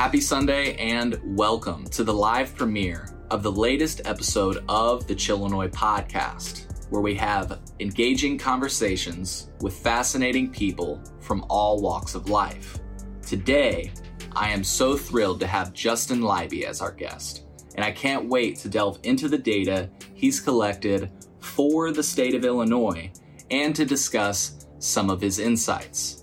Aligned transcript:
Happy 0.00 0.22
Sunday 0.22 0.76
and 0.76 1.20
welcome 1.36 1.84
to 1.88 2.02
the 2.02 2.14
live 2.14 2.56
premiere 2.56 3.14
of 3.30 3.42
the 3.42 3.52
latest 3.52 4.00
episode 4.06 4.64
of 4.66 5.06
the 5.06 5.14
Chillinois 5.14 5.68
podcast, 5.68 6.88
where 6.88 7.02
we 7.02 7.14
have 7.16 7.60
engaging 7.80 8.38
conversations 8.38 9.50
with 9.60 9.76
fascinating 9.76 10.50
people 10.50 11.02
from 11.20 11.44
all 11.50 11.82
walks 11.82 12.14
of 12.14 12.30
life. 12.30 12.78
Today, 13.20 13.92
I 14.32 14.48
am 14.48 14.64
so 14.64 14.96
thrilled 14.96 15.38
to 15.40 15.46
have 15.46 15.74
Justin 15.74 16.22
Leiby 16.22 16.64
as 16.64 16.80
our 16.80 16.92
guest, 16.92 17.44
and 17.74 17.84
I 17.84 17.92
can't 17.92 18.26
wait 18.26 18.56
to 18.60 18.70
delve 18.70 19.00
into 19.02 19.28
the 19.28 19.36
data 19.36 19.90
he's 20.14 20.40
collected 20.40 21.10
for 21.40 21.92
the 21.92 22.02
state 22.02 22.34
of 22.34 22.46
Illinois 22.46 23.12
and 23.50 23.76
to 23.76 23.84
discuss 23.84 24.66
some 24.78 25.10
of 25.10 25.20
his 25.20 25.38
insights. 25.38 26.19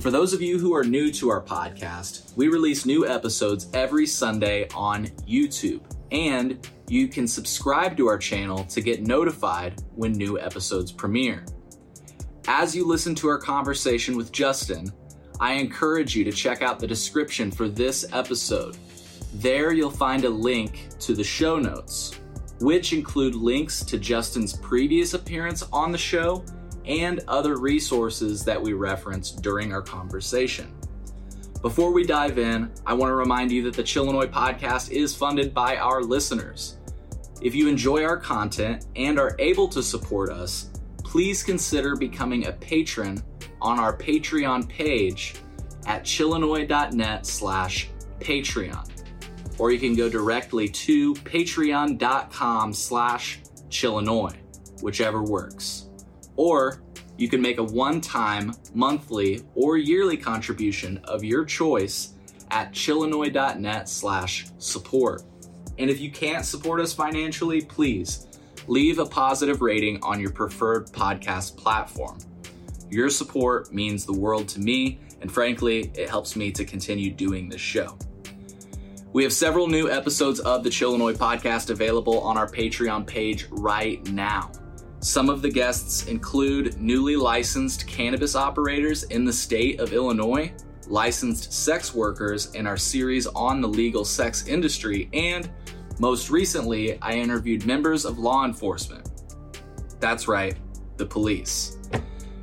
For 0.00 0.12
those 0.12 0.32
of 0.32 0.40
you 0.40 0.60
who 0.60 0.76
are 0.76 0.84
new 0.84 1.10
to 1.14 1.28
our 1.28 1.42
podcast, 1.42 2.36
we 2.36 2.46
release 2.46 2.86
new 2.86 3.04
episodes 3.04 3.66
every 3.74 4.06
Sunday 4.06 4.68
on 4.72 5.06
YouTube, 5.28 5.80
and 6.12 6.64
you 6.86 7.08
can 7.08 7.26
subscribe 7.26 7.96
to 7.96 8.06
our 8.06 8.16
channel 8.16 8.62
to 8.66 8.80
get 8.80 9.02
notified 9.02 9.82
when 9.96 10.12
new 10.12 10.38
episodes 10.38 10.92
premiere. 10.92 11.44
As 12.46 12.76
you 12.76 12.86
listen 12.86 13.16
to 13.16 13.28
our 13.28 13.38
conversation 13.38 14.16
with 14.16 14.30
Justin, 14.30 14.92
I 15.40 15.54
encourage 15.54 16.14
you 16.14 16.22
to 16.24 16.32
check 16.32 16.62
out 16.62 16.78
the 16.78 16.86
description 16.86 17.50
for 17.50 17.68
this 17.68 18.06
episode. 18.12 18.78
There 19.34 19.72
you'll 19.72 19.90
find 19.90 20.24
a 20.24 20.30
link 20.30 20.90
to 21.00 21.12
the 21.12 21.24
show 21.24 21.58
notes, 21.58 22.20
which 22.60 22.92
include 22.92 23.34
links 23.34 23.84
to 23.86 23.98
Justin's 23.98 24.56
previous 24.56 25.14
appearance 25.14 25.64
on 25.72 25.90
the 25.90 25.98
show 25.98 26.44
and 26.88 27.20
other 27.28 27.58
resources 27.58 28.44
that 28.44 28.60
we 28.60 28.72
reference 28.72 29.30
during 29.30 29.72
our 29.72 29.82
conversation. 29.82 30.74
Before 31.60 31.92
we 31.92 32.04
dive 32.04 32.38
in, 32.38 32.70
I 32.86 32.94
want 32.94 33.10
to 33.10 33.14
remind 33.14 33.52
you 33.52 33.62
that 33.64 33.74
the 33.74 33.82
Chillinois 33.82 34.30
podcast 34.30 34.90
is 34.90 35.14
funded 35.14 35.52
by 35.52 35.76
our 35.76 36.02
listeners. 36.02 36.78
If 37.42 37.54
you 37.54 37.68
enjoy 37.68 38.04
our 38.04 38.16
content 38.16 38.86
and 38.96 39.18
are 39.18 39.36
able 39.38 39.68
to 39.68 39.82
support 39.82 40.30
us, 40.30 40.70
please 41.04 41.42
consider 41.42 41.96
becoming 41.96 42.46
a 42.46 42.52
patron 42.52 43.22
on 43.60 43.78
our 43.78 43.96
Patreon 43.96 44.68
page 44.68 45.34
at 45.86 46.04
chillinois.net 46.04 47.26
slash 47.26 47.88
Patreon. 48.20 48.88
Or 49.58 49.72
you 49.72 49.80
can 49.80 49.96
go 49.96 50.08
directly 50.08 50.68
to 50.68 51.14
patreon.com 51.14 52.72
slash 52.72 53.40
chillinois, 53.68 54.36
whichever 54.80 55.22
works. 55.22 55.87
Or 56.38 56.80
you 57.16 57.28
can 57.28 57.42
make 57.42 57.58
a 57.58 57.64
one 57.64 58.00
time, 58.00 58.54
monthly, 58.72 59.42
or 59.56 59.76
yearly 59.76 60.16
contribution 60.16 60.98
of 61.04 61.24
your 61.24 61.44
choice 61.44 62.14
at 62.52 62.72
chillinois.net 62.72 63.88
slash 63.88 64.46
support. 64.58 65.24
And 65.78 65.90
if 65.90 66.00
you 66.00 66.12
can't 66.12 66.44
support 66.44 66.80
us 66.80 66.92
financially, 66.92 67.60
please 67.60 68.28
leave 68.68 69.00
a 69.00 69.04
positive 69.04 69.62
rating 69.62 70.00
on 70.04 70.20
your 70.20 70.30
preferred 70.30 70.86
podcast 70.92 71.56
platform. 71.56 72.18
Your 72.88 73.10
support 73.10 73.72
means 73.72 74.06
the 74.06 74.12
world 74.12 74.46
to 74.50 74.60
me, 74.60 75.00
and 75.20 75.30
frankly, 75.30 75.90
it 75.96 76.08
helps 76.08 76.36
me 76.36 76.52
to 76.52 76.64
continue 76.64 77.10
doing 77.10 77.48
this 77.48 77.60
show. 77.60 77.98
We 79.12 79.24
have 79.24 79.32
several 79.32 79.66
new 79.66 79.90
episodes 79.90 80.38
of 80.38 80.62
the 80.62 80.70
Chillinois 80.70 81.14
podcast 81.14 81.70
available 81.70 82.20
on 82.20 82.38
our 82.38 82.48
Patreon 82.48 83.08
page 83.08 83.48
right 83.50 84.06
now. 84.12 84.52
Some 85.00 85.30
of 85.30 85.42
the 85.42 85.50
guests 85.50 86.06
include 86.06 86.80
newly 86.80 87.14
licensed 87.14 87.86
cannabis 87.86 88.34
operators 88.34 89.04
in 89.04 89.24
the 89.24 89.32
state 89.32 89.78
of 89.78 89.92
Illinois, 89.92 90.52
licensed 90.88 91.52
sex 91.52 91.94
workers 91.94 92.52
in 92.54 92.66
our 92.66 92.76
series 92.76 93.26
on 93.28 93.60
the 93.60 93.68
legal 93.68 94.04
sex 94.04 94.46
industry, 94.48 95.08
and 95.12 95.50
most 96.00 96.30
recently, 96.30 97.00
I 97.02 97.14
interviewed 97.14 97.66
members 97.66 98.04
of 98.04 98.18
law 98.18 98.44
enforcement. 98.44 99.08
That's 100.00 100.28
right, 100.28 100.56
the 100.96 101.06
police. 101.06 101.76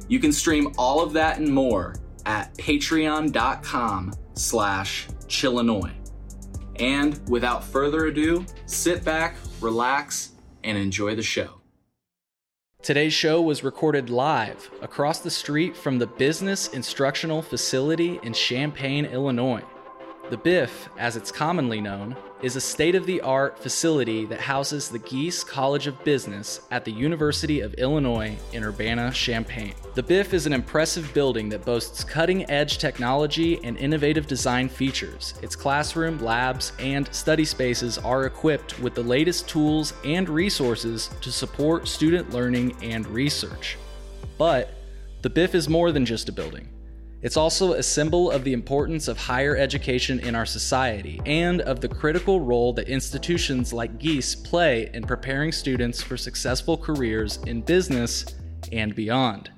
You 0.08 0.20
can 0.20 0.32
stream 0.32 0.74
all 0.78 1.02
of 1.02 1.14
that 1.14 1.40
and 1.40 1.54
more 1.54 1.96
at 2.26 2.54
patreon.com 2.56 4.14
slash 4.34 5.08
chillinois. 5.28 5.94
And 6.78 7.22
without 7.30 7.64
further 7.64 8.06
ado, 8.08 8.46
sit 8.66 9.06
back, 9.06 9.36
relax, 9.62 10.32
and 10.64 10.78
enjoy 10.78 11.16
the 11.16 11.24
show. 11.24 11.62
Today's 12.86 13.14
show 13.16 13.42
was 13.42 13.64
recorded 13.64 14.12
live 14.12 14.70
across 14.80 15.18
the 15.18 15.32
street 15.32 15.76
from 15.76 15.98
the 15.98 16.06
Business 16.06 16.68
Instructional 16.68 17.42
Facility 17.42 18.20
in 18.22 18.32
Champaign, 18.32 19.06
Illinois. 19.06 19.64
The 20.30 20.38
BIF, 20.38 20.90
as 20.96 21.16
it's 21.16 21.32
commonly 21.32 21.82
known, 21.82 22.16
is 22.42 22.56
a 22.56 22.62
state 22.62 22.96
of 22.96 23.06
the 23.06 23.22
art 23.22 23.58
facility 23.58 24.26
that 24.26 24.40
houses 24.40 24.90
the 24.90 25.00
Gies 25.00 25.44
College 25.44 25.88
of 25.88 26.04
Business 26.04 26.62
at 26.70 26.84
the 26.84 26.92
University 26.92 27.62
of 27.62 27.74
Illinois 27.76 28.38
in 28.52 28.64
Urbana 28.64 29.12
Champaign. 29.12 29.74
The 29.94 30.04
BIF 30.04 30.34
is 30.34 30.46
an 30.46 30.54
impressive 30.54 31.14
building 31.14 31.50
that 31.50 31.66
boasts 31.66 32.04
cutting 32.04 32.50
edge 32.50 32.78
technology 32.78 33.64
and 33.64 33.78
innovative 33.78 34.28
design 34.28 34.68
features. 34.68 35.34
Its 35.42 35.56
classroom, 35.56 36.20
labs, 36.20 36.74
and 36.78 37.12
study 37.14 37.46
spaces 37.46 37.98
are 37.98 38.26
equipped 38.26 38.80
with 38.80 38.94
the 38.96 39.04
latest 39.04 39.48
tools 39.48 39.94
and 40.04 40.28
resources 40.28 41.10
to 41.22 41.32
support 41.32 41.88
student 41.88 42.32
learning 42.32 42.76
and 42.84 43.08
research. 43.08 43.78
But 44.38 44.72
the 45.22 45.30
BIF 45.30 45.56
is 45.56 45.70
more 45.70 45.92
than 45.92 46.06
just 46.06 46.30
a 46.30 46.34
building. 46.34 46.68
It's 47.26 47.38
also 47.38 47.74
a 47.74 47.82
symbol 47.82 48.30
of 48.30 48.44
the 48.44 48.54
importance 48.54 49.08
of 49.08 49.18
higher 49.18 49.58
education 49.58 50.20
in 50.20 50.36
our 50.36 50.46
society 50.46 51.20
and 51.26 51.60
of 51.62 51.82
the 51.82 51.88
critical 51.88 52.40
role 52.40 52.72
that 52.74 52.88
institutions 52.88 53.74
like 53.74 53.98
Gies 53.98 54.36
play 54.36 54.92
in 54.94 55.02
preparing 55.02 55.52
students 55.52 56.04
for 56.04 56.18
successful 56.18 56.78
careers 56.78 57.38
in 57.48 57.64
business 57.64 58.28
and 58.72 58.94
beyond. 58.94 59.50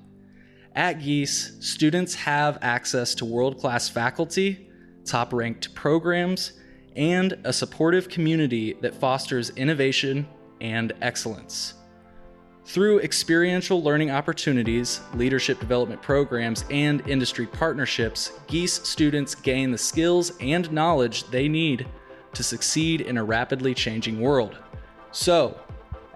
At 0.77 1.01
Gies, 1.01 1.57
students 1.59 2.15
have 2.15 2.57
access 2.61 3.13
to 3.15 3.25
world 3.25 3.59
class 3.59 3.89
faculty, 3.89 4.69
top 5.03 5.33
ranked 5.33 5.75
programs, 5.75 6.53
and 6.95 7.37
a 7.43 7.51
supportive 7.51 8.07
community 8.07 8.77
that 8.79 8.95
fosters 8.95 9.49
innovation 9.57 10.25
and 10.61 10.93
excellence. 11.01 11.73
Through 12.67 12.99
experiential 12.99 13.81
learning 13.81 14.11
opportunities, 14.11 14.99
leadership 15.13 15.57
development 15.57 16.01
programs, 16.01 16.65
and 16.69 17.01
industry 17.07 17.47
partnerships, 17.47 18.33
Gies 18.49 18.73
students 18.85 19.35
gain 19.35 19.71
the 19.71 19.77
skills 19.77 20.33
and 20.41 20.69
knowledge 20.69 21.23
they 21.29 21.47
need 21.47 21.87
to 22.33 22.43
succeed 22.43 22.99
in 22.99 23.17
a 23.17 23.23
rapidly 23.23 23.73
changing 23.73 24.19
world. 24.19 24.57
So, 25.13 25.57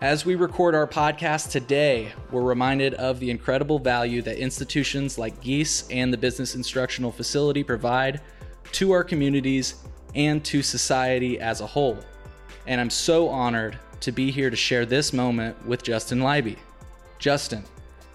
as 0.01 0.25
we 0.25 0.35
record 0.35 0.75
our 0.75 0.85
podcast 0.85 1.51
today, 1.51 2.11
we're 2.31 2.41
reminded 2.41 2.95
of 2.95 3.21
the 3.21 3.31
incredible 3.31 3.79
value 3.79 4.21
that 4.23 4.37
institutions 4.37 5.17
like 5.17 5.41
Gies 5.41 5.87
and 5.89 6.11
the 6.11 6.17
Business 6.17 6.55
Instructional 6.55 7.13
Facility 7.13 7.63
provide 7.63 8.19
to 8.73 8.91
our 8.91 9.05
communities 9.05 9.75
and 10.15 10.43
to 10.43 10.61
society 10.61 11.39
as 11.39 11.61
a 11.61 11.65
whole. 11.65 11.97
And 12.67 12.81
I'm 12.81 12.89
so 12.89 13.29
honored 13.29 13.79
to 14.01 14.11
be 14.11 14.31
here 14.31 14.49
to 14.49 14.55
share 14.55 14.85
this 14.85 15.13
moment 15.13 15.65
with 15.65 15.83
Justin 15.83 16.19
Leiby. 16.19 16.57
Justin, 17.19 17.63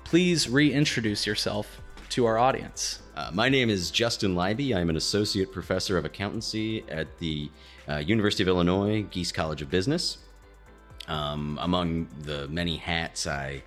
please 0.04 0.48
reintroduce 0.48 1.26
yourself 1.26 1.80
to 2.10 2.26
our 2.26 2.38
audience. 2.38 3.00
Uh, 3.16 3.30
my 3.32 3.48
name 3.48 3.70
is 3.70 3.92
Justin 3.92 4.34
Leiby. 4.34 4.74
I'm 4.74 4.90
an 4.90 4.96
associate 4.96 5.52
professor 5.52 5.96
of 5.96 6.04
accountancy 6.04 6.84
at 6.88 7.06
the 7.18 7.50
uh, 7.88 7.98
University 7.98 8.42
of 8.42 8.48
Illinois 8.48 9.04
Gies 9.04 9.30
College 9.32 9.62
of 9.62 9.70
Business. 9.70 10.18
Um, 11.06 11.56
among 11.62 12.08
the 12.22 12.48
many 12.48 12.76
hats 12.76 13.28
I 13.28 13.62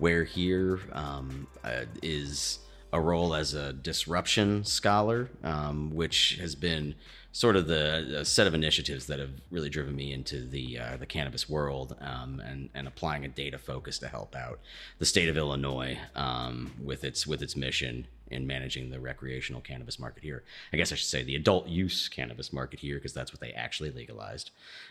wear 0.00 0.24
here 0.24 0.80
um, 0.92 1.46
uh, 1.62 1.84
is 2.02 2.58
a 2.92 3.00
role 3.00 3.32
as 3.32 3.54
a 3.54 3.72
disruption 3.72 4.64
scholar, 4.64 5.30
um, 5.44 5.94
which 5.94 6.36
has 6.40 6.56
been 6.56 6.96
sort 7.32 7.56
of 7.56 7.66
the 7.66 8.22
set 8.24 8.46
of 8.46 8.54
initiatives 8.54 9.06
that 9.06 9.18
have 9.18 9.30
really 9.50 9.70
driven 9.70 9.94
me 9.94 10.12
into 10.12 10.46
the 10.46 10.78
uh, 10.78 10.96
the 10.96 11.06
cannabis 11.06 11.48
world 11.48 11.96
um, 12.00 12.40
and 12.40 12.68
and 12.74 12.88
applying 12.88 13.24
a 13.24 13.28
data 13.28 13.58
focus 13.58 13.98
to 13.98 14.08
help 14.08 14.34
out 14.34 14.58
the 14.98 15.06
state 15.06 15.28
of 15.28 15.36
Illinois 15.36 15.98
um, 16.14 16.72
with 16.82 17.04
its 17.04 17.26
with 17.26 17.42
its 17.42 17.56
mission 17.56 18.06
in 18.30 18.46
managing 18.46 18.90
the 18.90 19.00
recreational 19.00 19.60
cannabis 19.60 19.98
market 19.98 20.22
here. 20.22 20.44
I 20.72 20.76
guess 20.76 20.92
I 20.92 20.94
should 20.94 21.08
say 21.08 21.22
the 21.22 21.34
adult 21.34 21.66
use 21.66 22.08
cannabis 22.08 22.52
market 22.52 22.78
here 22.80 22.96
because 22.96 23.12
that's 23.12 23.32
what 23.32 23.40
they 23.40 23.50
actually 23.52 23.90
legalized. 23.90 24.50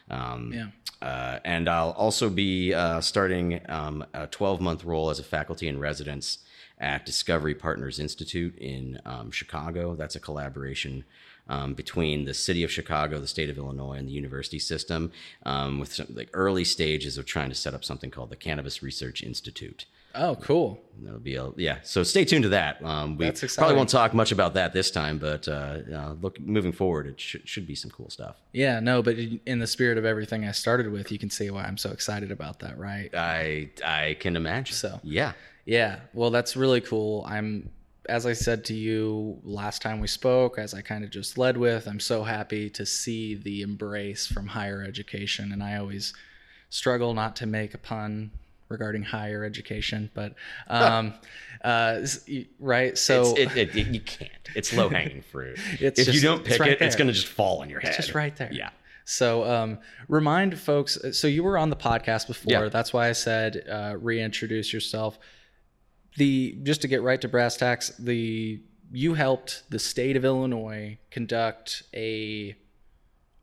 Um, 0.10 0.52
yeah. 0.54 0.68
Uh, 1.02 1.40
and 1.46 1.70
I'll 1.70 1.92
also 1.92 2.30
be 2.30 2.74
uh, 2.74 3.00
starting 3.00 3.62
um, 3.70 4.06
a 4.14 4.28
12 4.28 4.60
month 4.60 4.84
role 4.84 5.10
as 5.10 5.20
a 5.20 5.24
faculty 5.24 5.68
in 5.68 5.80
residence 5.80 6.40
at 6.80 7.06
Discovery 7.06 7.56
Partners 7.56 8.00
Institute 8.00 8.58
in 8.58 9.00
um, 9.06 9.32
Chicago. 9.32 9.96
That's 9.96 10.16
a 10.16 10.20
collaboration 10.20 11.04
um, 11.50 11.74
between 11.74 12.26
the 12.26 12.34
city 12.34 12.64
of 12.64 12.72
Chicago, 12.72 13.20
the 13.20 13.28
state 13.28 13.50
of 13.50 13.58
Illinois, 13.58 13.98
and 13.98 14.08
the 14.08 14.14
university 14.14 14.60
system, 14.60 15.12
um, 15.46 15.80
with 15.80 15.94
some 15.94 16.08
like 16.12 16.30
early 16.34 16.64
stages 16.64 17.18
of 17.18 17.26
trying 17.26 17.50
to 17.50 17.56
set 17.56 17.74
up 17.74 17.84
something 17.84 18.12
called 18.12 18.30
the 18.30 18.36
Cannabis 18.38 18.82
Research 18.82 19.22
Institute. 19.22 19.86
Oh, 20.16 20.36
cool. 20.42 20.82
That'll 21.02 21.20
be 21.20 21.36
a 21.36 21.52
yeah. 21.56 21.80
So 21.84 22.02
stay 22.04 22.26
tuned 22.26 22.44
to 22.44 22.50
that. 22.50 22.84
Um, 22.84 23.16
we 23.16 23.32
probably 23.32 23.76
won't 23.76 23.90
talk 23.90 24.14
much 24.14 24.32
about 24.32 24.56
that 24.56 24.74
this 24.74 24.90
time, 24.90 25.20
but 25.20 25.48
uh, 25.48 25.78
uh, 25.94 26.16
look, 26.20 26.40
moving 26.40 26.72
forward, 26.72 27.06
it 27.06 27.20
should 27.20 27.48
should 27.48 27.68
be 27.68 27.76
some 27.76 27.92
cool 27.92 28.10
stuff. 28.10 28.38
Yeah, 28.52 28.80
no, 28.80 29.04
but 29.04 29.18
in 29.18 29.60
the 29.60 29.68
spirit 29.68 29.98
of 29.98 30.06
everything 30.06 30.46
I 30.46 30.52
started 30.52 30.92
with, 30.92 31.12
you 31.12 31.20
can 31.20 31.30
see 31.30 31.52
why 31.52 31.64
I'm 31.64 31.78
so 31.78 31.92
excited 31.92 32.32
about 32.32 32.60
that, 32.60 32.78
right? 32.80 33.14
I 33.14 33.70
I 33.86 34.18
can 34.20 34.36
imagine. 34.36 34.76
So. 34.76 35.00
yeah, 35.04 35.34
Yeah, 35.66 36.00
well, 36.14 36.32
that's 36.32 36.56
really 36.56 36.82
cool. 36.82 37.24
I'm, 37.28 37.70
as 38.10 38.26
I 38.26 38.34
said 38.34 38.66
to 38.66 38.74
you 38.74 39.40
last 39.44 39.82
time 39.82 40.00
we 40.00 40.08
spoke, 40.08 40.58
as 40.60 40.74
I 40.74 40.82
kind 40.82 41.04
of 41.04 41.10
just 41.10 41.38
led 41.38 41.56
with, 41.58 41.88
I'm 41.88 42.00
so 42.00 42.24
happy 42.24 42.70
to 42.72 42.86
see 42.86 43.36
the 43.36 43.62
embrace 43.62 44.28
from 44.28 44.48
higher 44.48 44.84
education. 44.84 45.52
And 45.52 45.64
I 45.64 45.78
always 45.78 46.14
struggle 46.70 47.14
not 47.14 47.36
to 47.38 47.46
make 47.46 47.74
a 47.74 47.78
pun 47.78 48.32
regarding 48.68 49.02
higher 49.04 49.44
education, 49.44 50.12
but, 50.14 50.36
um, 50.68 51.14
uh, 51.64 52.02
right. 52.60 52.98
So 52.98 53.36
it, 53.36 53.56
it, 53.58 53.76
it- 53.76 53.88
you 53.88 54.02
can't. 54.02 54.32
It's 54.56 54.74
low 54.74 54.90
hanging 54.90 55.22
fruit. 55.22 55.58
It's 55.80 56.00
if 56.00 56.14
you 56.14 56.22
don't 56.22 56.42
it's 56.42 56.50
pick 56.50 56.60
right 56.60 56.72
it, 56.72 56.82
it's 56.82 56.96
going 56.96 57.08
to 57.08 57.14
just 57.14 57.28
fall 57.28 57.62
on 57.62 57.70
your 57.70 57.80
head. 57.80 57.90
it's 57.90 57.98
just 57.98 58.14
right 58.16 58.36
there. 58.36 58.52
Yeah. 58.52 58.70
So, 59.06 59.44
um, 59.44 59.80
remind 60.08 60.60
folks. 60.60 60.98
So 61.14 61.26
you 61.28 61.42
were 61.44 61.58
on 61.58 61.72
the 61.72 61.76
podcast 61.76 62.28
before. 62.28 62.52
Yeah. 62.52 62.70
That's 62.70 62.94
why 62.94 63.10
I 63.10 63.14
said 63.14 63.64
uh, 63.68 63.96
reintroduce 64.00 64.72
yourself. 64.72 65.18
The 66.20 66.58
just 66.64 66.82
to 66.82 66.88
get 66.88 67.02
right 67.02 67.20
to 67.22 67.28
brass 67.28 67.58
tacks. 67.58 67.90
The 67.98 68.62
you 68.92 69.14
helped 69.14 69.64
the 69.70 69.80
state 69.80 70.16
of 70.18 70.26
Illinois 70.26 70.98
conduct 71.12 71.84
a 71.94 72.56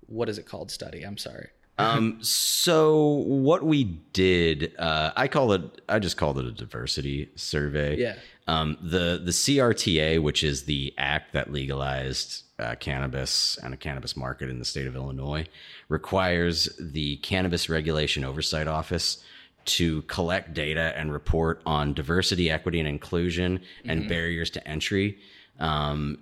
what 0.07 0.29
is 0.29 0.39
it 0.39 0.47
called 0.47 0.71
study? 0.71 1.03
I'm 1.03 1.19
sorry. 1.19 1.49
Um, 1.79 2.19
so 2.23 3.05
what 3.27 3.63
we 3.63 3.85
did, 3.85 4.73
uh, 4.79 5.13
I 5.15 5.29
call 5.29 5.53
it, 5.53 5.83
I 5.89 5.99
just 5.99 6.17
called 6.17 6.39
it 6.39 6.47
a 6.47 6.53
diversity 6.53 7.31
survey. 7.35 7.99
Yeah. 7.99 8.17
Um, 8.47 8.79
the 8.81 9.21
the 9.23 9.33
CRTA, 9.33 10.23
which 10.23 10.45
is 10.45 10.65
the 10.65 10.95
act 10.97 11.33
that 11.33 11.53
legalized 11.53 12.45
uh, 12.59 12.77
cannabis 12.77 13.59
and 13.63 13.75
a 13.75 13.77
cannabis 13.77 14.17
market 14.17 14.49
in 14.49 14.59
the 14.59 14.65
state 14.65 14.87
of 14.87 14.95
Illinois, 14.95 15.47
requires 15.89 16.69
the 16.81 17.17
Cannabis 17.17 17.69
Regulation 17.69 18.25
Oversight 18.25 18.69
Office 18.69 19.23
to 19.67 20.03
collect 20.03 20.55
data 20.55 20.93
and 20.97 21.13
report 21.13 21.61
on 21.67 21.93
diversity, 21.93 22.51
equity, 22.51 22.79
and 22.79 22.89
inclusion 22.89 23.61
and 23.85 24.09
barriers 24.09 24.51
to 24.51 24.69
entry 24.69 25.19
um, 25.59 26.19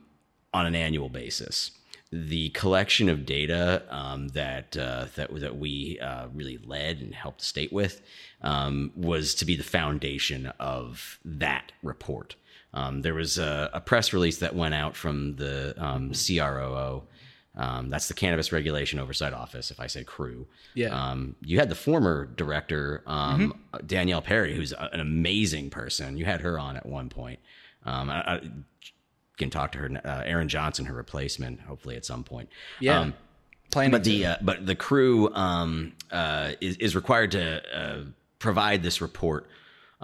on 0.52 0.67
an 0.67 0.75
annual 0.75 1.08
basis. 1.08 1.70
The 2.11 2.50
collection 2.50 3.08
of 3.08 3.26
data 3.26 3.82
um, 3.91 4.29
that 4.29 4.76
uh, 4.76 5.06
that 5.17 5.35
that 5.41 5.58
we 5.58 5.99
uh, 6.00 6.29
really 6.32 6.58
led 6.58 7.00
and 7.00 7.14
helped 7.14 7.41
the 7.41 7.44
state 7.44 7.73
with 7.73 8.02
um, 8.41 8.93
was 8.94 9.35
to 9.37 9.44
be 9.44 9.56
the 9.56 9.64
foundation 9.64 10.46
of 10.61 11.19
that 11.25 11.73
report. 11.82 12.37
Um, 12.73 13.02
there 13.02 13.14
was 13.14 13.38
a, 13.38 13.70
a 13.73 13.81
press 13.81 14.12
release 14.12 14.38
that 14.38 14.55
went 14.55 14.75
out 14.75 14.96
from 14.96 15.37
the 15.37 15.75
um, 15.79 16.12
CROO. 16.12 17.02
Um, 17.56 17.89
that's 17.89 18.09
the 18.09 18.15
Cannabis 18.15 18.51
Regulation 18.51 18.99
Oversight 18.99 19.33
Office. 19.33 19.71
If 19.71 19.79
I 19.79 19.87
say 19.87 20.03
crew, 20.03 20.47
Yeah. 20.75 20.89
Um, 20.89 21.37
you 21.41 21.59
had 21.61 21.69
the 21.69 21.75
former 21.77 22.27
director 22.27 23.03
um, 23.06 23.55
Danielle 23.87 24.23
Perry, 24.23 24.56
who's 24.56 24.73
a- 24.73 24.91
an 24.93 25.01
amazing 25.01 25.71
person. 25.71 26.17
You 26.17 26.25
had 26.25 26.41
her 26.41 26.59
on 26.59 26.77
at 26.77 26.85
one 26.85 27.09
point. 27.09 27.39
Um, 27.85 28.11
I, 28.11 28.17
I 28.37 28.41
can 29.37 29.51
talk 29.51 29.73
to 29.73 29.79
her. 29.79 30.01
Uh, 30.05 30.23
Aaron 30.25 30.49
Johnson, 30.49 30.85
her 30.87 30.95
replacement, 30.95 31.61
hopefully 31.61 31.97
at 31.97 32.05
some 32.05 32.25
point. 32.25 32.49
Yeah. 32.81 33.01
Um, 33.01 33.15
Planning 33.71 33.91
but 33.93 34.05
the 34.05 34.27
uh, 34.27 34.37
but 34.43 34.67
the 34.67 34.75
crew 34.77 35.33
um, 35.35 35.95
uh, 36.12 36.53
is 36.61 36.77
is 36.77 36.95
required 36.95 37.33
to 37.33 37.62
uh, 37.77 38.05
provide 38.39 38.83
this 38.83 39.01
report 39.01 39.49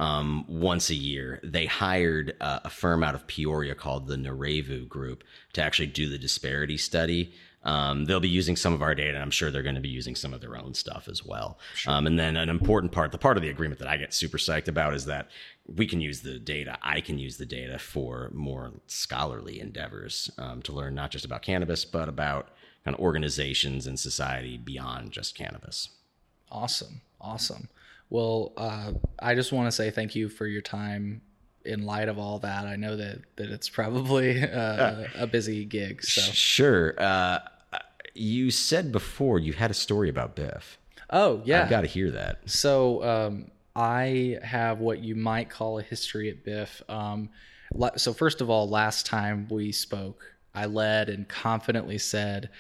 um, 0.01 0.47
once 0.49 0.89
a 0.89 0.95
year. 0.95 1.39
They 1.45 1.67
hired 1.67 2.35
uh, 2.41 2.61
a 2.65 2.71
firm 2.71 3.05
out 3.05 3.15
of 3.15 3.27
Peoria 3.27 3.75
called 3.75 4.07
the 4.07 4.17
Narevu 4.17 4.89
Group 4.89 5.23
to 5.53 5.63
actually 5.63 5.89
do 5.89 6.09
the 6.09 6.19
disparity 6.19 6.79
study. 6.79 7.35
Um, 7.63 8.07
they'll 8.07 8.21
be 8.21 8.29
using 8.29 8.57
some 8.57 8.73
of 8.73 8.81
our 8.81 8.95
data, 8.95 9.13
and 9.13 9.23
I'm 9.23 9.31
sure 9.31 9.51
they're 9.51 9.63
going 9.63 9.75
to 9.75 9.83
be 9.83 9.91
using 9.91 10.17
some 10.17 10.33
of 10.33 10.41
their 10.41 10.57
own 10.57 10.73
stuff 10.73 11.07
as 11.09 11.23
well. 11.23 11.59
Um, 11.87 12.07
and 12.07 12.19
then 12.19 12.39
an 12.39 12.49
important 12.49 12.93
part, 12.93 13.13
the 13.13 13.19
part 13.19 13.37
of 13.37 13.43
the 13.43 13.51
agreement 13.51 13.79
that 13.81 13.89
I 13.89 13.99
get 13.99 14.15
super 14.15 14.39
psyched 14.39 14.69
about 14.69 14.95
is 14.95 15.05
that 15.05 15.29
we 15.67 15.87
can 15.87 16.01
use 16.01 16.23
the 16.23 16.39
data. 16.39 16.79
I 16.81 17.03
can 17.03 17.19
use 17.19 17.37
the 17.37 17.45
data 17.45 17.79
for 17.79 18.31
more 18.33 18.73
scholarly 18.87 19.61
endeavors 19.61 20.31
um, 20.39 20.63
to 20.63 20.73
learn 20.73 20.95
not 20.95 21.11
just 21.11 21.27
about 21.27 21.43
cannabis, 21.43 21.85
but 21.85 22.09
about 22.09 22.49
kind 22.87 22.95
of 22.95 23.01
organizations 23.03 23.87
and 23.87 24.01
society 24.01 24.57
beyond 24.57 25.13
just 25.13 25.35
cannabis. 25.35 25.91
Awesome. 26.51 27.03
Awesome. 27.21 27.69
Well, 28.11 28.53
uh, 28.57 28.93
I 29.19 29.35
just 29.35 29.53
want 29.53 29.69
to 29.69 29.73
say 29.73 29.91
thank 29.91 30.15
you 30.15 30.29
for 30.29 30.47
your 30.47 30.63
time 30.63 31.23
in 31.65 31.85
light 31.87 32.09
of 32.09 32.19
all 32.19 32.41
that. 32.41 32.67
I 32.67 32.77
know 32.77 32.97
that, 32.97 33.21
that 33.37 33.51
it's 33.51 33.69
probably 33.69 34.43
uh, 34.53 35.05
a 35.17 35.27
busy 35.27 35.65
gig. 35.65 36.03
So, 36.03 36.21
Sure. 36.21 36.95
Uh, 36.99 37.39
you 38.15 38.51
said 38.51 38.91
before 38.93 39.39
you 39.39 39.53
had 39.53 39.71
a 39.71 39.75
story 39.75 40.09
about 40.09 40.35
Biff. 40.35 40.79
oh, 41.11 41.41
yeah. 41.45 41.63
I've 41.63 41.71
got 41.71 41.83
to 41.83 41.87
hear 41.87 42.11
that. 42.11 42.41
So 42.51 43.03
um, 43.05 43.51
I 43.77 44.39
have 44.43 44.81
what 44.81 44.99
you 44.99 45.15
might 45.15 45.49
call 45.49 45.79
a 45.79 45.83
history 45.83 46.29
at 46.29 46.45
Biff. 46.45 46.83
Um, 46.89 47.31
so 47.97 48.13
first 48.13 48.41
of 48.41 48.51
all, 48.51 48.69
last 48.69 49.07
time 49.07 49.47
we 49.49 49.71
spoke, 49.71 50.25
I 50.55 50.67
led 50.67 51.09
and 51.09 51.29
confidently 51.29 51.99
said, 51.99 52.51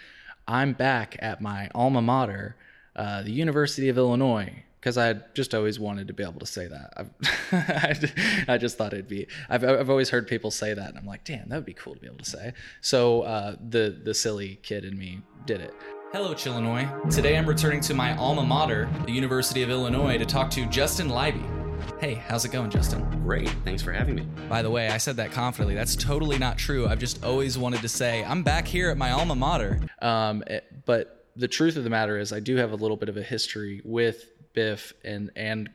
"I'm 0.46 0.72
back 0.72 1.16
at 1.18 1.40
my 1.40 1.68
alma 1.74 2.00
mater, 2.00 2.54
uh, 2.94 3.22
the 3.22 3.32
University 3.32 3.88
of 3.88 3.98
Illinois." 3.98 4.62
Because 4.80 4.96
I 4.96 5.12
just 5.34 5.54
always 5.54 5.78
wanted 5.78 6.08
to 6.08 6.14
be 6.14 6.22
able 6.22 6.40
to 6.40 6.46
say 6.46 6.66
that. 6.66 6.94
I've, 6.96 8.46
I 8.48 8.56
just 8.56 8.78
thought 8.78 8.94
it'd 8.94 9.08
be. 9.08 9.26
I've, 9.50 9.62
I've 9.62 9.90
always 9.90 10.08
heard 10.08 10.26
people 10.26 10.50
say 10.50 10.72
that, 10.72 10.88
and 10.88 10.96
I'm 10.98 11.04
like, 11.04 11.22
damn, 11.24 11.48
that 11.50 11.56
would 11.56 11.66
be 11.66 11.74
cool 11.74 11.94
to 11.94 12.00
be 12.00 12.06
able 12.06 12.16
to 12.18 12.24
say. 12.24 12.54
So 12.80 13.22
uh, 13.22 13.56
the 13.68 14.00
the 14.04 14.14
silly 14.14 14.58
kid 14.62 14.84
in 14.86 14.98
me 14.98 15.20
did 15.44 15.60
it. 15.60 15.74
Hello, 16.12 16.32
Chillinois. 16.34 16.88
Today 17.10 17.36
I'm 17.36 17.46
returning 17.46 17.80
to 17.82 17.94
my 17.94 18.16
alma 18.16 18.42
mater, 18.42 18.88
the 19.04 19.12
University 19.12 19.62
of 19.62 19.70
Illinois, 19.70 20.16
to 20.18 20.24
talk 20.26 20.50
to 20.52 20.64
Justin 20.66 21.08
Leiby. 21.08 21.44
Hey, 22.00 22.14
how's 22.14 22.44
it 22.46 22.50
going, 22.50 22.70
Justin? 22.70 23.02
Great. 23.22 23.48
Thanks 23.64 23.82
for 23.82 23.92
having 23.92 24.14
me. 24.14 24.26
By 24.48 24.62
the 24.62 24.70
way, 24.70 24.88
I 24.88 24.96
said 24.96 25.16
that 25.18 25.30
confidently. 25.32 25.74
That's 25.74 25.94
totally 25.94 26.38
not 26.38 26.56
true. 26.58 26.88
I've 26.88 26.98
just 26.98 27.22
always 27.22 27.58
wanted 27.58 27.82
to 27.82 27.88
say 27.88 28.24
I'm 28.24 28.42
back 28.42 28.66
here 28.66 28.90
at 28.90 28.96
my 28.96 29.10
alma 29.12 29.34
mater. 29.36 29.78
Um, 30.00 30.42
it- 30.46 30.64
but 30.86 31.26
the 31.36 31.46
truth 31.48 31.76
of 31.76 31.84
the 31.84 31.90
matter 31.90 32.18
is, 32.18 32.32
I 32.32 32.40
do 32.40 32.56
have 32.56 32.72
a 32.72 32.76
little 32.76 32.96
bit 32.96 33.08
of 33.10 33.16
a 33.18 33.22
history 33.22 33.80
with 33.84 34.24
Biff 34.52 34.92
and 35.04 35.30
and 35.36 35.70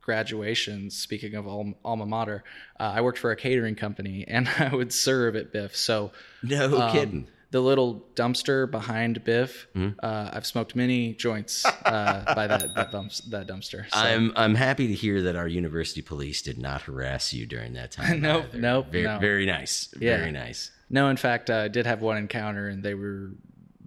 graduations. 0.00 0.96
Speaking 0.96 1.34
of 1.34 1.46
alma 1.46 2.06
mater, 2.06 2.42
uh, 2.80 2.92
I 2.96 3.00
worked 3.02 3.18
for 3.18 3.30
a 3.30 3.36
catering 3.36 3.74
company 3.74 4.24
and 4.28 4.48
I 4.58 4.74
would 4.74 4.92
serve 4.92 5.36
at 5.36 5.52
Biff. 5.52 5.76
So 5.76 6.12
No 6.42 6.78
um, 6.80 6.92
kidding. 6.92 7.28
the 7.50 7.60
little 7.60 8.06
dumpster 8.14 8.70
behind 8.70 9.22
Biff, 9.24 9.66
uh, 9.76 10.30
I've 10.32 10.46
smoked 10.46 10.74
many 10.74 11.12
joints 11.12 11.64
uh, 11.66 12.32
by 12.34 12.46
that 12.46 12.74
that, 12.74 12.90
dumps, 12.90 13.20
that 13.30 13.46
dumpster. 13.46 13.84
So. 13.90 13.98
I'm 13.98 14.32
I'm 14.34 14.54
happy 14.54 14.86
to 14.88 14.94
hear 14.94 15.22
that 15.22 15.36
our 15.36 15.46
university 15.48 16.00
police 16.02 16.40
did 16.42 16.56
not 16.58 16.82
harass 16.82 17.32
you 17.34 17.44
during 17.46 17.74
that 17.74 17.92
time. 17.92 18.20
Nope, 18.28 18.46
either. 18.48 18.58
nope, 18.58 18.86
Very, 18.90 19.04
no. 19.04 19.18
very 19.18 19.46
nice. 19.46 19.94
Yeah. 20.00 20.16
Very 20.18 20.32
nice. 20.32 20.70
No, 20.90 21.10
in 21.10 21.18
fact, 21.18 21.50
I 21.50 21.68
did 21.68 21.84
have 21.84 22.00
one 22.00 22.16
encounter, 22.16 22.68
and 22.68 22.82
they 22.82 22.94
were 22.94 23.32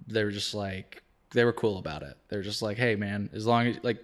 they 0.08 0.24
were 0.24 0.30
just 0.30 0.54
like 0.54 1.02
they 1.34 1.44
were 1.46 1.54
cool 1.54 1.80
about 1.80 2.04
it. 2.04 2.16
They're 2.30 2.44
just 2.44 2.62
like, 2.62 2.78
hey, 2.78 2.96
man, 2.96 3.32
as 3.34 3.48
long 3.48 3.66
as 3.68 3.78
like 3.82 4.04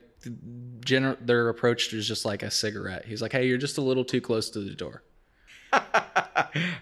general 0.84 1.18
their 1.22 1.50
approach 1.50 1.92
was 1.94 2.08
just 2.08 2.26
like 2.26 2.44
a 2.44 2.52
cigarette. 2.52 3.06
He's 3.06 3.22
like, 3.22 3.32
hey, 3.32 3.48
you're 3.48 3.58
just 3.58 3.78
a 3.78 3.82
little 3.82 4.06
too 4.06 4.22
close 4.22 4.50
to 4.52 4.60
the 4.60 4.74
door. 4.76 5.04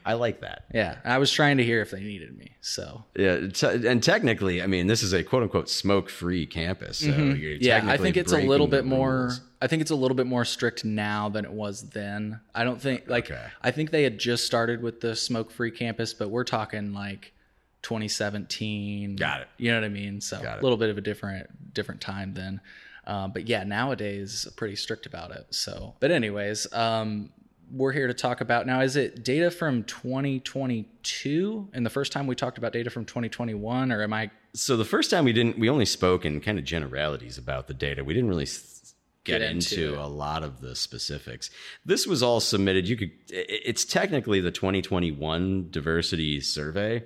I 0.06 0.14
like 0.14 0.42
that. 0.42 0.66
Yeah, 0.74 0.98
I 1.04 1.18
was 1.18 1.32
trying 1.32 1.58
to 1.58 1.64
hear 1.64 1.82
if 1.82 1.90
they 1.92 2.02
needed 2.02 2.38
me. 2.38 2.52
So 2.62 3.04
Yeah, 3.16 3.48
te- 3.50 3.88
and 3.88 4.02
technically, 4.04 4.62
I 4.62 4.68
mean, 4.68 4.86
this 4.88 5.02
is 5.02 5.14
a 5.14 5.24
quote 5.24 5.44
unquote 5.44 5.70
smoke 5.70 6.10
free 6.10 6.46
campus. 6.46 7.00
So 7.00 7.08
you're 7.08 7.16
Mm-hmm. 7.16 7.64
yeah, 7.64 7.84
I 7.88 7.98
think 7.98 8.16
it's 8.18 8.32
a 8.32 8.38
little 8.38 8.68
bit 8.68 8.86
more. 8.86 9.32
I 9.62 9.68
think 9.68 9.82
it's 9.82 9.92
a 9.92 9.96
little 9.96 10.16
bit 10.16 10.28
more 10.28 10.46
strict 10.46 10.86
now 10.86 11.30
than 11.30 11.46
it 11.46 11.52
was 11.52 11.90
then. 11.90 12.40
I 12.54 12.64
don't 12.64 12.80
think 12.80 13.06
like 13.10 13.32
Okay. 13.32 13.42
I 13.64 13.72
think 13.72 13.90
they 13.92 14.04
had 14.04 14.20
just 14.20 14.46
started 14.46 14.82
with 14.84 15.02
the 15.02 15.16
smoke 15.16 15.50
free 15.52 15.72
campus, 15.72 16.14
but 16.14 16.30
we're 16.30 16.44
talking 16.44 16.94
like 16.94 17.34
2017. 17.82 19.16
Got 19.16 19.42
it. 19.42 19.48
You 19.58 19.72
know 19.72 19.80
what 19.80 19.86
I 19.86 19.90
mean? 19.90 20.22
So 20.22 20.38
a 20.38 20.62
little 20.62 20.78
bit 20.78 20.90
of 20.90 20.98
a 20.98 21.02
different 21.02 21.74
different 21.74 22.02
time 22.02 22.34
then. 22.34 22.62
Um, 23.08 23.32
but 23.32 23.48
yeah, 23.48 23.64
nowadays 23.64 24.48
pretty 24.56 24.76
strict 24.76 25.06
about 25.06 25.32
it. 25.32 25.46
So, 25.52 25.96
but 26.00 26.12
anyways, 26.12 26.72
um, 26.74 27.30
we're 27.72 27.92
here 27.92 28.08
to 28.08 28.14
talk 28.14 28.42
about 28.42 28.66
now. 28.66 28.82
Is 28.82 28.96
it 28.96 29.24
data 29.24 29.52
from 29.52 29.84
2022? 29.84 31.70
And 31.74 31.86
the 31.86 31.90
first 31.90 32.12
time 32.12 32.28
we 32.28 32.36
talked 32.36 32.58
about 32.58 32.74
data 32.74 32.90
from 32.90 33.06
2021, 33.06 33.92
or 33.92 34.04
am 34.04 34.14
I? 34.14 34.32
So 34.54 34.78
the 34.78 34.86
first 34.86 35.12
time 35.12 35.26
we 35.26 35.34
didn't, 35.34 35.60
we 35.60 35.70
only 35.70 35.86
spoke 35.86 36.26
in 36.26 36.42
kind 36.42 36.58
of 36.58 36.66
generalities 36.66 37.38
about 37.38 37.68
the 37.68 37.74
data. 37.74 38.04
We 38.04 38.14
didn't 38.14 38.30
really 38.30 38.46
get, 38.46 39.40
Get 39.40 39.42
into 39.42 39.88
into, 39.88 40.02
a 40.02 40.08
lot 40.08 40.44
of 40.44 40.62
the 40.62 40.76
specifics. 40.76 41.50
This 41.86 42.08
was 42.08 42.24
all 42.24 42.40
submitted. 42.40 42.88
You 42.88 42.98
could, 42.98 43.12
it's 43.30 43.84
technically 43.84 44.40
the 44.42 44.52
2021 44.52 45.70
diversity 45.72 46.42
survey. 46.42 47.04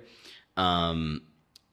Um, 0.56 1.22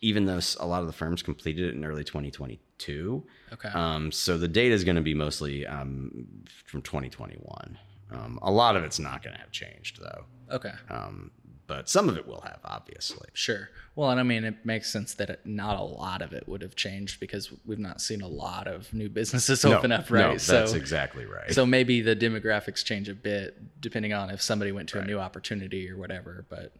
even 0.02 0.26
though 0.26 0.40
a 0.60 0.66
lot 0.66 0.82
of 0.82 0.88
the 0.88 0.94
firms 0.94 1.24
completed 1.24 1.70
it 1.70 1.76
in 1.76 1.84
early 1.84 2.04
2022. 2.04 3.24
Okay. 3.54 3.70
Um, 3.70 4.12
so 4.12 4.38
the 4.38 4.48
data 4.48 4.74
is 4.74 4.84
going 4.84 4.96
to 4.96 5.02
be 5.02 5.14
mostly 5.14 5.66
um, 5.66 6.28
from 6.66 6.82
2021. 6.82 7.78
Um, 8.12 8.40
a 8.42 8.52
lot 8.52 8.76
of 8.76 8.84
it's 8.84 9.00
not 9.00 9.24
going 9.24 9.36
to 9.36 9.42
have 9.42 9.52
changed 9.52 10.00
though. 10.02 10.26
Okay. 10.50 10.74
Um, 10.90 11.32
but 11.68 11.90
some 11.90 12.08
of 12.08 12.18
it 12.18 12.26
will 12.26 12.42
have, 12.42 12.60
obviously. 12.64 13.28
Sure. 13.34 13.70
Well, 13.96 14.10
and 14.10 14.22
I 14.22 14.24
mean, 14.24 14.46
it 14.46 14.66
makes 14.66 14.90
sense 14.90 15.14
that 15.16 15.30
it, 15.30 15.42
not 15.46 15.78
a 15.78 15.84
lot 15.84 16.22
of 16.22 16.32
it 16.32 16.48
would 16.48 16.62
have 16.62 16.76
changed 16.78 17.20
because 17.20 17.52
we've 17.66 17.78
not 17.78 18.00
seen 18.00 18.22
a 18.22 18.28
lot 18.28 18.68
of 18.68 18.94
new 18.94 19.10
businesses 19.10 19.66
open 19.66 19.92
up, 19.92 20.10
right? 20.10 20.32
No, 20.32 20.38
that's 20.38 20.74
exactly 20.74 21.26
right. 21.26 21.52
so 21.54 21.66
maybe 21.66 22.02
the 22.02 22.16
demographics 22.16 22.86
change 22.86 23.10
a 23.10 23.14
bit 23.14 23.82
depending 23.82 24.14
on 24.14 24.30
if 24.30 24.42
somebody 24.42 24.72
went 24.72 24.88
to 24.90 25.00
a 25.00 25.06
new 25.06 25.20
opportunity 25.20 25.90
or 25.92 25.98
whatever. 25.98 26.46
But 26.48 26.74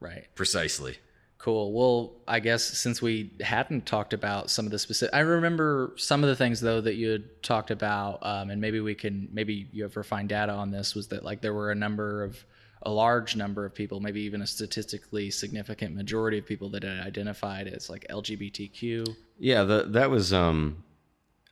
right. 0.00 0.24
Precisely. 0.34 0.96
Cool. 1.42 1.72
Well, 1.72 2.12
I 2.28 2.38
guess 2.38 2.62
since 2.62 3.02
we 3.02 3.32
hadn't 3.40 3.84
talked 3.84 4.12
about 4.12 4.48
some 4.48 4.64
of 4.64 4.70
the 4.70 4.78
specific, 4.78 5.12
I 5.12 5.20
remember 5.20 5.92
some 5.96 6.22
of 6.22 6.30
the 6.30 6.36
things 6.36 6.60
though 6.60 6.80
that 6.80 6.94
you 6.94 7.10
had 7.10 7.42
talked 7.42 7.72
about, 7.72 8.20
um, 8.22 8.50
and 8.50 8.60
maybe 8.60 8.78
we 8.78 8.94
can, 8.94 9.28
maybe 9.32 9.66
you 9.72 9.82
have 9.82 9.96
refined 9.96 10.28
data 10.28 10.52
on 10.52 10.70
this. 10.70 10.94
Was 10.94 11.08
that 11.08 11.24
like 11.24 11.40
there 11.40 11.52
were 11.52 11.72
a 11.72 11.74
number 11.74 12.22
of, 12.22 12.44
a 12.82 12.92
large 12.92 13.34
number 13.34 13.64
of 13.64 13.74
people, 13.74 13.98
maybe 13.98 14.20
even 14.20 14.40
a 14.40 14.46
statistically 14.46 15.32
significant 15.32 15.96
majority 15.96 16.38
of 16.38 16.46
people 16.46 16.68
that 16.70 16.84
had 16.84 17.04
identified 17.04 17.66
as 17.66 17.90
like 17.90 18.06
LGBTQ. 18.08 19.16
Yeah, 19.40 19.64
the, 19.64 19.84
that 19.88 20.10
was 20.10 20.32
um, 20.32 20.84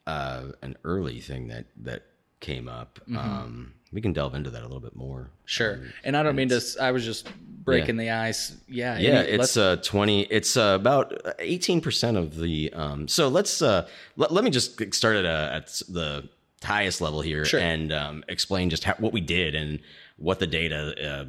uh, 0.06 0.52
an 0.62 0.76
early 0.84 1.20
thing 1.20 1.48
that 1.48 1.66
that 1.82 2.04
came 2.38 2.68
up. 2.68 3.00
Mm-hmm. 3.08 3.18
Um, 3.18 3.74
we 3.92 4.00
can 4.00 4.12
delve 4.12 4.34
into 4.34 4.50
that 4.50 4.60
a 4.60 4.66
little 4.66 4.80
bit 4.80 4.94
more. 4.94 5.30
Sure. 5.44 5.74
Um, 5.74 5.92
and 6.04 6.16
I 6.16 6.22
don't 6.22 6.36
mean 6.36 6.48
to, 6.50 6.60
I 6.80 6.92
was 6.92 7.04
just 7.04 7.28
breaking 7.64 7.96
the 7.96 8.10
ice. 8.10 8.56
Yeah. 8.68 8.98
yeah 8.98 9.10
any- 9.20 9.28
it's 9.32 9.56
uh 9.56 9.76
20 9.76 10.22
it's 10.22 10.56
uh, 10.56 10.76
about 10.80 11.10
18% 11.40 12.16
of 12.16 12.36
the 12.36 12.72
um 12.72 13.06
so 13.08 13.28
let's 13.28 13.60
uh 13.62 13.86
let, 14.16 14.32
let 14.32 14.44
me 14.44 14.50
just 14.50 14.80
start 14.94 15.16
at, 15.16 15.26
uh, 15.26 15.50
at 15.52 15.66
the 15.88 16.28
highest 16.62 17.00
level 17.00 17.20
here 17.20 17.44
Sure. 17.44 17.60
and 17.60 17.92
um 17.92 18.24
explain 18.28 18.70
just 18.70 18.84
how, 18.84 18.94
what 18.98 19.12
we 19.12 19.20
did 19.20 19.54
and 19.54 19.80
what 20.16 20.38
the 20.38 20.46
data 20.46 20.94
uh, 21.10 21.24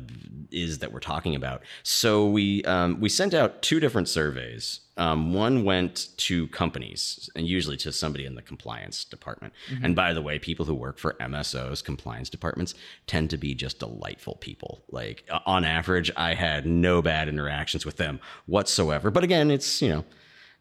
is 0.51 0.79
that 0.79 0.91
we're 0.91 0.99
talking 0.99 1.35
about 1.35 1.61
so 1.83 2.27
we 2.27 2.63
um 2.65 2.99
we 2.99 3.07
sent 3.09 3.33
out 3.33 3.61
two 3.61 3.79
different 3.79 4.07
surveys 4.09 4.81
um, 5.01 5.33
one 5.33 5.63
went 5.63 6.09
to 6.17 6.47
companies 6.49 7.27
and 7.35 7.47
usually 7.47 7.75
to 7.77 7.91
somebody 7.91 8.23
in 8.23 8.35
the 8.35 8.41
compliance 8.43 9.03
department. 9.03 9.51
And 9.81 9.95
by 9.95 10.13
the 10.13 10.21
way, 10.21 10.37
people 10.37 10.63
who 10.63 10.75
work 10.75 10.99
for 10.99 11.13
MSOs, 11.13 11.83
compliance 11.83 12.29
departments, 12.29 12.75
tend 13.07 13.31
to 13.31 13.37
be 13.37 13.55
just 13.55 13.79
delightful 13.79 14.35
people. 14.35 14.83
Like 14.91 15.23
uh, 15.31 15.39
on 15.47 15.65
average, 15.65 16.11
I 16.15 16.35
had 16.35 16.67
no 16.67 17.01
bad 17.01 17.27
interactions 17.27 17.83
with 17.83 17.97
them 17.97 18.19
whatsoever. 18.45 19.09
But 19.09 19.23
again, 19.23 19.49
it's, 19.49 19.81
you 19.81 19.89
know, 19.89 20.05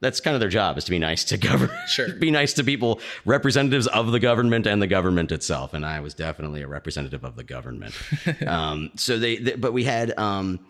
that's 0.01 0.21
kind 0.21 0.35
of 0.35 0.41
their 0.41 0.49
job 0.49 0.79
is 0.79 0.85
to 0.85 0.91
be 0.91 0.99
nice 0.99 1.23
to 1.25 1.37
government. 1.37 1.79
Sure. 1.91 2.09
be 2.15 2.31
nice 2.31 2.55
to 2.55 2.65
people, 2.65 3.01
representatives 3.27 3.89
of 3.89 4.11
the 4.11 4.21
government 4.21 4.67
and 4.67 4.81
the 4.81 4.87
government 4.87 5.33
itself. 5.33 5.75
And 5.75 5.85
I 5.85 6.01
was 6.01 6.15
definitely 6.15 6.63
a 6.63 6.67
representative 6.67 7.25
of 7.25 7.37
the 7.37 7.45
government. 7.45 7.95
um, 8.47 8.91
so 8.97 9.19
they, 9.19 9.37
they, 9.37 9.57
but 9.57 9.75
we 9.75 9.85
had, 9.85 10.19
um, 10.19 10.61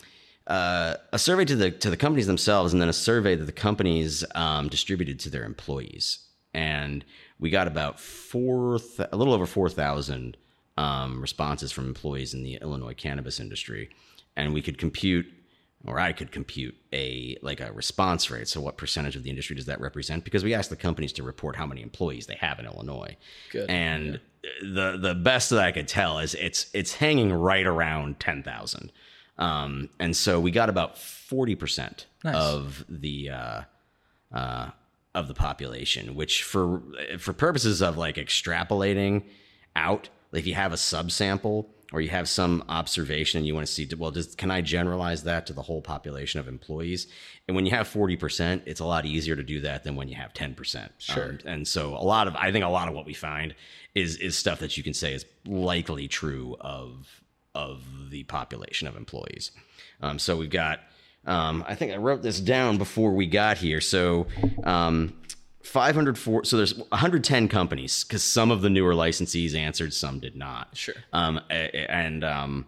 uh, 0.50 0.97
a 1.12 1.19
survey 1.19 1.45
to 1.45 1.54
the 1.54 1.71
to 1.71 1.90
the 1.90 1.97
companies 1.97 2.26
themselves, 2.26 2.73
and 2.73 2.83
then 2.83 2.88
a 2.88 2.92
survey 2.92 3.37
that 3.37 3.45
the 3.45 3.52
companies 3.52 4.25
um, 4.35 4.69
distributed 4.69 5.21
to 5.21 5.30
their 5.30 5.45
employees. 5.45 6.26
And 6.52 7.04
we 7.38 7.50
got 7.50 7.69
about 7.69 8.00
four, 8.00 8.80
th- 8.80 9.09
a 9.12 9.16
little 9.16 9.33
over 9.33 9.47
four 9.47 9.71
thousand 9.71 10.37
um, 10.76 11.21
responses 11.21 11.71
from 11.71 11.87
employees 11.87 12.35
in 12.35 12.42
the 12.42 12.57
Illinois 12.57 12.95
cannabis 12.95 13.38
industry, 13.38 13.90
and 14.35 14.52
we 14.52 14.61
could 14.61 14.76
compute, 14.76 15.26
or 15.85 16.00
I 16.00 16.12
could 16.12 16.33
compute 16.33 16.75
a 16.92 17.37
like 17.42 17.61
a 17.61 17.73
response 17.73 18.28
rate. 18.28 18.49
So, 18.49 18.61
what 18.61 18.76
percentage 18.76 19.14
of 19.14 19.23
the 19.23 19.30
industry 19.30 19.54
does 19.54 19.66
that 19.66 19.80
represent? 19.80 20.25
Because 20.25 20.42
we 20.42 20.52
asked 20.52 20.71
the 20.71 20.75
companies 20.76 21.12
to 21.12 21.23
report 21.23 21.54
how 21.54 21.66
many 21.66 21.80
employees 21.80 22.26
they 22.26 22.37
have 22.40 22.59
in 22.59 22.66
Illinois, 22.66 23.16
Good. 23.52 23.71
and 23.71 24.19
the 24.62 24.99
the 25.00 25.14
best 25.14 25.50
that 25.50 25.61
I 25.61 25.71
could 25.71 25.87
tell 25.87 26.19
is 26.19 26.35
it's 26.35 26.69
it's 26.75 26.95
hanging 26.95 27.33
right 27.33 27.66
around 27.66 28.19
ten 28.19 28.42
thousand. 28.42 28.90
Um, 29.40 29.88
and 29.99 30.14
so 30.14 30.38
we 30.38 30.50
got 30.50 30.68
about 30.68 30.97
40% 30.97 32.04
Nice. 32.23 32.35
of 32.35 32.85
the, 32.88 33.30
uh, 33.30 33.61
uh, 34.32 34.70
of 35.14 35.26
the 35.26 35.35
population, 35.35 36.14
which 36.14 36.44
for, 36.44 36.82
for 37.18 37.32
purposes 37.32 37.80
of 37.80 37.97
like 37.97 38.16
extrapolating 38.16 39.25
out, 39.75 40.11
like 40.30 40.40
if 40.40 40.47
you 40.47 40.54
have 40.54 40.73
a 40.73 40.76
subsample 40.76 41.66
or 41.92 42.00
you 42.00 42.11
have 42.11 42.28
some 42.28 42.62
observation 42.68 43.38
and 43.38 43.47
you 43.47 43.54
want 43.54 43.66
to 43.66 43.73
see, 43.73 43.88
well, 43.99 44.11
does, 44.12 44.35
can 44.37 44.50
I 44.50 44.61
generalize 44.61 45.25
that 45.25 45.47
to 45.47 45.52
the 45.52 45.62
whole 45.62 45.82
population 45.82 46.38
of 46.38 46.47
employees? 46.47 47.09
And 47.49 47.56
when 47.56 47.64
you 47.66 47.73
have 47.73 47.88
40%, 47.88 48.62
it's 48.66 48.80
a 48.80 48.85
lot 48.85 49.06
easier 49.06 49.35
to 49.35 49.42
do 49.42 49.62
that 49.62 49.82
than 49.85 49.97
when 49.97 50.06
you 50.06 50.14
have 50.16 50.32
10%. 50.35 50.90
Sure. 50.99 51.25
Um, 51.30 51.38
and 51.47 51.66
so 51.66 51.94
a 51.94 52.04
lot 52.04 52.28
of, 52.28 52.37
I 52.37 52.52
think 52.52 52.64
a 52.64 52.68
lot 52.68 52.88
of 52.88 52.94
what 52.94 53.06
we 53.06 53.14
find 53.14 53.54
is, 53.94 54.16
is 54.18 54.37
stuff 54.37 54.61
that 54.61 54.76
you 54.76 54.85
can 54.85 54.94
say 54.94 55.14
is 55.14 55.25
likely 55.47 56.06
true 56.06 56.56
of, 56.61 57.09
of 57.54 57.83
the 58.11 58.25
population 58.25 58.88
of 58.88 58.97
employees. 58.97 59.50
Um, 60.00 60.19
so 60.19 60.37
we've 60.37 60.50
got, 60.50 60.80
um, 61.26 61.64
I 61.66 61.75
think 61.75 61.92
I 61.92 61.97
wrote 61.97 62.23
this 62.23 62.40
down 62.40 62.78
before 62.78 63.12
we 63.12 63.26
got 63.26 63.59
here. 63.59 63.80
So, 63.80 64.26
um, 64.64 65.14
504, 65.62 66.45
so 66.45 66.57
there's 66.57 66.76
110 66.78 67.49
companies 67.49 68.04
because 68.04 68.25
some 68.25 68.50
of 68.50 68.62
the 68.62 68.71
newer 68.71 68.95
licensees 68.95 69.54
answered, 69.54 69.92
some 69.92 70.19
did 70.19 70.37
not. 70.37 70.76
Sure. 70.76 70.95
Um, 71.12 71.40
and, 71.50 72.25
um, 72.25 72.66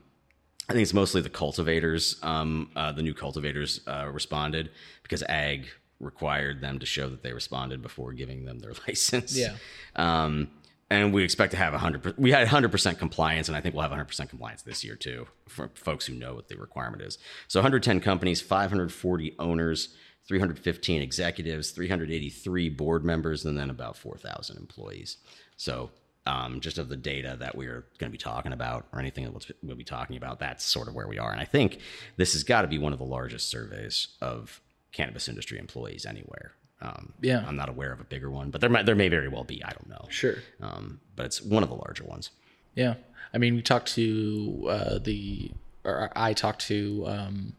I 0.69 0.75
think 0.75 0.85
it's 0.85 0.95
mostly 0.95 1.21
the 1.21 1.29
cultivators. 1.29 2.17
Um, 2.23 2.71
uh, 2.77 2.93
the 2.93 3.03
new 3.03 3.15
cultivators 3.15 3.81
uh, 3.87 4.09
responded 4.11 4.71
because 5.03 5.23
ag 5.25 5.67
required 6.01 6.61
them 6.61 6.79
to 6.79 6.87
show 6.87 7.09
that 7.09 7.23
they 7.23 7.33
responded 7.33 7.83
before 7.83 8.13
giving 8.13 8.45
them 8.45 8.59
their 8.59 8.73
license. 8.89 9.37
Yeah. 9.37 9.57
Um, 9.97 10.49
and 10.93 11.13
we 11.13 11.25
expect 11.25 11.53
to 11.53 11.57
have 11.57 11.73
100%. 11.73 12.19
We 12.19 12.31
had 12.33 12.47
100% 12.47 12.99
compliance, 12.99 13.49
and 13.49 13.57
I 13.57 13.61
think 13.61 13.75
we'll 13.75 13.89
have 13.89 13.93
100% 13.93 14.29
compliance 14.29 14.63
this 14.63 14.85
year 14.85 14.95
too 14.95 15.27
for 15.49 15.71
folks 15.75 16.07
who 16.07 16.15
know 16.15 16.35
what 16.35 16.49
the 16.49 16.57
requirement 16.57 17.03
is. 17.03 17.19
So 17.49 17.61
110 17.61 18.01
companies, 18.01 18.41
540 18.41 19.35
owners, 19.39 19.95
315 20.29 21.01
executives, 21.03 21.71
383 21.71 22.69
board 22.69 23.05
members, 23.05 23.45
and 23.45 23.59
then 23.59 23.71
about 23.71 23.97
4,000 23.97 24.57
employees. 24.59 25.17
So 25.57 25.91
um, 26.27 26.61
just 26.61 26.79
of 26.79 26.89
the 26.89 26.97
data 26.97 27.37
that 27.41 27.57
we're 27.57 27.87
going 27.99 28.11
to 28.11 28.11
be 28.11 28.19
talking 28.19 28.53
about, 28.53 28.87
or 28.93 29.01
anything 29.01 29.25
that 29.25 29.33
we'll- 29.33 29.57
we'll 29.63 29.77
be 29.77 29.83
talking 29.85 30.17
about, 30.17 30.39
that's 30.39 30.63
sort 30.65 30.89
of 30.89 30.95
where 30.95 31.09
we 31.09 31.19
are. 31.19 31.33
And 31.33 31.41
I 31.41 31.45
think 31.45 31.81
this 32.17 32.35
has 32.35 32.45
got 32.45 32.63
to 32.63 32.69
be 32.69 32.79
one 32.79 32.93
of 32.93 32.99
the 32.99 33.05
largest 33.05 33.49
surveys 33.49 34.09
of 34.21 34.61
cannabis 34.93 35.27
industry 35.29 35.59
employees 35.59 36.07
anywhere. 36.07 36.53
Um, 36.83 37.13
Yeah. 37.21 37.45
I'm 37.47 37.57
not 37.57 37.69
aware 37.69 37.93
of 37.93 38.01
a 38.01 38.05
bigger 38.05 38.29
one, 38.31 38.51
but 38.51 38.61
there 38.61 38.69
might, 38.69 38.85
there 38.87 38.97
may 38.97 39.09
very 39.09 39.29
well 39.29 39.45
be. 39.45 39.63
I 39.65 39.71
don't 39.71 39.89
know. 39.89 40.05
Sure. 40.11 40.35
Um, 40.61 41.01
but 41.17 41.27
it's 41.27 41.41
one 41.41 41.63
of 41.63 41.69
the 41.69 41.77
larger 41.77 42.05
ones. 42.05 42.31
Yeah. 42.75 42.95
I 43.33 43.39
mean, 43.39 43.55
we 43.55 43.63
talked 43.63 43.95
to 43.95 44.67
uh, 44.69 44.99
the, 44.99 45.53
or 45.85 46.11
I 46.17 46.33
talked 46.35 46.67
to 46.67 47.05
um, 47.07 47.53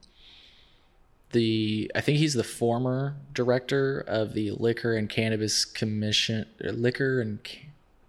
the, 1.31 1.89
I 1.95 2.01
think 2.01 2.17
he's 2.19 2.33
the 2.33 2.43
former 2.43 3.15
director 3.33 4.01
of 4.01 4.33
the 4.33 4.51
Liquor 4.51 4.95
and 4.95 5.09
Cannabis 5.09 5.65
Commission, 5.65 6.45
Liquor 6.59 7.21
and 7.21 7.39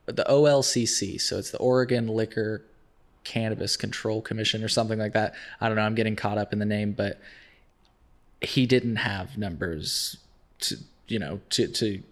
the 0.07 0.25
OLCC. 0.29 1.21
So 1.21 1.39
it's 1.39 1.51
the 1.53 1.59
Oregon 1.59 2.09
Liquor 2.09 2.63
Cannabis 3.23 3.77
Control 3.77 4.21
Commission 4.21 4.63
or 4.63 4.69
something 4.69 4.99
like 4.99 5.13
that. 5.15 5.35
I 5.61 5.69
don't 5.69 5.77
know. 5.77 5.83
I'm 5.83 5.95
getting 5.95 6.17
caught 6.17 6.39
up 6.39 6.53
in 6.53 6.59
the 6.59 6.67
name, 6.67 6.93
but 6.93 7.21
he 8.43 8.67
didn't 8.67 8.97
have 8.97 9.39
numbers 9.39 10.19
to, 10.61 10.77
you 11.09 11.19
know, 11.19 11.41
to, 11.51 11.69
to, 11.69 12.03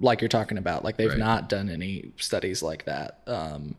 like 0.00 0.20
you're 0.22 0.28
talking 0.28 0.56
about 0.58 0.84
like 0.84 0.96
they've 0.96 1.10
Right. 1.10 1.18
not 1.18 1.48
done 1.50 1.68
any 1.68 2.12
studies 2.16 2.62
like 2.62 2.86
that 2.86 3.20
um 3.26 3.74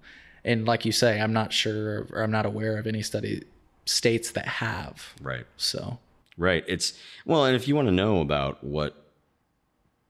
and 0.45 0.63
like 0.63 0.85
you 0.85 0.91
say 0.91 1.19
i'm 1.19 1.33
not 1.33 1.51
sure 1.51 2.05
or 2.11 2.21
i'm 2.21 2.29
not 2.29 2.45
aware 2.45 2.77
of 2.77 2.85
any 2.85 3.01
study 3.01 3.43
states 3.85 4.29
that 4.33 4.47
have 4.47 5.13
Right. 5.19 5.47
so 5.57 5.97
Right. 6.37 6.63
It's 6.67 6.93
well, 7.25 7.45
and 7.45 7.55
if 7.55 7.67
you 7.67 7.75
want 7.75 7.87
to 7.87 7.91
know 7.91 8.19
about 8.19 8.63
what 8.63 8.95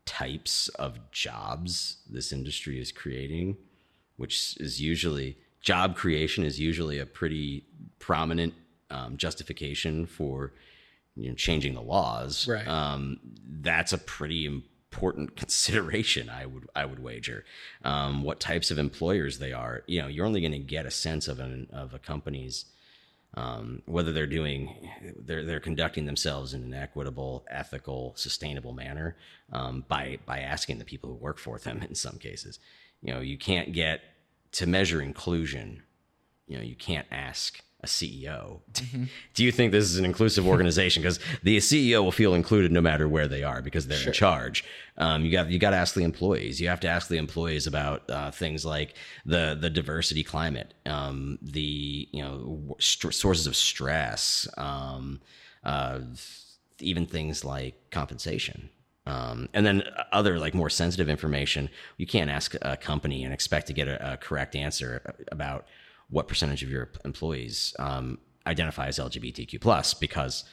types 0.06 0.68
of 0.70 1.00
jobs 1.12 1.98
this 2.10 2.32
industry 2.32 2.80
is 2.80 2.92
creating, 2.92 3.58
which 4.18 4.58
is 4.60 4.82
usually 4.82 5.38
job 5.62 5.96
creation 5.96 6.44
is 6.44 6.60
usually 6.60 7.00
a 7.00 7.06
pretty 7.06 7.64
prominent 8.00 8.54
um, 8.90 9.18
justification 9.18 10.06
for 10.06 10.52
you 11.16 11.30
know 11.30 11.36
changing 11.36 11.74
the 11.74 11.82
laws. 11.82 12.48
Right. 12.48 12.68
Um, 12.68 13.20
that's 13.62 13.94
a 13.94 13.98
pretty 13.98 14.46
important 14.46 15.36
consideration. 15.36 16.30
I 16.30 16.46
would 16.46 16.68
I 16.76 16.86
would 16.86 17.00
wager. 17.00 17.46
Um, 17.84 18.24
what 18.24 18.40
types 18.40 18.72
of 18.72 18.78
employers 18.78 19.40
they 19.40 19.54
are. 19.54 19.84
You 19.88 20.02
know, 20.02 20.08
you're 20.08 20.26
only 20.26 20.42
going 20.42 20.54
to 20.54 20.60
get 20.60 20.86
a 20.86 20.92
sense 20.92 21.28
of 21.28 21.40
an 21.40 21.68
of 21.72 21.94
a 21.94 22.00
company's 22.00 22.66
um, 23.36 23.82
whether 23.86 24.12
they're 24.12 24.28
doing 24.28 24.90
they're 25.18 25.44
they're 25.44 25.60
conducting 25.60 26.06
themselves 26.06 26.54
in 26.54 26.64
an 26.64 26.74
equitable, 26.74 27.46
ethical, 27.50 28.14
sustainable 28.16 28.74
manner 28.74 29.18
um, 29.52 29.86
by 29.88 30.20
by 30.26 30.40
asking 30.40 30.78
the 30.78 30.86
people 30.86 31.10
who 31.10 31.16
work 31.16 31.40
for 31.40 31.58
them. 31.58 31.82
In 31.90 31.96
some 31.96 32.18
cases, 32.18 32.60
you 33.02 33.14
know, 33.14 33.22
you 33.22 33.38
can't 33.38 33.74
get 33.74 34.02
to 34.54 34.68
measure 34.68 35.02
inclusion. 35.02 35.82
You 36.48 36.58
know, 36.58 36.64
you 36.64 36.76
can't 36.76 37.08
ask 37.10 37.62
a 37.84 37.86
CEO. 37.86 38.62
Do 39.34 39.44
you 39.44 39.52
think 39.52 39.72
this 39.72 39.86
is 39.86 39.98
an 39.98 40.06
inclusive 40.06 40.48
organization? 40.48 41.04
Because 41.04 41.20
the 41.44 41.58
CEO 41.58 42.04
will 42.04 42.12
feel 42.12 42.34
included 42.34 42.72
no 42.72 42.82
matter 42.82 43.08
where 43.08 43.28
they 43.28 43.44
are 43.44 43.62
because 43.62 43.88
they're 43.88 44.08
in 44.08 44.14
charge. 44.14 44.64
Um, 44.98 45.26
you 45.26 45.32
got 45.32 45.50
you 45.50 45.60
got 45.60 45.72
to 45.72 45.78
ask 45.78 45.94
the 45.96 46.04
employees. 46.04 46.62
You 46.62 46.70
have 46.70 46.80
to 46.82 46.88
ask 46.88 47.10
the 47.10 47.18
employees 47.18 47.68
about 47.68 48.10
uh, 48.10 48.32
things 48.32 48.66
like 48.66 48.96
the 49.26 49.58
the 49.60 49.70
diversity 49.70 50.24
climate, 50.24 50.74
um, 50.86 51.38
the 51.42 52.08
you 52.12 52.24
know 52.24 52.76
st- 52.80 53.14
sources 53.14 53.48
of 53.48 53.56
stress, 53.56 54.48
um, 54.58 55.20
uh, 55.64 56.00
even 56.80 57.06
things 57.06 57.44
like 57.44 57.90
compensation. 57.92 58.70
Um, 59.06 59.50
and 59.54 59.66
then 59.66 59.84
other 60.14 60.40
like 60.40 60.54
more 60.54 60.70
sensitive 60.70 61.10
information, 61.10 61.70
you 61.98 62.08
can't 62.08 62.30
ask 62.30 62.56
a 62.62 62.78
company 62.78 63.26
and 63.26 63.34
expect 63.34 63.68
to 63.68 63.74
get 63.74 63.90
a, 63.90 64.14
a 64.14 64.18
correct 64.18 64.56
answer 64.56 65.16
about 65.30 65.66
what 66.10 66.28
percentage 66.28 66.64
of 66.64 66.70
your 66.70 66.90
employees 67.06 67.76
um, 67.80 68.20
identify 68.46 68.88
as 68.88 69.00
LGBTQ 69.00 69.60
plus 69.62 69.94
because 69.94 70.44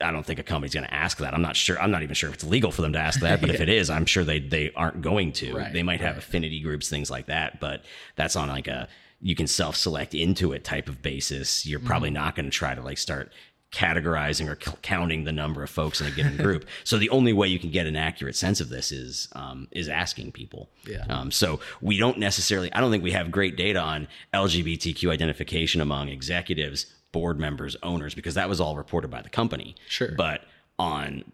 I 0.00 0.12
don't 0.12 0.24
think 0.24 0.38
a 0.38 0.44
company's 0.44 0.74
going 0.74 0.86
to 0.86 0.94
ask 0.94 1.18
that. 1.18 1.34
I'm 1.34 1.42
not 1.42 1.56
sure. 1.56 1.80
I'm 1.80 1.90
not 1.90 2.02
even 2.02 2.14
sure 2.14 2.28
if 2.28 2.36
it's 2.36 2.44
legal 2.44 2.70
for 2.70 2.82
them 2.82 2.92
to 2.92 3.00
ask 3.00 3.20
that. 3.20 3.40
But 3.40 3.50
if 3.50 3.60
it 3.60 3.68
is, 3.68 3.90
I'm 3.90 4.06
sure 4.06 4.22
they 4.24 4.38
they 4.38 4.70
aren't 4.76 5.02
going 5.02 5.32
to. 5.34 5.56
Right, 5.56 5.72
they 5.72 5.82
might 5.82 6.00
have 6.00 6.16
affinity 6.16 6.60
groups, 6.60 6.88
things 6.88 7.10
like 7.10 7.26
that. 7.26 7.58
But 7.58 7.84
that's 8.14 8.36
on 8.36 8.48
like 8.48 8.68
a 8.68 8.88
you 9.20 9.34
can 9.34 9.46
self 9.46 9.76
select 9.76 10.14
into 10.14 10.52
it 10.52 10.64
type 10.64 10.88
of 10.88 11.02
basis. 11.02 11.66
You're 11.66 11.80
probably 11.80 12.10
not 12.10 12.36
going 12.36 12.46
to 12.46 12.50
try 12.50 12.74
to 12.74 12.82
like 12.82 12.98
start 12.98 13.32
categorizing 13.72 14.48
or 14.48 14.58
c- 14.62 14.76
counting 14.82 15.24
the 15.24 15.32
number 15.32 15.62
of 15.62 15.70
folks 15.70 16.00
in 16.00 16.06
a 16.06 16.10
given 16.10 16.36
group. 16.46 16.66
so 16.84 16.98
the 16.98 17.08
only 17.10 17.32
way 17.32 17.48
you 17.48 17.58
can 17.58 17.70
get 17.70 17.86
an 17.86 17.96
accurate 17.96 18.36
sense 18.36 18.60
of 18.60 18.68
this 18.68 18.92
is 18.92 19.28
um, 19.32 19.66
is 19.70 19.88
asking 19.88 20.30
people. 20.32 20.68
Yeah. 20.86 21.04
Um, 21.08 21.30
so 21.30 21.58
we 21.80 21.96
don't 21.98 22.18
necessarily. 22.18 22.72
I 22.72 22.80
don't 22.80 22.90
think 22.90 23.02
we 23.02 23.12
have 23.12 23.30
great 23.30 23.56
data 23.56 23.80
on 23.80 24.08
LGBTQ 24.34 25.10
identification 25.10 25.80
among 25.80 26.08
executives, 26.08 26.86
board 27.12 27.40
members, 27.40 27.76
owners, 27.82 28.14
because 28.14 28.34
that 28.34 28.48
was 28.48 28.60
all 28.60 28.76
reported 28.76 29.10
by 29.10 29.22
the 29.22 29.30
company. 29.30 29.74
Sure. 29.88 30.12
But 30.16 30.42
on 30.78 31.24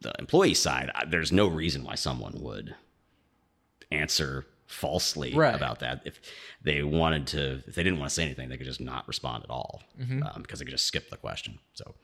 the 0.00 0.12
employee 0.18 0.54
side, 0.54 0.90
there's 1.08 1.32
no 1.32 1.48
reason 1.48 1.84
why 1.84 1.94
someone 1.94 2.34
would 2.40 2.74
answer 3.90 4.46
falsely 4.68 5.34
Right. 5.34 5.54
about 5.54 5.80
that. 5.80 6.02
If 6.04 6.20
they 6.62 6.82
wanted 6.82 7.26
to, 7.28 7.62
if 7.66 7.74
they 7.74 7.82
didn't 7.82 7.98
want 7.98 8.10
to 8.10 8.14
say 8.14 8.24
anything, 8.24 8.48
they 8.48 8.56
could 8.56 8.66
just 8.66 8.80
not 8.80 9.06
respond 9.08 9.44
at 9.44 9.50
all 9.50 9.82
Mm-hmm. 10.00 10.22
um, 10.22 10.42
because 10.42 10.58
they 10.60 10.64
could 10.64 10.72
just 10.72 10.86
skip 10.86 11.10
the 11.10 11.16
question. 11.16 11.58
So. 11.74 11.94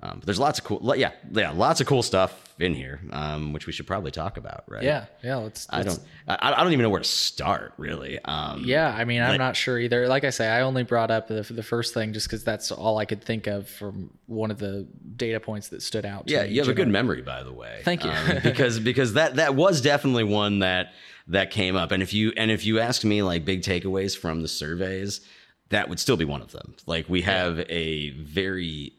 Um, 0.00 0.18
but 0.20 0.26
there's 0.26 0.38
lots 0.38 0.60
of 0.60 0.64
cool, 0.64 0.94
yeah, 0.96 1.10
yeah, 1.32 1.50
lots 1.50 1.80
of 1.80 1.88
cool 1.88 2.04
stuff 2.04 2.54
in 2.60 2.72
here, 2.72 3.00
um, 3.10 3.52
which 3.52 3.66
we 3.66 3.72
should 3.72 3.88
probably 3.88 4.12
talk 4.12 4.36
about, 4.36 4.62
right? 4.68 4.84
Yeah, 4.84 5.06
yeah. 5.24 5.34
Let's. 5.38 5.66
I 5.70 5.78
let's- 5.78 5.96
don't, 5.96 6.06
I, 6.28 6.52
I 6.52 6.62
don't 6.62 6.72
even 6.72 6.84
know 6.84 6.88
where 6.90 7.00
to 7.00 7.04
start, 7.08 7.72
really. 7.78 8.16
Um, 8.24 8.62
Yeah, 8.64 8.94
I 8.96 9.04
mean, 9.04 9.20
I'm 9.22 9.30
Like- 9.30 9.38
not 9.38 9.56
sure 9.56 9.76
either. 9.76 10.06
Like 10.06 10.22
I 10.22 10.30
say, 10.30 10.46
I 10.46 10.60
only 10.60 10.84
brought 10.84 11.10
up 11.10 11.26
the, 11.26 11.42
the 11.50 11.64
first 11.64 11.94
thing 11.94 12.12
just 12.12 12.28
because 12.28 12.44
that's 12.44 12.70
all 12.70 12.96
I 12.98 13.06
could 13.06 13.24
think 13.24 13.48
of 13.48 13.68
from 13.68 14.10
one 14.26 14.52
of 14.52 14.58
the 14.58 14.86
data 15.16 15.40
points 15.40 15.66
that 15.70 15.82
stood 15.82 16.06
out. 16.06 16.28
To 16.28 16.32
Yeah, 16.32 16.44
you 16.44 16.60
have 16.60 16.68
a 16.68 16.74
good 16.74 16.86
memory, 16.86 17.22
by 17.22 17.42
the 17.42 17.52
way. 17.52 17.80
Thank 17.82 18.04
you. 18.04 18.10
Um, 18.10 18.38
because 18.44 18.78
because 18.78 19.14
that 19.14 19.34
that 19.34 19.56
was 19.56 19.80
definitely 19.80 20.22
one 20.22 20.60
that 20.60 20.92
that 21.28 21.50
came 21.50 21.76
up. 21.76 21.92
And 21.92 22.02
if 22.02 22.12
you 22.12 22.32
and 22.36 22.50
if 22.50 22.64
you 22.64 22.80
asked 22.80 23.04
me 23.04 23.22
like 23.22 23.44
big 23.44 23.62
takeaways 23.62 24.16
from 24.16 24.42
the 24.42 24.48
surveys, 24.48 25.20
that 25.68 25.88
would 25.88 26.00
still 26.00 26.16
be 26.16 26.24
one 26.24 26.42
of 26.42 26.52
them. 26.52 26.74
Like 26.86 27.08
we 27.08 27.22
have 27.22 27.60
a 27.68 28.10
very 28.10 28.92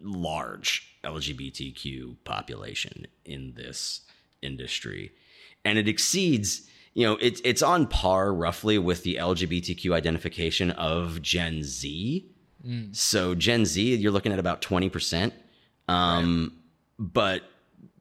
large 0.00 0.96
LGBTQ 1.04 2.16
population 2.24 3.06
in 3.24 3.52
this 3.54 4.02
industry, 4.42 5.12
and 5.64 5.78
it 5.78 5.88
exceeds. 5.88 6.68
You 6.94 7.06
know, 7.06 7.18
it's 7.20 7.40
it's 7.44 7.62
on 7.62 7.86
par 7.86 8.32
roughly 8.34 8.78
with 8.78 9.04
the 9.04 9.16
LGBTQ 9.16 9.92
identification 9.92 10.70
of 10.72 11.22
Gen 11.22 11.62
Z. 11.62 12.28
So 12.92 13.34
Gen 13.34 13.64
Z, 13.64 13.94
you're 13.96 14.12
looking 14.12 14.32
at 14.32 14.38
about 14.38 14.60
twenty 14.60 14.88
percent. 14.88 15.34
Um, 15.88 16.52
but 16.98 17.42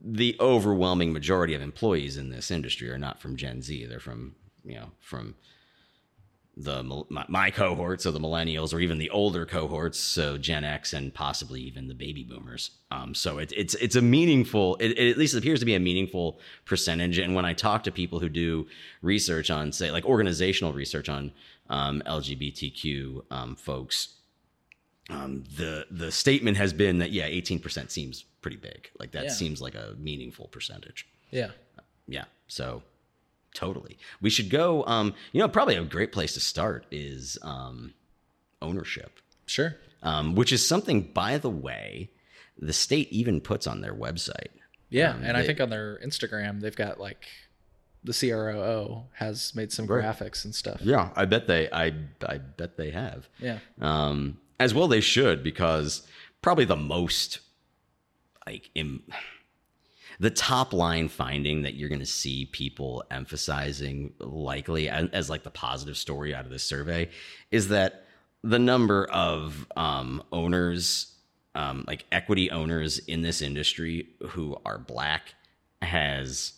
the 0.01 0.35
overwhelming 0.39 1.11
majority 1.11 1.53
of 1.53 1.61
employees 1.61 2.17
in 2.17 2.29
this 2.29 2.51
industry 2.51 2.89
are 2.89 2.97
not 2.97 3.19
from 3.19 3.35
Gen 3.35 3.61
Z. 3.61 3.85
They're 3.85 3.99
from 3.99 4.35
you 4.63 4.75
know 4.75 4.91
from 4.99 5.35
the 6.59 6.83
my, 7.09 7.25
my 7.29 7.51
cohorts, 7.51 8.03
so 8.03 8.11
the 8.11 8.19
millennials, 8.19 8.73
or 8.73 8.79
even 8.79 8.97
the 8.97 9.09
older 9.09 9.45
cohorts, 9.45 9.97
so 9.97 10.37
Gen 10.37 10.63
X 10.63 10.93
and 10.93 11.13
possibly 11.13 11.61
even 11.61 11.87
the 11.87 11.93
baby 11.93 12.23
boomers. 12.23 12.71
Um, 12.91 13.15
so 13.15 13.37
it, 13.37 13.53
it's 13.55 13.75
it's 13.75 13.95
a 13.95 14.01
meaningful, 14.01 14.75
it, 14.79 14.89
it 14.89 15.11
at 15.11 15.17
least 15.17 15.35
appears 15.35 15.61
to 15.61 15.65
be 15.65 15.75
a 15.75 15.79
meaningful 15.79 16.39
percentage. 16.65 17.17
And 17.17 17.33
when 17.33 17.45
I 17.45 17.53
talk 17.53 17.83
to 17.83 17.91
people 17.91 18.19
who 18.19 18.29
do 18.29 18.67
research 19.01 19.49
on, 19.49 19.71
say, 19.71 19.89
like 19.91 20.05
organizational 20.05 20.73
research 20.73 21.07
on 21.07 21.31
um, 21.69 22.03
LGBTQ 22.05 23.21
um, 23.31 23.55
folks, 23.55 24.15
um, 25.09 25.45
the 25.55 25.87
the 25.89 26.11
statement 26.11 26.57
has 26.57 26.73
been 26.73 26.99
that 26.99 27.11
yeah, 27.11 27.25
eighteen 27.25 27.59
percent 27.59 27.89
seems 27.89 28.25
pretty 28.41 28.57
big. 28.57 28.89
Like 28.99 29.11
that 29.11 29.25
Yeah. 29.25 29.29
seems 29.31 29.61
like 29.61 29.75
a 29.75 29.95
meaningful 29.97 30.47
percentage. 30.47 31.07
Yeah. 31.31 31.51
Yeah. 32.07 32.25
So 32.47 32.83
totally. 33.53 33.97
We 34.21 34.29
should 34.29 34.49
go 34.49 34.83
um 34.85 35.13
you 35.31 35.39
know 35.41 35.47
probably 35.47 35.75
a 35.75 35.83
great 35.83 36.11
place 36.11 36.33
to 36.35 36.39
start 36.39 36.85
is 36.91 37.37
um 37.41 37.93
ownership. 38.61 39.19
Sure. 39.45 39.75
Um 40.03 40.35
which 40.35 40.51
is 40.53 40.67
something 40.67 41.01
by 41.01 41.37
the 41.37 41.49
way 41.49 42.09
the 42.57 42.73
state 42.73 43.09
even 43.11 43.39
puts 43.41 43.67
on 43.67 43.81
their 43.81 43.93
website. 43.93 44.47
Yeah, 44.89 45.13
Um, 45.13 45.23
and 45.23 45.37
I 45.37 45.45
think 45.45 45.61
on 45.61 45.69
their 45.69 45.97
Instagram 46.03 46.61
they've 46.61 46.75
got 46.75 46.99
like 46.99 47.25
the 48.03 48.13
CROO 48.13 49.03
has 49.13 49.53
made 49.55 49.71
some 49.71 49.85
Right. 49.85 50.03
graphics 50.03 50.45
and 50.45 50.55
stuff. 50.55 50.79
Yeah, 50.81 51.11
I 51.15 51.25
bet 51.25 51.47
they 51.47 51.69
I 51.71 51.93
I 52.25 52.37
bet 52.37 52.77
they 52.77 52.91
have. 52.91 53.27
Yeah. 53.39 53.59
Um, 53.81 54.39
as 54.59 54.73
well 54.73 54.87
they 54.87 55.01
should 55.01 55.43
because 55.43 56.07
probably 56.41 56.65
the 56.65 56.75
most 56.75 57.39
like 58.45 58.69
Im- 58.75 59.03
the 60.19 60.29
top 60.29 60.73
line 60.73 61.07
finding 61.07 61.61
that 61.61 61.75
you're 61.75 61.89
going 61.89 61.99
to 61.99 62.05
see 62.05 62.45
people 62.45 63.03
emphasizing 63.11 64.13
likely 64.19 64.89
as, 64.89 65.09
as 65.13 65.29
like 65.29 65.43
the 65.43 65.51
positive 65.51 65.97
story 65.97 66.33
out 66.33 66.45
of 66.45 66.51
this 66.51 66.63
survey 66.63 67.09
is 67.51 67.69
that 67.69 68.05
the 68.43 68.59
number 68.59 69.05
of 69.11 69.67
um, 69.75 70.23
owners 70.31 71.15
um, 71.55 71.83
like 71.87 72.05
equity 72.11 72.51
owners 72.51 72.99
in 72.99 73.21
this 73.21 73.41
industry 73.41 74.07
who 74.29 74.55
are 74.65 74.77
black 74.77 75.33
has 75.81 76.53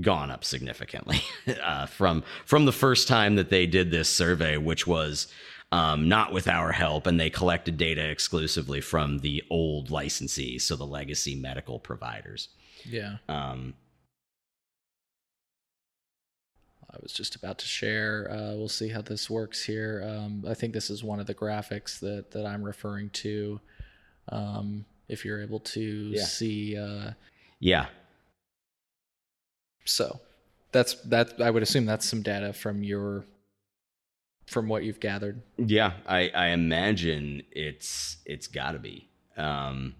gone 0.00 0.30
up 0.30 0.44
significantly 0.44 1.20
uh, 1.62 1.86
from 1.86 2.22
from 2.44 2.64
the 2.64 2.72
first 2.72 3.08
time 3.08 3.36
that 3.36 3.50
they 3.50 3.66
did 3.66 3.90
this 3.90 4.08
survey, 4.08 4.56
which 4.56 4.86
was 4.86 5.26
um, 5.72 6.08
not 6.08 6.32
with 6.32 6.48
our 6.48 6.72
help, 6.72 7.06
and 7.06 7.18
they 7.20 7.30
collected 7.30 7.76
data 7.76 8.08
exclusively 8.10 8.80
from 8.80 9.18
the 9.18 9.42
old 9.50 9.88
licensees, 9.88 10.62
so 10.62 10.76
the 10.76 10.86
legacy 10.86 11.34
medical 11.36 11.78
providers. 11.78 12.48
Yeah. 12.84 13.16
Um, 13.28 13.74
I 16.92 16.96
was 17.00 17.12
just 17.12 17.36
about 17.36 17.58
to 17.58 17.66
share. 17.66 18.28
Uh, 18.30 18.56
we'll 18.56 18.68
see 18.68 18.88
how 18.88 19.00
this 19.00 19.30
works 19.30 19.62
here. 19.62 20.02
Um, 20.04 20.44
I 20.48 20.54
think 20.54 20.72
this 20.72 20.90
is 20.90 21.04
one 21.04 21.20
of 21.20 21.26
the 21.26 21.34
graphics 21.34 22.00
that 22.00 22.32
that 22.32 22.44
I'm 22.44 22.64
referring 22.64 23.10
to. 23.10 23.60
Um, 24.30 24.84
if 25.08 25.24
you're 25.24 25.40
able 25.40 25.60
to 25.60 25.80
Yeah. 26.14 26.24
see, 26.24 26.76
uh, 26.76 27.12
yeah, 27.60 27.86
so 29.84 30.20
that's 30.72 30.94
that. 31.02 31.40
I 31.40 31.50
would 31.50 31.62
assume 31.62 31.86
that's 31.86 32.08
some 32.08 32.22
data 32.22 32.52
from 32.52 32.82
your 32.82 33.24
from 34.50 34.68
what 34.68 34.82
you've 34.82 35.00
gathered. 35.00 35.42
yeah, 35.56 35.92
I, 36.06 36.30
I 36.34 36.46
imagine 36.48 37.42
it's 37.52 38.16
it's 38.26 38.48
got 38.48 38.72
to 38.72 38.78
be. 38.78 39.08
Um, 39.36 39.94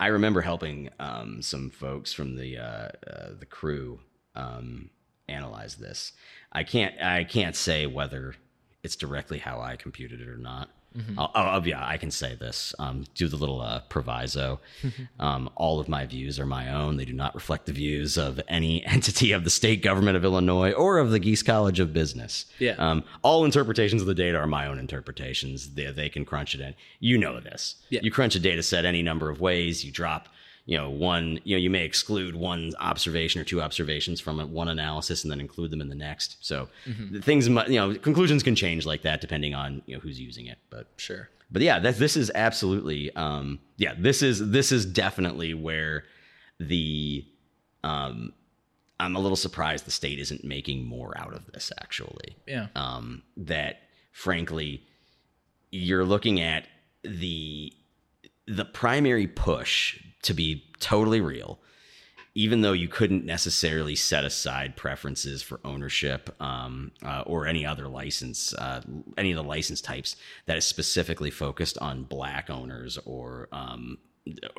I 0.00 0.06
remember 0.06 0.40
helping 0.40 0.88
um, 0.98 1.42
some 1.42 1.70
folks 1.70 2.12
from 2.12 2.36
the 2.36 2.58
uh, 2.58 2.88
uh, 3.06 3.28
the 3.38 3.46
crew 3.46 4.00
um, 4.34 4.90
analyze 5.28 5.76
this. 5.76 6.12
I 6.50 6.64
can't 6.64 7.00
I 7.02 7.24
can't 7.24 7.54
say 7.54 7.86
whether 7.86 8.34
it's 8.82 8.96
directly 8.96 9.38
how 9.38 9.60
I 9.60 9.76
computed 9.76 10.20
it 10.20 10.28
or 10.28 10.38
not. 10.38 10.70
I'll, 11.16 11.30
I'll, 11.34 11.66
yeah, 11.66 11.86
I 11.86 11.96
can 11.96 12.10
say 12.10 12.34
this. 12.34 12.74
Um, 12.78 13.04
do 13.14 13.28
the 13.28 13.36
little 13.36 13.60
uh, 13.60 13.80
proviso. 13.88 14.60
um, 15.20 15.50
all 15.54 15.80
of 15.80 15.88
my 15.88 16.06
views 16.06 16.38
are 16.38 16.46
my 16.46 16.72
own. 16.72 16.96
They 16.96 17.04
do 17.04 17.12
not 17.12 17.34
reflect 17.34 17.66
the 17.66 17.72
views 17.72 18.16
of 18.16 18.40
any 18.48 18.84
entity 18.86 19.32
of 19.32 19.44
the 19.44 19.50
state 19.50 19.82
government 19.82 20.16
of 20.16 20.24
Illinois 20.24 20.72
or 20.72 20.98
of 20.98 21.10
the 21.10 21.20
Gies 21.20 21.42
College 21.42 21.80
of 21.80 21.92
Business. 21.92 22.46
Yeah. 22.58 22.74
Um, 22.78 23.04
all 23.22 23.44
interpretations 23.44 24.02
of 24.02 24.08
the 24.08 24.14
data 24.14 24.38
are 24.38 24.46
my 24.46 24.66
own 24.66 24.78
interpretations. 24.78 25.74
They, 25.74 25.90
they 25.92 26.08
can 26.08 26.24
crunch 26.24 26.54
it 26.54 26.60
in. 26.60 26.74
You 27.00 27.18
know 27.18 27.40
this. 27.40 27.76
Yeah. 27.90 28.00
You 28.02 28.10
crunch 28.10 28.34
a 28.34 28.40
data 28.40 28.62
set 28.62 28.84
any 28.84 29.02
number 29.02 29.30
of 29.30 29.40
ways. 29.40 29.84
You 29.84 29.92
drop, 29.92 30.28
you 30.70 30.76
know, 30.76 30.90
one, 30.90 31.40
you 31.44 31.56
know, 31.56 31.60
you 31.60 31.70
may 31.70 31.82
exclude 31.82 32.36
one 32.36 32.72
observation 32.78 33.40
or 33.40 33.44
two 33.44 33.62
observations 33.62 34.20
from 34.20 34.38
one 34.52 34.68
analysis 34.68 35.24
and 35.24 35.30
then 35.30 35.40
include 35.40 35.70
them 35.70 35.80
in 35.80 35.88
the 35.88 35.94
next. 35.94 36.36
So 36.40 36.68
the 37.10 37.22
things, 37.22 37.48
you 37.48 37.54
know, 37.80 37.94
conclusions 37.94 38.42
can 38.42 38.54
change 38.54 38.84
like 38.84 39.00
that 39.02 39.22
depending 39.22 39.54
on, 39.54 39.80
you 39.86 39.94
know, 39.94 40.00
who's 40.00 40.20
using 40.20 40.44
it. 40.46 40.58
But 40.68 40.88
Sure. 40.98 41.30
but 41.50 41.62
yeah, 41.62 41.78
that 41.78 41.96
this 41.96 42.18
is 42.18 42.30
absolutely 42.34 43.10
um 43.16 43.60
yeah, 43.78 43.94
this 43.98 44.20
is 44.22 44.50
this 44.50 44.70
is 44.70 44.84
definitely 44.84 45.54
where 45.54 46.04
the 46.60 47.24
um 47.82 48.34
I'm 49.00 49.16
a 49.16 49.20
little 49.20 49.36
surprised 49.36 49.86
the 49.86 49.90
state 49.90 50.18
isn't 50.18 50.44
making 50.44 50.84
more 50.84 51.16
out 51.16 51.32
of 51.32 51.46
this 51.46 51.72
actually. 51.80 52.36
Yeah. 52.46 52.66
Um 52.76 53.22
that 53.38 53.80
frankly 54.12 54.82
you're 55.70 56.04
looking 56.04 56.40
at 56.42 56.66
the 57.04 57.72
the 58.48 58.64
primary 58.64 59.26
push 59.26 60.00
to 60.22 60.34
be 60.34 60.64
totally 60.80 61.20
real 61.20 61.58
even 62.34 62.60
though 62.60 62.72
you 62.72 62.86
couldn't 62.86 63.24
necessarily 63.24 63.96
set 63.96 64.24
aside 64.24 64.76
preferences 64.76 65.42
for 65.42 65.58
ownership 65.64 66.30
um, 66.40 66.92
uh, 67.04 67.24
or 67.26 67.48
any 67.48 67.66
other 67.66 67.88
license, 67.88 68.54
uh, 68.54 68.80
any 69.16 69.32
of 69.32 69.36
the 69.36 69.42
license 69.42 69.80
types 69.80 70.14
that 70.46 70.56
is 70.56 70.64
specifically 70.64 71.30
focused 71.32 71.76
on 71.78 72.04
black 72.04 72.48
owners 72.48 72.96
or 73.04 73.48
um, 73.50 73.98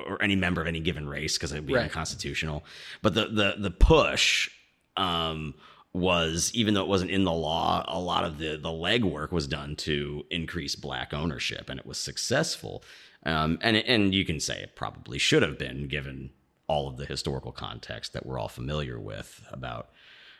or 0.05 0.21
any 0.21 0.35
member 0.35 0.59
of 0.59 0.67
any 0.67 0.81
given 0.81 1.07
race 1.07 1.37
because 1.37 1.53
it 1.53 1.55
would 1.55 1.67
be 1.67 1.73
Right. 1.73 1.83
unconstitutional. 1.83 2.65
But 3.01 3.13
the 3.13 3.27
the 3.27 3.55
the 3.57 3.71
push 3.71 4.49
um, 4.97 5.53
was 5.93 6.51
even 6.53 6.73
though 6.73 6.81
it 6.81 6.89
wasn't 6.89 7.11
in 7.11 7.23
the 7.23 7.31
law, 7.31 7.85
a 7.87 7.99
lot 7.99 8.25
of 8.25 8.39
the 8.39 8.57
the 8.57 8.69
legwork 8.69 9.31
was 9.31 9.47
done 9.47 9.77
to 9.77 10.25
increase 10.29 10.75
black 10.75 11.13
ownership, 11.13 11.69
and 11.69 11.79
it 11.79 11.85
was 11.85 11.97
successful. 11.97 12.83
Um, 13.25 13.59
and 13.61 13.75
and 13.75 14.13
you 14.13 14.25
can 14.25 14.39
say 14.39 14.61
it 14.61 14.75
probably 14.75 15.17
should 15.17 15.43
have 15.43 15.57
been 15.57 15.87
given 15.87 16.31
all 16.67 16.87
of 16.87 16.97
the 16.97 17.05
historical 17.05 17.51
context 17.51 18.13
that 18.13 18.25
we're 18.25 18.39
all 18.39 18.47
familiar 18.47 18.99
with 18.99 19.43
about 19.51 19.89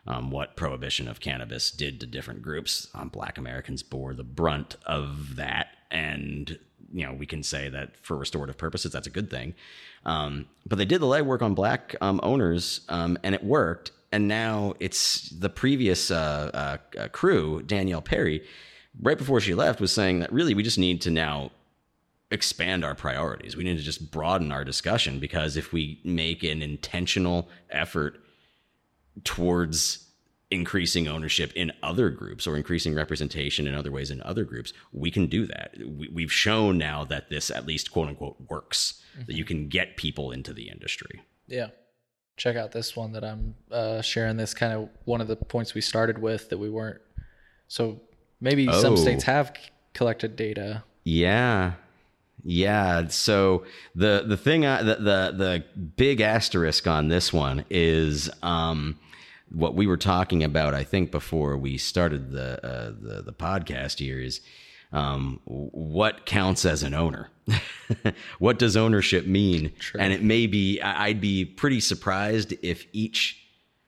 um, 0.08 0.32
what 0.32 0.56
prohibition 0.56 1.08
of 1.08 1.20
cannabis 1.20 1.72
did 1.72 2.00
to 2.00 2.08
different 2.08 2.42
groups. 2.42 2.88
Um, 2.94 3.10
black 3.10 3.38
Americans 3.38 3.84
bore 3.84 4.14
the 4.14 4.24
brunt 4.24 4.78
of 4.86 5.36
that, 5.36 5.68
and 5.92 6.58
you 6.94 7.06
know 7.06 7.14
we 7.14 7.26
can 7.26 7.44
say 7.44 7.70
that 7.70 7.98
for 7.98 8.16
restorative 8.16 8.58
purposes 8.58 8.92
that's 8.92 9.08
a 9.08 9.12
good 9.12 9.30
thing. 9.30 9.56
Um, 10.06 10.48
but 10.66 10.78
they 10.78 10.86
did 10.86 11.02
the 11.02 11.08
legwork 11.08 11.42
on 11.42 11.54
black 11.54 11.96
um, 12.02 12.20
owners, 12.24 12.82
um, 12.90 13.18
and 13.24 13.36
it 13.36 13.44
worked. 13.44 13.92
And 14.12 14.28
now 14.28 14.74
it's 14.80 15.30
the 15.30 15.50
previous 15.50 16.10
uh, 16.10 16.80
uh, 16.98 17.08
crew, 17.10 17.62
Danielle 17.62 18.02
Perry, 18.02 18.44
right 19.00 19.18
before 19.18 19.40
she 19.40 19.54
left, 19.54 19.80
was 19.80 19.92
saying 19.92 20.20
that 20.22 20.34
really 20.34 20.56
we 20.56 20.64
just 20.64 20.80
need 20.80 21.02
to 21.02 21.12
now 21.12 21.52
expand 22.32 22.84
our 22.86 22.96
priorities. 22.96 23.56
We 23.58 23.64
need 23.64 23.78
to 23.78 23.84
just 23.84 24.12
broaden 24.12 24.52
our 24.52 24.64
discussion 24.64 25.20
because 25.20 25.58
if 25.58 25.74
we 25.74 26.00
make 26.04 26.44
an 26.44 26.62
intentional 26.62 27.50
effort 27.70 28.20
towards 29.24 30.06
increasing 30.52 31.08
ownership 31.08 31.52
in 31.56 31.72
other 31.84 32.10
groups 32.10 32.48
or 32.48 32.58
increasing 32.58 32.96
representation 32.96 33.68
in 33.68 33.76
other 33.76 33.92
ways 33.92 34.10
in 34.10 34.22
other 34.24 34.44
groups, 34.44 34.74
we 34.92 35.12
can 35.12 35.28
do 35.28 35.46
that. 35.46 35.76
We, 35.86 36.10
we've 36.12 36.32
shown 36.32 36.78
now 36.78 37.04
that 37.06 37.30
this 37.30 37.52
at 37.52 37.66
least 37.68 37.92
quote 37.92 38.08
unquote 38.08 38.38
works, 38.50 39.02
that 39.28 39.36
you 39.36 39.46
can 39.46 39.68
get 39.68 39.98
people 39.98 40.32
into 40.32 40.54
the 40.54 40.70
industry. 40.70 41.22
Yeah. 41.48 41.68
Check 42.38 42.56
out 42.56 42.72
this 42.72 42.96
one 42.96 43.12
that 43.14 43.24
I'm 43.24 43.56
uh, 43.70 44.02
sharing. 44.02 44.38
This 44.38 44.54
kind 44.54 44.72
of 44.74 44.90
one 45.06 45.20
of 45.22 45.28
the 45.28 45.36
points 45.36 45.74
we 45.74 45.82
started 45.82 46.18
with 46.20 46.50
that 46.50 46.58
we 46.58 46.70
weren't. 46.70 47.02
So 47.68 48.02
maybe 48.40 48.66
some 48.72 48.94
Oh. 48.94 48.96
states 48.96 49.26
have 49.26 49.52
c- 49.56 49.70
collected 49.94 50.36
data. 50.36 50.84
Yeah. 51.04 51.74
Yeah. 52.44 53.08
So 53.08 53.66
the 53.96 54.24
the 54.26 54.38
thing 54.38 54.66
I, 54.66 54.82
the, 54.84 54.96
the 54.96 55.34
the 55.36 55.64
big 55.98 56.22
asterisk 56.22 56.88
on 56.88 57.08
this 57.10 57.34
one 57.34 57.66
is 57.70 58.30
um 58.42 58.98
what 59.52 59.76
we 59.76 59.88
were 59.88 59.98
talking 59.98 60.44
about 60.44 60.74
I 60.74 60.84
think 60.84 61.12
before 61.12 61.58
we 61.58 61.78
started 61.78 62.32
the 62.32 62.66
uh, 62.66 62.92
the 63.00 63.22
the 63.24 63.34
podcast 63.34 64.00
here 64.00 64.20
is 64.20 64.42
um 64.92 65.40
what 65.46 66.26
counts 66.26 66.66
as 66.66 66.82
an 66.84 66.94
owner 66.94 67.30
what 68.40 68.58
does 68.58 68.76
ownership 68.78 69.26
mean 69.28 69.72
True. 69.80 70.00
and 70.00 70.14
it 70.14 70.24
may 70.24 70.48
be 70.48 70.80
I- 70.82 71.08
I'd 71.08 71.22
be 71.22 71.46
pretty 71.46 71.80
surprised 71.80 72.54
if 72.64 72.86
each 72.94 73.36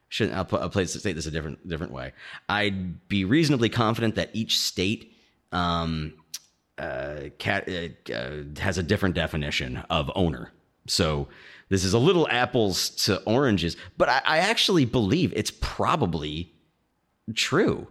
shouldn't 0.08 0.36
I'll, 0.36 0.44
put, 0.44 0.60
I'll 0.60 0.68
play, 0.68 0.84
state 0.84 1.14
this 1.14 1.26
a 1.26 1.30
different 1.30 1.66
different 1.68 1.92
way 1.92 2.12
I'd 2.48 3.08
be 3.08 3.24
reasonably 3.24 3.68
confident 3.68 4.14
that 4.16 4.30
each 4.32 4.58
state 4.58 5.12
um 5.52 6.12
uh, 6.78 7.28
cat 7.38 7.68
uh, 7.68 8.12
uh, 8.12 8.42
has 8.58 8.78
a 8.78 8.82
different 8.82 9.14
definition 9.14 9.78
of 9.90 10.10
owner. 10.14 10.52
So 10.86 11.28
this 11.68 11.84
is 11.84 11.92
a 11.92 11.98
little 11.98 12.26
apples 12.28 12.90
to 13.06 13.22
oranges, 13.22 13.76
but 13.96 14.08
I, 14.08 14.22
I 14.24 14.38
actually 14.38 14.84
believe 14.84 15.32
it's 15.36 15.52
probably 15.60 16.52
true. 17.34 17.86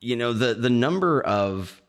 You 0.00 0.16
know, 0.16 0.32
the 0.32 0.54
the 0.54 0.70
number 0.70 1.22
of 1.22 1.80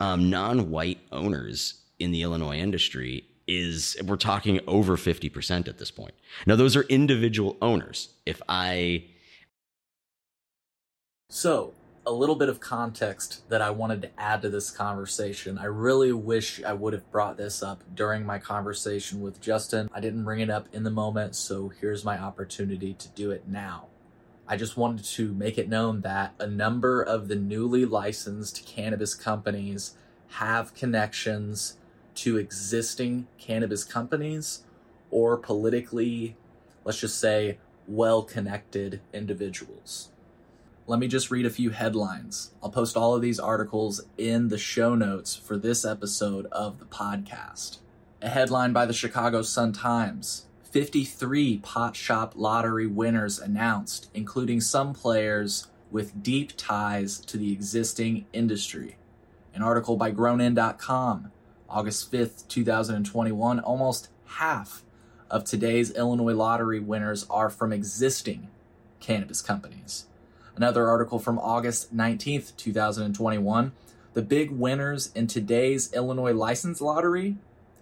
um, 0.00 0.30
non-white 0.30 1.00
owners 1.12 1.82
in 1.98 2.10
the 2.10 2.22
Illinois 2.22 2.56
industry 2.56 3.24
is 3.46 3.96
we're 4.04 4.16
talking 4.16 4.60
over 4.66 4.96
50% 4.96 5.68
at 5.68 5.78
this 5.78 5.90
point. 5.90 6.14
Now 6.46 6.56
those 6.56 6.76
are 6.76 6.82
individual 6.82 7.56
owners. 7.60 8.08
If 8.26 8.40
I 8.48 9.04
So, 11.28 11.74
a 12.04 12.12
little 12.12 12.34
bit 12.34 12.48
of 12.48 12.58
context 12.58 13.48
that 13.48 13.62
I 13.62 13.70
wanted 13.70 14.02
to 14.02 14.10
add 14.18 14.42
to 14.42 14.50
this 14.50 14.70
conversation. 14.70 15.56
I 15.56 15.66
really 15.66 16.12
wish 16.12 16.62
I 16.64 16.72
would 16.72 16.92
have 16.94 17.10
brought 17.12 17.36
this 17.36 17.62
up 17.62 17.84
during 17.94 18.26
my 18.26 18.38
conversation 18.38 19.20
with 19.20 19.40
Justin. 19.40 19.88
I 19.92 20.00
didn't 20.00 20.24
bring 20.24 20.40
it 20.40 20.50
up 20.50 20.66
in 20.72 20.82
the 20.82 20.90
moment, 20.90 21.36
so 21.36 21.68
here's 21.68 22.04
my 22.04 22.18
opportunity 22.18 22.94
to 22.94 23.08
do 23.10 23.30
it 23.30 23.46
now. 23.46 23.86
I 24.48 24.56
just 24.56 24.76
wanted 24.76 25.04
to 25.04 25.32
make 25.32 25.58
it 25.58 25.68
known 25.68 26.00
that 26.00 26.34
a 26.40 26.46
number 26.46 27.00
of 27.00 27.28
the 27.28 27.36
newly 27.36 27.84
licensed 27.84 28.66
cannabis 28.66 29.14
companies 29.14 29.94
have 30.28 30.74
connections 30.74 31.76
to 32.16 32.36
existing 32.36 33.28
cannabis 33.38 33.84
companies 33.84 34.64
or 35.10 35.36
politically, 35.36 36.36
let's 36.84 36.98
just 36.98 37.20
say, 37.20 37.58
well 37.86 38.22
connected 38.22 39.00
individuals. 39.12 40.11
Let 40.88 40.98
me 40.98 41.06
just 41.06 41.30
read 41.30 41.46
a 41.46 41.50
few 41.50 41.70
headlines. 41.70 42.50
I'll 42.60 42.68
post 42.68 42.96
all 42.96 43.14
of 43.14 43.22
these 43.22 43.38
articles 43.38 44.00
in 44.18 44.48
the 44.48 44.58
show 44.58 44.96
notes 44.96 45.36
for 45.36 45.56
this 45.56 45.84
episode 45.84 46.46
of 46.46 46.80
the 46.80 46.84
podcast. 46.84 47.78
A 48.20 48.28
headline 48.28 48.72
by 48.72 48.86
the 48.86 48.92
Chicago 48.92 49.42
Sun 49.42 49.74
Times 49.74 50.46
53 50.72 51.58
pot 51.58 51.94
shop 51.94 52.32
lottery 52.34 52.88
winners 52.88 53.38
announced, 53.38 54.10
including 54.12 54.60
some 54.60 54.92
players 54.92 55.68
with 55.92 56.20
deep 56.20 56.52
ties 56.56 57.20
to 57.20 57.36
the 57.36 57.52
existing 57.52 58.26
industry. 58.32 58.96
An 59.54 59.62
article 59.62 59.96
by 59.96 60.10
GrownIn.com, 60.10 61.30
August 61.68 62.10
5th, 62.10 62.48
2021. 62.48 63.60
Almost 63.60 64.08
half 64.24 64.82
of 65.30 65.44
today's 65.44 65.92
Illinois 65.92 66.34
lottery 66.34 66.80
winners 66.80 67.24
are 67.30 67.50
from 67.50 67.72
existing 67.72 68.48
cannabis 68.98 69.40
companies. 69.40 70.06
Another 70.56 70.86
article 70.88 71.18
from 71.18 71.38
August 71.38 71.96
19th, 71.96 72.56
2021. 72.56 73.72
The 74.12 74.22
big 74.22 74.50
winners 74.50 75.10
in 75.14 75.26
today's 75.26 75.92
Illinois 75.94 76.34
license 76.34 76.80
lottery 76.80 77.36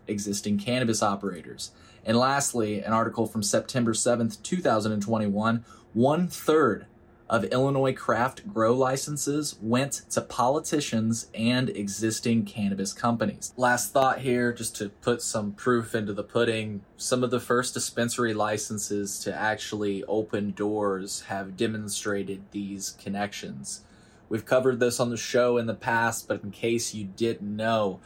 existing 0.06 0.58
cannabis 0.58 1.02
operators. 1.02 1.72
And 2.04 2.16
lastly, 2.16 2.80
an 2.82 2.92
article 2.92 3.26
from 3.26 3.42
September 3.42 3.92
7th, 3.92 4.42
2021. 4.42 5.64
One 5.92 6.28
third 6.28 6.86
of 7.30 7.44
Illinois 7.44 7.92
craft 7.92 8.52
grow 8.52 8.74
licenses 8.74 9.56
went 9.62 10.02
to 10.10 10.20
politicians 10.20 11.28
and 11.32 11.70
existing 11.70 12.44
cannabis 12.44 12.92
companies. 12.92 13.54
Last 13.56 13.92
thought 13.92 14.18
here, 14.18 14.52
just 14.52 14.74
to 14.76 14.88
put 14.88 15.22
some 15.22 15.52
proof 15.52 15.94
into 15.94 16.12
the 16.12 16.24
pudding, 16.24 16.82
some 16.96 17.22
of 17.22 17.30
the 17.30 17.38
first 17.38 17.72
dispensary 17.72 18.34
licenses 18.34 19.20
to 19.20 19.32
actually 19.32 20.02
open 20.04 20.50
doors 20.50 21.20
have 21.28 21.56
demonstrated 21.56 22.42
these 22.50 22.96
connections. 23.00 23.82
We've 24.28 24.44
covered 24.44 24.80
this 24.80 24.98
on 24.98 25.10
the 25.10 25.16
show 25.16 25.56
in 25.56 25.66
the 25.66 25.74
past, 25.74 26.26
but 26.26 26.42
in 26.42 26.50
case 26.50 26.94
you 26.94 27.04
didn't 27.04 27.56
know, 27.56 28.00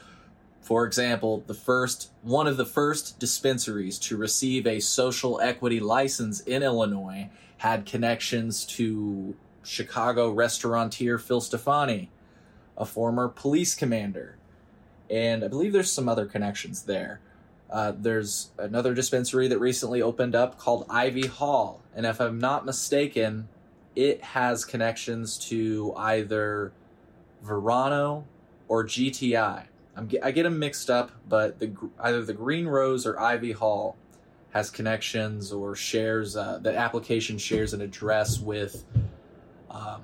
for 0.61 0.85
example, 0.85 1.45
the 1.47 1.55
first 1.55 2.11
one 2.21 2.47
of 2.47 2.59
the 2.59 2.67
first 2.67 3.19
dispensaries 3.19 3.99
to 4.01 4.19
receive 4.19 4.67
a 4.67 4.81
social 4.81 5.41
equity 5.41 5.81
license 5.81 6.41
in 6.41 6.63
Illinois 6.63 7.31
had 7.59 7.87
connections 7.87 8.65
to 8.65 9.35
Chicago 9.63 10.31
restaurateur 10.31 11.19
Phil 11.19 11.41
Stefani, 11.41 12.11
a 12.77 12.85
former 12.85 13.29
police 13.29 13.75
commander, 13.75 14.37
and 15.11 15.45
I 15.45 15.49
believe 15.49 15.73
there's 15.73 15.93
some 15.93 16.09
other 16.09 16.27
connections 16.27 16.83
there. 16.83 17.21
Uh, 17.71 17.93
there's 17.97 18.51
another 18.59 18.95
dispensary 18.95 19.49
that 19.49 19.59
recently 19.59 20.03
opened 20.03 20.35
up 20.35 20.59
called 20.59 20.87
Ivy 20.89 21.27
Hall, 21.27 21.83
and 21.95 22.07
if 22.07 22.21
I'm 22.21 22.39
not 22.39 22.67
mistaken, 22.67 23.49
it 23.97 24.23
has 24.23 24.65
connections 24.65 25.39
to 25.49 25.95
either 25.97 26.73
Verano 27.43 28.27
or 28.69 28.85
GTI. 28.85 29.65
I'm, 29.97 30.11
I 30.23 30.31
get 30.33 30.43
them 30.43 30.59
mixed 30.59 30.91
up, 30.91 31.13
but 31.29 31.61
the 31.61 31.73
either 32.01 32.23
the 32.23 32.33
Green 32.33 32.67
Rose 32.67 33.07
or 33.07 33.19
Ivy 33.19 33.53
Hall 33.53 33.97
has 34.55 34.71
connections 34.71 35.53
or 35.53 35.75
shares 35.75 36.37
uh, 36.37 36.59
the 36.63 36.75
application 36.75 37.37
shares 37.37 37.75
an 37.75 37.81
address 37.81 38.39
with 38.39 38.85
um, 39.69 40.01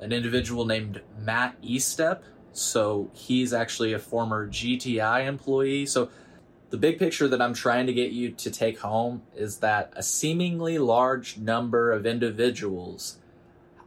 an 0.00 0.12
individual 0.12 0.66
named 0.66 1.00
Matt 1.18 1.60
Estep. 1.62 2.20
So 2.52 3.10
he's 3.14 3.54
actually 3.54 3.94
a 3.94 3.98
former 3.98 4.46
GTI 4.46 5.26
employee. 5.26 5.86
So 5.86 6.10
the 6.68 6.76
big 6.76 6.98
picture 6.98 7.26
that 7.28 7.40
I'm 7.40 7.54
trying 7.54 7.86
to 7.86 7.94
get 7.94 8.12
you 8.12 8.32
to 8.32 8.50
take 8.50 8.80
home 8.80 9.22
is 9.34 9.58
that 9.58 9.92
a 9.96 10.02
seemingly 10.02 10.76
large 10.76 11.38
number 11.38 11.90
of 11.90 12.04
individuals 12.04 13.16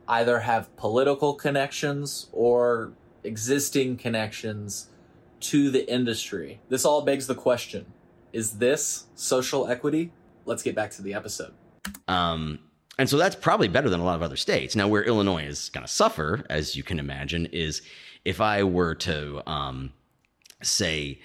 either 0.07 0.39
have 0.39 0.75
political 0.75 1.35
connections 1.35 2.29
or 2.31 2.93
existing 3.23 3.97
connections 3.97 4.89
to 5.39 5.69
the 5.69 5.89
industry. 5.91 6.61
This 6.69 6.83
all 6.83 7.03
begs 7.03 7.27
the 7.27 7.35
question 7.35 7.85
is 8.33 8.57
this 8.57 9.05
social 9.15 9.67
equity? 9.67 10.11
Let's 10.45 10.63
get 10.63 10.75
back 10.75 10.91
to 10.91 11.01
the 11.01 11.13
episode. 11.13 11.53
Um, 12.07 12.59
and 12.97 13.09
so 13.09 13.17
that's 13.17 13.35
probably 13.35 13.67
better 13.67 13.89
than 13.89 13.99
a 13.99 14.03
lot 14.03 14.15
of 14.15 14.21
other 14.21 14.35
states. 14.35 14.75
Now, 14.75 14.87
where 14.87 15.03
Illinois 15.03 15.45
is 15.45 15.69
going 15.69 15.85
to 15.85 15.91
suffer, 15.91 16.43
as 16.49 16.75
you 16.75 16.83
can 16.83 16.99
imagine, 16.99 17.45
is 17.47 17.81
if 18.25 18.41
I 18.41 18.63
were 18.63 18.95
to 18.95 19.49
um, 19.49 19.93
say 20.61 21.19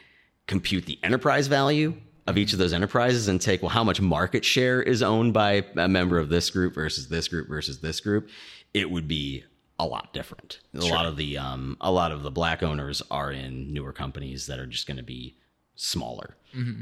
compute 0.47 0.87
the 0.87 0.99
enterprise 1.03 1.47
value 1.47 1.95
of 2.27 2.37
each 2.37 2.53
of 2.53 2.59
those 2.59 2.73
enterprises 2.73 3.29
and 3.29 3.41
take, 3.41 3.63
well, 3.63 3.71
how 3.71 3.85
much 3.85 4.01
market 4.01 4.45
share 4.45 4.83
is 4.83 5.03
owned 5.03 5.33
by 5.33 5.65
a 5.77 5.89
member 5.89 6.19
of 6.19 6.29
this 6.29 6.51
group 6.51 6.75
versus 6.75 7.09
this 7.09 7.29
group 7.29 7.49
versus 7.49 7.81
this 7.81 8.01
group, 8.01 8.29
it 8.75 8.91
would 8.91 9.09
be 9.09 9.45
a 9.79 9.87
lot 9.87 10.13
different. 10.13 10.61
A 10.75 10.81
lot 10.81 11.07
of 11.07 11.17
the 11.17 11.39
um, 11.39 11.77
a 11.81 11.91
lot 11.91 12.11
of 12.11 12.23
the 12.23 12.31
black 12.31 12.63
owners 12.63 13.01
are 13.11 13.31
in 13.31 13.73
newer 13.73 13.93
companies 13.93 14.47
that 14.47 14.59
are 14.59 14.67
just 14.67 14.87
going 14.87 14.97
to 14.97 15.03
be 15.03 15.37
smaller. 15.79 16.37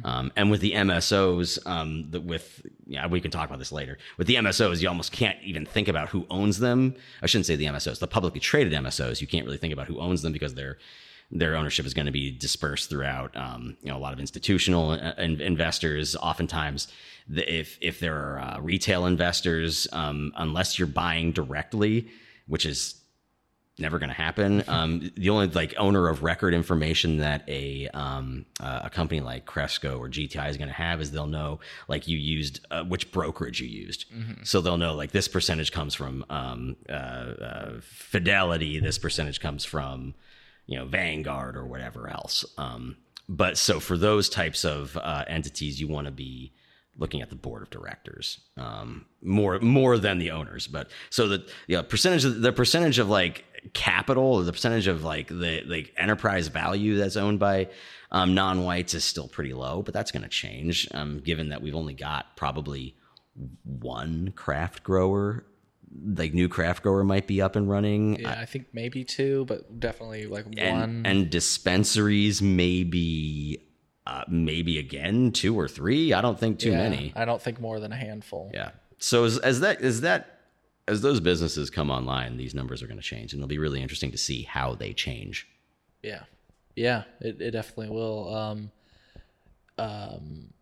Um, 0.05 0.33
and 0.37 0.51
with 0.51 0.61
the 0.61 0.73
MSOs, 0.73 1.65
um, 1.67 2.11
the, 2.11 2.21
with 2.21 2.65
yeah, 2.87 3.07
we 3.07 3.21
can 3.21 3.31
talk 3.31 3.47
about 3.47 3.59
this 3.59 3.73
later. 3.73 3.99
With 4.17 4.27
the 4.27 4.37
MSOs, 4.37 4.81
you 4.81 4.89
almost 4.89 5.13
can't 5.13 5.39
even 5.43 5.67
think 5.67 5.89
about 5.89 6.09
who 6.09 6.27
owns 6.31 6.59
them. 6.59 6.95
I 7.23 7.27
shouldn't 7.27 7.47
say 7.47 7.57
the 7.57 7.67
MSOs, 7.67 7.99
the 7.99 8.07
publicly 8.07 8.41
traded 8.41 8.73
MSOs. 8.73 9.21
You 9.21 9.27
can't 9.27 9.45
really 9.45 9.59
think 9.59 9.73
about 9.73 9.87
who 9.87 10.01
owns 10.01 10.23
them 10.23 10.33
because 10.33 10.55
their 10.55 10.79
their 11.31 11.57
ownership 11.57 11.85
is 11.85 11.93
going 11.93 12.07
to 12.07 12.13
be 12.13 12.31
dispersed 12.31 12.89
throughout. 12.89 13.37
Um, 13.37 13.77
you 13.83 13.91
know, 13.91 13.97
a 13.97 14.01
lot 14.01 14.13
of 14.13 14.21
institutional 14.21 14.91
uh, 14.91 15.13
in- 15.19 15.41
investors. 15.41 16.17
Oftentimes, 16.17 16.89
the, 17.29 17.53
if 17.53 17.77
if 17.83 18.01
there 18.01 18.17
are 18.17 18.41
uh, 18.41 18.61
retail 18.61 19.05
investors, 19.05 19.89
um, 19.93 20.33
unless 20.37 20.79
you're 20.79 20.89
buying 20.89 21.33
directly, 21.33 22.09
which 22.47 22.65
is 22.65 22.95
never 23.79 23.99
going 23.99 24.09
to 24.09 24.15
happen. 24.15 24.65
Um, 24.69 25.11
the 25.17 25.31
only 25.31 25.49
like 25.49 25.75
owner 25.77 26.09
of 26.09 26.23
record 26.23 26.55
information 26.55 27.19
that 27.19 27.45
a 27.49 27.89
um, 27.89 28.47
uh, 28.61 28.83
a 28.85 28.91
company 28.91 29.21
like 29.21 29.45
Cresco 29.45 29.99
or 29.99 30.09
GTI 30.09 30.49
is 30.49 30.57
going 30.57 30.69
to 30.69 30.75
have 30.75 31.01
is 31.01 31.11
they'll 31.11 31.27
know 31.27 31.61
like 31.89 32.09
you 32.09 32.17
used 32.19 32.67
uh, 32.71 32.85
which 32.85 33.13
brokerage 33.13 33.61
you 33.61 33.69
used, 33.69 34.07
so 34.45 34.61
they'll 34.61 34.79
know 34.79 34.95
like 34.95 35.13
this 35.13 35.29
percentage 35.29 35.73
comes 35.73 35.95
from 35.95 36.25
um, 36.31 36.77
uh, 36.89 36.93
uh, 36.93 37.73
Fidelity, 37.83 38.81
this 38.81 38.99
percentage 38.99 39.41
comes 39.41 39.65
from 39.65 40.15
you 40.67 40.79
know 40.79 40.87
Vanguard 40.87 41.57
or 41.57 41.67
whatever 41.67 42.09
else. 42.09 42.45
Um, 42.57 42.97
but 43.29 43.59
so 43.59 43.81
for 43.81 43.99
those 43.99 44.29
types 44.29 44.65
of 44.65 44.97
uh, 44.97 45.25
entities, 45.27 45.81
you 45.81 45.89
want 45.89 46.07
to 46.07 46.13
be 46.13 46.53
looking 46.99 47.21
at 47.21 47.29
the 47.29 47.37
board 47.37 47.63
of 47.63 47.71
directors 47.71 48.41
um, 48.57 49.05
more 49.23 49.59
more 49.61 49.99
than 49.99 50.19
the 50.19 50.31
owners. 50.31 50.67
But 50.67 50.91
so 51.11 51.29
the 51.29 51.47
you 51.67 51.77
know, 51.77 51.83
percentage 51.83 52.25
of 52.25 52.41
the 52.41 52.53
percentage 52.53 52.99
of 52.99 53.09
like 53.09 53.45
capital 53.73 54.25
or 54.25 54.45
the 54.45 54.53
percentage 54.53 54.87
of 54.87 55.05
like 55.05 55.29
the 55.29 55.63
like 55.67 55.93
enterprise 55.97 56.49
value 56.49 56.97
that's 56.97 57.17
owned 57.17 57.39
by 57.39 57.69
um, 58.11 58.35
non-whites 58.35 58.95
is 58.95 59.05
still 59.05 59.29
pretty 59.29 59.53
low. 59.55 59.83
But 59.83 59.95
that's 59.95 60.11
going 60.13 60.23
to 60.23 60.29
change 60.29 60.89
um, 60.93 61.21
given 61.21 61.49
that 61.51 61.63
we've 61.63 61.75
only 61.75 61.95
got 61.95 62.37
probably 62.37 62.97
one 63.65 64.33
craft 64.37 64.83
grower. 64.83 65.45
Like 66.05 66.35
new 66.35 66.49
craft 66.49 66.83
grower 66.83 67.05
might 67.05 67.27
be 67.27 67.41
up 67.41 67.57
and 67.57 67.71
running. 67.71 68.21
Yeah, 68.21 68.39
I 68.39 68.45
think 68.45 68.67
maybe 68.73 69.05
two, 69.05 69.45
but 69.47 69.79
definitely 69.81 70.27
like 70.27 70.45
one. 70.47 71.03
and 71.07 71.31
dispensaries 71.31 72.43
maybe 72.43 73.63
uh, 74.07 74.25
maybe 74.29 74.79
again 74.79 75.33
two 75.33 75.59
or 75.59 75.67
three 75.67 76.13
i 76.13 76.21
don't 76.21 76.39
think 76.39 76.59
too 76.61 76.71
Yeah, 76.71 76.77
many 76.89 77.13
I 77.17 77.25
don't 77.25 77.43
think 77.43 77.61
more 77.61 77.81
than 77.81 77.91
a 77.93 77.97
handful. 77.97 78.51
yeah 78.55 78.71
so 78.99 79.25
as, 79.25 79.39
as 79.39 79.61
that 79.61 79.81
as 79.81 80.03
that 80.03 80.36
as 80.89 81.01
those 81.01 81.21
businesses 81.21 81.69
come 81.71 81.91
online 81.91 82.37
these 82.37 82.55
numbers 82.55 82.83
are 82.83 82.87
going 82.87 82.99
to 82.99 83.03
change 83.03 83.33
and 83.33 83.41
it'll 83.41 83.49
be 83.49 83.59
really 83.59 83.83
interesting 83.83 84.11
to 84.11 84.19
see 84.19 84.43
how 84.43 84.75
they 84.75 84.93
change 84.93 85.47
Yeah. 86.03 86.23
Yeah, 86.77 87.05
it, 87.21 87.41
it 87.41 87.53
definitely 87.53 87.89
will. 87.89 88.35
Um, 88.35 88.71
um, 89.79 90.53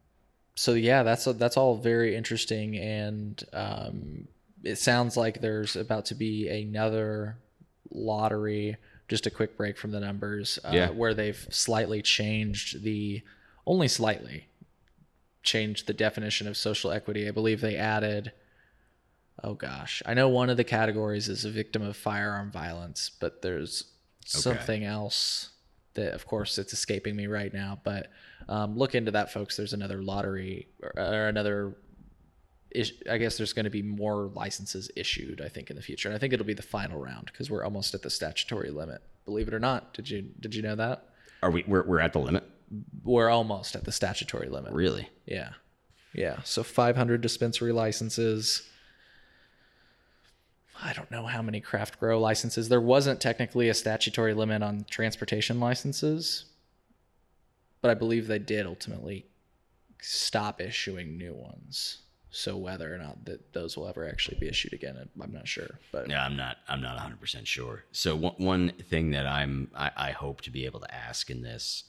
so 0.55 0.75
yeah, 0.75 1.03
that's 1.03 1.25
that's 1.25 1.57
all 1.57 1.77
very 1.77 2.15
interesting, 2.15 2.77
and 2.77 3.43
um, 3.53 4.29
it 4.63 4.77
sounds 4.77 5.17
like 5.17 5.41
there's 5.41 5.75
about 5.75 6.05
to 6.07 6.15
be 6.15 6.49
another 6.49 7.37
lottery. 7.91 8.77
Just 9.09 9.27
a 9.27 9.31
quick 9.31 9.57
break 9.57 9.77
from 9.77 9.91
the 9.91 9.99
numbers, 9.99 10.59
uh, 10.65 10.71
Yeah. 10.73 10.91
where 10.91 11.15
they've 11.15 11.47
slightly 11.51 12.01
changed 12.01 12.85
the 12.85 13.23
only 13.67 13.89
slightly 13.89 14.47
changed 15.43 15.87
the 15.89 15.93
definition 15.95 16.47
of 16.47 16.57
social 16.57 16.93
equity. 16.93 17.27
I 17.27 17.33
believe 17.33 17.61
they 17.61 17.77
added. 17.77 18.31
Oh 19.43 19.55
gosh, 19.55 20.03
I 20.07 20.15
know 20.15 20.29
one 20.29 20.51
of 20.51 20.57
the 20.57 20.65
categories 20.65 21.29
is 21.29 21.45
a 21.45 21.51
victim 21.51 21.83
of 21.83 21.97
firearm 21.97 22.51
violence, 22.51 23.11
but 23.21 23.43
there's 23.43 23.85
something 24.25 24.85
else 24.85 25.51
that, 25.95 26.15
of 26.15 26.27
course, 26.27 26.57
it's 26.59 26.73
escaping 26.73 27.15
me 27.17 27.27
right 27.27 27.53
now. 27.53 27.81
But 27.85 28.11
um, 28.49 28.77
look 28.77 28.95
into 28.95 29.11
that, 29.13 29.33
folks. 29.33 29.57
There's 29.57 29.73
another 29.73 30.03
lottery 30.03 30.69
or, 30.83 30.93
or 30.97 31.29
another. 31.29 31.77
Is, 32.71 32.93
I 33.09 33.19
guess 33.19 33.37
there's 33.37 33.53
going 33.53 33.65
to 33.65 33.71
be 33.71 33.83
more 33.83 34.31
licenses 34.35 34.91
issued. 34.97 35.41
I 35.41 35.49
think 35.49 35.71
in 35.71 35.77
the 35.77 35.83
future, 35.83 36.09
and 36.09 36.17
I 36.17 36.19
think 36.19 36.33
it'll 36.33 36.47
be 36.47 36.55
the 36.55 36.63
final 36.63 36.99
round 36.99 37.27
because 37.27 37.51
we're 37.51 37.65
almost 37.65 37.95
at 37.95 38.03
the 38.03 38.11
statutory 38.11 38.71
limit. 38.71 39.03
Believe 39.25 39.49
it 39.49 39.55
or 39.55 39.61
not, 39.61 39.95
did 39.95 40.11
you 40.11 40.23
did 40.41 40.55
you 40.55 40.63
know 40.63 40.77
that 40.77 41.09
are 41.43 41.51
we 41.51 41.65
we're, 41.67 41.85
we're 41.85 42.01
at 42.01 42.13
the 42.13 42.19
limit 42.19 42.45
we're 43.03 43.29
almost 43.29 43.77
at 43.77 43.85
the 43.85 43.93
statutory 43.93 44.49
limit? 44.49 44.73
really 44.73 45.09
Yeah. 45.27 45.51
Yeah. 46.13 46.41
So 46.45 46.63
500 46.63 47.21
dispensary 47.21 47.73
licenses. 47.73 48.69
I 50.83 50.93
don't 50.93 51.11
know 51.11 51.27
how 51.27 51.43
many 51.43 51.61
craft 51.61 52.01
grow 52.01 52.19
licenses. 52.19 52.69
There 52.69 52.81
wasn't 52.81 53.21
technically 53.21 53.69
a 53.69 53.75
statutory 53.75 54.35
limit 54.35 54.63
on 54.63 54.85
transportation 54.91 55.61
licenses, 55.61 56.47
but 57.81 57.91
I 57.91 57.95
believe 57.95 58.27
they 58.27 58.39
did 58.39 58.67
ultimately 58.67 59.27
stop 60.01 60.61
issuing 60.61 61.17
new 61.17 61.33
ones. 61.33 61.99
So 62.31 62.57
whether 62.57 62.93
or 62.93 62.99
not 62.99 63.25
that 63.27 63.53
those 63.53 63.77
will 63.77 63.87
ever 63.87 64.09
actually 64.09 64.39
be 64.39 64.49
issued 64.49 64.73
again, 64.73 65.09
I'm 65.23 65.33
not 65.33 65.47
sure. 65.47 65.79
But 65.93 66.11
yeah 66.11 66.25
i'm 66.25 66.37
not 66.37 66.57
i'm 66.69 66.83
not 66.83 66.99
100% 66.99 67.47
sure 67.47 67.85
so 67.93 68.17
one, 68.17 68.35
one 68.39 68.73
thing 68.91 69.13
that 69.13 69.27
i'm 69.27 69.71
I, 69.75 69.91
I 69.97 70.11
hope 70.11 70.41
to 70.43 70.51
be 70.51 70.67
able 70.67 70.81
to 70.81 70.93
ask 70.93 71.31
in 71.31 71.43
this 71.43 71.85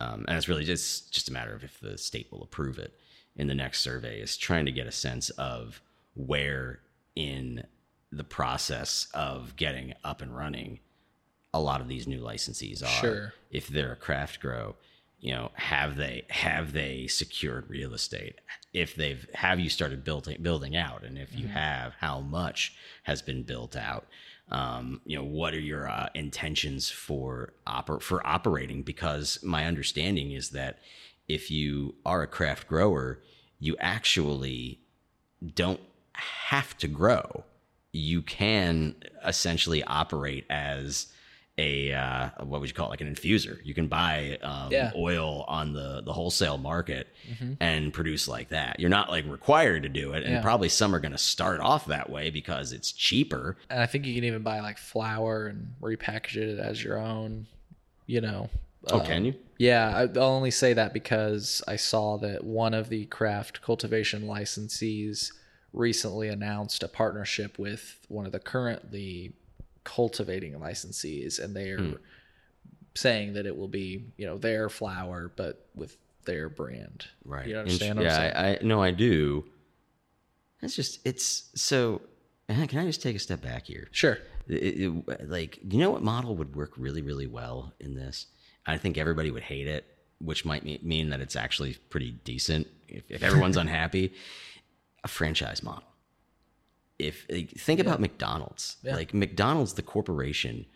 um, 0.00 0.24
and 0.28 0.36
it's 0.36 0.48
really 0.48 0.64
just 0.64 1.12
just 1.12 1.28
a 1.28 1.32
matter 1.32 1.54
of 1.54 1.64
if 1.64 1.80
the 1.80 1.96
state 1.96 2.28
will 2.30 2.42
approve 2.42 2.78
it 2.78 2.92
in 3.34 3.46
the 3.46 3.54
next 3.54 3.80
survey 3.80 4.20
is 4.20 4.36
trying 4.36 4.66
to 4.66 4.72
get 4.72 4.86
a 4.86 4.92
sense 4.92 5.30
of 5.30 5.80
where 6.14 6.80
in 7.16 7.64
the 8.12 8.24
process 8.24 9.08
of 9.14 9.56
getting 9.56 9.94
up 10.04 10.20
and 10.20 10.36
running 10.36 10.80
a 11.54 11.60
lot 11.60 11.80
of 11.80 11.88
these 11.88 12.06
new 12.06 12.20
licensees 12.20 12.82
are. 12.82 12.86
Sure. 12.86 13.34
if 13.50 13.68
they're 13.68 13.92
a 13.92 13.96
craft 13.96 14.40
grow 14.40 14.76
you 15.22 15.32
know 15.32 15.52
have 15.54 15.96
they 15.96 16.24
have 16.28 16.72
they 16.72 17.06
secured 17.06 17.70
real 17.70 17.94
estate? 17.94 18.40
If 18.74 18.96
they've 18.96 19.24
have 19.34 19.60
you 19.60 19.70
started 19.70 20.04
building 20.04 20.42
building 20.42 20.76
out? 20.76 21.04
And 21.04 21.16
if 21.16 21.34
you 21.34 21.46
have 21.46 21.94
how 22.00 22.20
much 22.20 22.74
has 23.04 23.22
been 23.22 23.44
built 23.44 23.76
out? 23.76 24.06
Um, 24.50 25.00
you 25.06 25.16
know 25.16 25.24
what 25.24 25.54
are 25.54 25.60
your 25.60 25.88
uh, 25.88 26.08
intentions 26.14 26.90
for 26.90 27.52
oper- 27.66 28.02
for 28.02 28.26
operating? 28.26 28.82
Because 28.82 29.38
my 29.44 29.64
understanding 29.64 30.32
is 30.32 30.50
that 30.50 30.80
if 31.28 31.52
you 31.52 31.94
are 32.04 32.22
a 32.22 32.26
craft 32.26 32.66
grower 32.66 33.20
you 33.62 33.76
actually 33.78 34.80
don't 35.54 35.80
have 36.14 36.76
to 36.78 36.88
grow 36.88 37.44
you 37.92 38.22
can 38.22 38.96
essentially 39.24 39.82
operate 39.84 40.44
as 40.50 41.08
a 41.58 41.92
uh, 41.92 42.30
what 42.44 42.60
would 42.62 42.70
you 42.70 42.74
call 42.74 42.86
it 42.86 42.90
like 42.90 43.02
an 43.02 43.14
infuser 43.14 43.58
you 43.62 43.74
can 43.74 43.86
buy 43.86 44.38
um, 44.42 44.72
Yeah. 44.72 44.90
oil 44.96 45.44
on 45.46 45.74
the 45.74 46.00
the 46.02 46.12
wholesale 46.12 46.56
market 46.56 47.08
and 47.60 47.92
produce 47.92 48.26
like 48.26 48.48
that 48.48 48.80
you're 48.80 48.88
not 48.88 49.10
like 49.10 49.26
required 49.26 49.82
to 49.82 49.90
do 49.90 50.12
it 50.14 50.24
and 50.24 50.32
Yeah. 50.32 50.40
probably 50.40 50.70
some 50.70 50.94
are 50.94 50.98
going 51.00 51.12
to 51.12 51.18
start 51.18 51.60
off 51.60 51.84
that 51.86 52.08
way 52.08 52.30
because 52.30 52.72
it's 52.72 52.90
cheaper 52.90 53.58
and 53.68 53.80
I 53.80 53.86
think 53.86 54.06
you 54.06 54.14
can 54.14 54.24
even 54.24 54.42
buy 54.42 54.60
like 54.60 54.78
flower 54.78 55.46
and 55.46 55.74
repackage 55.82 56.36
it 56.36 56.58
as 56.58 56.82
your 56.82 56.96
own. 56.98 57.46
You 58.06 58.20
know. 58.22 58.48
oh 58.88 58.98
Uh, 58.98 59.04
can 59.04 59.24
you 59.26 59.34
Yeah, 59.58 59.94
I'll 60.16 60.18
only 60.22 60.50
say 60.50 60.72
that 60.72 60.92
because 60.94 61.62
I 61.68 61.76
saw 61.76 62.16
that 62.18 62.44
one 62.44 62.72
of 62.74 62.88
the 62.88 63.04
craft 63.06 63.60
cultivation 63.62 64.22
licensees 64.22 65.32
recently 65.72 66.28
announced 66.28 66.82
a 66.82 66.88
partnership 66.88 67.58
with 67.58 68.04
one 68.08 68.26
of 68.26 68.32
the 68.32 68.38
currently 68.40 69.32
cultivating 69.84 70.52
licensees, 70.54 71.38
and 71.42 71.54
they 71.56 71.70
are 71.70 71.78
Hmm. 71.82 71.92
saying 72.94 73.32
that 73.34 73.46
it 73.46 73.56
will 73.56 73.68
be 73.68 74.04
you 74.16 74.26
know 74.26 74.36
their 74.38 74.68
flower 74.68 75.30
but 75.34 75.66
with 75.74 75.96
their 76.24 76.48
brand. 76.48 77.06
Right. 77.24 77.46
You 77.48 77.54
Int- 77.58 77.60
understand 77.60 77.98
I'm 77.98 78.04
yeah? 78.04 78.32
I, 78.34 78.48
I 78.50 78.58
no, 78.62 78.82
I 78.82 78.90
do. 78.92 79.44
It's 80.60 80.76
just 80.76 81.00
it's 81.06 81.50
so. 81.54 82.02
Can 82.48 82.78
I 82.78 82.84
just 82.84 83.00
take 83.02 83.16
a 83.16 83.18
step 83.18 83.40
back 83.40 83.66
here? 83.66 83.88
Sure. 83.92 84.18
It- 84.46 84.80
it- 85.08 85.30
like, 85.30 85.58
you 85.68 85.78
know 85.78 85.90
what 85.90 86.02
model 86.02 86.36
would 86.36 86.54
work 86.54 86.72
really, 86.76 87.00
really 87.00 87.26
well 87.26 87.72
in 87.80 87.94
this? 87.94 88.26
I 88.66 88.76
think 88.76 88.98
everybody 88.98 89.30
would 89.30 89.42
hate 89.44 89.66
it, 89.66 89.86
which 90.20 90.44
might 90.44 90.62
mean 90.84 91.10
that 91.10 91.20
it's 91.20 91.34
actually 91.34 91.74
pretty 91.88 92.10
decent 92.24 92.66
if, 92.88 93.10
if 93.10 93.22
everyone's 93.22 93.56
unhappy. 93.66 94.12
A 95.04 95.08
franchise 95.08 95.62
model. 95.62 95.84
If 96.98 97.26
like, 97.28 97.50
think 97.50 97.80
about 97.80 98.00
McDonald's, 98.00 98.76
Yeah. 98.82 98.94
like 98.94 99.12
McDonald's, 99.12 99.74
the 99.74 99.82
corporation 99.82 100.66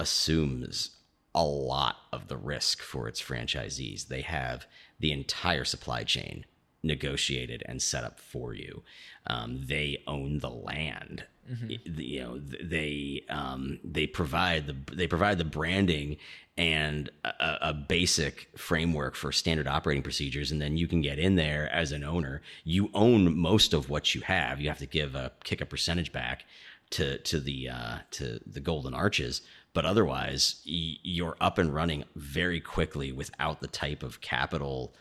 assumes 0.00 0.96
a 1.34 1.44
lot 1.44 1.96
of 2.12 2.28
the 2.28 2.36
risk 2.36 2.82
for 2.82 3.08
its 3.08 3.22
franchisees. 3.22 4.08
They 4.08 4.22
have 4.22 4.66
the 4.98 5.12
entire 5.12 5.64
supply 5.64 6.04
chain 6.04 6.44
negotiated 6.82 7.62
and 7.66 7.80
set 7.80 8.02
up 8.04 8.18
for 8.18 8.52
you. 8.54 8.82
Um, 9.26 9.62
they 9.66 10.02
own 10.06 10.38
the 10.40 10.50
land. 10.50 11.24
Mm-hmm. 11.50 12.00
You 12.00 12.20
know, 12.20 12.38
they 12.38 13.24
um, 13.28 13.80
they 13.82 14.06
provide 14.06 14.66
the 14.66 14.76
they 14.94 15.06
provide 15.06 15.38
the 15.38 15.44
branding 15.44 16.16
and 16.56 17.10
a, 17.24 17.58
a, 17.62 17.74
basic 17.74 18.48
framework 18.56 19.16
for 19.16 19.32
standard 19.32 19.66
operating 19.66 20.02
procedures, 20.02 20.52
and 20.52 20.60
then 20.60 20.76
you 20.76 20.86
can 20.86 21.00
get 21.00 21.18
in 21.18 21.34
there 21.34 21.68
as 21.72 21.92
an 21.92 22.04
owner. 22.04 22.42
You 22.62 22.90
own 22.94 23.36
most 23.36 23.72
of 23.72 23.88
what 23.88 24.14
you 24.14 24.20
have. 24.20 24.60
You 24.60 24.68
have 24.68 24.78
to 24.78 24.86
give 24.86 25.14
a 25.14 25.32
kick 25.44 25.60
a 25.60 25.66
percentage 25.66 26.12
back 26.12 26.44
to 26.90 27.18
to 27.18 27.40
the 27.40 27.70
uh, 27.70 27.98
to 28.12 28.38
the 28.46 28.60
golden 28.60 28.94
arches, 28.94 29.42
but 29.74 29.84
otherwise 29.84 30.60
you're 30.64 31.36
up 31.40 31.58
and 31.58 31.74
running 31.74 32.04
very 32.14 32.60
quickly 32.60 33.10
without 33.10 33.60
the 33.60 33.66
type 33.66 34.02
of 34.02 34.20
capital 34.20 34.94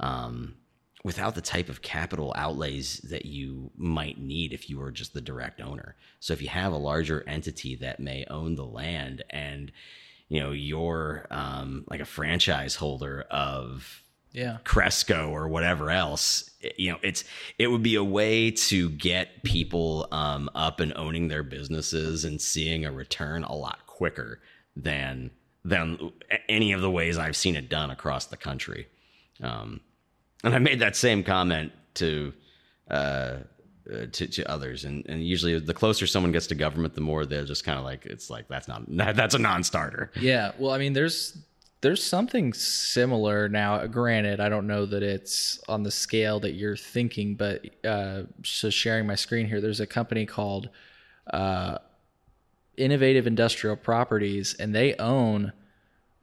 um, 0.00 0.56
without 1.04 1.34
the 1.34 1.40
type 1.42 1.68
of 1.68 1.82
capital 1.82 2.32
outlays 2.34 2.98
that 3.00 3.26
you 3.26 3.70
might 3.76 4.18
need 4.18 4.52
if 4.52 4.70
you 4.70 4.78
were 4.78 4.90
just 4.90 5.12
the 5.12 5.20
direct 5.20 5.60
owner. 5.60 5.94
So 6.18 6.32
if 6.32 6.40
you 6.40 6.48
have 6.48 6.72
a 6.72 6.78
larger 6.78 7.22
entity 7.28 7.76
that 7.76 8.00
may 8.00 8.24
own 8.30 8.56
the 8.56 8.64
land 8.64 9.22
and 9.30 9.70
you 10.28 10.40
know 10.40 10.50
you're 10.52 11.26
um, 11.30 11.84
like 11.88 12.00
a 12.00 12.06
franchise 12.06 12.74
holder 12.74 13.26
of 13.30 14.02
yeah 14.32 14.56
Cresco 14.64 15.28
or 15.28 15.46
whatever 15.46 15.90
else, 15.90 16.50
you 16.78 16.90
know 16.90 16.98
it's 17.02 17.24
it 17.58 17.66
would 17.66 17.82
be 17.82 17.96
a 17.96 18.04
way 18.04 18.50
to 18.50 18.88
get 18.90 19.42
people 19.44 20.08
um, 20.10 20.48
up 20.54 20.80
and 20.80 20.94
owning 20.96 21.28
their 21.28 21.42
businesses 21.42 22.24
and 22.24 22.40
seeing 22.40 22.86
a 22.86 22.90
return 22.90 23.44
a 23.44 23.54
lot 23.54 23.86
quicker 23.86 24.40
than 24.74 25.30
than 25.66 26.12
any 26.48 26.72
of 26.72 26.80
the 26.80 26.90
ways 26.90 27.18
I've 27.18 27.36
seen 27.36 27.56
it 27.56 27.68
done 27.68 27.90
across 27.90 28.26
the 28.26 28.36
country. 28.38 28.88
Um, 29.42 29.80
and 30.44 30.54
I 30.54 30.58
made 30.58 30.80
that 30.80 30.96
same 30.96 31.24
comment 31.24 31.72
to 31.94 32.32
uh, 32.90 33.38
uh, 33.92 34.06
to, 34.12 34.26
to 34.26 34.50
others, 34.50 34.84
and, 34.84 35.04
and 35.08 35.22
usually 35.22 35.58
the 35.58 35.74
closer 35.74 36.06
someone 36.06 36.32
gets 36.32 36.46
to 36.46 36.54
government, 36.54 36.94
the 36.94 37.02
more 37.02 37.26
they're 37.26 37.44
just 37.44 37.64
kind 37.64 37.78
of 37.78 37.84
like 37.84 38.06
it's 38.06 38.30
like 38.30 38.48
that's 38.48 38.66
not 38.68 38.82
that's 38.88 39.34
a 39.34 39.38
non-starter. 39.38 40.10
Yeah, 40.20 40.52
well, 40.58 40.72
I 40.72 40.78
mean, 40.78 40.92
there's 40.92 41.36
there's 41.82 42.02
something 42.02 42.54
similar 42.54 43.46
now. 43.48 43.86
Granted, 43.86 44.40
I 44.40 44.48
don't 44.48 44.66
know 44.66 44.86
that 44.86 45.02
it's 45.02 45.60
on 45.68 45.82
the 45.82 45.90
scale 45.90 46.40
that 46.40 46.52
you're 46.52 46.78
thinking, 46.78 47.34
but 47.34 47.66
uh, 47.84 48.22
so 48.42 48.70
sharing 48.70 49.06
my 49.06 49.16
screen 49.16 49.46
here, 49.46 49.60
there's 49.60 49.80
a 49.80 49.86
company 49.86 50.24
called 50.24 50.70
uh, 51.30 51.76
Innovative 52.78 53.26
Industrial 53.26 53.76
Properties, 53.76 54.54
and 54.54 54.74
they 54.74 54.94
own, 54.94 55.52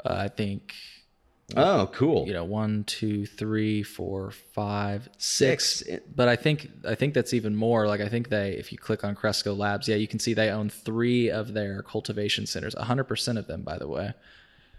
uh, 0.04 0.16
I 0.16 0.30
think, 0.30 0.74
Oh, 1.58 1.90
cool. 1.94 2.28
You 2.28 2.34
know, 2.34 2.44
one, 2.44 2.84
two, 2.86 3.26
three, 3.26 3.84
four, 3.84 4.32
five, 4.32 5.10
six. 5.18 5.84
But 6.16 6.28
I 6.28 6.36
think 6.36 6.70
I 6.88 6.96
think 6.96 7.14
that's 7.14 7.34
even 7.34 7.56
more. 7.56 7.88
Like 7.88 8.02
I 8.02 8.10
think 8.10 8.30
they, 8.30 8.52
if 8.54 8.72
you 8.72 8.78
click 8.78 9.04
on 9.04 9.16
Cresco 9.16 9.54
Labs, 9.54 9.88
yeah, 9.88 9.96
you 9.96 10.08
can 10.08 10.20
see 10.20 10.34
they 10.34 10.50
own 10.50 10.70
three 10.70 11.30
of 11.30 11.54
their 11.54 11.84
cultivation 11.84 12.46
centers. 12.46 12.76
hundred 12.76 13.06
percent 13.06 13.38
of 13.38 13.48
them, 13.48 13.62
by 13.62 13.78
the 13.78 13.88
way. 13.88 14.14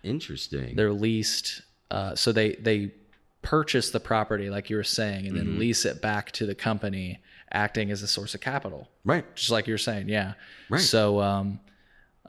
Interesting. 0.03 0.77
They're 0.77 0.93
leased. 0.93 1.63
Uh, 1.91 2.15
so 2.15 2.33
they 2.33 2.53
they 2.57 2.93
purchase 3.43 3.91
the 3.91 4.01
property, 4.01 4.51
like 4.51 4.71
you 4.71 4.77
were 4.77 4.85
saying, 4.85 5.27
and 5.27 5.37
then 5.37 5.47
mm-hmm. 5.47 5.59
lease 5.59 5.85
it 5.85 6.01
back 6.01 6.31
to 6.33 6.47
the 6.47 6.55
company, 6.55 7.21
acting 7.53 7.91
as 7.91 8.03
a 8.03 8.07
source 8.07 8.35
of 8.35 8.41
capital. 8.41 8.89
Right. 9.05 9.25
Just 9.35 9.51
like 9.51 9.67
you 9.67 9.75
were 9.75 9.79
saying, 9.79 10.09
yeah. 10.09 10.35
Right. 10.71 10.81
So 10.81 11.21
um, 11.21 11.61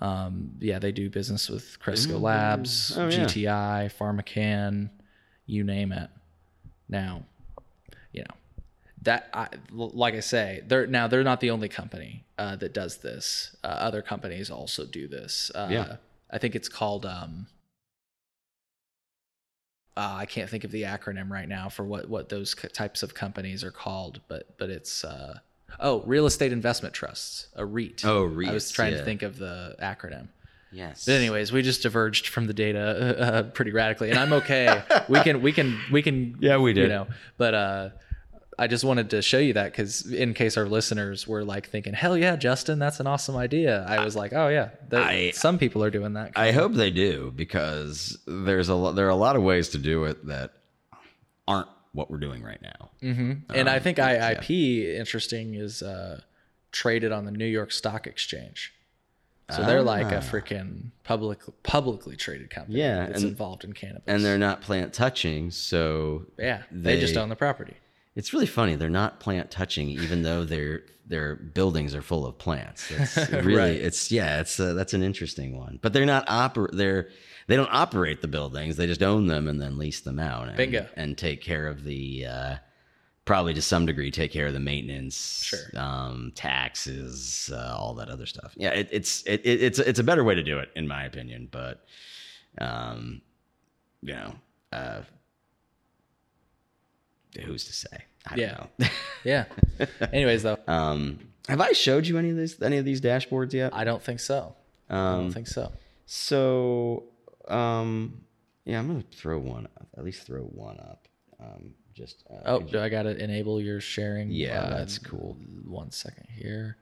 um, 0.04 0.52
yeah, 0.60 0.80
they 0.80 0.92
do 0.92 1.10
business 1.10 1.50
with 1.50 1.80
Cresco 1.80 2.16
mm-hmm. 2.16 2.24
Labs, 2.24 2.98
oh, 2.98 3.08
GTI, 3.08 3.44
yeah. 3.44 3.88
PharmaCann, 3.88 4.90
you 5.46 5.64
name 5.64 5.94
it. 5.94 6.10
Now, 6.90 7.24
you 8.12 8.24
know 8.24 8.36
that 9.04 9.30
I, 9.34 9.48
like 9.72 10.14
I 10.14 10.20
say, 10.20 10.62
they're 10.68 10.88
now 10.88 11.08
they're 11.08 11.24
not 11.24 11.40
the 11.40 11.52
only 11.52 11.70
company 11.70 12.26
uh, 12.38 12.58
that 12.58 12.74
does 12.74 12.98
this. 12.98 13.56
Uh, 13.64 13.68
other 13.68 14.02
companies 14.02 14.50
also 14.50 14.86
do 14.86 15.08
this. 15.08 15.50
Uh, 15.56 15.70
yeah, 15.72 15.96
I 16.30 16.38
think 16.38 16.54
it's 16.54 16.70
called. 16.70 17.06
Um, 17.06 17.48
uh, 19.96 20.16
I 20.18 20.26
can't 20.26 20.50
think 20.50 20.66
of 20.66 20.72
the 20.72 20.84
acronym 20.84 21.30
right 21.30 21.48
now 21.48 21.70
for 21.70 21.86
what 21.86 22.10
what 22.10 22.28
those 22.28 22.54
types 22.74 23.04
of 23.04 23.14
companies 23.14 23.64
are 23.64 23.72
called, 23.72 24.20
but 24.28 24.58
but 24.58 24.70
it's 24.70 25.06
uh, 25.06 25.40
Oh, 25.80 26.02
real 26.02 26.26
estate 26.26 26.52
investment 26.52 26.94
trusts, 26.94 27.48
a 27.56 27.66
REIT. 27.66 28.04
Oh, 28.06 28.24
REIT. 28.24 28.50
I 28.50 28.54
was 28.54 28.72
trying 28.72 28.94
yeah. 28.94 29.00
to 29.00 29.06
think 29.06 29.22
of 29.22 29.38
the 29.38 29.76
acronym. 29.82 30.28
Yes. 30.72 31.06
But 31.06 31.14
anyways, 31.14 31.52
we 31.52 31.62
just 31.62 31.84
diverged 31.84 32.28
from 32.28 32.48
the 32.48 32.54
data 32.54 33.20
uh, 33.20 33.44
pretty 33.44 33.72
radically, 33.72 34.10
and 34.10 34.18
I'm 34.18 34.34
okay. 34.34 34.82
we 35.08 35.20
can, 35.22 35.42
we 35.42 35.52
can, 35.52 35.80
we 35.92 36.02
can. 36.02 36.38
Yeah, 36.40 36.58
we 36.58 36.74
did. 36.74 36.84
You 36.84 36.90
know, 36.90 37.08
but 37.38 37.54
uh, 37.54 37.90
I 38.58 38.68
just 38.68 38.84
wanted 38.84 39.12
to 39.12 39.22
show 39.22 39.38
you 39.38 39.54
that 39.54 39.72
because 39.72 40.12
in 40.12 40.34
case 40.34 40.58
our 40.58 40.66
listeners 40.66 41.28
were 41.28 41.44
like 41.44 41.70
thinking, 41.70 41.94
"Hell 41.94 42.18
yeah, 42.18 42.36
Justin, 42.36 42.80
that's 42.80 43.00
an 43.00 43.08
awesome 43.08 43.36
idea," 43.36 43.86
I 43.88 44.04
was 44.04 44.16
like, 44.16 44.34
"Oh 44.34 44.48
yeah, 44.48 44.70
I, 44.92 45.32
some 45.34 45.58
people 45.58 45.84
are 45.84 45.92
doing 45.92 46.14
that." 46.14 46.32
I 46.36 46.52
hope 46.52 46.74
they 46.74 46.92
do 46.92 47.32
because 47.36 48.18
there's 48.26 48.70
a 48.70 48.76
lot, 48.76 48.96
there 48.96 49.06
are 49.06 49.10
a 49.10 49.16
lot 49.16 49.36
of 49.36 49.44
ways 49.44 49.70
to 49.70 49.78
do 49.78 50.06
it 50.06 50.26
that 50.28 50.54
aren't 51.48 51.68
what 51.94 52.12
we're 52.12 52.18
doing 52.18 52.44
right 52.44 52.62
now. 52.62 52.90
Mm-hmm. 53.02 53.54
And 53.54 53.70
um, 53.70 53.76
I 53.76 53.80
think 53.80 53.98
IIP, 53.98 54.50
yeah. 54.50 55.00
interesting, 55.00 55.54
is 55.54 55.82
uh, 55.82 56.22
traded 56.72 57.12
on 57.12 57.26
the 57.26 57.32
New 57.32 57.46
York 57.46 57.72
Stock 57.72 58.08
Exchange. 58.08 58.74
So 59.52 59.62
ah. 59.62 59.66
they're 59.66 59.84
like 59.84 60.12
a 60.12 60.20
freaking 60.20 60.92
public, 61.04 61.40
publicly 61.64 62.16
traded 62.16 62.50
company. 62.50 62.80
Yeah, 62.80 63.08
that's 63.08 63.22
and, 63.22 63.32
involved 63.32 63.64
in 63.64 63.74
cannabis, 63.74 64.04
and 64.08 64.24
they're 64.24 64.38
not 64.38 64.62
plant 64.62 64.94
touching. 64.94 65.52
So 65.52 66.26
yeah, 66.40 66.64
they, 66.72 66.96
they 66.96 67.00
just 67.00 67.18
own 67.18 67.30
the 67.30 67.36
property. 67.36 67.76
It's 68.16 68.34
really 68.34 68.46
funny. 68.46 68.76
They're 68.76 68.90
not 68.90 69.20
plant 69.20 69.50
touching, 69.52 69.90
even 69.90 70.22
though 70.22 70.44
their 70.44 70.84
their 71.06 71.36
buildings 71.36 71.94
are 71.94 72.02
full 72.02 72.26
of 72.26 72.38
plants. 72.38 72.90
It's 72.90 73.18
really, 73.32 73.56
right. 73.56 73.76
it's 73.76 74.12
yeah, 74.12 74.40
it's 74.40 74.60
uh, 74.60 74.74
that's 74.74 74.94
an 74.94 75.04
interesting 75.04 75.58
one. 75.58 75.80
But 75.82 75.94
they're 75.94 76.06
not 76.06 76.28
oper. 76.28 76.70
They're 76.72 77.10
they 77.48 77.56
don't 77.56 77.70
operate 77.72 78.22
the 78.22 78.28
buildings; 78.28 78.78
they 78.78 78.88
just 78.88 79.04
own 79.04 79.28
them 79.28 79.48
and 79.48 79.62
then 79.62 79.78
lease 79.78 80.02
them 80.02 80.20
out. 80.20 80.48
And, 80.48 80.58
Bingo. 80.58 80.88
And 80.96 81.18
take 81.18 81.42
care 81.42 81.68
of 81.68 81.84
the 81.84 82.26
uh, 82.26 82.56
probably 83.26 83.54
to 83.54 83.62
some 83.62 83.86
degree 83.86 84.12
take 84.12 84.32
care 84.32 84.48
of 84.48 84.54
the 84.54 84.60
maintenance, 84.60 85.46
sure. 85.46 85.80
um, 85.82 86.32
taxes, 86.36 87.50
uh, 87.54 87.76
all 87.78 87.96
that 87.96 88.10
other 88.10 88.26
stuff. 88.26 88.54
Yeah, 88.56 88.72
it, 88.72 88.90
it's 88.92 89.24
it, 89.24 89.42
it's 89.46 89.80
it's 89.80 90.00
a 90.00 90.04
better 90.04 90.24
way 90.24 90.36
to 90.36 90.44
do 90.44 90.60
it 90.60 90.70
in 90.76 90.88
my 90.88 91.04
opinion, 91.06 91.48
but 91.52 91.86
um, 92.60 93.22
you 94.02 94.14
know, 94.14 94.36
uh, 94.72 95.02
who's 97.42 97.66
to 97.66 97.74
say? 97.74 98.06
yeah, 98.36 98.66
yeah. 99.24 99.46
Anyways, 100.12 100.44
though, 100.44 100.58
um, 100.68 101.20
have 101.48 101.62
I 101.62 101.72
showed 101.74 102.08
you 102.08 102.18
any 102.18 102.30
of 102.30 102.38
these 102.38 102.62
any 102.62 102.78
of 102.78 102.86
these 102.86 103.02
dashboards 103.02 103.54
yet? 103.54 103.74
I 103.74 103.84
don't 103.84 104.02
think 104.02 104.20
so. 104.20 104.56
Um, 104.90 104.98
I 104.98 105.18
don't 105.18 105.32
think 105.32 105.48
so. 105.48 105.72
So 106.06 107.04
um, 107.48 108.22
yeah, 108.66 108.80
I'm 108.80 108.88
gonna 108.88 109.04
throw 109.12 109.40
one. 109.40 109.66
Up, 109.66 109.88
at 109.98 110.04
least 110.04 110.26
throw 110.26 110.42
one 110.42 110.80
up. 110.80 111.08
Um, 111.40 111.74
just 111.94 112.24
uh, 112.30 112.42
oh, 112.46 112.60
do 112.60 112.78
you... 112.78 112.84
I 112.84 112.90
gotta 112.90 113.22
enable 113.22 113.62
your 113.62 113.82
sharing? 113.82 114.32
Yeah, 114.32 114.62
uh, 114.62 114.78
that's 114.78 114.98
cool. 114.98 115.38
One 115.66 115.92
second 115.92 116.28
here. 116.30 116.78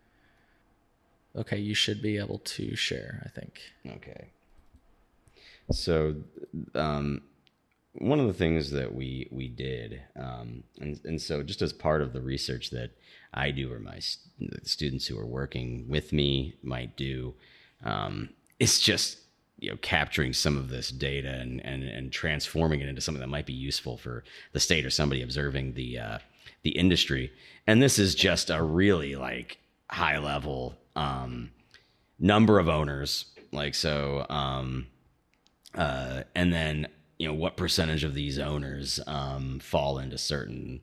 Okay, 1.36 1.58
you 1.58 1.74
should 1.74 2.02
be 2.02 2.18
able 2.18 2.40
to 2.40 2.76
share. 2.76 3.24
I 3.26 3.30
think. 3.30 3.62
Okay. 3.88 4.28
So, 5.72 6.16
um, 6.76 7.22
one 7.93 8.19
of 8.19 8.27
the 8.27 8.34
things 8.34 8.71
that 8.71 8.93
we 8.93 9.27
we 9.32 9.47
did, 9.47 10.01
um, 10.15 10.63
and 10.80 10.99
and 11.04 11.21
so 11.21 11.43
just 11.43 11.62
as 11.62 11.73
part 11.73 12.01
of 12.01 12.13
the 12.13 12.21
research 12.21 12.69
that 12.69 12.91
I 13.34 13.51
do, 13.51 13.71
or 13.71 13.80
my 13.80 13.99
st- 13.99 14.65
students 14.67 15.08
who 15.08 15.19
are 15.19 15.25
working 15.25 15.86
with 15.89 16.13
me 16.13 16.56
might 16.63 16.95
do, 16.95 17.34
um, 17.84 18.30
is 18.60 18.80
just 18.80 19.19
you 19.60 19.69
know 19.69 19.77
capturing 19.82 20.32
some 20.34 20.58
of 20.58 20.69
this 20.69 20.89
data 20.89 21.30
and 21.30 21.63
and 21.65 21.84
and 21.84 22.12
transforming 22.12 22.80
it 22.80 22.88
into 22.88 23.01
something 23.01 23.21
that 23.21 23.27
might 23.27 23.45
be 23.45 23.54
useful 23.54 23.97
for 23.97 24.23
the 24.54 24.60
state 24.60 24.86
or 24.86 24.89
somebody 24.89 25.21
observing 25.21 25.73
the 25.73 25.99
uh, 25.99 26.17
the 26.63 26.71
industry. 26.71 27.32
And 27.67 27.82
this 27.82 27.99
is 27.99 28.15
just 28.15 28.49
a 28.49 28.63
really 28.63 29.16
like 29.16 29.57
high 29.89 30.18
level 30.18 30.78
um, 30.95 31.51
number 32.20 32.57
of 32.59 32.70
owners, 32.70 33.26
like 33.51 33.76
so, 33.76 34.26
um, 34.30 34.88
uh, 35.76 36.24
and 36.36 36.53
then 36.53 36.88
you 37.22 37.28
know 37.28 37.36
what 37.36 37.55
percentage 37.55 38.03
of 38.03 38.15
these 38.15 38.39
owners 38.39 38.99
um, 39.05 39.59
fall 39.59 39.99
into 39.99 40.17
certain 40.17 40.82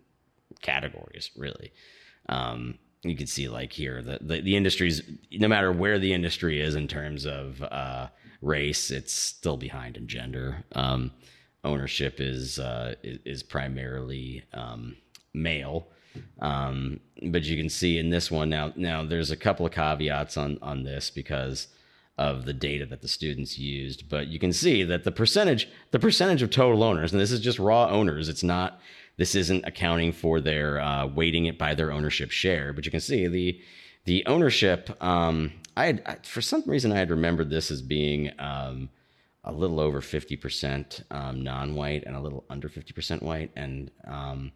categories, 0.63 1.33
really. 1.37 1.73
Um, 2.29 2.79
you 3.03 3.17
can 3.17 3.27
see 3.27 3.49
like 3.49 3.73
here 3.73 4.03
the, 4.03 4.19
the, 4.21 4.41
the 4.41 4.57
industries 4.57 5.03
no 5.33 5.49
matter 5.49 5.73
where 5.73 5.99
the 5.99 6.13
industry 6.13 6.61
is 6.61 6.77
in 6.77 6.87
terms 6.87 7.27
of 7.27 7.61
uh, 7.63 8.07
race, 8.41 8.93
it's 8.93 9.13
still 9.13 9.57
behind 9.57 9.97
in 9.97 10.07
gender. 10.07 10.63
Um, 10.77 11.11
ownership 11.65 12.21
is 12.21 12.61
uh, 12.61 12.95
is 13.03 13.43
primarily 13.43 14.45
um, 14.55 14.97
male, 15.35 15.89
um, 16.39 17.01
but 17.31 17.43
you 17.43 17.57
can 17.57 17.69
see 17.69 17.99
in 17.99 18.11
this 18.11 18.31
one 18.31 18.49
now. 18.49 18.73
Now 18.77 19.05
there's 19.05 19.33
a 19.33 19.37
couple 19.37 19.67
of 19.67 19.73
caveats 19.73 20.37
on 20.37 20.59
on 20.63 20.85
this 20.85 21.11
because 21.11 21.67
of 22.19 22.45
the 22.45 22.53
data 22.53 22.85
that 22.87 23.01
the 23.01 23.09
students 23.09 23.59
used, 23.59 24.09
but 24.09 24.27
you 24.27 24.39
can 24.39 24.53
see 24.53 24.83
that 24.85 25.05
the 25.05 25.13
percentage 25.13 25.69
the 25.93 25.99
percentage 25.99 26.43
of 26.43 26.51
total 26.51 26.83
owners, 26.83 27.13
and 27.13 27.21
this 27.21 27.31
is 27.31 27.41
just 27.41 27.59
raw 27.59 27.89
owners. 27.89 28.29
It's 28.29 28.43
not 28.43 28.81
this 29.17 29.35
isn't 29.35 29.65
accounting 29.65 30.13
for 30.13 30.41
their 30.41 30.81
uh, 30.81 31.07
weighting 31.07 31.47
it 31.47 31.59
by 31.59 31.75
their 31.75 31.93
ownership 31.93 32.31
share, 32.31 32.73
but 32.73 32.85
you 32.85 32.91
can 32.91 33.01
see 33.01 33.27
the 33.27 33.61
the 34.05 34.27
ownership. 34.27 34.91
Um, 35.03 35.53
I 35.77 35.87
had 35.87 36.03
I, 36.07 36.17
for 36.25 36.41
some 36.43 36.65
reason 36.67 36.93
I 36.93 36.99
had 36.99 37.11
remembered 37.11 37.51
this 37.51 37.71
as 37.71 37.83
being 37.83 38.33
um, 38.39 38.89
a 39.45 39.53
little 39.53 39.79
over 39.79 40.01
fifty 40.01 40.37
percent 40.37 41.05
um, 41.11 41.43
non-white 41.43 42.05
and 42.05 42.17
a 42.17 42.21
little 42.21 42.45
under 42.51 42.69
fifty 42.69 42.93
percent 42.93 43.23
white, 43.23 43.53
and 43.55 43.91
um, 44.07 44.53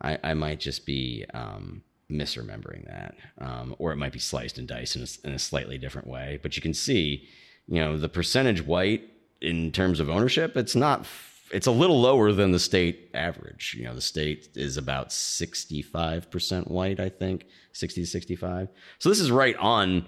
I, 0.00 0.18
I, 0.22 0.34
might 0.34 0.60
just 0.60 0.84
be 0.84 1.24
um, 1.32 1.82
misremembering 2.12 2.86
that, 2.86 3.14
um, 3.38 3.74
or 3.78 3.92
it 3.92 3.96
might 3.96 4.12
be 4.12 4.18
sliced 4.18 4.58
and 4.58 4.68
diced 4.68 4.96
in 4.96 5.02
a, 5.02 5.28
in 5.28 5.34
a 5.34 5.38
slightly 5.38 5.78
different 5.78 6.06
way. 6.06 6.38
But 6.42 6.56
you 6.56 6.62
can 6.62 6.74
see, 6.74 7.28
you 7.66 7.80
know, 7.80 7.96
the 7.96 8.08
percentage 8.08 8.64
white 8.64 9.04
in 9.40 9.72
terms 9.72 10.00
of 10.00 10.08
ownership. 10.08 10.56
It's 10.56 10.76
not 10.76 11.06
it's 11.52 11.66
a 11.66 11.72
little 11.72 12.00
lower 12.00 12.32
than 12.32 12.50
the 12.50 12.58
state 12.58 13.10
average. 13.12 13.76
You 13.78 13.84
know, 13.84 13.94
the 13.94 14.00
state 14.00 14.48
is 14.54 14.78
about 14.78 15.10
65% 15.10 16.70
white, 16.70 16.98
I 16.98 17.10
think, 17.10 17.46
60 17.72 18.00
to 18.00 18.06
65. 18.06 18.68
So 18.98 19.08
this 19.10 19.20
is 19.20 19.30
right 19.30 19.56
on 19.56 20.06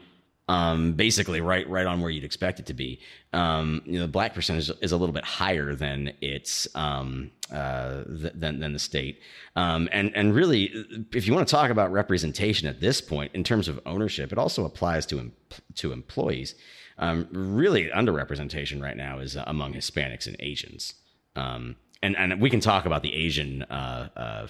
um, 0.49 0.93
basically 0.93 1.41
right 1.41 1.69
right 1.69 1.87
on 1.87 2.01
where 2.01 2.11
you'd 2.11 2.25
expect 2.25 2.61
it 2.61 2.67
to 2.67 2.75
be. 2.75 3.01
Um, 3.33 3.83
you 3.87 3.95
know, 3.95 4.03
the 4.03 4.13
black 4.13 4.35
percentage 4.35 4.71
is 4.83 4.93
a 4.93 4.97
little 4.97 5.13
bit 5.15 5.25
higher 5.25 5.75
than 5.75 6.13
its 6.21 6.69
um, 6.75 7.31
uh, 7.51 8.05
th- 8.05 8.33
than 8.35 8.61
than 8.61 8.73
the 8.73 8.79
state. 8.79 9.21
Um, 9.57 9.89
and 9.93 10.15
and 10.15 10.35
really, 10.35 10.71
if 11.13 11.27
you 11.27 11.35
want 11.35 11.47
to 11.49 11.53
talk 11.55 11.71
about 11.71 11.93
representation 11.93 12.69
at 12.69 12.81
this 12.81 13.01
point 13.01 13.33
in 13.35 13.43
terms 13.43 13.69
of 13.69 13.81
ownership, 13.87 14.33
it 14.33 14.39
also 14.39 14.65
applies 14.65 15.07
to 15.07 15.19
em- 15.19 15.33
to 15.77 15.93
employees. 15.93 16.55
Um, 16.99 17.27
really, 17.33 17.89
underrepresentation 17.89 18.81
right 18.81 18.97
now 18.97 19.19
is 19.19 19.37
uh, 19.37 19.45
among 19.47 19.75
Hispanics 19.75 20.27
and 20.27 20.37
Asians. 20.41 20.95
Um, 21.37 21.77
and 22.03 22.17
and 22.17 22.41
we 22.41 22.51
can 22.51 22.61
talk 22.61 22.85
about 22.85 23.03
the 23.03 23.15
Asian 23.15 23.63
uh, 23.65 24.09
uh, 24.15 24.47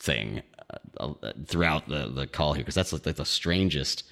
thing 0.00 0.42
uh, 0.98 1.12
throughout 1.46 1.88
the 1.88 2.08
the 2.08 2.26
call 2.26 2.54
here 2.54 2.62
because 2.62 2.74
that's 2.74 2.92
like 2.92 3.02
the 3.04 3.24
strangest. 3.24 4.04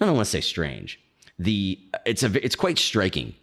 I 0.00 0.06
don't 0.06 0.14
want 0.14 0.26
to 0.26 0.30
say 0.30 0.40
strange. 0.40 1.00
The 1.38 1.78
it's 2.04 2.22
a 2.22 2.44
it's 2.44 2.56
quite 2.56 2.78
striking 2.78 3.34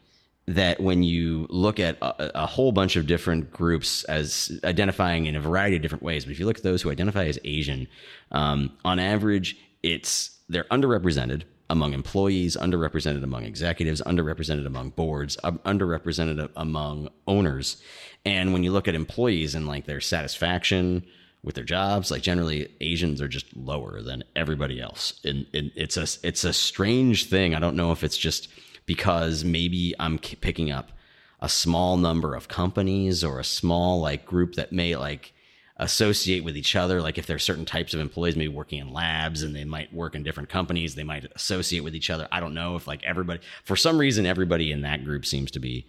that 0.45 0.80
when 0.80 1.04
you 1.04 1.47
look 1.49 1.80
at 1.80 1.97
a, 2.01 2.43
a, 2.43 2.45
whole 2.45 2.74
bunch 2.74 2.97
of 2.97 3.08
different 3.08 3.49
groups 3.51 4.04
as 4.06 4.60
identifying 4.66 5.26
in 5.26 5.38
a 5.38 5.39
variety 5.39 5.78
of 5.78 5.82
different 5.82 6.04
ways, 6.04 6.26
but 6.26 6.32
if 6.32 6.39
you 6.39 6.45
look 6.45 6.58
at 6.58 6.64
those 6.64 6.82
who 6.82 6.91
identify 6.91 7.24
as 7.24 7.39
Asian, 7.45 7.88
um, 8.34 8.70
on 8.84 8.99
average, 8.99 9.58
it's 9.84 10.38
they're 10.49 10.66
underrepresented 10.66 11.43
among 11.70 11.93
employees, 11.93 12.58
underrepresented 12.58 13.24
among 13.24 13.43
executives, 13.45 14.01
underrepresented 14.01 14.66
among 14.66 14.89
boards, 14.91 15.38
underrepresented 15.43 16.49
among 16.56 17.10
owners. 17.26 17.82
And 18.26 18.54
when 18.54 18.64
you 18.64 18.72
look 18.72 18.88
at 18.88 18.95
employees 18.95 19.56
and 19.56 19.66
like 19.66 19.86
their 19.86 20.01
satisfaction 20.01 21.06
with 21.43 21.55
their 21.55 21.63
jobs, 21.63 22.09
like 22.09 22.21
generally 22.21 22.69
Asians 22.79 23.21
are 23.21 23.27
just 23.27 23.45
lower 23.55 24.01
than 24.01 24.23
everybody 24.35 24.79
else. 24.79 25.19
And, 25.25 25.45
and 25.53 25.71
it's 25.75 25.97
a 25.97 26.07
it's 26.25 26.43
a 26.43 26.53
strange 26.53 27.29
thing. 27.29 27.53
I 27.53 27.59
don't 27.59 27.75
know 27.75 27.91
if 27.91 28.03
it's 28.03 28.17
just 28.17 28.47
because 28.85 29.43
maybe 29.43 29.93
I'm 29.99 30.17
picking 30.17 30.71
up 30.71 30.91
a 31.39 31.49
small 31.49 31.97
number 31.97 32.35
of 32.35 32.47
companies 32.47 33.23
or 33.23 33.39
a 33.39 33.43
small 33.43 33.99
like 33.99 34.25
group 34.25 34.55
that 34.55 34.71
may 34.71 34.95
like 34.95 35.33
associate 35.77 36.43
with 36.43 36.55
each 36.55 36.75
other. 36.75 37.01
Like 37.01 37.17
if 37.17 37.25
there 37.25 37.35
are 37.35 37.39
certain 37.39 37.65
types 37.65 37.93
of 37.93 37.99
employees 37.99 38.37
maybe 38.37 38.53
working 38.53 38.79
in 38.79 38.93
labs 38.93 39.43
and 39.43 39.55
they 39.55 39.65
might 39.65 39.93
work 39.93 40.15
in 40.15 40.23
different 40.23 40.49
companies, 40.49 40.95
they 40.95 41.03
might 41.03 41.29
associate 41.35 41.83
with 41.83 41.95
each 41.95 42.09
other. 42.09 42.27
I 42.31 42.39
don't 42.39 42.53
know 42.53 42.75
if 42.77 42.87
like 42.87 43.03
everybody, 43.03 43.41
for 43.65 43.75
some 43.75 43.97
reason, 43.97 44.25
everybody 44.25 44.71
in 44.71 44.81
that 44.81 45.03
group 45.03 45.25
seems 45.25 45.51
to 45.51 45.59
be 45.59 45.85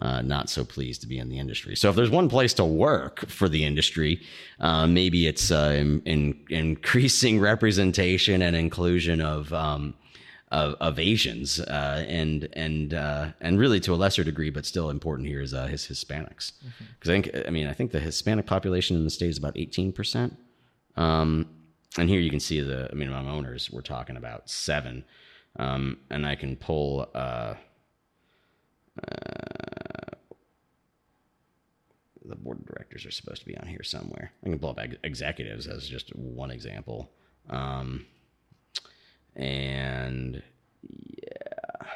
uh, 0.00 0.22
not 0.22 0.48
so 0.48 0.64
pleased 0.64 1.00
to 1.00 1.06
be 1.06 1.18
in 1.18 1.28
the 1.28 1.38
industry. 1.38 1.74
So 1.74 1.90
if 1.90 1.96
there's 1.96 2.10
one 2.10 2.28
place 2.28 2.54
to 2.54 2.64
work 2.64 3.28
for 3.28 3.48
the 3.48 3.64
industry, 3.64 4.20
uh, 4.60 4.86
maybe 4.86 5.26
it's 5.26 5.50
uh, 5.50 5.74
in, 5.76 6.02
in, 6.04 6.38
increasing 6.50 7.40
representation 7.52 8.42
and 8.42 8.54
inclusion 8.54 9.20
of 9.20 9.52
um, 9.52 9.94
of, 10.50 10.76
of 10.80 10.98
Asians, 10.98 11.60
uh, 11.60 12.04
and 12.08 12.48
and 12.54 12.94
uh, 12.94 13.32
and 13.40 13.58
really 13.58 13.80
to 13.80 13.92
a 13.92 13.96
lesser 13.96 14.24
degree, 14.24 14.50
but 14.50 14.64
still 14.64 14.88
important 14.88 15.28
here 15.28 15.42
is 15.42 15.52
uh, 15.52 15.66
his 15.66 15.86
Hispanics. 15.86 16.52
Because 16.98 17.10
mm-hmm. 17.10 17.10
I 17.10 17.12
think, 17.12 17.46
I 17.46 17.50
mean, 17.50 17.66
I 17.66 17.74
think 17.74 17.90
the 17.90 18.00
Hispanic 18.00 18.46
population 18.46 18.96
in 18.96 19.04
the 19.04 19.10
state 19.10 19.30
is 19.30 19.36
about 19.36 19.58
eighteen 19.58 19.92
percent. 19.92 20.38
Um, 20.96 21.50
and 21.98 22.08
here 22.08 22.20
you 22.20 22.30
can 22.30 22.40
see 22.40 22.60
the, 22.60 22.88
I 22.90 22.94
mean, 22.94 23.08
among 23.08 23.28
owners, 23.28 23.70
we're 23.70 23.80
talking 23.80 24.16
about 24.16 24.48
seven. 24.48 25.04
Um, 25.56 25.98
and 26.10 26.26
I 26.26 26.36
can 26.36 26.56
pull. 26.56 27.08
Uh, 28.98 30.16
the 32.24 32.36
board 32.36 32.60
of 32.60 32.66
directors 32.66 33.06
are 33.06 33.10
supposed 33.10 33.40
to 33.40 33.46
be 33.46 33.56
on 33.56 33.66
here 33.66 33.82
somewhere. 33.82 34.32
I 34.44 34.48
can 34.48 34.58
pull 34.58 34.70
up 34.70 34.80
executives 35.02 35.66
as 35.66 35.88
just 35.88 36.14
one 36.14 36.50
example. 36.50 37.10
Um, 37.48 38.06
and 39.34 40.42
yeah. 40.82 41.88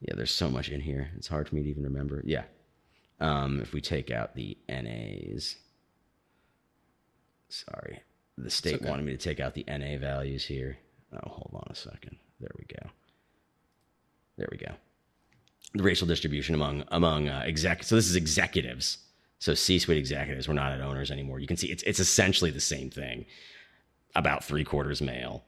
Yeah, 0.00 0.14
there's 0.14 0.30
so 0.30 0.48
much 0.48 0.68
in 0.68 0.80
here. 0.80 1.10
It's 1.16 1.28
hard 1.28 1.48
for 1.48 1.54
me 1.56 1.62
to 1.62 1.68
even 1.68 1.82
remember. 1.82 2.22
Yeah. 2.24 2.44
Um, 3.18 3.60
if 3.60 3.72
we 3.72 3.80
take 3.80 4.10
out 4.10 4.34
the 4.34 4.56
NAs, 4.68 5.56
sorry, 7.48 8.02
the 8.36 8.50
state 8.50 8.76
okay. 8.76 8.88
wanted 8.88 9.06
me 9.06 9.12
to 9.12 9.18
take 9.18 9.40
out 9.40 9.54
the 9.54 9.64
NA 9.66 9.96
values 9.98 10.44
here. 10.44 10.76
Oh, 11.12 11.28
hold 11.28 11.50
on 11.54 11.68
a 11.70 11.74
second. 11.74 12.18
There 12.40 12.50
we 12.58 12.66
go. 12.66 12.90
There 14.36 14.48
we 14.50 14.58
go. 14.58 14.74
The 15.76 15.82
racial 15.82 16.06
distribution 16.06 16.54
among 16.54 16.84
among 16.88 17.28
uh, 17.28 17.42
exec. 17.44 17.84
So 17.84 17.94
this 17.94 18.08
is 18.08 18.16
executives. 18.16 18.98
So 19.38 19.54
C-suite 19.54 19.98
executives. 19.98 20.48
We're 20.48 20.54
not 20.54 20.72
at 20.72 20.80
owners 20.80 21.10
anymore. 21.10 21.38
You 21.40 21.46
can 21.46 21.56
see 21.56 21.68
it's 21.68 21.82
it's 21.82 22.00
essentially 22.00 22.50
the 22.50 22.60
same 22.60 22.90
thing 22.90 23.26
about 24.14 24.44
three 24.44 24.64
quarters 24.64 25.02
male. 25.02 25.44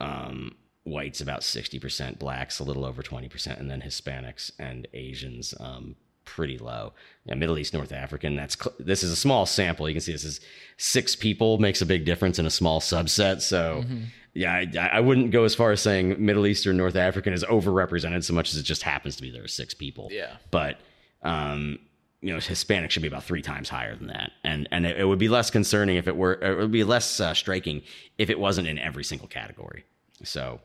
Um, 0.00 0.56
whites 0.84 1.20
about 1.20 1.42
60%, 1.42 2.18
blacks 2.18 2.58
a 2.58 2.64
little 2.64 2.84
over 2.84 3.02
20%, 3.02 3.60
and 3.60 3.70
then 3.70 3.80
Hispanics 3.80 4.50
and 4.58 4.88
Asians 4.92 5.54
um, 5.60 5.94
pretty 6.24 6.58
low. 6.58 6.92
Yeah, 7.24 7.34
Middle 7.34 7.58
East, 7.58 7.74
North 7.74 7.92
African, 7.92 8.36
that's 8.36 8.56
cl- 8.58 8.74
this 8.78 9.02
is 9.02 9.10
a 9.10 9.16
small 9.16 9.46
sample. 9.46 9.88
You 9.88 9.94
can 9.94 10.00
see 10.00 10.12
this 10.12 10.24
is 10.24 10.40
six 10.76 11.14
people 11.14 11.58
makes 11.58 11.80
a 11.80 11.86
big 11.86 12.04
difference 12.04 12.38
in 12.38 12.46
a 12.46 12.50
small 12.50 12.80
subset. 12.80 13.40
So, 13.40 13.84
mm-hmm. 13.84 14.04
yeah, 14.34 14.64
I, 14.78 14.96
I, 14.96 15.00
wouldn't 15.00 15.30
go 15.30 15.44
as 15.44 15.54
far 15.54 15.70
as 15.70 15.80
saying 15.80 16.16
Middle 16.24 16.46
Eastern, 16.46 16.76
North 16.76 16.96
African 16.96 17.32
is 17.32 17.44
overrepresented 17.44 18.24
so 18.24 18.34
much 18.34 18.50
as 18.50 18.58
it 18.58 18.64
just 18.64 18.82
happens 18.82 19.16
to 19.16 19.22
be 19.22 19.30
there 19.30 19.44
are 19.44 19.48
six 19.48 19.74
people. 19.74 20.08
Yeah. 20.10 20.36
But, 20.50 20.78
um, 21.22 21.78
you 22.22 22.32
know, 22.32 22.38
Hispanic 22.38 22.90
should 22.90 23.02
be 23.02 23.08
about 23.08 23.24
three 23.24 23.42
times 23.42 23.68
higher 23.68 23.96
than 23.96 24.06
that, 24.06 24.30
and 24.44 24.68
and 24.70 24.86
it, 24.86 25.00
it 25.00 25.04
would 25.04 25.18
be 25.18 25.28
less 25.28 25.50
concerning 25.50 25.96
if 25.96 26.06
it 26.06 26.16
were. 26.16 26.34
It 26.34 26.56
would 26.56 26.70
be 26.70 26.84
less 26.84 27.18
uh, 27.18 27.34
striking 27.34 27.82
if 28.16 28.30
it 28.30 28.38
wasn't 28.38 28.68
in 28.68 28.78
every 28.78 29.02
single 29.02 29.26
category. 29.26 29.84
So, 30.22 30.60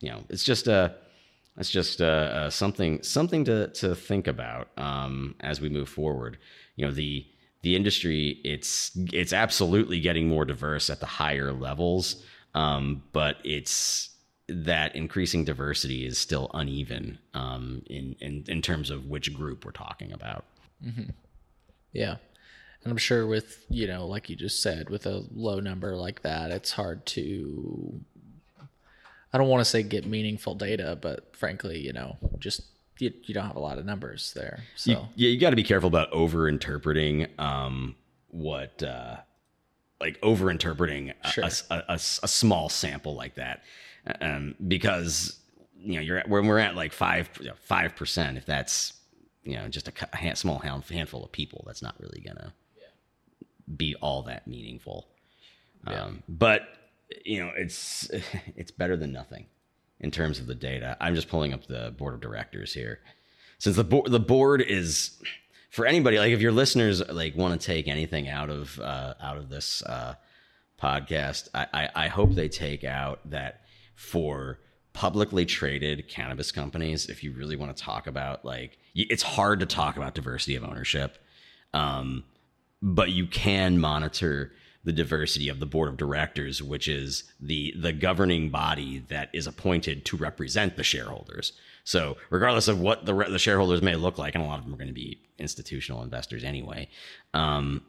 you 0.00 0.10
know, 0.10 0.24
it's 0.30 0.42
just 0.42 0.66
a. 0.66 0.94
It's 1.56 1.70
just 1.70 2.00
uh, 2.00 2.04
uh, 2.04 2.50
something 2.50 3.02
something 3.02 3.44
to 3.44 3.68
to 3.68 3.94
think 3.94 4.26
about 4.26 4.68
um, 4.76 5.34
as 5.40 5.60
we 5.60 5.68
move 5.68 5.88
forward. 5.88 6.38
You 6.76 6.86
know, 6.86 6.92
the 6.92 7.26
the 7.62 7.76
industry 7.76 8.40
it's 8.44 8.90
it's 9.12 9.32
absolutely 9.32 10.00
getting 10.00 10.28
more 10.28 10.44
diverse 10.44 10.88
at 10.88 11.00
the 11.00 11.06
higher 11.06 11.52
levels, 11.52 12.24
um, 12.54 13.02
but 13.12 13.36
it's 13.44 14.10
that 14.48 14.96
increasing 14.96 15.44
diversity 15.44 16.06
is 16.06 16.18
still 16.18 16.50
uneven 16.54 17.18
um, 17.34 17.82
in, 17.86 18.16
in 18.20 18.44
in 18.48 18.62
terms 18.62 18.90
of 18.90 19.06
which 19.06 19.34
group 19.34 19.64
we're 19.64 19.72
talking 19.72 20.12
about. 20.12 20.44
Mm-hmm. 20.84 21.10
Yeah. 21.92 22.16
And 22.84 22.90
I'm 22.90 22.98
sure 22.98 23.26
with, 23.26 23.64
you 23.68 23.86
know, 23.86 24.06
like 24.06 24.28
you 24.28 24.34
just 24.34 24.60
said, 24.60 24.90
with 24.90 25.06
a 25.06 25.24
low 25.32 25.60
number 25.60 25.96
like 25.96 26.22
that, 26.22 26.50
it's 26.50 26.72
hard 26.72 27.06
to, 27.06 28.00
I 29.32 29.38
don't 29.38 29.48
want 29.48 29.60
to 29.60 29.64
say 29.64 29.82
get 29.82 30.06
meaningful 30.06 30.54
data, 30.54 30.98
but 31.00 31.34
frankly, 31.36 31.78
you 31.78 31.92
know, 31.92 32.16
just 32.38 32.62
you, 32.98 33.12
you 33.24 33.34
don't 33.34 33.46
have 33.46 33.56
a 33.56 33.60
lot 33.60 33.78
of 33.78 33.86
numbers 33.86 34.32
there. 34.34 34.60
So, 34.76 34.90
you, 34.90 34.98
yeah, 35.16 35.28
you 35.30 35.40
got 35.40 35.50
to 35.50 35.56
be 35.56 35.62
careful 35.64 35.88
about 35.88 36.12
over 36.12 36.48
interpreting 36.48 37.26
um, 37.38 37.96
what, 38.28 38.82
uh, 38.82 39.16
like 40.00 40.18
over 40.22 40.50
interpreting 40.50 41.12
sure. 41.30 41.44
a, 41.44 41.50
a, 41.70 41.76
a, 41.88 41.94
a, 41.94 41.98
small 41.98 42.68
sample 42.68 43.14
like 43.14 43.36
that. 43.36 43.62
Um, 44.20 44.56
because, 44.66 45.38
you 45.80 45.94
know, 45.94 46.00
you're 46.00 46.18
at, 46.18 46.28
when 46.28 46.46
we're 46.46 46.58
at 46.58 46.74
like 46.74 46.92
five, 46.92 47.30
five 47.60 47.96
percent, 47.96 48.36
if 48.36 48.44
that's, 48.44 48.94
you 49.44 49.56
know 49.56 49.68
just 49.68 49.88
a, 49.88 50.36
small 50.36 50.58
handful 50.58 51.24
of 51.24 51.32
people 51.32 51.64
that's 51.66 51.82
not 51.82 51.94
really 52.00 52.20
gonna 52.20 52.52
yeah. 52.76 53.46
be 53.76 53.94
all 53.96 54.22
that 54.22 54.46
meaningful 54.46 55.08
yeah. 55.86 56.04
um, 56.04 56.22
but 56.28 56.62
you 57.24 57.40
know 57.40 57.52
it's 57.56 58.10
it's 58.56 58.70
better 58.70 58.96
than 58.96 59.12
nothing 59.12 59.46
in 60.00 60.10
terms 60.10 60.38
of 60.38 60.46
the 60.46 60.54
data. 60.54 60.96
I'm 61.00 61.14
just 61.14 61.28
pulling 61.28 61.52
up 61.52 61.66
the 61.66 61.94
board 61.96 62.14
of 62.14 62.20
directors 62.20 62.72
here. 62.72 63.00
Since 63.58 63.76
the 63.76 63.84
board 63.84 64.10
the 64.10 64.20
board 64.20 64.60
is 64.60 65.22
for 65.70 65.86
anybody 65.86 66.18
like 66.18 66.32
if 66.32 66.40
your 66.40 66.52
listeners 66.52 67.06
like 67.08 67.36
want 67.36 67.58
to 67.58 67.66
take 67.66 67.88
anything 67.88 68.28
out 68.28 68.50
of 68.50 68.78
uh, 68.80 69.14
out 69.20 69.36
of 69.36 69.48
this 69.48 69.82
uh, 69.82 70.14
podcast 70.80 71.48
I, 71.54 71.66
I, 71.72 71.88
I 71.94 72.08
hope 72.08 72.34
they 72.34 72.48
take 72.48 72.84
out 72.84 73.20
that 73.30 73.62
for 73.94 74.58
publicly 74.92 75.46
traded 75.46 76.08
cannabis 76.08 76.52
companies, 76.52 77.06
if 77.06 77.24
you 77.24 77.32
really 77.32 77.56
want 77.56 77.74
to 77.74 77.82
talk 77.82 78.06
about 78.06 78.44
like, 78.44 78.78
it's 78.94 79.22
hard 79.22 79.60
to 79.60 79.66
talk 79.66 79.96
about 79.96 80.14
diversity 80.14 80.54
of 80.54 80.64
ownership, 80.64 81.18
um, 81.72 82.24
but 82.82 83.10
you 83.10 83.26
can 83.26 83.78
monitor 83.78 84.52
the 84.84 84.92
diversity 84.92 85.48
of 85.48 85.60
the 85.60 85.66
board 85.66 85.88
of 85.88 85.96
directors, 85.96 86.62
which 86.62 86.88
is 86.88 87.24
the 87.40 87.74
the 87.78 87.92
governing 87.92 88.50
body 88.50 89.04
that 89.08 89.30
is 89.32 89.46
appointed 89.46 90.04
to 90.06 90.16
represent 90.16 90.76
the 90.76 90.84
shareholders. 90.84 91.52
So, 91.84 92.16
regardless 92.30 92.68
of 92.68 92.80
what 92.80 93.06
the 93.06 93.14
the 93.14 93.38
shareholders 93.38 93.82
may 93.82 93.96
look 93.96 94.18
like, 94.18 94.34
and 94.34 94.42
a 94.42 94.46
lot 94.46 94.58
of 94.58 94.64
them 94.64 94.74
are 94.74 94.78
going 94.78 94.88
to 94.88 94.94
be 94.94 95.20
institutional 95.38 96.02
investors 96.02 96.44
anyway, 96.44 96.88
um, 97.34 97.82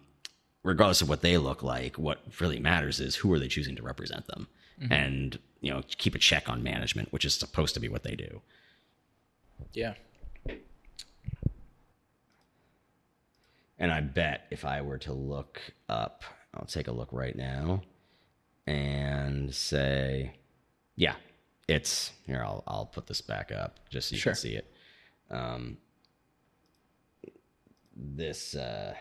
regardless 0.63 1.01
of 1.01 1.09
what 1.09 1.21
they 1.21 1.37
look 1.37 1.63
like, 1.63 1.97
what 1.97 2.21
really 2.39 2.59
matters 2.59 2.99
is 2.99 3.15
who 3.15 3.31
are 3.33 3.39
they 3.39 3.47
choosing 3.47 3.75
to 3.75 3.83
represent 3.83 4.27
them, 4.27 4.47
mm-hmm. 4.81 4.93
and 4.93 5.39
you 5.61 5.71
know 5.71 5.81
keep 5.97 6.13
a 6.15 6.19
check 6.19 6.47
on 6.49 6.61
management, 6.61 7.11
which 7.11 7.25
is 7.25 7.33
supposed 7.33 7.73
to 7.73 7.79
be 7.79 7.89
what 7.89 8.03
they 8.03 8.15
do. 8.15 8.41
Yeah. 9.73 9.93
And 13.79 13.91
I 13.91 14.01
bet 14.01 14.45
if 14.49 14.63
I 14.63 14.81
were 14.81 14.99
to 14.99 15.13
look 15.13 15.59
up, 15.89 16.23
I'll 16.55 16.65
take 16.65 16.87
a 16.87 16.91
look 16.91 17.09
right 17.11 17.35
now 17.35 17.81
and 18.67 19.53
say, 19.53 20.35
yeah, 20.95 21.15
it's 21.67 22.11
here. 22.25 22.43
I'll 22.45 22.63
I'll 22.67 22.85
put 22.85 23.07
this 23.07 23.21
back 23.21 23.51
up 23.51 23.79
just 23.89 24.09
so 24.09 24.15
you 24.15 24.19
sure. 24.19 24.33
can 24.33 24.39
see 24.39 24.55
it. 24.55 24.73
Um, 25.31 25.77
this 27.95 28.55
uh, 28.55 28.93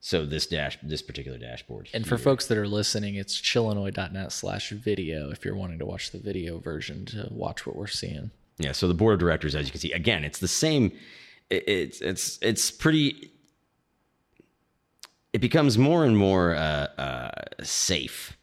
so 0.00 0.26
this 0.26 0.46
dash 0.46 0.78
this 0.82 1.00
particular 1.00 1.38
dashboard 1.38 1.88
and 1.94 2.04
here. 2.04 2.16
for 2.16 2.22
folks 2.22 2.46
that 2.46 2.58
are 2.58 2.68
listening 2.68 3.14
it's 3.14 3.40
chillinois.net 3.40 4.32
slash 4.32 4.70
video 4.70 5.30
if 5.30 5.44
you're 5.44 5.56
wanting 5.56 5.78
to 5.78 5.86
watch 5.86 6.10
the 6.10 6.18
video 6.18 6.58
version 6.58 7.06
to 7.06 7.26
watch 7.30 7.66
what 7.66 7.74
we're 7.74 7.86
seeing 7.86 8.30
yeah 8.58 8.72
so 8.72 8.86
the 8.86 8.92
board 8.92 9.14
of 9.14 9.20
directors 9.20 9.54
as 9.54 9.64
you 9.64 9.72
can 9.72 9.80
see 9.80 9.92
again 9.92 10.22
it's 10.22 10.40
the 10.40 10.48
same 10.48 10.92
it, 11.48 11.66
it's 11.66 12.00
it's 12.02 12.38
it's 12.42 12.70
pretty 12.70 13.32
it 15.34 15.40
becomes 15.40 15.76
more 15.76 16.06
and 16.06 16.16
more 16.16 16.54
uh, 16.54 16.86
uh, 16.96 17.30
safe 17.62 18.38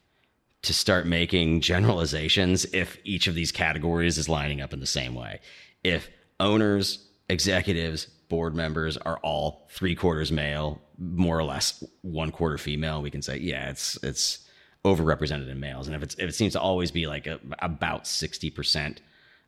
to 0.61 0.73
start 0.73 1.07
making 1.07 1.61
generalizations 1.61 2.65
if 2.65 2.99
each 3.03 3.25
of 3.25 3.33
these 3.33 3.51
categories 3.51 4.19
is 4.19 4.29
lining 4.29 4.61
up 4.61 4.73
in 4.73 4.79
the 4.79 4.85
same 4.85 5.15
way 5.15 5.39
if 5.83 6.07
owners 6.39 7.07
executives 7.29 8.07
board 8.31 8.55
members 8.55 8.95
are 8.95 9.19
all 9.23 9.67
three 9.69 9.93
quarters 9.93 10.31
male, 10.31 10.81
more 10.97 11.37
or 11.37 11.43
less 11.43 11.83
one 12.01 12.31
quarter 12.31 12.57
female, 12.57 13.01
we 13.01 13.11
can 13.11 13.21
say, 13.21 13.37
yeah, 13.37 13.69
it's 13.69 14.01
it's 14.01 14.47
overrepresented 14.85 15.49
in 15.49 15.59
males. 15.59 15.85
And 15.87 15.95
if 15.95 16.01
it's 16.01 16.15
if 16.15 16.29
it 16.29 16.33
seems 16.33 16.53
to 16.53 16.61
always 16.61 16.91
be 16.91 17.07
like 17.07 17.27
a, 17.27 17.39
about 17.59 18.07
sixty 18.07 18.49
percent 18.49 19.01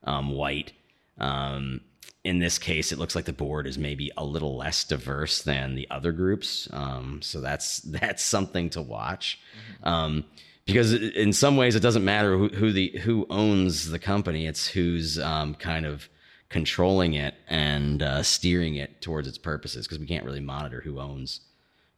um, 0.03 0.31
white, 0.31 0.73
um, 1.17 1.79
in 2.23 2.39
this 2.39 2.57
case, 2.57 2.91
it 2.91 2.99
looks 2.99 3.15
like 3.15 3.25
the 3.25 3.33
board 3.33 3.67
is 3.67 3.77
maybe 3.77 4.11
a 4.15 4.23
little 4.23 4.55
less 4.55 4.83
diverse 4.83 5.41
than 5.41 5.75
the 5.75 5.87
other 5.91 6.11
groups. 6.11 6.69
Um, 6.71 7.21
so 7.21 7.41
that's 7.41 7.79
that's 7.79 8.23
something 8.23 8.69
to 8.71 8.81
watch. 8.81 9.39
Mm-hmm. 9.79 9.87
Um, 9.87 10.25
because 10.65 10.93
in 10.93 11.33
some 11.33 11.57
ways, 11.57 11.75
it 11.75 11.81
doesn't 11.81 12.05
matter 12.05 12.37
who, 12.37 12.47
who, 12.47 12.71
the 12.71 12.87
who 13.03 13.27
owns 13.29 13.89
the 13.89 13.99
company; 13.99 14.47
it's 14.47 14.65
who's 14.65 15.19
um, 15.19 15.55
kind 15.55 15.85
of 15.85 16.07
controlling 16.53 17.15
it 17.15 17.33
and 17.49 18.03
uh, 18.03 18.21
steering 18.21 18.75
it 18.75 19.01
towards 19.01 19.27
its 19.27 19.39
purposes 19.39 19.87
because 19.87 19.97
we 19.97 20.05
can't 20.05 20.23
really 20.23 20.39
monitor 20.39 20.81
who 20.81 20.99
owns 20.99 21.41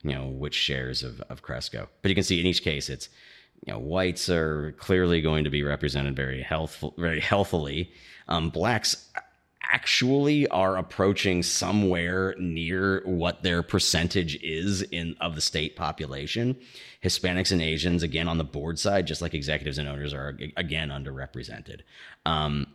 you 0.01 0.13
know 0.13 0.27
which 0.27 0.55
shares 0.55 1.03
of, 1.03 1.19
of 1.29 1.41
cresco 1.41 1.89
but 2.01 2.07
you 2.07 2.15
can 2.15 2.23
see 2.23 2.39
in 2.39 2.45
each 2.45 2.63
case 2.63 2.89
it's 2.89 3.09
you 3.65 3.73
know 3.73 3.79
whites 3.79 4.29
are 4.29 4.73
clearly 4.79 5.19
going 5.21 5.43
to 5.43 5.49
be 5.49 5.61
represented 5.61 6.15
very 6.15 6.41
healthful 6.41 6.93
very 6.97 7.19
healthily 7.19 7.91
um, 8.29 8.49
blacks 8.49 9.09
actually 9.71 10.47
are 10.47 10.77
approaching 10.77 11.43
somewhere 11.43 12.35
near 12.37 13.01
what 13.05 13.43
their 13.43 13.63
percentage 13.63 14.35
is 14.43 14.81
in 14.83 15.15
of 15.21 15.35
the 15.35 15.41
state 15.41 15.75
population. 15.75 16.55
Hispanics 17.03 17.51
and 17.51 17.61
asians 17.61 18.03
again 18.03 18.27
on 18.27 18.37
the 18.37 18.43
board 18.43 18.79
side 18.79 19.07
just 19.07 19.21
like 19.21 19.33
executives 19.33 19.77
and 19.77 19.87
owners 19.87 20.13
are 20.13 20.37
again 20.57 20.89
underrepresented. 20.89 21.81
Um, 22.25 22.67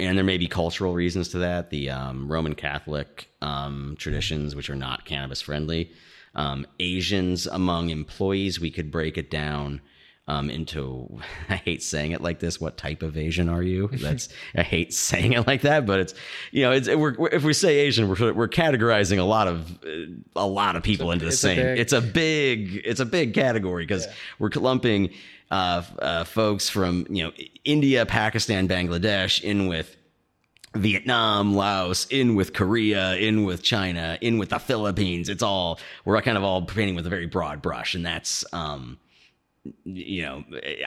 and 0.00 0.16
there 0.16 0.24
may 0.24 0.38
be 0.38 0.46
cultural 0.46 0.94
reasons 0.94 1.28
to 1.30 1.38
that. 1.38 1.70
The 1.70 1.90
um, 1.90 2.30
Roman 2.30 2.54
Catholic 2.54 3.28
um, 3.42 3.96
traditions, 3.98 4.54
which 4.54 4.70
are 4.70 4.76
not 4.76 5.04
cannabis 5.04 5.40
friendly, 5.40 5.90
um, 6.34 6.66
Asians 6.78 7.46
among 7.46 7.90
employees, 7.90 8.60
we 8.60 8.70
could 8.70 8.90
break 8.90 9.18
it 9.18 9.30
down 9.30 9.80
um, 10.28 10.50
into. 10.50 11.18
I 11.48 11.56
hate 11.56 11.82
saying 11.82 12.12
it 12.12 12.20
like 12.20 12.38
this. 12.38 12.60
What 12.60 12.76
type 12.76 13.02
of 13.02 13.16
Asian 13.16 13.48
are 13.48 13.62
you? 13.62 13.88
That's 13.92 14.28
I 14.54 14.62
hate 14.62 14.94
saying 14.94 15.32
it 15.32 15.46
like 15.46 15.62
that, 15.62 15.86
but 15.86 15.98
it's 15.98 16.14
you 16.52 16.62
know, 16.62 16.72
it's 16.72 16.88
we're, 16.88 17.28
if 17.32 17.42
we 17.42 17.52
say 17.52 17.78
Asian, 17.78 18.08
we're 18.08 18.32
we're 18.32 18.48
categorizing 18.48 19.18
a 19.18 19.24
lot 19.24 19.48
of 19.48 19.84
uh, 19.84 20.06
a 20.36 20.46
lot 20.46 20.76
of 20.76 20.84
people 20.84 21.10
a, 21.10 21.14
into 21.14 21.24
the 21.24 21.32
same. 21.32 21.58
A 21.58 21.74
it's 21.76 21.92
a 21.92 22.00
big 22.00 22.82
it's 22.84 23.00
a 23.00 23.06
big 23.06 23.34
category 23.34 23.84
because 23.84 24.06
yeah. 24.06 24.12
we're 24.38 24.50
lumping 24.54 25.10
uh, 25.50 25.82
uh, 25.98 26.24
folks 26.24 26.68
from 26.68 27.06
you 27.08 27.24
know 27.24 27.32
India, 27.64 28.06
Pakistan, 28.06 28.68
Bangladesh 28.68 29.42
in 29.42 29.66
with 29.66 29.96
Vietnam, 30.74 31.54
Laos, 31.54 32.06
in 32.10 32.34
with 32.34 32.52
Korea, 32.52 33.16
in 33.16 33.44
with 33.44 33.62
China, 33.62 34.18
in 34.20 34.38
with 34.38 34.50
the 34.50 34.58
Philippines. 34.58 35.28
It's 35.28 35.42
all 35.42 35.80
we're 36.04 36.20
kind 36.20 36.36
of 36.36 36.44
all 36.44 36.62
painting 36.62 36.94
with 36.94 37.06
a 37.06 37.10
very 37.10 37.26
broad 37.26 37.62
brush, 37.62 37.94
and 37.94 38.04
that's 38.04 38.44
um, 38.52 38.98
you 39.84 40.22
know, 40.22 40.44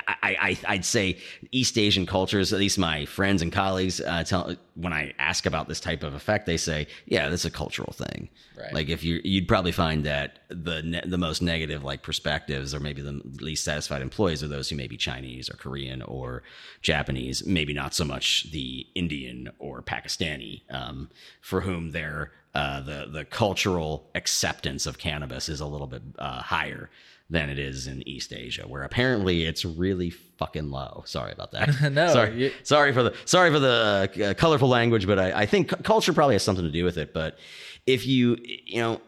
I, 0.08 0.58
I 0.68 0.76
would 0.76 0.86
say 0.86 1.18
East 1.52 1.78
Asian 1.78 2.06
cultures. 2.06 2.54
At 2.54 2.60
least 2.60 2.78
my 2.78 3.06
friends 3.06 3.42
and 3.42 3.52
colleagues 3.52 4.02
uh, 4.02 4.24
tell 4.24 4.56
when 4.76 4.94
I 4.94 5.14
ask 5.20 5.46
about 5.46 5.68
this 5.68 5.80
type 5.80 6.04
of 6.04 6.14
effect, 6.14 6.46
they 6.46 6.58
say, 6.58 6.88
"Yeah, 7.06 7.30
that's 7.30 7.46
a 7.46 7.52
cultural 7.52 7.94
thing." 7.94 8.30
Right. 8.58 8.74
Like 8.74 8.90
if 8.90 9.04
you 9.04 9.22
you'd 9.24 9.48
probably 9.48 9.72
find 9.72 10.04
that 10.06 10.40
the 10.50 10.82
ne- 10.82 11.04
the 11.06 11.18
most 11.18 11.42
negative 11.42 11.84
like 11.84 12.04
perspectives, 12.04 12.74
or 12.74 12.80
maybe 12.80 13.02
the 13.02 13.22
least 13.40 13.64
satisfied 13.64 14.02
employees, 14.02 14.44
are 14.44 14.48
those 14.48 14.70
who 14.70 14.76
may 14.76 14.88
be 14.88 14.98
Chinese 14.98 15.50
or 15.50 15.54
Korean 15.54 16.02
or 16.02 16.44
Japanese. 16.82 17.46
Maybe 17.46 17.74
not 17.74 17.94
so 17.94 18.06
much 18.06 18.52
the 18.52 18.88
Indian 18.96 19.50
or 19.60 19.82
Pakistani, 19.82 20.62
um, 20.70 21.10
for 21.42 21.62
whom 21.62 21.92
their 21.92 22.32
uh, 22.54 22.82
the 22.82 23.08
the 23.12 23.26
cultural 23.26 24.10
acceptance 24.16 24.86
of 24.86 24.98
cannabis 24.98 25.50
is 25.50 25.60
a 25.60 25.66
little 25.66 25.88
bit 25.88 26.02
uh, 26.20 26.42
higher 26.42 26.90
than 27.32 27.50
it 27.50 27.58
is 27.58 27.88
in 27.88 28.08
East 28.08 28.34
Asia, 28.34 28.68
where 28.68 28.84
apparently 28.84 29.46
it's 29.46 29.64
really 29.64 30.10
fucking 30.10 30.70
low. 30.70 31.04
Sorry 31.08 31.32
about 31.32 31.52
that. 31.54 31.92
no, 31.92 32.10
sorry, 32.10 32.36
you... 32.36 32.52
sorry 32.64 32.92
for 32.94 33.04
the 33.04 33.16
sorry 33.26 33.52
for 33.52 33.60
the 33.60 34.12
uh, 34.24 34.34
colorful 34.34 34.68
language, 34.68 35.08
but 35.08 35.18
I, 35.18 35.42
I 35.42 35.46
think 35.46 35.70
culture 35.84 36.12
probably 36.12 36.36
has 36.36 36.44
something 36.44 36.66
to 36.66 36.72
do 36.72 36.84
with 36.84 36.98
it. 36.98 37.14
But 37.14 37.40
if 37.88 38.06
you 38.06 38.38
you 38.66 38.82
know, 38.82 39.02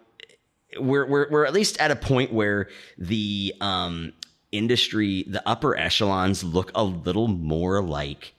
we're 0.80 1.06
we're 1.06 1.30
we're 1.30 1.46
at 1.46 1.54
least 1.54 1.78
at 1.80 1.92
a 1.92 1.98
point 1.98 2.32
where 2.32 2.70
the 2.98 3.54
um, 3.60 4.14
industry, 4.54 5.26
the 5.28 5.48
upper 5.48 5.78
echelons, 5.78 6.46
look 6.46 6.72
a 6.74 6.84
little 6.84 7.28
more 7.28 7.84
like 7.84 8.34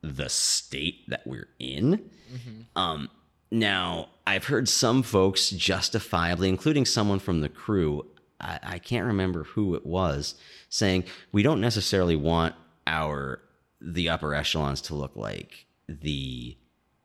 the 0.00 0.30
state 0.30 1.08
that 1.08 1.26
we're 1.26 1.48
in. 1.58 2.10
Mm-hmm. 2.32 2.78
Um, 2.78 3.10
now, 3.50 4.08
I've 4.26 4.46
heard 4.46 4.68
some 4.68 5.02
folks 5.02 5.50
justifiably, 5.50 6.48
including 6.48 6.86
someone 6.86 7.18
from 7.18 7.42
the 7.42 7.48
crew, 7.48 8.06
I, 8.40 8.58
I 8.62 8.78
can't 8.78 9.06
remember 9.06 9.44
who 9.44 9.74
it 9.74 9.86
was 9.86 10.34
saying 10.68 11.04
we 11.32 11.42
don't 11.42 11.60
necessarily 11.60 12.16
want 12.16 12.54
our 12.86 13.40
the 13.80 14.08
upper 14.08 14.34
echelons 14.34 14.80
to 14.82 14.94
look 14.94 15.16
like 15.16 15.66
the 15.88 16.56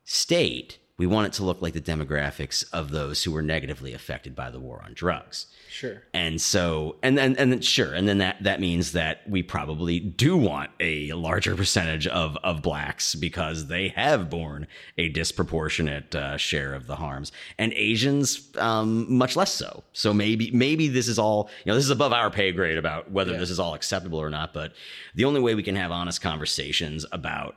state 0.04 0.80
we 1.02 1.08
want 1.08 1.26
it 1.26 1.34
to 1.34 1.44
look 1.44 1.64
like 1.64 1.74
the 1.74 1.82
demographics 1.82 2.64
of 2.72 2.92
those 2.92 3.24
who 3.24 3.32
were 3.32 3.42
negatively 3.42 3.92
affected 3.92 4.36
by 4.36 4.52
the 4.52 4.60
war 4.60 4.84
on 4.86 4.94
drugs. 4.94 5.48
Sure. 5.68 6.04
And 6.14 6.40
so, 6.40 6.98
and 7.02 7.18
then, 7.18 7.36
and 7.38 7.52
then, 7.52 7.62
sure, 7.62 7.92
and 7.96 8.08
then 8.08 8.20
that 8.20 8.44
that 8.44 8.60
means 8.60 8.92
that 8.92 9.28
we 9.28 9.42
probably 9.42 10.00
do 10.00 10.38
want 10.38 10.70
a 10.80 11.12
larger 11.14 11.56
percentage 11.56 12.06
of 12.06 12.38
of 12.44 12.62
blacks 12.62 13.16
because 13.16 13.66
they 13.66 13.88
have 13.88 14.30
borne 14.30 14.68
a 15.00 15.10
disproportionate 15.10 16.14
uh, 16.14 16.38
share 16.38 16.76
of 16.76 16.86
the 16.86 16.98
harms, 16.98 17.32
and 17.58 17.74
Asians 17.74 18.56
um, 18.58 19.12
much 19.12 19.36
less 19.36 19.52
so. 19.52 19.84
So 19.94 20.14
maybe 20.14 20.52
maybe 20.52 20.88
this 20.88 21.08
is 21.08 21.18
all 21.18 21.50
you 21.66 21.72
know. 21.72 21.76
This 21.76 21.86
is 21.86 21.90
above 21.90 22.14
our 22.14 22.30
pay 22.30 22.52
grade 22.52 22.78
about 22.78 23.10
whether 23.10 23.32
yeah. 23.32 23.40
this 23.40 23.50
is 23.50 23.60
all 23.60 23.74
acceptable 23.74 24.20
or 24.20 24.30
not. 24.30 24.54
But 24.54 24.74
the 25.16 25.26
only 25.26 25.42
way 25.42 25.56
we 25.56 25.64
can 25.64 25.76
have 25.78 25.92
honest 25.92 26.22
conversations 26.22 27.08
about 27.12 27.56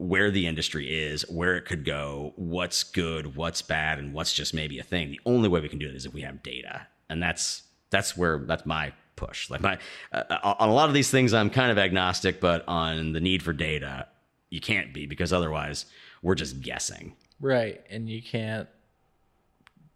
where 0.00 0.30
the 0.30 0.46
industry 0.46 0.88
is, 0.88 1.28
where 1.28 1.56
it 1.56 1.66
could 1.66 1.84
go, 1.84 2.32
what's 2.36 2.84
good, 2.84 3.36
what's 3.36 3.60
bad, 3.60 3.98
and 3.98 4.14
what's 4.14 4.32
just 4.32 4.54
maybe 4.54 4.78
a 4.78 4.82
thing. 4.82 5.10
The 5.10 5.20
only 5.26 5.46
way 5.46 5.60
we 5.60 5.68
can 5.68 5.78
do 5.78 5.86
it 5.86 5.94
is 5.94 6.06
if 6.06 6.14
we 6.14 6.22
have 6.22 6.42
data, 6.42 6.86
and 7.10 7.22
that's 7.22 7.64
that's 7.90 8.16
where 8.16 8.38
that's 8.38 8.64
my 8.64 8.94
push. 9.16 9.50
Like 9.50 9.60
my 9.60 9.78
uh, 10.10 10.22
uh, 10.30 10.54
on 10.58 10.70
a 10.70 10.72
lot 10.72 10.88
of 10.88 10.94
these 10.94 11.10
things, 11.10 11.34
I'm 11.34 11.50
kind 11.50 11.70
of 11.70 11.76
agnostic, 11.76 12.40
but 12.40 12.66
on 12.66 13.12
the 13.12 13.20
need 13.20 13.42
for 13.42 13.52
data, 13.52 14.06
you 14.48 14.58
can't 14.58 14.94
be 14.94 15.04
because 15.04 15.34
otherwise 15.34 15.84
we're 16.22 16.34
just 16.34 16.62
guessing. 16.62 17.14
Right, 17.38 17.82
and 17.90 18.08
you 18.08 18.22
can't 18.22 18.68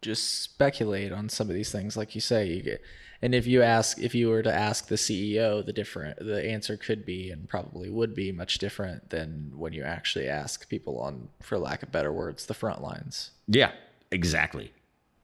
just 0.03 0.43
speculate 0.43 1.11
on 1.11 1.29
some 1.29 1.49
of 1.49 1.55
these 1.55 1.71
things, 1.71 1.97
like 1.97 2.13
you 2.13 2.21
say. 2.21 2.45
You 2.45 2.61
get, 2.61 2.81
and 3.21 3.33
if 3.33 3.47
you 3.47 3.61
ask, 3.61 3.99
if 3.99 4.13
you 4.13 4.29
were 4.29 4.43
to 4.43 4.53
ask 4.53 4.87
the 4.87 4.95
CEO, 4.95 5.65
the 5.65 5.73
different, 5.73 6.19
the 6.19 6.45
answer 6.45 6.77
could 6.77 7.05
be 7.05 7.31
and 7.31 7.47
probably 7.47 7.89
would 7.89 8.13
be 8.13 8.31
much 8.31 8.57
different 8.57 9.09
than 9.09 9.51
when 9.55 9.73
you 9.73 9.83
actually 9.83 10.27
ask 10.27 10.67
people 10.69 10.99
on, 10.99 11.29
for 11.41 11.57
lack 11.57 11.83
of 11.83 11.91
better 11.91 12.11
words, 12.11 12.45
the 12.45 12.53
front 12.53 12.81
lines. 12.81 13.31
Yeah, 13.47 13.71
exactly. 14.11 14.73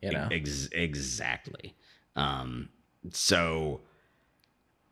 You 0.01 0.11
know, 0.11 0.27
Ex- 0.31 0.69
exactly. 0.71 1.75
Um, 2.15 2.69
so, 3.11 3.81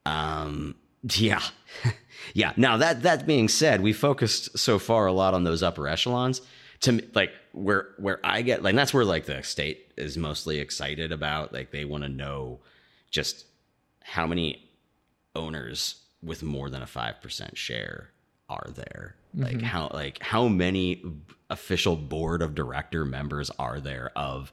um, 0.05 0.75
yeah, 1.15 1.41
yeah. 2.33 2.53
Now 2.57 2.77
that 2.77 3.03
that 3.03 3.25
being 3.25 3.47
said, 3.47 3.81
we 3.81 3.93
focused 3.93 4.57
so 4.57 4.77
far 4.79 5.07
a 5.07 5.13
lot 5.13 5.33
on 5.33 5.43
those 5.43 5.63
upper 5.63 5.87
echelons. 5.87 6.41
To 6.81 6.93
me, 6.93 7.03
like 7.13 7.31
where 7.53 7.89
where 7.97 8.19
I 8.23 8.41
get 8.41 8.63
like 8.63 8.75
that's 8.75 8.93
where 8.93 9.05
like 9.05 9.25
the 9.25 9.41
state 9.43 9.91
is 9.97 10.17
mostly 10.17 10.59
excited 10.59 11.11
about. 11.11 11.53
Like 11.53 11.71
they 11.71 11.85
want 11.85 12.03
to 12.03 12.09
know 12.09 12.59
just 13.09 13.45
how 14.03 14.25
many 14.25 14.69
owners 15.35 16.01
with 16.21 16.43
more 16.43 16.69
than 16.69 16.81
a 16.81 16.87
five 16.87 17.21
percent 17.21 17.57
share 17.57 18.09
are 18.49 18.67
there. 18.73 19.15
Like 19.35 19.61
how 19.61 19.91
like 19.93 20.21
how 20.21 20.47
many 20.47 21.03
official 21.49 21.95
board 21.95 22.41
of 22.41 22.55
director 22.55 23.05
members 23.05 23.51
are 23.59 23.79
there 23.79 24.11
of 24.15 24.51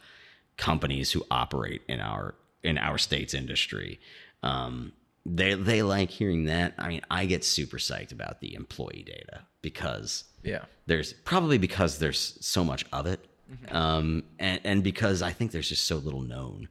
companies 0.56 1.12
who 1.12 1.24
operate 1.30 1.82
in 1.88 2.00
our 2.00 2.34
in 2.62 2.78
our 2.78 2.98
state's 2.98 3.34
industry. 3.34 4.00
Um, 4.42 4.92
they 5.24 5.54
they 5.54 5.82
like 5.82 6.10
hearing 6.10 6.44
that. 6.44 6.74
I 6.78 6.88
mean, 6.88 7.00
I 7.10 7.26
get 7.26 7.44
super 7.44 7.78
psyched 7.78 8.12
about 8.12 8.40
the 8.40 8.54
employee 8.54 9.04
data 9.06 9.42
because 9.62 10.24
yeah, 10.42 10.66
there's 10.86 11.12
probably 11.12 11.58
because 11.58 11.98
there's 11.98 12.38
so 12.40 12.62
much 12.62 12.84
of 12.92 13.06
it, 13.06 13.24
um, 13.70 14.22
and 14.38 14.60
and 14.62 14.84
because 14.84 15.22
I 15.22 15.32
think 15.32 15.52
there's 15.52 15.68
just 15.68 15.84
so 15.86 15.96
little 15.96 16.22
known 16.22 16.68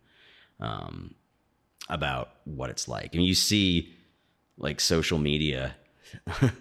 um, 0.60 1.16
about 1.90 2.30
what 2.46 2.70
it's 2.70 2.88
like. 2.88 3.12
I 3.14 3.18
mean, 3.18 3.28
you 3.28 3.36
see 3.36 3.94
like 4.58 4.80
social 4.80 5.18
media. 5.20 5.76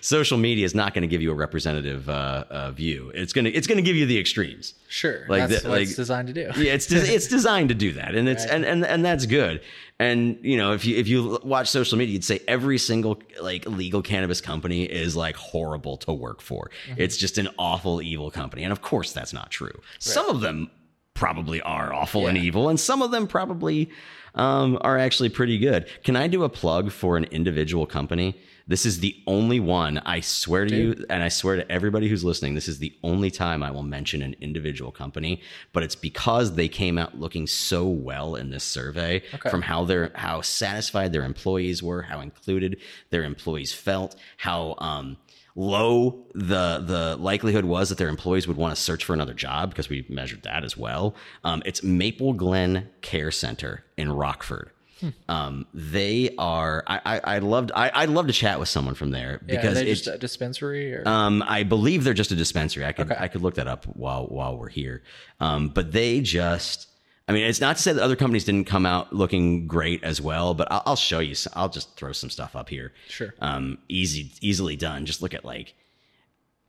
social 0.00 0.38
media 0.38 0.64
is 0.64 0.74
not 0.74 0.94
going 0.94 1.02
to 1.02 1.08
give 1.08 1.20
you 1.22 1.30
a 1.32 1.34
representative 1.34 2.08
uh, 2.08 2.44
uh, 2.50 2.70
view. 2.70 3.10
It's 3.14 3.32
gonna 3.32 3.48
it's 3.48 3.66
gonna 3.66 3.82
give 3.82 3.96
you 3.96 4.06
the 4.06 4.18
extremes. 4.18 4.74
sure. 4.88 5.24
Like 5.28 5.48
that's 5.48 5.62
the- 5.62 5.68
what 5.68 5.78
like- 5.78 5.88
it's 5.88 5.96
designed 5.96 6.28
to 6.28 6.34
do. 6.34 6.50
Yeah, 6.56 6.74
it's 6.74 6.86
des- 6.86 7.12
it's 7.14 7.26
designed 7.26 7.70
to 7.70 7.74
do 7.74 7.92
that, 7.94 8.14
and 8.14 8.28
it's 8.28 8.44
Right. 8.44 8.54
and, 8.54 8.64
and 8.64 8.84
and 8.86 9.04
that's 9.04 9.26
good. 9.26 9.60
And 9.98 10.38
you 10.42 10.56
know, 10.56 10.72
if 10.72 10.84
you 10.84 10.96
if 10.96 11.08
you 11.08 11.40
watch 11.42 11.68
social 11.68 11.98
media, 11.98 12.12
you'd 12.14 12.24
say 12.24 12.40
every 12.46 12.78
single 12.78 13.20
like 13.40 13.66
legal 13.66 14.02
cannabis 14.02 14.40
company 14.40 14.84
is 14.84 15.16
like 15.16 15.36
horrible 15.36 15.96
to 15.98 16.12
work 16.12 16.40
for. 16.40 16.70
Mm-hmm. 16.88 17.00
It's 17.00 17.16
just 17.16 17.38
an 17.38 17.48
awful, 17.58 18.02
evil 18.02 18.30
company, 18.30 18.62
and 18.62 18.72
of 18.72 18.82
course, 18.82 19.12
that's 19.12 19.32
not 19.32 19.50
true. 19.50 19.80
Some 19.98 20.28
of 20.28 20.40
them 20.42 20.70
probably 21.14 21.60
are 21.62 21.92
awful 21.92 22.26
and 22.26 22.36
evil, 22.36 22.68
and 22.68 22.78
some 22.78 23.00
of 23.00 23.10
them 23.10 23.26
probably 23.26 23.88
um, 24.34 24.76
are 24.80 24.98
actually 24.98 25.28
pretty 25.28 25.58
good. 25.58 25.86
Can 26.02 26.16
I 26.16 26.26
do 26.26 26.42
a 26.42 26.48
plug 26.48 26.90
for 26.90 27.16
an 27.16 27.24
individual 27.24 27.86
company? 27.86 28.36
This 28.66 28.86
is 28.86 29.00
the 29.00 29.14
only 29.26 29.60
one 29.60 29.98
I 29.98 30.20
swear 30.20 30.64
to 30.64 30.74
you, 30.74 31.04
and 31.10 31.22
I 31.22 31.28
swear 31.28 31.56
to 31.56 31.70
everybody 31.70 32.08
who's 32.08 32.24
listening, 32.24 32.54
this 32.54 32.66
is 32.66 32.78
the 32.78 32.94
only 33.02 33.30
time 33.30 33.62
I 33.62 33.70
will 33.70 33.82
mention 33.82 34.22
an 34.22 34.34
individual 34.40 34.90
company. 34.90 35.42
But 35.74 35.82
it's 35.82 35.94
because 35.94 36.54
they 36.54 36.66
came 36.68 36.96
out 36.96 37.20
looking 37.20 37.46
so 37.46 37.86
well 37.86 38.34
in 38.36 38.48
this 38.50 38.64
survey 38.64 39.22
Okay. 39.34 39.50
from 39.50 39.60
how 39.62 39.84
their 39.84 40.12
how 40.14 40.40
satisfied 40.40 41.12
their 41.12 41.24
employees 41.24 41.82
were, 41.82 42.02
how 42.02 42.20
included 42.20 42.78
their 43.10 43.22
employees 43.22 43.74
felt, 43.74 44.16
how 44.38 44.76
um, 44.78 45.18
low 45.54 46.24
the 46.34 46.82
the 46.84 47.16
likelihood 47.20 47.64
was 47.64 47.88
that 47.88 47.98
their 47.98 48.08
employees 48.08 48.48
would 48.48 48.56
want 48.56 48.74
to 48.74 48.80
search 48.80 49.04
for 49.04 49.14
another 49.14 49.34
job 49.34 49.70
because 49.70 49.88
we 49.88 50.04
measured 50.08 50.42
that 50.42 50.64
as 50.64 50.76
well. 50.76 51.14
Um, 51.44 51.62
it's 51.64 51.82
Maple 51.82 52.32
Glen 52.32 52.88
Care 53.02 53.30
Center 53.30 53.84
in 53.96 54.10
Rockford. 54.12 54.70
Hmm. 55.00 55.08
Um, 55.28 55.66
they 55.74 56.34
are. 56.38 56.84
I, 56.86 57.00
I 57.04 57.20
I 57.36 57.38
loved. 57.38 57.72
I 57.74 57.90
I'd 57.94 58.08
love 58.10 58.26
to 58.28 58.32
chat 58.32 58.58
with 58.60 58.68
someone 58.68 58.94
from 58.94 59.10
there 59.10 59.40
because 59.44 59.74
they 59.74 59.86
it's. 59.86 60.02
just 60.02 60.14
a 60.14 60.18
dispensary 60.18 60.94
or 60.94 61.02
Um, 61.06 61.42
I 61.46 61.62
believe 61.64 62.04
they're 62.04 62.14
just 62.14 62.30
a 62.30 62.36
dispensary. 62.36 62.84
I 62.84 62.92
could 62.92 63.10
Okay. 63.10 63.20
I 63.20 63.28
could 63.28 63.42
look 63.42 63.54
that 63.54 63.66
up 63.66 63.84
while 63.86 64.26
while 64.26 64.56
we're 64.56 64.68
here. 64.68 65.02
Um, 65.40 65.68
but 65.68 65.92
they 65.92 66.20
just. 66.20 66.88
I 67.26 67.32
mean, 67.32 67.44
it's 67.46 67.60
not 67.60 67.76
to 67.76 67.82
say 67.82 67.92
that 67.94 68.02
other 68.02 68.16
companies 68.16 68.44
didn't 68.44 68.66
come 68.66 68.84
out 68.84 69.12
looking 69.14 69.66
great 69.66 70.04
as 70.04 70.20
well, 70.20 70.52
but 70.52 70.70
I'll, 70.70 70.82
I'll 70.86 70.96
show 70.96 71.20
you. 71.20 71.34
I'll 71.54 71.70
just 71.70 71.96
throw 71.96 72.12
some 72.12 72.28
stuff 72.30 72.54
up 72.54 72.68
here. 72.68 72.92
Sure. 73.08 73.32
Um, 73.40 73.78
easy, 73.88 74.32
easily 74.42 74.76
done. 74.76 75.06
Just 75.06 75.22
look 75.22 75.32
at 75.32 75.44
like 75.44 75.74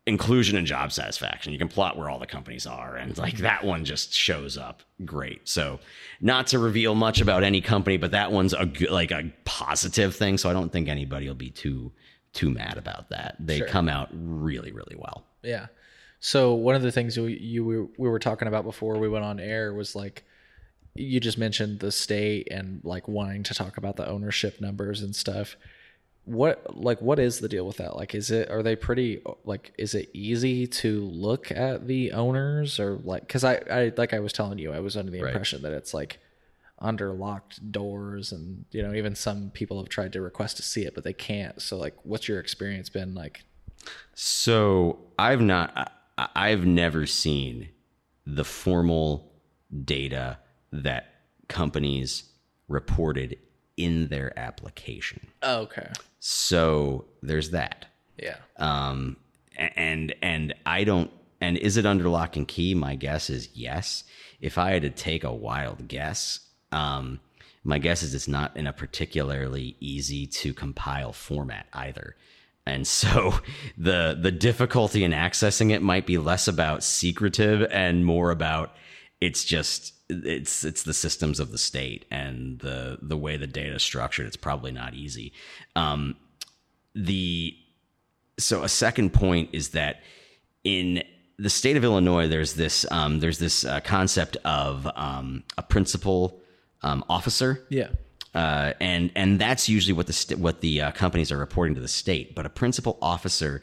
inclusion 0.07 0.55
and 0.57 0.67
job 0.67 0.91
satisfaction. 0.91 1.51
You 1.51 1.59
can 1.59 1.67
plot 1.67 1.97
where 1.97 2.09
all 2.09 2.19
the 2.19 2.27
companies 2.27 2.65
are, 2.67 2.95
and 2.95 3.17
like 3.17 3.37
that 3.37 3.63
one 3.63 3.85
just 3.85 4.13
shows 4.13 4.57
up 4.57 4.83
great. 5.03 5.47
So, 5.47 5.79
not 6.21 6.47
to 6.47 6.59
reveal 6.59 6.95
much 6.95 7.21
about 7.21 7.43
any 7.43 7.59
company, 7.61 7.97
but 7.97 8.11
that 8.11 8.31
one's 8.31 8.53
a 8.53 8.65
good, 8.65 8.91
like 8.91 9.11
a 9.11 9.31
positive 9.45 10.15
thing. 10.15 10.37
So 10.37 10.49
I 10.49 10.53
don't 10.53 10.71
think 10.71 10.87
anybody 10.87 11.27
will 11.27 11.35
be 11.35 11.49
too 11.49 11.91
too 12.33 12.49
mad 12.49 12.77
about 12.77 13.09
that. 13.09 13.35
They 13.39 13.59
Sure. 13.59 13.67
come 13.67 13.87
out 13.89 14.09
really, 14.13 14.71
really 14.71 14.95
well. 14.97 15.25
Yeah. 15.41 15.67
So 16.19 16.53
one 16.53 16.75
of 16.75 16.81
the 16.81 16.91
things 16.91 17.15
you, 17.15 17.25
you 17.27 17.91
we 17.97 18.09
were 18.09 18.19
talking 18.19 18.47
about 18.47 18.63
before 18.63 18.97
we 18.97 19.07
went 19.07 19.23
on 19.25 19.39
air 19.39 19.73
was 19.73 19.95
like 19.95 20.24
you 20.95 21.19
just 21.19 21.37
mentioned 21.37 21.79
the 21.79 21.91
state 21.91 22.47
and 22.51 22.81
like 22.83 23.07
wanting 23.07 23.43
to 23.43 23.53
talk 23.53 23.77
about 23.77 23.97
the 23.97 24.07
ownership 24.07 24.61
numbers 24.61 25.01
and 25.01 25.15
stuff. 25.15 25.55
What 26.23 26.75
like 26.75 27.01
what 27.01 27.19
is 27.19 27.39
the 27.39 27.49
deal 27.49 27.67
with 27.67 27.77
that? 27.77 27.95
Like 27.95 28.15
is 28.15 28.31
it 28.31 28.49
are 28.49 28.63
they 28.63 28.75
pretty 28.75 29.21
like 29.43 29.73
is 29.77 29.93
it 29.93 30.09
easy 30.13 30.65
to 30.67 31.01
look 31.01 31.51
at 31.51 31.85
the 31.85 32.13
owners 32.13 32.79
or 32.79 32.95
like 33.03 33.27
cuz 33.27 33.43
I 33.43 33.55
I 33.69 33.93
like 33.95 34.13
I 34.13 34.19
was 34.19 34.33
telling 34.33 34.57
you 34.57 34.71
I 34.71 34.79
was 34.79 34.97
under 34.97 35.11
the 35.11 35.21
Right. 35.21 35.29
impression 35.29 35.61
that 35.61 35.73
it's 35.73 35.93
like 35.93 36.17
under 36.79 37.13
locked 37.13 37.71
doors 37.71 38.31
and 38.31 38.65
you 38.71 38.81
know 38.81 38.93
even 38.93 39.15
some 39.15 39.49
people 39.51 39.77
have 39.77 39.87
tried 39.89 40.11
to 40.13 40.21
request 40.21 40.57
to 40.57 40.63
see 40.63 40.83
it 40.83 40.95
but 40.95 41.03
they 41.03 41.13
can't. 41.13 41.61
So 41.61 41.77
like 41.77 41.93
what's 42.03 42.27
your 42.27 42.39
experience 42.39 42.89
been 42.89 43.13
like 43.13 43.43
So 44.15 44.97
I've 45.19 45.41
not, 45.41 45.91
I, 46.17 46.27
I've 46.35 46.65
never 46.65 47.05
seen 47.05 47.69
the 48.25 48.43
formal 48.43 49.31
data 49.83 50.39
that 50.71 51.13
companies 51.47 52.23
reported 52.67 53.37
in 53.77 54.07
their 54.07 54.37
application. 54.37 55.27
Oh, 55.41 55.61
okay. 55.61 55.89
So 56.19 57.05
there's 57.21 57.51
that. 57.51 57.85
Yeah. 58.17 58.37
Um, 58.57 59.17
and 59.57 60.15
and 60.21 60.53
I 60.65 60.83
don't. 60.83 61.11
And 61.41 61.57
is 61.57 61.77
it 61.77 61.85
under 61.85 62.07
lock 62.09 62.37
and 62.37 62.47
key? 62.47 62.73
My 62.73 62.95
guess 62.95 63.29
is 63.29 63.49
yes. 63.53 64.03
If 64.39 64.57
I 64.57 64.71
had 64.71 64.81
to 64.83 64.89
take 64.89 65.23
a 65.23 65.33
wild 65.33 65.87
guess, 65.87 66.39
um, 66.71 67.19
my 67.63 67.79
guess 67.79 68.03
is 68.03 68.13
it's 68.13 68.27
not 68.27 68.55
in 68.55 68.67
a 68.67 68.73
particularly 68.73 69.75
easy 69.79 70.27
to 70.27 70.53
compile 70.53 71.11
format 71.13 71.67
either. 71.73 72.15
And 72.65 72.87
so 72.87 73.39
the 73.77 74.17
the 74.19 74.31
difficulty 74.31 75.03
in 75.03 75.11
accessing 75.11 75.71
it 75.71 75.81
might 75.81 76.05
be 76.05 76.17
less 76.17 76.47
about 76.47 76.83
secretive 76.83 77.67
and 77.71 78.05
more 78.05 78.31
about 78.31 78.75
it's 79.19 79.43
just 79.43 79.94
it's 80.09 80.63
it's 80.63 80.83
the 80.83 80.93
systems 80.93 81.39
of 81.39 81.51
the 81.51 81.57
state 81.57 82.05
and 82.11 82.59
the 82.59 82.97
the 83.01 83.17
way 83.17 83.37
the 83.37 83.47
data 83.47 83.75
is 83.75 83.83
structured. 83.83 84.27
It's 84.27 84.35
probably 84.37 84.71
not 84.71 84.93
easy. 84.93 85.33
Um, 85.75 86.15
the 86.93 87.55
so 88.37 88.63
a 88.63 88.69
second 88.69 89.13
point 89.13 89.49
is 89.53 89.69
that 89.69 90.01
in 90.63 91.03
the 91.37 91.49
state 91.49 91.75
of 91.77 91.83
Illinois, 91.83 92.27
there's 92.27 92.53
this 92.53 92.85
um, 92.91 93.19
there's 93.19 93.39
this 93.39 93.65
uh, 93.65 93.79
concept 93.81 94.37
of 94.45 94.87
um, 94.95 95.43
a 95.57 95.63
principal 95.63 96.41
um, 96.81 97.03
officer, 97.09 97.65
Yeah. 97.69 97.89
uh, 98.33 98.73
and 98.79 99.11
and 99.15 99.39
that's 99.39 99.67
usually 99.67 99.93
what 99.93 100.07
the 100.07 100.13
st- 100.13 100.39
what 100.39 100.61
the 100.61 100.81
uh, 100.81 100.91
companies 100.91 101.31
are 101.31 101.37
reporting 101.37 101.75
to 101.75 101.81
the 101.81 101.87
state. 101.87 102.35
But 102.35 102.45
a 102.45 102.49
principal 102.49 102.97
officer 103.01 103.61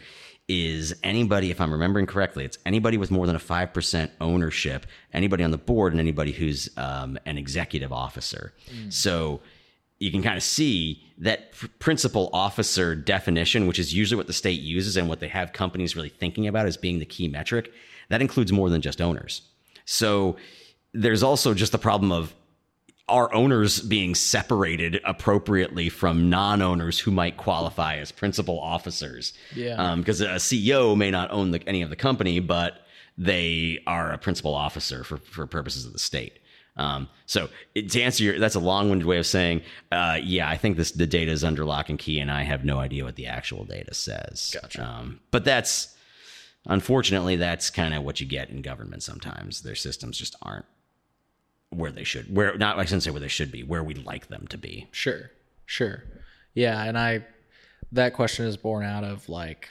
is 0.52 0.94
anybody, 1.02 1.50
if 1.50 1.60
I'm 1.60 1.72
remembering 1.72 2.06
correctly, 2.06 2.44
it's 2.44 2.58
anybody 2.66 2.96
with 2.98 3.10
more 3.10 3.26
than 3.26 3.36
a 3.36 3.44
five 3.54 3.72
percent 3.72 4.10
ownership, 4.20 4.86
anybody 5.12 5.42
on 5.44 5.50
the 5.50 5.58
board, 5.58 5.92
and 5.92 6.00
anybody 6.00 6.32
who's 6.32 6.68
um, 6.76 7.18
an 7.24 7.38
executive 7.38 7.92
officer. 7.92 8.52
So 8.90 9.40
you 9.98 10.10
can 10.10 10.22
kind 10.22 10.36
of 10.36 10.42
see 10.42 11.02
that 11.18 11.52
pr- 11.52 11.66
principal 11.78 12.28
officer 12.32 12.94
definition, 12.94 13.66
which 13.68 13.78
is 13.78 13.94
usually 13.94 14.16
what 14.16 14.26
the 14.26 14.32
state 14.32 14.60
uses 14.60 14.96
and 14.96 15.08
what 15.08 15.20
they 15.20 15.28
have 15.28 15.52
companies 15.52 15.96
really 15.96 16.08
thinking 16.08 16.46
about 16.46 16.66
as 16.66 16.76
being 16.76 16.98
the 16.98 17.06
key 17.06 17.28
metric. 17.28 17.72
That 18.08 18.20
includes 18.20 18.52
more 18.52 18.68
than 18.68 18.82
just 18.82 19.00
owners. 19.00 19.42
So 19.84 20.36
there's 20.92 21.22
also 21.22 21.54
just 21.54 21.72
the 21.72 21.78
problem 21.78 22.12
of 22.12 22.34
are 23.08 23.32
owners 23.34 23.80
being 23.80 24.14
separated 24.14 25.00
appropriately 25.04 25.88
from 25.88 26.30
non-owners 26.30 26.98
who 26.98 27.10
might 27.10 27.36
qualify 27.36 27.96
as 27.96 28.12
principal 28.12 28.58
officers? 28.60 29.32
Yeah. 29.54 29.94
Because 29.96 30.20
a 30.20 30.36
CEO 30.36 30.96
may 30.96 31.10
not 31.10 31.30
own 31.30 31.50
the, 31.50 31.62
any 31.68 31.82
of 31.82 31.90
the 31.90 31.96
company, 31.96 32.40
but 32.40 32.86
they 33.18 33.80
are 33.86 34.12
a 34.12 34.18
principal 34.18 34.54
officer 34.54 35.04
for, 35.04 35.18
for 35.18 35.46
purposes 35.46 35.84
of 35.84 35.92
the 35.92 35.98
state. 35.98 36.38
Um, 36.76 37.08
so 37.26 37.50
it- 37.74 37.90
to 37.90 38.00
answer 38.00 38.24
your, 38.24 38.38
that's 38.38 38.54
a 38.54 38.60
long-winded 38.60 39.06
way 39.06 39.18
of 39.18 39.26
saying, 39.26 39.62
uh, 39.90 40.18
yeah, 40.22 40.48
I 40.48 40.56
think 40.56 40.76
this 40.78 40.92
the 40.92 41.06
data 41.06 41.30
is 41.30 41.44
under 41.44 41.64
lock 41.66 41.90
and 41.90 41.98
key, 41.98 42.18
and 42.18 42.30
I 42.30 42.44
have 42.44 42.64
no 42.64 42.78
idea 42.78 43.04
what 43.04 43.16
the 43.16 43.26
actual 43.26 43.64
data 43.64 43.92
says. 43.92 44.56
Gotcha. 44.58 44.82
Um, 44.82 45.20
but 45.30 45.44
that's 45.44 45.94
unfortunately, 46.66 47.36
that's 47.36 47.68
kind 47.70 47.92
of 47.94 48.04
what 48.04 48.20
you 48.20 48.26
get 48.26 48.48
in 48.48 48.62
government 48.62 49.02
sometimes. 49.02 49.62
Their 49.62 49.74
systems 49.74 50.16
just 50.18 50.36
aren't 50.40 50.64
where 51.72 51.90
they 51.90 52.04
should. 52.04 52.34
Where 52.34 52.56
not 52.56 52.78
I 52.78 52.84
shouldn't 52.84 53.02
say 53.02 53.10
where 53.10 53.20
they 53.20 53.28
should 53.28 53.52
be, 53.52 53.62
where 53.62 53.82
we'd 53.82 54.04
like 54.04 54.28
them 54.28 54.46
to 54.48 54.58
be. 54.58 54.88
Sure, 54.92 55.30
sure, 55.66 56.04
yeah. 56.54 56.82
And 56.84 56.98
I 56.98 57.24
that 57.92 58.14
question 58.14 58.46
is 58.46 58.56
born 58.56 58.84
out 58.84 59.04
of 59.04 59.28
like 59.28 59.68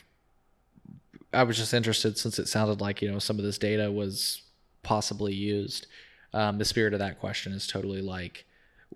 I 1.34 1.44
was 1.44 1.58
just 1.58 1.74
interested 1.74 2.18
since 2.18 2.40
it 2.40 2.48
sounded 2.48 2.82
like 2.82 3.02
you 3.02 3.12
know 3.12 3.20
some 3.20 3.38
of 3.38 3.46
this 3.46 3.58
data 3.58 3.92
was 3.92 4.42
possibly 4.84 5.34
used. 5.34 5.88
Um, 6.34 6.58
the 6.58 6.66
spirit 6.66 6.94
of 6.94 7.00
that 7.00 7.20
question 7.20 7.52
is 7.52 7.68
totally 7.68 8.02
like, 8.02 8.46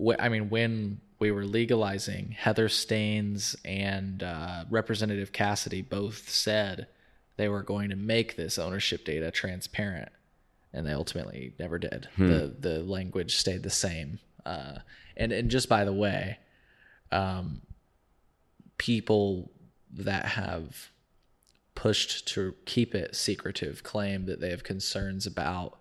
wh- 0.01 0.19
I 0.19 0.29
mean, 0.29 0.49
when 0.49 1.01
we 1.19 1.31
were 1.31 1.45
legalizing, 1.45 2.31
Heather 2.31 2.69
Steans 2.69 3.55
and 3.65 4.23
uh, 4.23 4.65
Representative 4.69 5.31
Cassidy 5.31 5.81
both 5.81 6.29
said 6.29 6.87
they 7.37 7.49
were 7.49 7.63
going 7.63 7.89
to 7.89 7.95
make 7.95 8.35
this 8.35 8.57
ownership 8.57 9.03
data 9.05 9.31
transparent, 9.31 10.09
and 10.75 10.85
they 10.85 10.91
ultimately 10.91 11.53
never 11.57 11.79
did. 11.79 12.07
The 12.27 12.55
the 12.59 12.79
language 12.83 13.37
stayed 13.37 13.63
the 13.63 13.69
same. 13.69 14.19
Uh, 14.45 14.79
and 15.17 15.31
and 15.31 15.49
just 15.49 15.69
by 15.69 15.85
the 15.85 15.93
way, 15.93 16.37
um, 17.11 17.61
people 18.77 19.51
that 19.91 20.25
have 20.25 20.89
pushed 21.73 22.27
to 22.27 22.53
keep 22.65 22.93
it 22.93 23.15
secretive 23.15 23.83
claim 23.83 24.25
that 24.25 24.39
they 24.41 24.49
have 24.49 24.63
concerns 24.63 25.25
about 25.25 25.77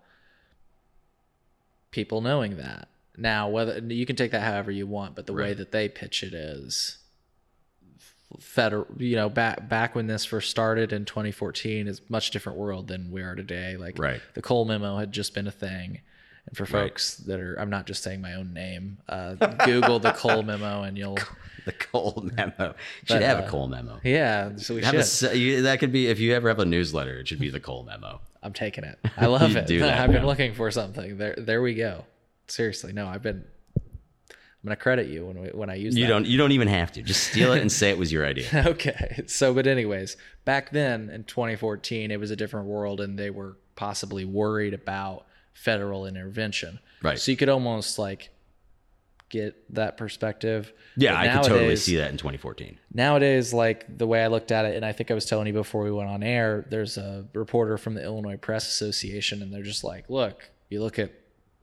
people 1.91 2.21
knowing 2.21 2.57
that. 2.57 2.87
Now, 3.17 3.47
whether 3.49 3.79
you 3.79 4.05
can 4.05 4.15
take 4.15 4.31
that 4.31 4.43
however 4.43 4.71
you 4.71 4.87
want, 4.87 5.15
but 5.15 5.25
the 5.25 5.33
way 5.33 5.53
that 5.53 5.71
they 5.71 5.87
pitch 5.87 6.23
it 6.23 6.33
is 6.33 6.97
federal. 8.39 8.87
You 8.97 9.15
know, 9.15 9.29
back 9.29 9.67
back 9.69 9.95
when 9.95 10.07
this 10.07 10.25
first 10.25 10.49
started 10.51 10.91
in 10.93 11.05
2014 11.05 11.87
is 11.87 12.01
much 12.09 12.31
different 12.31 12.57
world 12.57 12.87
than 12.87 13.11
we 13.11 13.21
are 13.21 13.35
today. 13.35 13.77
Like 13.77 13.97
Right. 13.99 14.21
the 14.33 14.41
Cole 14.41 14.65
memo 14.65 14.97
had 14.97 15.11
just 15.11 15.33
been 15.33 15.47
a 15.47 15.51
thing. 15.51 16.01
And 16.47 16.55
for 16.55 16.63
Right. 16.65 16.89
folks 16.89 17.15
that 17.17 17.39
are, 17.39 17.55
I'm 17.59 17.71
not 17.71 17.87
just 17.87 18.03
saying 18.03 18.21
my 18.21 18.35
own 18.35 18.53
name. 18.53 18.97
Uh, 19.09 19.33
Google 19.65 19.97
the 19.99 20.11
Cole 20.11 20.43
memo, 20.51 20.83
and 20.83 20.95
you'll, 20.97 21.17
The 21.65 21.71
Cole 21.71 22.29
memo 22.35 22.75
should 23.05 23.07
But, 23.07 23.21
have 23.23 23.39
uh, 23.39 23.47
a 23.47 23.49
Cole 23.49 23.67
memo. 23.67 23.99
yeah. 24.03 24.55
So 24.57 24.75
we 24.75 24.83
Have 24.83 25.03
should. 25.07 25.35
you- 25.35 25.63
that 25.63 25.79
could 25.79 25.91
be 25.91 26.05
if 26.07 26.19
you 26.19 26.33
ever 26.35 26.47
have 26.49 26.59
a 26.59 26.65
newsletter, 26.65 27.17
it 27.19 27.27
should 27.27 27.39
be 27.39 27.49
the 27.49 27.59
Cole 27.59 27.83
memo. 27.83 28.21
I'm 28.43 28.53
taking 28.53 28.83
it. 28.83 28.99
I 29.17 29.25
love 29.25 29.55
it. 29.55 29.71
I've 29.81 30.11
been 30.11 30.25
looking 30.27 30.53
for 30.53 30.69
something. 30.69 31.17
There, 31.17 31.33
there 31.35 31.63
we 31.63 31.73
go. 31.73 32.05
Seriously, 32.47 32.93
no, 32.93 33.07
I've 33.07 33.23
been. 33.23 33.43
I'm 34.65 34.69
gonna 34.69 34.77
credit 34.77 35.07
you 35.09 35.27
when 35.27 35.39
we, 35.43 35.47
when 35.49 35.69
I 35.69 35.75
use 35.75 35.95
You 35.95 36.05
that. 36.05 36.09
don't 36.09 36.25
you 36.25 36.39
don't 36.39 36.51
even 36.53 36.67
have 36.67 36.91
to. 36.93 37.03
Just 37.03 37.27
steal 37.29 37.53
it 37.53 37.61
and 37.61 37.71
say 37.71 37.91
it 37.91 37.99
was 37.99 38.11
your 38.11 38.25
idea. 38.25 38.47
okay. 38.65 39.21
So, 39.27 39.53
but 39.53 39.67
anyways, 39.67 40.17
back 40.43 40.71
then 40.71 41.11
in 41.11 41.23
2014, 41.25 42.09
it 42.09 42.19
was 42.19 42.31
a 42.31 42.35
different 42.35 42.65
world, 42.65 42.99
and 42.99 43.19
they 43.19 43.29
were 43.29 43.57
possibly 43.75 44.25
worried 44.25 44.73
about 44.73 45.27
federal 45.53 46.07
intervention. 46.07 46.79
Right. 47.03 47.19
So 47.19 47.29
you 47.29 47.37
could 47.37 47.49
almost 47.49 47.99
like 47.99 48.31
get 49.29 49.55
that 49.75 49.97
perspective. 49.97 50.73
Yeah, 50.97 51.11
But 51.13 51.29
I 51.29 51.33
could 51.43 51.47
totally 51.49 51.75
see 51.75 51.97
that 51.97 52.09
in 52.09 52.17
2014. 52.17 52.79
nowadays 52.93 53.53
like 53.53 53.97
the 53.97 54.07
way 54.07 54.23
i 54.23 54.27
looked 54.27 54.51
at 54.51 54.63
it 54.65 54.75
and 54.77 54.85
i 54.85 54.93
think 54.93 55.11
i 55.11 55.13
was 55.13 55.25
telling 55.25 55.45
you 55.45 55.51
before 55.53 55.83
we 55.83 55.91
went 55.91 56.09
on 56.09 56.23
air 56.23 56.65
there's 56.69 56.97
a 56.97 57.25
reporter 57.33 57.77
from 57.77 57.95
the 57.95 58.01
illinois 58.03 58.37
press 58.37 58.65
association 58.67 59.41
and 59.41 59.53
they're 59.53 59.61
just 59.61 59.83
like 59.83 60.09
look 60.09 60.49
you 60.69 60.81
look 60.81 60.97
at 60.97 61.11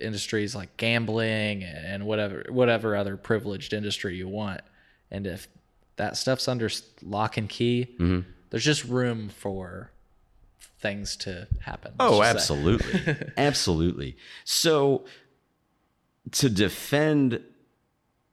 industries 0.02 0.54
like 0.54 0.76
gambling 0.76 1.62
and 1.64 2.04
whatever 2.06 2.44
whatever 2.50 2.96
other 2.96 3.16
privileged 3.16 3.72
industry 3.72 4.16
you 4.16 4.28
want 4.28 4.60
and 5.10 5.26
if 5.26 5.48
that 5.96 6.16
stuff's 6.16 6.48
under 6.48 6.68
lock 7.02 7.36
and 7.36 7.48
key 7.48 7.86
Mm-hmm. 7.98 8.20
there's 8.50 8.64
just 8.64 8.84
room 8.84 9.28
for 9.28 9.90
things 10.80 11.16
to 11.16 11.46
happen 11.60 11.92
Oh, 12.00 12.18
let's 12.18 12.32
just 12.34 12.48
say. 12.48 12.54
absolutely. 12.54 13.16
absolutely. 13.36 14.16
So 14.44 15.04
to 16.32 16.48
defend 16.50 17.40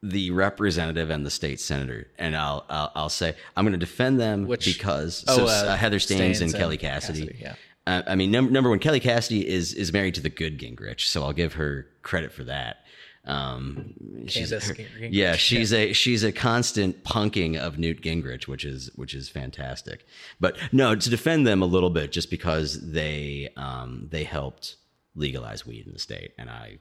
the 0.02 0.32
representative 0.32 1.10
and 1.10 1.26
the 1.26 1.30
state 1.30 1.60
senator, 1.60 2.08
and 2.18 2.36
I'll 2.36 2.66
I'll, 2.70 2.92
I'll 2.96 3.10
say 3.10 3.36
I'm 3.58 3.66
going 3.66 3.74
to 3.74 3.86
defend 3.86 4.20
them 4.20 4.48
Which- 4.48 4.66
because 4.66 5.26
Oh, 5.28 5.38
so 5.38 5.46
uh, 5.48 5.76
Heather 5.76 6.00
Steans, 6.00 6.20
Steans 6.38 6.42
and 6.42 6.52
and 6.54 6.60
Kelly 6.60 6.78
Cassidy. 6.78 7.22
Cassidy, 7.28 7.40
yeah. 7.42 7.56
Uh, 7.88 8.04
I 8.08 8.16
mean, 8.16 8.30
number 8.32 8.52
number 8.52 8.70
one, 8.70 8.80
Kelly 8.80 9.00
Cassidy 9.00 9.48
is 9.48 9.74
is 9.74 9.92
married 9.94 10.16
to 10.16 10.22
the 10.22 10.30
good 10.30 10.60
Gingrich, 10.60 11.02
so 11.02 11.24
I'll 11.24 11.34
give 11.34 11.54
her 11.54 11.88
credit 12.02 12.32
for 12.32 12.44
that. 12.46 12.78
Um, 13.26 13.94
she's 14.28 14.52
her- 14.52 14.74
yeah, 15.12 15.36
she's 15.36 15.74
a 15.74 15.94
she's 15.94 16.24
a 16.24 16.32
constant 16.32 17.04
punking 17.04 17.58
of 17.58 17.78
Newt 17.78 18.02
Gingrich, 18.02 18.48
which 18.48 18.64
is 18.66 18.90
which 18.96 19.14
is 19.14 19.30
fantastic. 19.30 20.06
But 20.40 20.58
no, 20.72 20.96
to 20.96 21.10
defend 21.10 21.46
them 21.46 21.62
a 21.62 21.66
little 21.66 21.90
bit, 21.90 22.12
just 22.12 22.30
because 22.30 22.92
they 22.92 23.50
um, 23.58 24.08
they 24.12 24.24
helped 24.24 24.76
legalize 25.16 25.66
weed 25.66 25.86
in 25.86 25.94
the 25.94 26.00
state, 26.00 26.34
and 26.38 26.50
I 26.50 26.78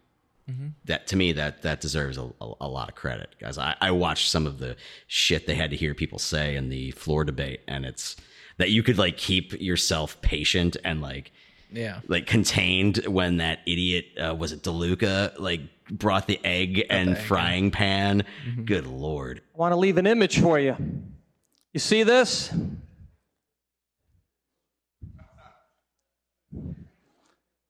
that 0.87 1.07
to 1.09 1.17
me 1.17 1.33
that 1.33 1.61
that 1.63 1.83
deserves 1.83 2.17
a, 2.17 2.23
a, 2.41 2.53
a 2.63 2.69
lot 2.69 2.89
of 2.89 2.95
credit, 2.95 3.35
guys. 3.39 3.59
I, 3.59 3.77
I 3.83 3.91
watched 3.91 4.31
some 4.31 4.47
of 4.47 4.59
the 4.59 4.77
shit 5.07 5.47
they 5.47 5.55
had 5.55 5.71
to 5.71 5.77
hear 5.77 5.93
people 5.95 6.19
say 6.19 6.57
in 6.57 6.71
the 6.71 6.91
floor 6.93 7.25
debate, 7.25 7.61
and 7.69 7.85
it's 7.85 8.17
that 8.59 8.71
you 8.71 8.83
could 8.83 8.99
like 8.99 9.17
keep 9.17 9.61
yourself 9.61 10.21
patient 10.21 10.77
and 10.85 11.01
like 11.01 11.33
yeah 11.71 12.01
like 12.07 12.27
contained 12.27 12.99
when 13.07 13.39
that 13.39 13.61
idiot 13.67 14.07
uh, 14.19 14.35
was 14.35 14.53
it 14.53 14.63
Deluca 14.63 15.39
like 15.39 15.61
brought 15.91 16.27
the 16.27 16.41
egg 16.45 16.85
and 16.91 17.17
frying 17.17 17.71
pan. 17.71 18.25
Good 18.65 18.87
lord. 18.87 19.41
I 19.55 19.59
want 19.59 19.73
to 19.73 19.77
leave 19.77 19.97
an 19.99 20.07
image 20.07 20.41
for 20.41 20.59
you. 20.59 20.77
You 21.73 21.81
see 21.81 22.03
this? 22.03 22.53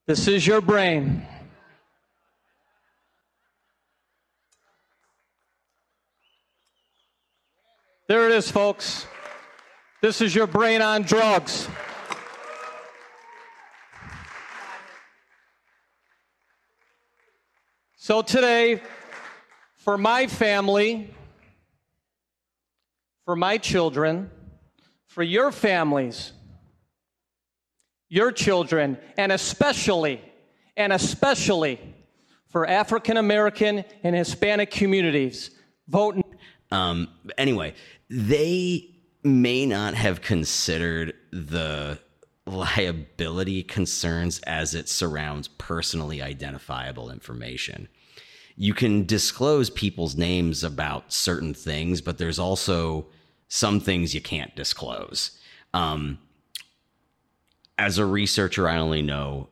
This 0.06 0.26
is 0.26 0.46
your 0.46 0.60
brain. 0.60 1.26
There 8.08 8.26
it 8.26 8.32
is, 8.32 8.50
folks. 8.50 9.06
This 10.00 10.20
is 10.20 10.32
your 10.32 10.46
brain 10.46 10.80
on 10.80 11.02
drugs. 11.02 11.68
So 17.96 18.22
today, 18.22 18.80
for 19.74 19.98
my 19.98 20.28
family, 20.28 21.12
for 23.24 23.34
my 23.34 23.58
children, 23.58 24.30
for 25.08 25.24
your 25.24 25.50
families, 25.50 26.32
your 28.08 28.30
children, 28.30 28.98
and 29.16 29.32
especially, 29.32 30.20
and 30.76 30.92
especially 30.92 31.80
for 32.50 32.68
African 32.68 33.16
American 33.16 33.84
and 34.04 34.14
Hispanic 34.14 34.70
communities, 34.70 35.50
vote. 35.88 36.24
Um, 36.70 37.08
anyway, 37.36 37.74
they 38.08 38.97
may 39.22 39.66
not 39.66 39.94
have 39.94 40.20
considered 40.20 41.14
the 41.30 41.98
liability 42.46 43.62
concerns 43.62 44.40
as 44.40 44.74
it 44.74 44.88
surrounds 44.88 45.48
personally 45.48 46.22
identifiable 46.22 47.10
information. 47.10 47.88
You 48.56 48.74
can 48.74 49.04
disclose 49.04 49.70
people's 49.70 50.16
names 50.16 50.64
about 50.64 51.12
certain 51.12 51.54
things, 51.54 52.00
but 52.00 52.18
there's 52.18 52.38
also 52.38 53.06
some 53.48 53.80
things 53.80 54.14
you 54.14 54.20
can't 54.20 54.54
disclose. 54.56 55.38
Um, 55.74 56.18
as 57.76 57.98
a 57.98 58.04
researcher, 58.04 58.68
I 58.68 58.78
only 58.78 59.02
know 59.02 59.48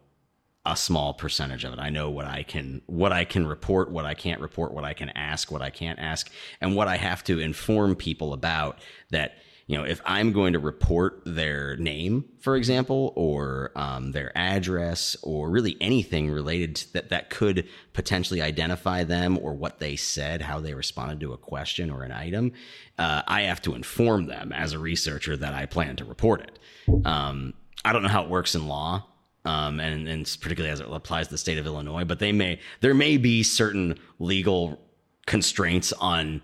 a 0.64 0.76
small 0.76 1.14
percentage 1.14 1.64
of 1.64 1.72
it. 1.72 1.78
I 1.78 1.90
know 1.90 2.10
what 2.10 2.26
I 2.26 2.42
can 2.42 2.82
what 2.86 3.12
I 3.12 3.24
can 3.24 3.46
report, 3.46 3.90
what 3.90 4.04
I 4.04 4.14
can't 4.14 4.40
report, 4.40 4.74
what 4.74 4.84
I 4.84 4.94
can 4.94 5.10
ask, 5.10 5.52
what 5.52 5.62
I 5.62 5.70
can't 5.70 6.00
ask, 6.00 6.28
and 6.60 6.74
what 6.74 6.88
I 6.88 6.96
have 6.96 7.22
to 7.24 7.38
inform 7.38 7.94
people 7.94 8.32
about 8.32 8.80
that 9.10 9.36
you 9.68 9.76
know, 9.76 9.82
if 9.82 10.00
I'm 10.04 10.32
going 10.32 10.52
to 10.52 10.60
report 10.60 11.22
their 11.26 11.76
name, 11.76 12.24
for 12.38 12.54
example, 12.54 13.12
or 13.16 13.72
um, 13.74 14.12
their 14.12 14.30
address, 14.38 15.16
or 15.24 15.50
really 15.50 15.76
anything 15.80 16.30
related 16.30 16.76
to 16.76 16.92
that 16.92 17.08
that 17.08 17.30
could 17.30 17.66
potentially 17.92 18.40
identify 18.40 19.02
them 19.02 19.36
or 19.42 19.54
what 19.54 19.80
they 19.80 19.96
said, 19.96 20.40
how 20.42 20.60
they 20.60 20.72
responded 20.72 21.18
to 21.20 21.32
a 21.32 21.36
question 21.36 21.90
or 21.90 22.04
an 22.04 22.12
item, 22.12 22.52
uh, 22.98 23.22
I 23.26 23.42
have 23.42 23.60
to 23.62 23.74
inform 23.74 24.26
them 24.26 24.52
as 24.52 24.72
a 24.72 24.78
researcher 24.78 25.36
that 25.36 25.52
I 25.52 25.66
plan 25.66 25.96
to 25.96 26.04
report 26.04 26.42
it. 26.42 26.58
Um, 27.04 27.52
I 27.84 27.92
don't 27.92 28.04
know 28.04 28.08
how 28.08 28.22
it 28.22 28.30
works 28.30 28.54
in 28.54 28.68
law, 28.68 29.04
um, 29.44 29.80
and, 29.80 30.06
and 30.06 30.38
particularly 30.40 30.70
as 30.70 30.78
it 30.78 30.86
applies 30.88 31.26
to 31.26 31.34
the 31.34 31.38
state 31.38 31.58
of 31.58 31.66
Illinois, 31.66 32.04
but 32.04 32.20
they 32.20 32.30
may 32.30 32.60
there 32.82 32.94
may 32.94 33.16
be 33.16 33.42
certain 33.42 33.98
legal 34.20 34.80
constraints 35.26 35.92
on 35.94 36.40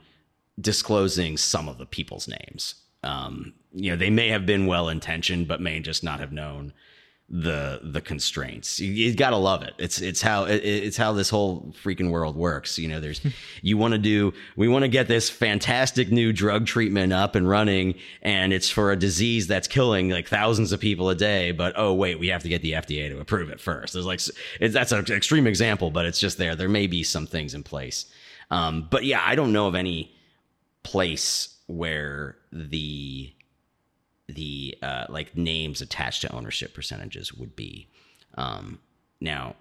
disclosing 0.61 1.37
some 1.37 1.68
of 1.68 1.79
the 1.79 1.87
people's 1.87 2.27
names. 2.27 2.82
Um, 3.03 3.55
you 3.72 3.90
know, 3.90 3.96
they 3.96 4.11
may 4.11 4.28
have 4.28 4.46
been 4.46 4.66
well 4.66 4.88
intentioned, 4.88 5.48
but 5.48 5.61
may 5.61 5.80
just 5.80 6.05
not 6.05 6.20
have 6.20 6.32
known 6.32 6.72
the 7.32 7.80
the 7.82 8.03
constraints. 8.03 8.78
You, 8.78 8.92
you 8.92 9.14
got 9.14 9.30
to 9.30 9.36
love 9.36 9.62
it. 9.62 9.72
It's 9.78 10.03
it's 10.03 10.20
how 10.20 10.44
it, 10.44 10.57
it's 10.57 10.98
how 10.98 11.12
this 11.12 11.30
whole 11.30 11.74
freaking 11.82 12.11
world 12.11 12.36
works. 12.36 12.78
You 12.78 12.88
know, 12.88 13.00
there's 13.00 13.22
you 13.62 13.78
want 13.78 13.92
to 13.92 13.98
do 13.98 14.34
we 14.55 14.68
want 14.68 14.82
to 14.82 14.88
get 14.88 15.09
this 15.09 15.30
fantastic 15.30 16.12
new 16.12 16.32
drug 16.32 16.66
treatment 16.66 17.12
up 17.12 17.34
and 17.34 17.48
running, 17.48 17.94
and 18.20 18.53
it's 18.53 18.68
for 18.68 18.92
a 18.92 18.96
disease 18.96 19.46
that's 19.46 19.66
killing 19.66 20.11
like 20.11 20.28
thousands 20.28 20.72
of 20.72 20.80
people 20.80 21.09
a 21.09 21.14
day. 21.14 21.53
But 21.53 21.72
oh 21.76 21.94
wait, 21.94 22.20
we 22.20 22.28
have 22.28 22.42
to 22.42 22.50
get 22.50 22.61
the 22.61 22.72
FDA 22.72 23.09
to 23.09 23.18
approve 23.18 23.48
it 23.48 23.61
first. 23.61 23.94
There's 23.94 24.07
like 24.07 24.20
it's, 24.61 24.74
that's 24.74 24.92
an 24.92 25.07
extreme 25.07 25.46
example, 25.46 25.90
but 25.90 26.05
it's 26.05 26.20
just 26.20 26.36
there. 26.36 26.55
There 26.55 26.68
may 26.68 26.86
be 26.86 27.03
some 27.03 27.26
things 27.26 27.55
in 27.55 27.62
place, 27.62 28.05
um, 28.50 28.88
but 28.90 29.05
yeah, 29.05 29.22
I 29.24 29.36
don't 29.36 29.55
know 29.55 29.68
of 29.68 29.74
any 29.74 30.14
place 30.82 31.48
where 31.73 32.37
the 32.53 33.33
the 34.29 34.77
uh, 34.83 35.07
like 35.09 35.37
names 35.37 35.81
attached 35.81 36.23
to 36.23 36.33
ownership 36.33 36.75
percentages 36.75 37.33
would 37.35 37.57
be. 37.57 37.89
Um, 38.37 38.79
now, 39.20 39.57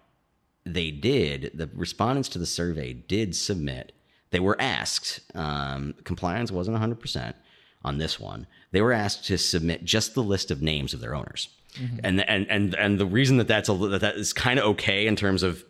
they 0.65 0.91
did 0.91 1.51
the 1.53 1.69
respondents 1.73 2.29
to 2.29 2.39
the 2.39 2.45
survey 2.45 2.93
did 2.93 3.35
submit. 3.35 3.93
They 4.29 4.39
were 4.39 4.59
asked. 4.61 5.21
Um, 5.35 5.95
compliance 6.03 6.51
wasn't 6.51 6.75
100 6.75 6.99
percent 6.99 7.35
on 7.83 7.97
this 7.97 8.19
one. 8.19 8.45
They 8.71 8.81
were 8.81 8.93
asked 8.93 9.25
to 9.25 9.37
submit 9.37 9.83
just 9.83 10.13
the 10.13 10.23
list 10.23 10.51
of 10.51 10.61
names 10.61 10.93
of 10.93 10.99
their 10.99 11.15
owners, 11.15 11.49
mm-hmm. 11.75 11.97
and 12.03 12.21
and 12.29 12.49
and 12.49 12.75
and 12.75 12.99
the 12.99 13.05
reason 13.05 13.37
that 13.37 13.47
that's 13.47 13.69
a 13.69 13.73
that, 13.73 14.01
that 14.01 14.15
is 14.15 14.33
kind 14.33 14.59
of 14.59 14.65
okay 14.65 15.07
in 15.07 15.15
terms 15.15 15.43
of 15.43 15.63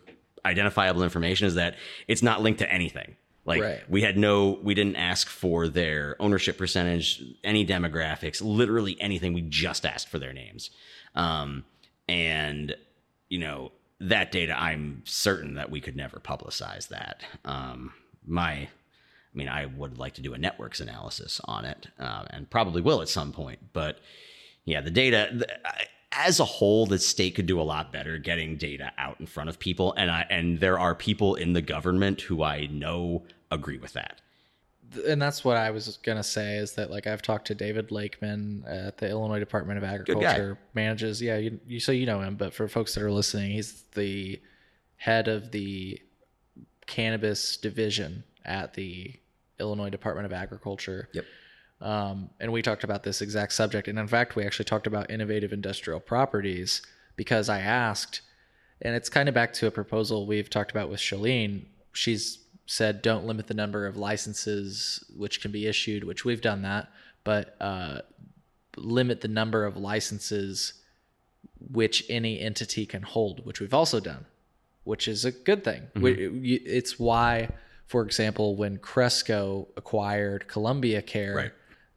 identifiable 0.44 1.02
information 1.02 1.46
is 1.46 1.54
that 1.54 1.76
it's 2.08 2.22
not 2.22 2.42
linked 2.42 2.58
to 2.58 2.72
anything. 2.72 3.16
Like 3.44 3.62
right. 3.62 3.90
we 3.90 4.02
had 4.02 4.16
no, 4.16 4.60
we 4.62 4.74
didn't 4.74 4.96
ask 4.96 5.28
for 5.28 5.68
their 5.68 6.16
ownership 6.20 6.58
percentage, 6.58 7.22
any 7.42 7.66
demographics, 7.66 8.40
literally 8.40 8.96
anything. 9.00 9.32
We 9.32 9.42
just 9.42 9.84
asked 9.84 10.08
for 10.08 10.18
their 10.18 10.32
names. 10.32 10.70
Um, 11.14 11.64
and 12.08 12.74
you 13.28 13.38
know 13.38 13.72
that 14.00 14.32
data, 14.32 14.58
I'm 14.58 15.02
certain 15.04 15.54
that 15.54 15.70
we 15.70 15.80
could 15.80 15.96
never 15.96 16.18
publicize 16.18 16.88
that. 16.88 17.22
Um, 17.44 17.92
my, 18.26 18.52
I 18.52 18.68
mean, 19.34 19.48
I 19.48 19.66
would 19.66 19.98
like 19.98 20.14
to 20.14 20.22
do 20.22 20.34
a 20.34 20.38
networks 20.38 20.80
analysis 20.80 21.40
on 21.44 21.64
it, 21.64 21.88
uh, 21.98 22.24
and 22.30 22.50
probably 22.50 22.82
will 22.82 23.00
at 23.00 23.08
some 23.08 23.32
point. 23.32 23.60
But 23.72 23.98
yeah, 24.64 24.80
the 24.80 24.90
data. 24.90 25.30
The, 25.32 25.66
I, 25.66 25.86
as 26.12 26.40
a 26.40 26.44
whole, 26.44 26.86
the 26.86 26.98
state 26.98 27.34
could 27.34 27.46
do 27.46 27.60
a 27.60 27.62
lot 27.62 27.92
better 27.92 28.18
getting 28.18 28.56
data 28.56 28.92
out 28.98 29.18
in 29.18 29.26
front 29.26 29.48
of 29.48 29.58
people, 29.58 29.94
and 29.96 30.10
I 30.10 30.26
and 30.30 30.60
there 30.60 30.78
are 30.78 30.94
people 30.94 31.34
in 31.34 31.52
the 31.52 31.62
government 31.62 32.20
who 32.20 32.42
I 32.42 32.66
know 32.66 33.24
agree 33.50 33.78
with 33.78 33.94
that. 33.94 34.20
And 35.06 35.20
that's 35.20 35.42
what 35.42 35.56
I 35.56 35.70
was 35.70 35.98
gonna 36.02 36.22
say 36.22 36.56
is 36.56 36.74
that 36.74 36.90
like 36.90 37.06
I've 37.06 37.22
talked 37.22 37.46
to 37.46 37.54
David 37.54 37.90
Lakeman 37.90 38.64
at 38.66 38.98
the 38.98 39.08
Illinois 39.08 39.38
Department 39.38 39.78
of 39.78 39.84
Agriculture, 39.84 40.58
manages 40.74 41.22
yeah 41.22 41.38
you, 41.38 41.58
you 41.66 41.80
so 41.80 41.92
you 41.92 42.06
know 42.06 42.20
him, 42.20 42.36
but 42.36 42.52
for 42.52 42.68
folks 42.68 42.94
that 42.94 43.02
are 43.02 43.10
listening, 43.10 43.52
he's 43.52 43.84
the 43.94 44.40
head 44.96 45.28
of 45.28 45.50
the 45.50 46.00
cannabis 46.86 47.56
division 47.56 48.22
at 48.44 48.74
the 48.74 49.14
Illinois 49.58 49.90
Department 49.90 50.26
of 50.26 50.32
Agriculture. 50.32 51.08
Yep. 51.12 51.24
Um, 51.82 52.30
and 52.38 52.52
we 52.52 52.62
talked 52.62 52.84
about 52.84 53.02
this 53.02 53.20
exact 53.20 53.52
subject. 53.52 53.88
And 53.88 53.98
in 53.98 54.06
fact, 54.06 54.36
we 54.36 54.46
actually 54.46 54.66
talked 54.66 54.86
about 54.86 55.10
innovative 55.10 55.52
industrial 55.52 55.98
properties 55.98 56.80
because 57.16 57.48
I 57.48 57.58
asked, 57.58 58.22
and 58.80 58.94
it's 58.94 59.08
kind 59.08 59.28
of 59.28 59.34
back 59.34 59.52
to 59.54 59.66
a 59.66 59.70
proposal 59.70 60.24
we've 60.24 60.48
talked 60.48 60.70
about 60.70 60.88
with 60.88 61.00
Shaleen. 61.00 61.64
She's 61.92 62.38
said, 62.66 63.02
don't 63.02 63.26
limit 63.26 63.48
the 63.48 63.54
number 63.54 63.84
of 63.86 63.96
licenses 63.96 65.04
which 65.16 65.42
can 65.42 65.50
be 65.50 65.66
issued, 65.66 66.04
which 66.04 66.24
we've 66.24 66.40
done 66.40 66.62
that, 66.62 66.88
but 67.24 67.56
uh, 67.60 67.98
limit 68.76 69.20
the 69.20 69.28
number 69.28 69.64
of 69.64 69.76
licenses 69.76 70.74
which 71.72 72.04
any 72.08 72.40
entity 72.40 72.86
can 72.86 73.02
hold, 73.02 73.44
which 73.44 73.60
we've 73.60 73.74
also 73.74 73.98
done, 73.98 74.24
which 74.84 75.08
is 75.08 75.24
a 75.24 75.32
good 75.32 75.64
thing. 75.64 75.82
Mm-hmm. 75.96 76.40
It's 76.44 76.98
why, 76.98 77.48
for 77.86 78.02
example, 78.02 78.54
when 78.54 78.78
Cresco 78.78 79.66
acquired 79.76 80.46
Columbia 80.46 81.02
Care, 81.02 81.34
right 81.34 81.52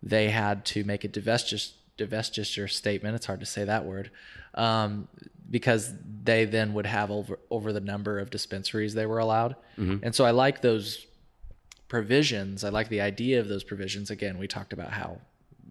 they 0.06 0.30
had 0.30 0.64
to 0.66 0.84
make 0.84 1.04
a 1.04 1.10
divestiture, 1.10 1.74
divestiture 1.98 2.70
statement. 2.70 3.16
It's 3.16 3.26
hard 3.26 3.40
to 3.42 3.46
say 3.46 3.66
that 3.66 3.84
word. 3.84 4.12
Um, 4.54 5.08
because 5.50 5.94
they 6.24 6.46
then 6.46 6.74
would 6.74 6.86
have 6.86 7.12
over 7.12 7.40
over 7.50 7.74
the 7.74 7.80
number 7.80 8.20
of 8.20 8.30
dispensaries 8.30 8.94
they 8.94 9.06
were 9.06 9.20
allowed. 9.20 9.56
Mm-hmm. 9.78 9.98
And 10.04 10.16
so 10.16 10.26
I 10.26 10.32
like 10.32 10.62
those 10.62 11.06
provisions. 11.88 12.64
I 12.64 12.70
like 12.70 12.90
the 12.90 13.02
idea 13.02 13.40
of 13.40 13.48
those 13.48 13.64
provisions. 13.64 14.10
Again, 14.10 14.38
we 14.38 14.48
talked 14.48 14.74
about 14.74 14.92
how 14.92 15.20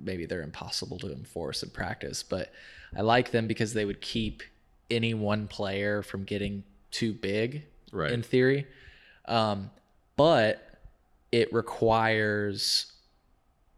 maybe 0.00 0.26
they're 0.26 0.42
impossible 0.42 0.98
to 0.98 1.12
enforce 1.12 1.62
in 1.62 1.70
practice, 1.70 2.22
but 2.22 2.52
I 2.96 3.02
like 3.02 3.30
them 3.30 3.46
because 3.46 3.74
they 3.74 3.84
would 3.84 4.00
keep 4.00 4.42
any 4.90 5.14
one 5.14 5.48
player 5.48 6.02
from 6.02 6.24
getting 6.24 6.62
too 6.90 7.12
big 7.12 7.64
right. 7.90 8.12
in 8.12 8.22
theory. 8.22 8.66
Um, 9.26 9.70
but 10.16 10.78
it 11.32 11.52
requires 11.52 12.92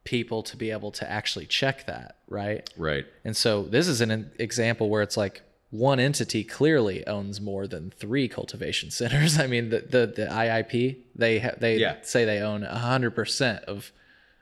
people 0.06 0.42
to 0.44 0.56
be 0.56 0.70
able 0.70 0.90
to 0.92 1.10
actually 1.10 1.44
check 1.44 1.84
that, 1.86 2.16
right? 2.28 2.68
Right. 2.78 3.04
And 3.24 3.36
so 3.36 3.64
this 3.64 3.88
is 3.88 4.00
an 4.00 4.30
example 4.38 4.88
where 4.88 5.02
it's 5.02 5.18
like 5.18 5.42
one 5.70 6.00
entity 6.00 6.44
clearly 6.44 7.06
owns 7.06 7.40
more 7.40 7.66
than 7.66 7.90
three 7.90 8.28
cultivation 8.28 8.90
centers. 9.00 9.38
I 9.38 9.46
mean, 9.46 9.68
the 9.68 9.80
the, 9.80 10.06
the 10.06 10.26
IIP 10.26 10.96
they 11.14 11.40
ha- 11.40 11.56
they 11.58 11.76
yeah. 11.76 11.96
say 12.00 12.24
they 12.24 12.40
own 12.40 12.62
hundred 12.62 13.10
percent 13.10 13.64
of, 13.64 13.92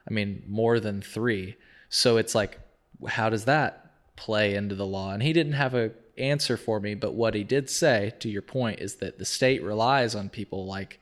I 0.08 0.12
mean, 0.12 0.44
more 0.46 0.78
than 0.78 1.02
three. 1.02 1.56
So 1.88 2.16
it's 2.18 2.34
like, 2.34 2.60
how 3.08 3.30
does 3.30 3.46
that 3.46 3.90
play 4.16 4.54
into 4.54 4.76
the 4.76 4.86
law? 4.86 5.12
And 5.12 5.22
he 5.22 5.32
didn't 5.32 5.54
have 5.54 5.74
a 5.74 5.90
answer 6.16 6.56
for 6.56 6.78
me, 6.78 6.94
but 6.94 7.14
what 7.14 7.34
he 7.34 7.42
did 7.42 7.68
say, 7.68 8.12
to 8.20 8.28
your 8.28 8.42
point, 8.42 8.78
is 8.80 8.96
that 8.96 9.18
the 9.18 9.24
state 9.24 9.62
relies 9.62 10.14
on 10.14 10.28
people 10.28 10.64
like 10.64 11.00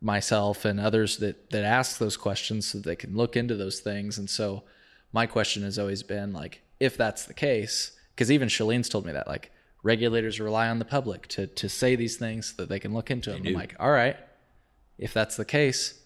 myself 0.00 0.64
and 0.64 0.78
others 0.78 1.18
that 1.18 1.50
that 1.50 1.64
ask 1.64 1.98
those 1.98 2.16
questions 2.16 2.66
so 2.66 2.78
they 2.78 2.96
can 2.96 3.16
look 3.16 3.36
into 3.36 3.56
those 3.56 3.80
things. 3.80 4.18
And 4.18 4.28
so 4.28 4.64
my 5.12 5.26
question 5.26 5.62
has 5.62 5.78
always 5.78 6.02
been 6.02 6.32
like, 6.32 6.62
if 6.80 6.96
that's 6.96 7.24
the 7.24 7.34
case, 7.34 7.92
because 8.14 8.30
even 8.30 8.48
Shaleen's 8.48 8.88
told 8.88 9.06
me 9.06 9.12
that 9.12 9.26
like 9.26 9.50
regulators 9.82 10.40
rely 10.40 10.68
on 10.68 10.78
the 10.78 10.84
public 10.84 11.28
to 11.28 11.46
to 11.46 11.68
say 11.68 11.96
these 11.96 12.16
things 12.16 12.48
so 12.48 12.62
that 12.62 12.68
they 12.68 12.78
can 12.80 12.92
look 12.92 13.10
into 13.10 13.30
them. 13.30 13.46
I'm 13.46 13.54
like, 13.54 13.76
all 13.78 13.90
right, 13.90 14.16
if 14.98 15.14
that's 15.14 15.36
the 15.36 15.44
case, 15.44 16.00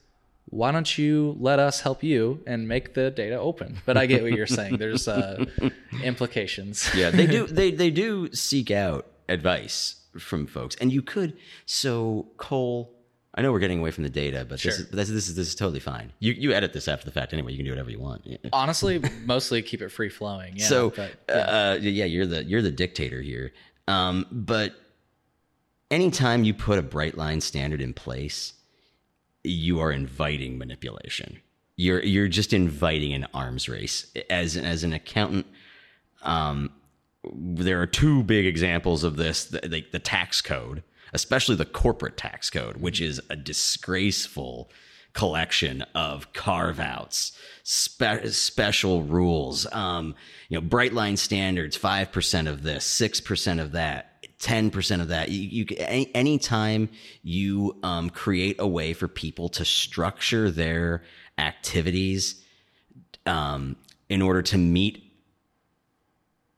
why 0.46 0.72
don't 0.72 0.98
you 0.98 1.36
let 1.38 1.58
us 1.58 1.80
help 1.80 2.02
you 2.02 2.42
and 2.46 2.66
make 2.66 2.94
the 2.94 3.10
data 3.10 3.38
open? 3.38 3.78
But 3.86 3.96
I 3.96 4.06
get 4.06 4.22
what 4.22 4.32
you're 4.32 4.46
saying. 4.46 4.76
There's 4.78 5.08
uh, 5.08 5.44
implications. 6.02 6.88
Yeah, 6.94 7.10
they 7.10 7.26
do. 7.26 7.46
They 7.60 7.70
they 7.70 7.90
do 7.90 8.32
seek 8.32 8.70
out 8.70 9.06
advice 9.28 9.96
from 10.18 10.46
folks, 10.46 10.76
and 10.80 10.92
you 10.92 11.02
could. 11.02 11.36
So 11.66 12.28
Cole, 12.36 12.92
I 13.34 13.42
know 13.42 13.52
we're 13.52 13.60
getting 13.60 13.78
away 13.78 13.92
from 13.92 14.02
the 14.02 14.10
data, 14.10 14.44
but 14.48 14.58
sure. 14.58 14.72
this, 14.72 14.80
is, 14.80 14.90
this, 14.90 15.08
this 15.08 15.28
is 15.28 15.34
this 15.36 15.48
is 15.48 15.54
totally 15.54 15.78
fine. 15.78 16.12
You 16.18 16.32
you 16.32 16.52
edit 16.52 16.72
this 16.72 16.88
after 16.88 17.04
the 17.04 17.12
fact 17.12 17.32
anyway. 17.32 17.52
You 17.52 17.58
can 17.58 17.64
do 17.64 17.70
whatever 17.70 17.90
you 17.90 18.00
want. 18.00 18.26
Honestly, 18.52 19.00
mostly 19.24 19.62
keep 19.62 19.82
it 19.82 19.90
free 19.90 20.08
flowing. 20.08 20.56
Yeah, 20.56 20.66
so 20.66 20.90
but, 20.90 21.12
yeah. 21.28 21.34
Uh, 21.34 21.78
yeah, 21.80 22.04
you're 22.06 22.26
the 22.26 22.42
you're 22.44 22.62
the 22.62 22.72
dictator 22.72 23.22
here. 23.22 23.52
Um, 23.86 24.26
but 24.32 24.74
anytime 25.90 26.42
you 26.42 26.54
put 26.54 26.78
a 26.78 26.82
bright 26.82 27.16
line 27.16 27.40
standard 27.40 27.80
in 27.80 27.92
place, 27.92 28.54
you 29.44 29.78
are 29.78 29.92
inviting 29.92 30.58
manipulation. 30.58 31.40
You're 31.76 32.02
you're 32.02 32.28
just 32.28 32.52
inviting 32.52 33.12
an 33.12 33.28
arms 33.32 33.68
race. 33.68 34.12
As 34.28 34.56
as 34.56 34.82
an 34.82 34.92
accountant, 34.92 35.46
um, 36.22 36.72
there 37.32 37.80
are 37.80 37.86
two 37.86 38.24
big 38.24 38.44
examples 38.44 39.04
of 39.04 39.16
this: 39.16 39.44
the, 39.44 39.84
the 39.92 40.00
tax 40.00 40.42
code 40.42 40.82
especially 41.12 41.56
the 41.56 41.64
corporate 41.64 42.16
tax 42.16 42.50
code, 42.50 42.76
which 42.76 43.00
is 43.00 43.20
a 43.30 43.36
disgraceful 43.36 44.70
collection 45.12 45.82
of 45.94 46.32
carve 46.32 46.78
outs, 46.78 47.32
spe- 47.62 48.26
special 48.26 49.02
rules, 49.02 49.66
um, 49.72 50.14
you 50.48 50.56
know, 50.56 50.60
bright 50.60 50.92
line 50.92 51.16
standards, 51.16 51.76
5% 51.76 52.48
of 52.48 52.62
this, 52.62 52.86
6% 53.00 53.60
of 53.60 53.72
that. 53.72 54.06
10% 54.40 55.02
of 55.02 55.08
that. 55.08 55.28
You, 55.28 55.66
you 55.66 55.76
any, 55.78 56.14
anytime 56.14 56.88
you 57.22 57.76
um, 57.82 58.08
create 58.08 58.56
a 58.58 58.66
way 58.66 58.94
for 58.94 59.06
people 59.06 59.50
to 59.50 59.66
structure 59.66 60.50
their 60.50 61.02
activities 61.36 62.42
um, 63.26 63.76
in 64.08 64.22
order 64.22 64.40
to 64.40 64.56
meet 64.56 65.09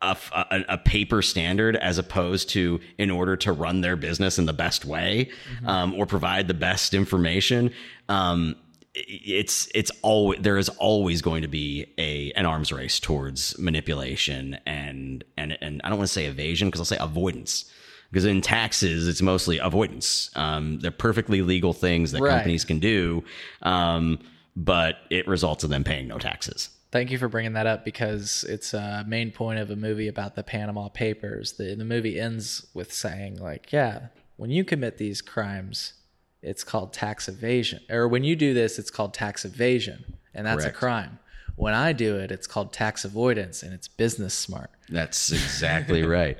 a, 0.03 0.16
a, 0.32 0.64
a, 0.70 0.78
paper 0.78 1.22
standard 1.22 1.76
as 1.76 1.96
opposed 1.96 2.48
to 2.50 2.80
in 2.98 3.11
order 3.11 3.36
to 3.36 3.53
run 3.53 3.80
their 3.80 3.96
business 3.96 4.38
in 4.38 4.46
the 4.46 4.53
best 4.53 4.84
way 4.84 5.28
mm-hmm. 5.55 5.68
um, 5.68 5.94
or 5.94 6.07
provide 6.07 6.48
the 6.48 6.55
best 6.55 6.92
information 6.92 7.70
um, 8.09 8.57
it's 8.94 9.68
it's 9.74 9.90
always 10.03 10.40
there 10.42 10.59
is 10.59 10.68
always 10.70 11.22
going 11.22 11.42
to 11.42 11.48
be 11.48 11.86
a 11.96 12.30
an 12.32 12.44
arms 12.44 12.72
race 12.72 13.00
towards 13.00 13.59
manipulation 13.59 14.59
and 14.66 15.24
and 15.38 15.57
and 15.62 15.80
I 15.82 15.88
don't 15.88 15.98
want 15.98 16.09
to 16.09 16.12
say 16.12 16.26
evasion 16.26 16.68
because 16.68 16.80
I'll 16.80 16.84
say 16.84 16.98
avoidance 17.00 17.70
because 18.11 18.26
in 18.26 18.42
taxes 18.42 19.09
it's 19.09 19.22
mostly 19.22 19.57
avoidance 19.59 20.30
um, 20.36 20.78
they're 20.80 20.90
perfectly 20.90 21.40
legal 21.40 21.72
things 21.72 22.12
that 22.12 22.20
right. 22.20 22.32
companies 22.32 22.66
can 22.66 22.80
do 22.80 23.24
um, 23.62 24.18
but 24.57 24.96
it 25.09 25.26
results 25.26 25.64
in 25.64 25.70
them 25.70 25.84
paying 25.84 26.09
no 26.09 26.18
taxes 26.18 26.68
Thank 26.93 27.11
you 27.11 27.16
for 27.16 27.28
bringing 27.28 27.55
that 27.55 27.66
up 27.66 27.86
because 27.86 28.45
it's 28.45 28.74
a 28.74 29.03
main 29.09 29.30
point 29.30 29.59
of 29.59 29.70
a 29.70 29.76
movie 29.76 30.09
about 30.09 30.36
the 30.36 30.43
Panama 30.43 30.88
Papers. 30.88 31.55
The 31.55 31.74
the 31.74 31.86
movie 31.86 32.20
ends 32.20 32.66
with 32.74 32.93
saying 32.93 33.38
like, 33.40 33.72
yeah, 33.72 34.09
when 34.36 34.51
you 34.51 34.62
commit 34.62 34.99
these 34.99 35.22
crimes, 35.22 35.95
it's 36.43 36.62
called 36.62 36.93
tax 36.93 37.28
evasion, 37.28 37.80
or 37.88 38.07
when 38.09 38.24
you 38.24 38.36
do 38.36 38.53
this, 38.53 38.78
it's 38.78 38.90
called 38.90 39.14
tax 39.14 39.47
evasion, 39.47 40.18
and 40.34 40.47
that's 40.47 40.64
Correct. 40.64 40.76
a 40.76 40.78
crime. 40.78 41.18
When 41.57 41.72
I 41.72 41.95
do 41.95 42.16
it, 42.16 42.30
it's 42.30 42.47
called 42.47 42.74
tax 42.74 43.07
avoidance, 43.07 43.62
and 43.62 43.72
it's 43.72 43.88
business 43.88 44.34
smart. 44.34 44.70
That's 44.90 45.32
exactly 45.32 46.03
right. 46.18 46.38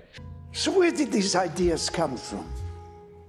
So, 0.53 0.79
where 0.79 0.91
did 0.91 1.11
these 1.13 1.35
ideas 1.35 1.89
come 1.89 2.19
from? 2.19 2.47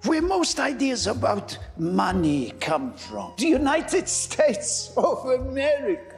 Where 0.05 0.21
most 0.21 0.59
ideas 0.59 1.07
about 1.07 1.57
money 1.77 2.51
come 2.59 2.93
from? 2.95 3.31
The 3.37 3.47
United 3.47 4.09
States 4.09 4.91
of 4.97 5.25
America. 5.25 6.12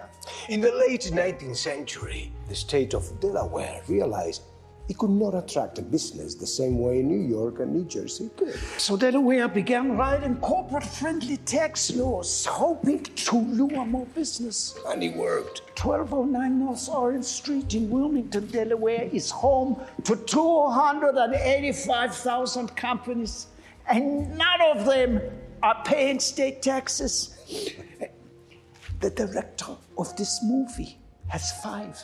In 0.49 0.61
the 0.61 0.71
late 0.71 1.01
19th 1.01 1.57
century, 1.57 2.32
the 2.47 2.55
state 2.55 2.93
of 2.93 3.19
Delaware 3.19 3.82
realized 3.88 4.43
it 4.88 4.99
could 4.99 5.09
not 5.09 5.34
attract 5.34 5.80
a 5.80 5.82
business 5.82 6.36
the 6.36 6.45
same 6.45 6.78
way 6.78 7.01
New 7.01 7.28
York 7.28 7.59
and 7.59 7.73
New 7.73 7.86
Jersey 7.86 8.30
could. 8.38 8.53
So, 8.78 8.95
Delaware 8.95 9.47
began 9.47 9.97
writing 9.97 10.36
corporate 10.38 10.84
friendly 10.84 11.38
tax 11.38 11.89
laws, 11.95 12.45
hoping 12.45 13.01
to 13.03 13.38
lure 13.38 13.84
more 13.86 14.05
business. 14.13 14.78
And 14.88 15.03
it 15.03 15.15
worked. 15.15 15.63
1209 15.84 16.59
North 16.59 16.88
Orange 16.89 17.26
Street 17.26 17.73
in 17.73 17.89
Wilmington, 17.89 18.45
Delaware 18.45 19.09
is 19.11 19.32
home 19.32 19.82
to 20.03 20.15
285,000 20.15 22.76
companies, 22.76 23.47
and 23.89 24.38
none 24.38 24.61
of 24.71 24.86
them 24.86 25.19
are 25.63 25.82
paying 25.84 26.19
state 26.19 26.61
taxes. 26.61 27.32
The 28.99 29.09
director 29.09 29.78
of 29.98 30.16
this 30.16 30.41
movie 30.43 30.98
has 31.28 31.52
five. 31.64 32.04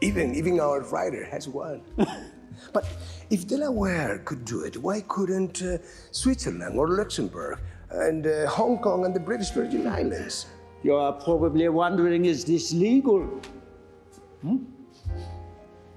Even, 0.00 0.34
even 0.34 0.60
our 0.60 0.80
writer 0.82 1.24
has 1.24 1.48
one. 1.48 1.82
but 2.72 2.86
if 3.30 3.46
Delaware 3.46 4.18
could 4.24 4.44
do 4.44 4.62
it, 4.62 4.76
why 4.76 5.00
couldn't 5.02 5.62
uh, 5.62 5.78
Switzerland 6.10 6.78
or 6.78 6.88
Luxembourg 6.88 7.58
and 7.90 8.26
uh, 8.26 8.46
Hong 8.48 8.78
Kong 8.78 9.04
and 9.04 9.14
the 9.14 9.20
British 9.20 9.50
Virgin 9.50 9.86
Islands? 9.86 10.46
You 10.82 10.94
are 10.94 11.12
probably 11.12 11.68
wondering 11.68 12.26
is 12.26 12.44
this 12.44 12.72
legal? 12.72 13.40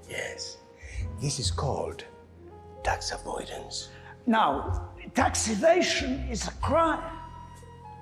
Yes. 0.09 0.57
This 1.21 1.39
is 1.39 1.51
called 1.51 2.03
tax 2.83 3.11
avoidance. 3.11 3.89
Now, 4.25 4.89
tax 5.13 5.49
evasion 5.49 6.25
is 6.29 6.47
a 6.47 6.51
crime. 6.53 7.20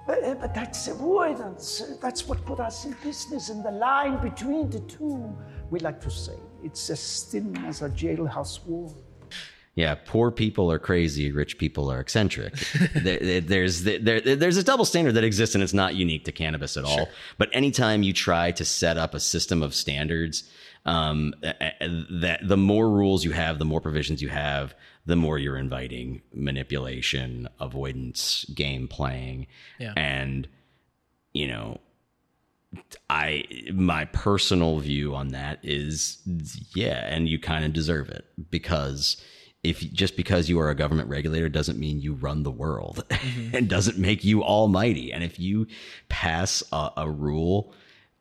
But, 0.09 0.23
uh, 0.23 0.33
but 0.41 0.55
tax 0.55 0.87
avoidance, 0.87 1.81
uh, 1.81 1.95
that's 2.01 2.27
what 2.27 2.43
put 2.43 2.59
us 2.59 2.83
in 2.83 2.95
business. 3.03 3.49
And 3.49 3.63
the 3.63 3.69
line 3.69 4.19
between 4.19 4.67
the 4.71 4.79
two, 4.79 5.37
we 5.69 5.79
like 5.81 6.01
to 6.01 6.09
say, 6.09 6.33
it's 6.63 6.89
as 6.89 7.25
thin 7.25 7.55
as 7.57 7.83
a 7.83 7.89
jailhouse 7.89 8.65
wall. 8.65 8.97
Yeah, 9.75 9.93
poor 9.93 10.31
people 10.31 10.71
are 10.71 10.79
crazy, 10.79 11.31
rich 11.31 11.59
people 11.59 11.91
are 11.91 11.99
eccentric. 11.99 12.55
there, 12.95 13.39
there's 13.39 13.83
there, 13.83 14.19
there's 14.19 14.57
a 14.57 14.63
double 14.63 14.83
standard 14.83 15.13
that 15.13 15.23
exists, 15.23 15.53
and 15.53 15.63
it's 15.63 15.75
not 15.75 15.93
unique 15.93 16.25
to 16.25 16.31
cannabis 16.31 16.75
at 16.75 16.85
all. 16.85 17.07
But 17.37 17.49
anytime 17.53 18.01
you 18.01 18.11
try 18.11 18.51
to 18.53 18.65
set 18.65 18.97
up 18.97 19.13
a 19.13 19.19
system 19.19 19.61
of 19.61 19.75
standards, 19.75 20.49
um, 20.85 21.35
that 21.41 22.39
the 22.41 22.57
more 22.57 22.89
rules 22.89 23.23
you 23.23 23.31
have, 23.31 23.59
the 23.59 23.65
more 23.65 23.79
provisions 23.79 24.23
you 24.23 24.29
have, 24.29 24.73
the 25.09 25.15
more 25.15 25.39
you're 25.39 25.57
inviting 25.57 26.21
manipulation, 26.33 27.49
avoidance, 27.59 28.45
game 28.53 28.87
playing, 28.87 29.47
Yeah. 29.79 29.93
and 29.97 30.47
you 31.33 31.47
know 31.47 31.79
I 33.09 33.43
my 33.73 34.05
personal 34.05 34.79
view 34.79 35.15
on 35.15 35.29
that 35.29 35.59
is 35.63 36.19
yeah, 36.75 37.05
and 37.07 37.27
you 37.27 37.39
kind 37.39 37.65
of 37.65 37.73
deserve 37.73 38.09
it 38.09 38.25
because 38.51 39.17
if 39.63 39.79
just 39.91 40.15
because 40.15 40.47
you 40.47 40.59
are 40.59 40.69
a 40.69 40.75
government 40.75 41.09
regulator 41.09 41.49
doesn't 41.49 41.79
mean 41.79 41.99
you 41.99 42.13
run 42.13 42.43
the 42.43 42.51
world 42.51 43.03
mm-hmm. 43.09 43.53
and 43.55 43.67
doesn't 43.67 43.97
make 43.97 44.23
you 44.23 44.43
almighty. 44.43 45.11
And 45.11 45.23
if 45.23 45.39
you 45.39 45.65
pass 46.07 46.61
a, 46.71 46.91
a 46.97 47.09
rule 47.09 47.73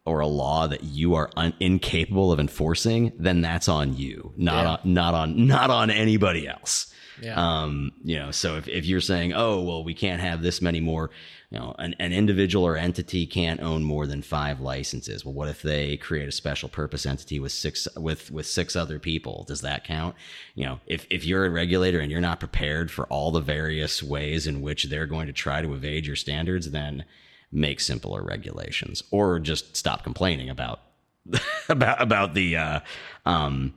or 0.09 0.21
a 0.21 0.27
law 0.27 0.67
that 0.67 0.83
you 0.85 1.15
are 1.15 1.31
un- 1.37 1.55
incapable 1.61 2.33
of 2.33 2.41
enforcing, 2.41 3.13
then 3.19 3.41
that's 3.41 3.69
on 3.69 3.97
you, 3.97 4.33
not 4.37 4.63
Yeah. 4.65 4.71
on 4.71 4.95
not 4.95 5.15
on 5.15 5.47
not 5.47 5.71
on 5.71 5.91
anybody 5.91 6.49
else. 6.49 6.93
Yeah. 7.21 7.35
Um, 7.35 7.91
you 8.05 8.17
know, 8.17 8.31
so 8.31 8.59
if, 8.59 8.69
if 8.69 8.87
you're 8.87 9.01
saying, 9.01 9.33
oh, 9.35 9.61
well, 9.63 9.83
we 9.83 9.93
can't 9.93 10.21
have 10.21 10.41
this 10.41 10.63
many 10.63 10.79
more, 10.79 11.11
you 11.51 11.59
know, 11.59 11.75
an, 11.77 11.97
an 11.99 12.13
individual 12.13 12.65
or 12.65 12.77
entity 12.77 13.27
can't 13.27 13.59
own 13.61 13.83
more 13.83 14.07
than 14.07 14.23
five 14.23 14.61
licenses. 14.61 15.25
Well, 15.25 15.35
what 15.35 15.49
if 15.49 15.61
they 15.61 15.97
create 15.97 16.29
a 16.29 16.33
special 16.33 16.69
purpose 16.69 17.05
entity 17.07 17.41
with 17.41 17.51
six 17.51 17.89
with 17.97 18.31
with 18.31 18.47
six 18.47 18.77
other 18.77 19.01
people? 19.01 19.45
Does 19.49 19.63
that 19.63 19.83
count? 19.83 20.15
You 20.55 20.67
know, 20.67 20.81
if 20.87 21.07
if 21.11 21.25
you're 21.25 21.45
a 21.45 21.51
regulator 21.51 21.99
and 21.99 22.09
you're 22.13 22.21
not 22.21 22.39
prepared 22.39 22.89
for 22.89 23.05
all 23.09 23.33
the 23.33 23.41
various 23.41 24.01
ways 24.01 24.47
in 24.47 24.61
which 24.61 24.85
they're 24.85 25.07
going 25.07 25.27
to 25.27 25.33
try 25.33 25.61
to 25.61 25.75
evade 25.75 26.07
your 26.07 26.15
standards, 26.17 26.71
then 26.71 27.05
make 27.51 27.80
simpler 27.80 28.22
regulations 28.22 29.03
or 29.11 29.38
just 29.38 29.76
stop 29.76 30.03
complaining 30.03 30.51
about 30.51 30.80
about 31.68 32.01
about 32.01 32.34
the 32.34 32.57
uh, 32.57 32.80
um, 33.26 33.74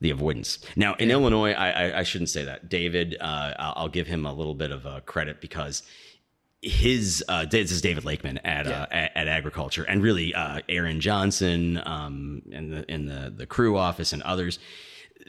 the 0.00 0.10
avoidance. 0.10 0.58
Now 0.76 0.94
in 0.94 1.10
Illinois, 1.10 1.52
I, 1.52 1.70
I, 1.70 1.98
I 2.00 2.02
shouldn't 2.02 2.30
say 2.30 2.44
that. 2.44 2.68
David, 2.68 3.16
uh, 3.20 3.54
I'll, 3.58 3.88
give 3.88 4.06
him 4.06 4.24
a 4.24 4.32
little 4.32 4.54
bit 4.54 4.70
of 4.70 4.86
uh, 4.86 5.00
credit 5.00 5.40
because 5.40 5.82
his 6.62 7.24
uh, 7.28 7.46
this 7.46 7.70
is 7.70 7.80
David 7.80 8.04
Lakeman 8.04 8.38
at 8.38 8.66
uh, 8.66 8.86
at, 8.90 9.16
at 9.16 9.28
agriculture, 9.28 9.84
and 9.84 10.02
really 10.02 10.34
uh, 10.34 10.60
Erin 10.68 11.00
Johnson 11.00 11.80
um, 11.84 12.42
and 12.52 12.72
the 12.72 12.92
in 12.92 13.06
the 13.06 13.32
the 13.34 13.46
crew 13.46 13.76
office 13.76 14.12
and 14.12 14.22
others. 14.22 14.58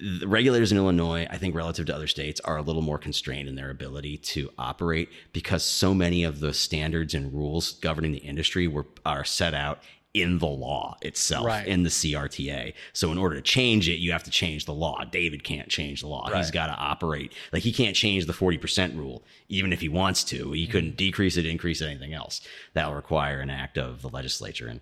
The 0.02 0.28
regulators 0.28 0.72
in 0.72 0.78
Illinois, 0.80 1.28
I 1.30 1.38
think, 1.38 1.54
relative 1.56 1.86
to 1.86 1.95
other 1.95 2.08
states, 2.08 2.39
are 2.41 2.58
a 2.58 2.62
little 2.62 2.82
more 2.82 2.97
constrained 2.97 3.47
in 3.47 3.56
their 3.56 3.70
ability 3.70 4.18
to 4.18 4.49
operate 4.58 5.10
because 5.32 5.64
so 5.64 5.93
many 5.93 6.24
of 6.24 6.39
the 6.39 6.54
standards 6.54 7.14
and 7.14 7.32
rules 7.34 7.74
governing 7.74 8.12
the 8.12 8.18
industry 8.20 8.68
were 8.68 8.88
are 9.06 9.24
set 9.24 9.54
out 9.54 9.80
in 10.14 10.39
the 10.39 10.47
law 10.47 10.97
itself, 11.02 11.45
Right. 11.45 11.66
in 11.66 11.84
the 11.84 11.89
CRTA. 11.89 12.74
So 12.91 13.14
in 13.14 13.18
order 13.18 13.36
to 13.36 13.41
change 13.41 13.88
it, 13.88 13.99
you 13.99 14.12
have 14.12 14.24
to 14.24 14.32
change 14.32 14.66
the 14.66 14.74
law. 14.74 15.06
David 15.06 15.43
can't 15.45 15.70
change 15.70 16.02
the 16.02 16.08
law. 16.08 16.30
He's 16.36 16.52
got 16.52 16.68
to 16.68 16.74
operate 16.74 17.32
like 17.54 17.64
he 17.64 17.72
can't 17.72 17.95
change 17.95 18.26
the 18.26 18.34
40% 18.34 18.97
rule, 18.97 19.24
even 19.47 19.72
if 19.72 19.80
he 19.80 19.88
wants 19.88 20.26
to. 20.26 20.52
He 20.52 20.68
couldn't 20.68 20.97
decrease 20.97 21.38
it, 21.38 21.45
increase 21.45 21.80
it, 21.80 21.86
anything 21.88 22.14
else. 22.14 22.41
That 22.74 22.88
will 22.88 22.95
require 22.95 23.39
an 23.39 23.49
act 23.49 23.78
of 23.78 24.02
the 24.02 24.10
legislature. 24.10 24.68
And 24.68 24.82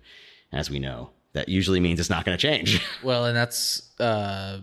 as 0.52 0.68
we 0.68 0.80
know, 0.80 1.10
that 1.32 1.48
usually 1.48 1.78
means 1.78 2.00
it's 2.00 2.10
not 2.10 2.24
going 2.24 2.36
to 2.36 2.42
change. 2.42 2.82
Well, 3.04 3.26
and 3.26 3.36
that's 3.36 3.88
uh, 4.00 4.58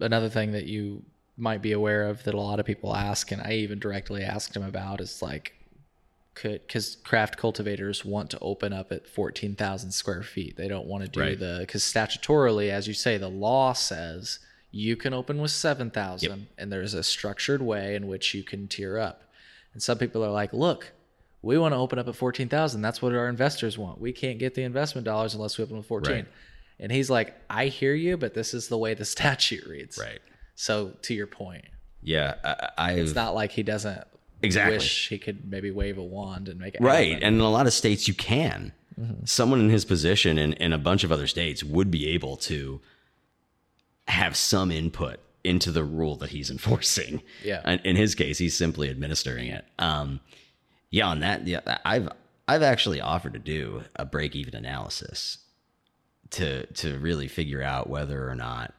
another 0.00 0.28
thing 0.28 0.52
that 0.52 0.66
you 0.66 1.02
might 1.36 1.62
be 1.62 1.72
aware 1.72 2.08
of 2.08 2.22
that 2.24 2.34
a 2.34 2.40
lot 2.40 2.60
of 2.60 2.66
people 2.66 2.94
ask, 2.94 3.32
and 3.32 3.42
I 3.42 3.52
even 3.54 3.78
directly 3.78 4.22
asked 4.22 4.56
him 4.56 4.62
about 4.62 5.00
is 5.00 5.20
like, 5.22 5.54
could 6.34 6.66
because 6.66 6.96
craft 7.04 7.36
cultivators 7.36 8.04
want 8.04 8.28
to 8.30 8.38
open 8.40 8.72
up 8.72 8.90
at 8.90 9.06
fourteen 9.06 9.54
thousand 9.54 9.92
square 9.92 10.22
feet. 10.22 10.56
They 10.56 10.66
don't 10.68 10.86
want 10.86 11.04
to 11.04 11.08
do 11.10 11.20
Right. 11.20 11.38
the 11.38 11.58
because 11.60 11.82
statutorily, 11.82 12.70
as 12.70 12.88
you 12.88 12.94
say, 12.94 13.18
the 13.18 13.28
law 13.28 13.72
says 13.72 14.40
you 14.72 14.96
can 14.96 15.14
open 15.14 15.38
with 15.40 15.52
seven 15.52 15.90
thousand, 15.90 16.48
and 16.58 16.72
there's 16.72 16.94
a 16.94 17.04
structured 17.04 17.62
way 17.62 17.94
in 17.94 18.08
which 18.08 18.34
you 18.34 18.42
can 18.42 18.66
tier 18.66 18.98
up. 18.98 19.22
And 19.72 19.82
some 19.82 19.98
people 19.98 20.24
are 20.24 20.30
like, 20.30 20.52
look. 20.52 20.92
We 21.42 21.58
want 21.58 21.74
to 21.74 21.76
open 21.76 21.98
up 21.98 22.08
at 22.08 22.16
14,000. 22.16 22.80
That's 22.80 23.02
what 23.02 23.12
our 23.14 23.28
investors 23.28 23.76
want. 23.76 24.00
We 24.00 24.12
can't 24.14 24.38
get 24.38 24.54
the 24.54 24.62
investment 24.62 25.04
dollars 25.04 25.34
unless 25.34 25.58
we 25.58 25.64
open 25.64 25.76
with 25.76 25.84
14. 25.84 26.14
Right. 26.14 26.26
And 26.80 26.90
he's 26.90 27.08
like, 27.10 27.34
I 27.48 27.66
hear 27.66 27.94
you, 27.94 28.16
but 28.16 28.34
this 28.34 28.52
is 28.54 28.68
the 28.68 28.78
way 28.78 28.94
the 28.94 29.04
statute 29.16 29.66
reads. 29.66 29.98
Right. 29.98 30.20
So 30.54 30.92
to 31.02 31.14
your 31.14 31.26
point, 31.26 31.64
yeah. 32.02 32.34
I, 32.44 32.90
I've, 32.92 32.98
it's 32.98 33.14
not 33.14 33.34
like 33.34 33.52
he 33.52 33.62
doesn't 33.62 34.02
Exactly. 34.42 34.76
wish 34.76 35.08
he 35.08 35.18
could 35.18 35.50
maybe 35.50 35.70
wave 35.70 35.96
a 35.98 36.02
wand 36.02 36.48
and 36.48 36.60
make 36.60 36.74
it 36.74 36.80
Right. 36.82 37.12
happen. 37.12 37.24
And 37.24 37.34
in 37.36 37.40
a 37.40 37.50
lot 37.50 37.66
of 37.66 37.72
states, 37.72 38.06
you 38.08 38.14
can. 38.14 38.72
Mm-hmm. 39.00 39.24
Someone 39.24 39.60
in 39.60 39.70
his 39.70 39.84
position 39.84 40.38
and 40.38 40.54
in 40.54 40.72
a 40.72 40.78
bunch 40.78 41.02
of 41.02 41.10
other 41.10 41.26
states 41.26 41.64
would 41.64 41.90
be 41.90 42.08
able 42.08 42.36
to 42.38 42.80
have 44.08 44.36
some 44.36 44.70
input 44.70 45.18
into 45.42 45.70
the 45.70 45.84
rule 45.84 46.16
that 46.16 46.30
he's 46.30 46.50
enforcing. 46.50 47.22
Yeah. 47.42 47.62
And 47.64 47.80
in 47.84 47.96
his 47.96 48.14
case, 48.14 48.38
he's 48.38 48.56
simply 48.56 48.90
administering 48.90 49.48
it. 49.48 49.64
Um, 49.78 50.20
yeah, 50.90 51.06
on 51.08 51.20
that, 51.20 51.46
yeah, 51.46 51.78
I've 51.84 52.08
I've 52.46 52.62
actually 52.62 53.00
offered 53.00 53.32
to 53.32 53.38
do 53.38 53.82
a 53.96 54.04
break 54.04 54.36
even 54.36 54.54
analysis 54.54 55.38
to 56.34 56.66
to 56.66 56.98
really 56.98 57.28
figure 57.28 57.62
out 57.62 57.88
whether 57.88 58.28
or 58.28 58.34
not 58.34 58.74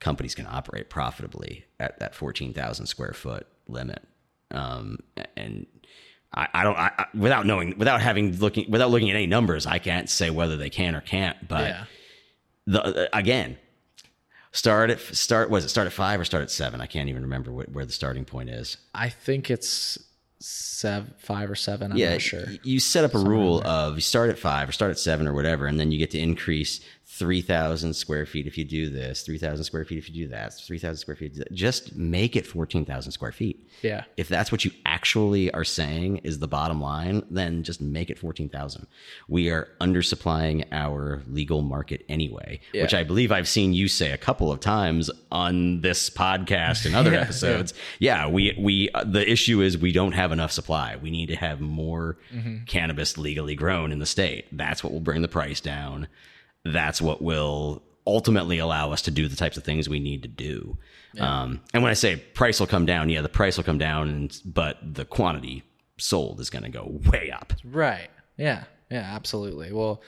companies 0.00 0.34
can 0.34 0.46
operate 0.46 0.88
profitably 0.88 1.64
at 1.80 1.98
that 2.00 2.14
fourteen 2.14 2.52
thousand 2.54 2.86
square 2.86 3.12
foot 3.12 3.46
limit. 3.66 4.02
Um, 4.50 4.98
and 5.36 5.66
I, 6.32 6.48
I 6.54 6.64
don't 6.64 6.76
I, 6.76 6.90
I, 6.98 7.06
without 7.14 7.46
knowing 7.46 7.76
without 7.78 8.00
having 8.00 8.36
looking 8.38 8.70
without 8.70 8.90
looking 8.90 9.10
at 9.10 9.16
any 9.16 9.26
numbers, 9.26 9.66
I 9.66 9.78
can't 9.78 10.08
say 10.08 10.30
whether 10.30 10.56
they 10.56 10.70
can 10.70 10.94
or 10.94 11.00
can't. 11.00 11.48
But 11.48 11.68
yeah. 11.68 11.84
the 12.66 13.16
again, 13.16 13.58
start 14.52 14.90
at 14.90 15.00
start 15.00 15.50
was 15.50 15.64
it 15.64 15.68
start 15.68 15.86
at 15.86 15.92
five 15.92 16.20
or 16.20 16.24
start 16.24 16.42
at 16.42 16.50
seven? 16.50 16.80
I 16.80 16.86
can't 16.86 17.08
even 17.08 17.22
remember 17.22 17.52
what, 17.52 17.70
where 17.70 17.84
the 17.84 17.92
starting 17.92 18.24
point 18.24 18.50
is. 18.50 18.76
I 18.94 19.08
think 19.08 19.50
it's 19.50 19.98
seven, 20.40 21.14
five 21.18 21.50
or 21.50 21.54
seven. 21.54 21.92
I'm 21.92 21.98
yeah, 21.98 22.12
not 22.12 22.22
sure. 22.22 22.44
You 22.62 22.80
set 22.80 23.04
up 23.04 23.14
a 23.14 23.18
rule 23.18 23.62
of 23.66 23.96
you 23.96 24.00
start 24.00 24.30
at 24.30 24.38
five 24.38 24.68
or 24.68 24.72
start 24.72 24.90
at 24.90 24.98
seven 24.98 25.26
or 25.26 25.34
whatever, 25.34 25.66
and 25.66 25.80
then 25.80 25.92
you 25.92 25.98
get 25.98 26.10
to 26.12 26.18
increase 26.18 26.80
3,000 27.18 27.94
square 27.94 28.26
feet 28.26 28.46
if 28.46 28.56
you 28.56 28.64
do 28.64 28.88
this, 28.90 29.22
3,000 29.22 29.64
square 29.64 29.84
feet 29.84 29.98
if 29.98 30.08
you 30.08 30.14
do 30.26 30.28
that, 30.28 30.52
3,000 30.54 30.96
square 30.96 31.16
feet. 31.16 31.36
Just 31.52 31.96
make 31.96 32.36
it 32.36 32.46
14,000 32.46 33.10
square 33.12 33.32
feet. 33.32 33.68
Yeah. 33.82 34.04
If 34.16 34.28
that's 34.28 34.52
what 34.52 34.64
you 34.64 34.70
actually 34.86 35.50
are 35.52 35.64
saying 35.64 36.18
is 36.18 36.38
the 36.38 36.48
bottom 36.48 36.80
line, 36.80 37.22
then 37.30 37.62
just 37.62 37.80
make 37.80 38.10
it 38.10 38.18
14,000. 38.18 38.86
We 39.28 39.50
are 39.50 39.68
undersupplying 39.80 40.64
our 40.72 41.22
legal 41.28 41.62
market 41.62 42.04
anyway, 42.08 42.60
Yeah. 42.72 42.82
which 42.82 42.94
I 42.94 43.04
believe 43.04 43.32
I've 43.32 43.48
seen 43.48 43.72
you 43.74 43.88
say 43.88 44.12
a 44.12 44.18
couple 44.18 44.52
of 44.52 44.60
times 44.60 45.10
on 45.32 45.80
this 45.80 46.10
podcast 46.10 46.86
and 46.86 46.94
other 46.94 47.14
episodes. 47.24 47.74
Yeah, 47.98 48.28
we 48.28 48.56
we 48.58 48.90
uh, 48.94 49.04
the 49.04 49.28
issue 49.30 49.60
is 49.60 49.76
we 49.76 49.92
don't 49.92 50.12
have 50.12 50.32
enough 50.32 50.52
supply. 50.52 50.96
We 50.96 51.10
need 51.10 51.26
to 51.26 51.36
have 51.36 51.60
more 51.60 52.16
Mm-hmm. 52.34 52.64
cannabis 52.66 53.16
legally 53.18 53.54
grown 53.54 53.90
in 53.92 53.98
the 53.98 54.06
state. 54.06 54.46
That's 54.52 54.84
what 54.84 54.92
will 54.92 55.00
bring 55.00 55.22
the 55.22 55.28
price 55.28 55.60
down. 55.60 56.08
That's 56.64 57.00
what 57.00 57.22
will 57.22 57.82
ultimately 58.06 58.58
allow 58.58 58.90
us 58.92 59.02
to 59.02 59.10
do 59.10 59.28
the 59.28 59.36
types 59.36 59.56
of 59.56 59.64
things 59.64 59.88
we 59.88 60.00
need 60.00 60.22
to 60.22 60.28
do. 60.28 60.78
Um, 61.20 61.60
and 61.74 61.82
when 61.82 61.90
I 61.90 61.94
say 61.94 62.16
price 62.16 62.60
will 62.60 62.66
come 62.66 62.86
down, 62.86 63.08
yeah, 63.10 63.22
the 63.22 63.28
price 63.28 63.56
will 63.56 63.64
come 63.64 63.78
down, 63.78 64.08
and, 64.08 64.40
but 64.44 64.78
the 64.82 65.04
quantity 65.04 65.62
sold 65.98 66.40
is 66.40 66.48
going 66.50 66.62
to 66.62 66.68
go 66.70 67.00
way 67.10 67.30
up. 67.30 67.52
Right. 67.64 68.08
Yeah. 68.36 68.64
Yeah. 68.90 69.00
Absolutely. 69.14 69.72
Well, 69.72 70.00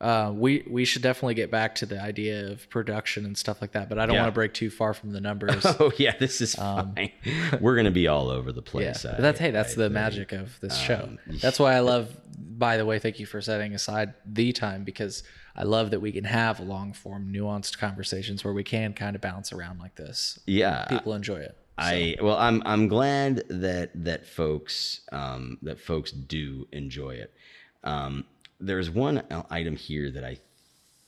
uh, 0.00 0.30
we 0.32 0.64
we 0.70 0.84
should 0.84 1.02
definitely 1.02 1.34
get 1.34 1.50
back 1.50 1.74
to 1.76 1.86
the 1.86 2.00
idea 2.00 2.50
of 2.52 2.70
production 2.70 3.24
and 3.24 3.36
stuff 3.36 3.60
like 3.60 3.72
that, 3.72 3.88
but 3.88 3.98
I 3.98 4.06
don't 4.06 4.14
Yeah. 4.14 4.22
want 4.22 4.32
to 4.32 4.34
break 4.34 4.54
too 4.54 4.70
far 4.70 4.94
from 4.94 5.10
the 5.12 5.20
numbers. 5.20 5.64
Oh 5.80 5.90
yeah, 5.96 6.16
this 6.16 6.40
is 6.40 6.54
fine. 6.54 7.10
We're 7.60 7.74
going 7.74 7.86
to 7.86 7.90
be 7.90 8.06
all 8.06 8.28
over 8.28 8.52
the 8.52 8.62
place. 8.62 9.02
but 9.02 9.14
I- 9.18 9.20
that's 9.20 9.40
hey, 9.40 9.50
that's 9.50 9.72
I 9.72 9.82
the 9.82 9.90
magic 9.90 10.30
of 10.32 10.60
this 10.60 10.78
show. 10.78 11.16
That's 11.26 11.58
why 11.58 11.74
I 11.74 11.80
love. 11.92 12.14
By 12.38 12.76
the 12.76 12.86
way, 12.86 12.98
thank 13.00 13.18
you 13.18 13.26
for 13.26 13.40
setting 13.40 13.74
aside 13.74 14.14
the 14.24 14.52
time 14.52 14.84
because 14.84 15.24
I 15.58 15.64
love 15.64 15.90
that 15.90 15.98
we 15.98 16.12
can 16.12 16.22
have 16.22 16.60
long 16.60 16.92
form, 16.92 17.32
nuanced 17.34 17.78
conversations 17.78 18.44
where 18.44 18.54
we 18.54 18.62
can 18.62 18.94
kind 18.94 19.16
of 19.16 19.20
bounce 19.20 19.52
around 19.52 19.80
like 19.80 19.96
this. 19.96 20.38
Yeah, 20.46 20.86
People 20.88 21.14
enjoy 21.14 21.38
it. 21.38 21.56
I 21.76 22.16
well, 22.22 22.36
I'm 22.36 22.62
I'm 22.64 22.86
glad 22.86 23.42
that 23.48 23.90
that 24.04 24.26
folks 24.26 25.00
um, 25.10 25.58
that 25.62 25.80
folks 25.80 26.12
do 26.12 26.66
enjoy 26.72 27.10
it. 27.10 27.34
Um, 27.82 28.24
there's 28.60 28.88
one 28.88 29.22
item 29.50 29.76
here 29.76 30.10
that 30.12 30.24
I 30.24 30.38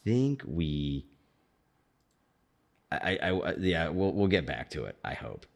think 0.05 0.43
we. 0.45 1.07
I, 2.93 3.19
I, 3.23 3.31
I 3.31 3.55
yeah, 3.59 3.89
we'll 3.89 4.13
we'll 4.13 4.29
get 4.29 4.47
back 4.47 4.71
to 4.71 4.85
it. 4.85 4.97
I 5.05 5.15
hope. 5.15 5.47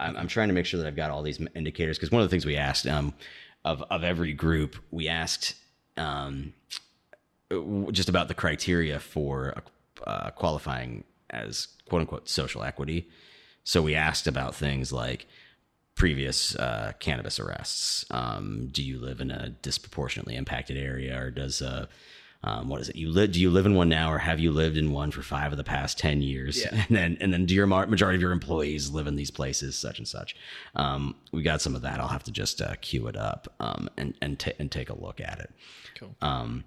I'm, 0.00 0.16
I'm 0.16 0.28
trying 0.28 0.48
to 0.48 0.54
make 0.54 0.66
sure 0.66 0.80
that 0.80 0.86
I've 0.86 0.96
got 0.96 1.12
all 1.12 1.22
these 1.22 1.40
indicators 1.54 1.96
because 1.96 2.10
one 2.10 2.22
of 2.22 2.28
the 2.28 2.30
things 2.30 2.44
we 2.44 2.56
asked 2.56 2.86
um, 2.88 3.14
of 3.64 3.82
of 3.90 4.02
every 4.02 4.32
group, 4.32 4.76
we 4.90 5.08
asked 5.08 5.54
um, 5.96 6.52
just 7.92 8.08
about 8.08 8.28
the 8.28 8.34
criteria 8.34 8.98
for 8.98 9.54
uh, 10.06 10.30
qualifying 10.30 11.04
as 11.30 11.68
quote 11.88 12.00
unquote 12.00 12.28
social 12.28 12.62
equity. 12.62 13.08
So 13.64 13.82
we 13.82 13.94
asked 13.94 14.26
about 14.26 14.54
things 14.54 14.92
like 14.92 15.26
previous 15.94 16.56
uh, 16.56 16.92
cannabis 16.98 17.38
arrests. 17.38 18.04
Um, 18.10 18.68
do 18.72 18.82
you 18.82 18.98
live 18.98 19.20
in 19.20 19.30
a 19.30 19.50
disproportionately 19.50 20.36
impacted 20.36 20.76
area, 20.76 21.20
or 21.20 21.30
does 21.30 21.62
uh, 21.62 21.86
um, 22.44 22.68
what 22.68 22.80
is 22.80 22.88
it? 22.88 22.96
You 22.96 23.10
live? 23.10 23.32
Do 23.32 23.40
you 23.40 23.50
live 23.50 23.66
in 23.66 23.74
one 23.74 23.88
now, 23.88 24.12
or 24.12 24.18
have 24.18 24.40
you 24.40 24.50
lived 24.50 24.76
in 24.76 24.90
one 24.90 25.12
for 25.12 25.22
five 25.22 25.52
of 25.52 25.58
the 25.58 25.64
past 25.64 25.98
ten 25.98 26.22
years? 26.22 26.60
Yeah. 26.60 26.84
And 26.88 26.96
then 26.96 27.16
and 27.20 27.32
then 27.32 27.46
do 27.46 27.54
your 27.54 27.66
mar- 27.66 27.86
majority 27.86 28.16
of 28.16 28.22
your 28.22 28.32
employees 28.32 28.90
live 28.90 29.06
in 29.06 29.14
these 29.16 29.30
places, 29.30 29.76
such 29.76 29.98
and 29.98 30.08
such? 30.08 30.34
Um, 30.74 31.14
we 31.30 31.42
got 31.42 31.60
some 31.60 31.76
of 31.76 31.82
that. 31.82 32.00
I'll 32.00 32.08
have 32.08 32.24
to 32.24 32.32
just 32.32 32.60
uh, 32.60 32.74
queue 32.80 33.06
it 33.06 33.16
up 33.16 33.52
um, 33.60 33.88
and 33.96 34.14
and 34.20 34.38
ta- 34.38 34.52
and 34.58 34.70
take 34.70 34.90
a 34.90 34.98
look 34.98 35.20
at 35.20 35.38
it. 35.38 35.50
Cool. 35.94 36.16
Um, 36.20 36.64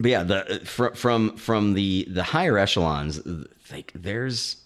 but 0.00 0.10
yeah, 0.10 0.22
the 0.22 0.54
uh, 0.54 0.64
from 0.64 0.94
from 0.94 1.36
from 1.36 1.74
the 1.74 2.06
the 2.10 2.22
higher 2.22 2.58
echelons, 2.58 3.20
like 3.70 3.92
there's 3.94 4.56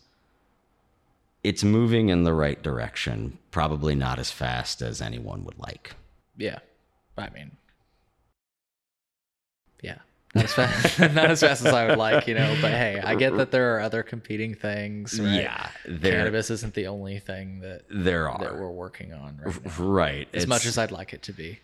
it's 1.43 1.65
moving 1.65 2.09
in 2.09 2.25
the 2.25 2.33
right 2.33 2.63
direction. 2.63 3.39
Probably 3.51 3.95
not 3.95 4.19
as 4.19 4.31
fast 4.31 4.83
as 4.83 5.01
anyone 5.01 5.45
would 5.45 5.59
like. 5.59 5.95
Yeah. 6.37 6.59
I 7.19 7.29
mean, 7.31 7.51
yeah. 9.83 9.99
Not 10.35 10.45
as, 10.45 10.53
fast, 10.55 10.99
not 11.15 11.31
as 11.31 11.41
fast 11.41 11.65
as 11.65 11.75
I 11.75 11.87
would 11.87 11.99
like, 11.99 12.27
you 12.27 12.35
know, 12.35 12.57
but 12.63 12.71
hey, 12.71 13.01
I 13.05 13.15
get 13.17 13.37
that 13.37 13.51
there 13.51 13.77
are 13.77 13.81
other 13.81 14.03
competing 14.03 14.55
things. 14.55 15.21
Right? 15.21 15.43
Yeah, 15.43 15.69
there 15.85 16.13
Cannabis 16.13 16.49
isn't 16.49 16.73
the 16.73 16.87
only 16.87 17.19
thing 17.19 17.61
that, 17.61 17.83
there 17.91 18.31
are 18.31 18.39
that 18.39 18.59
we're 18.59 18.71
working 18.71 19.13
on 19.13 19.39
right 19.45 19.65
now, 19.65 19.85
right 19.85 20.29
as 20.33 20.47
much 20.47 20.65
as 20.65 20.79
I'd 20.79 20.91
like 20.91 21.13
it 21.13 21.21
to 21.25 21.33
be. 21.35 21.59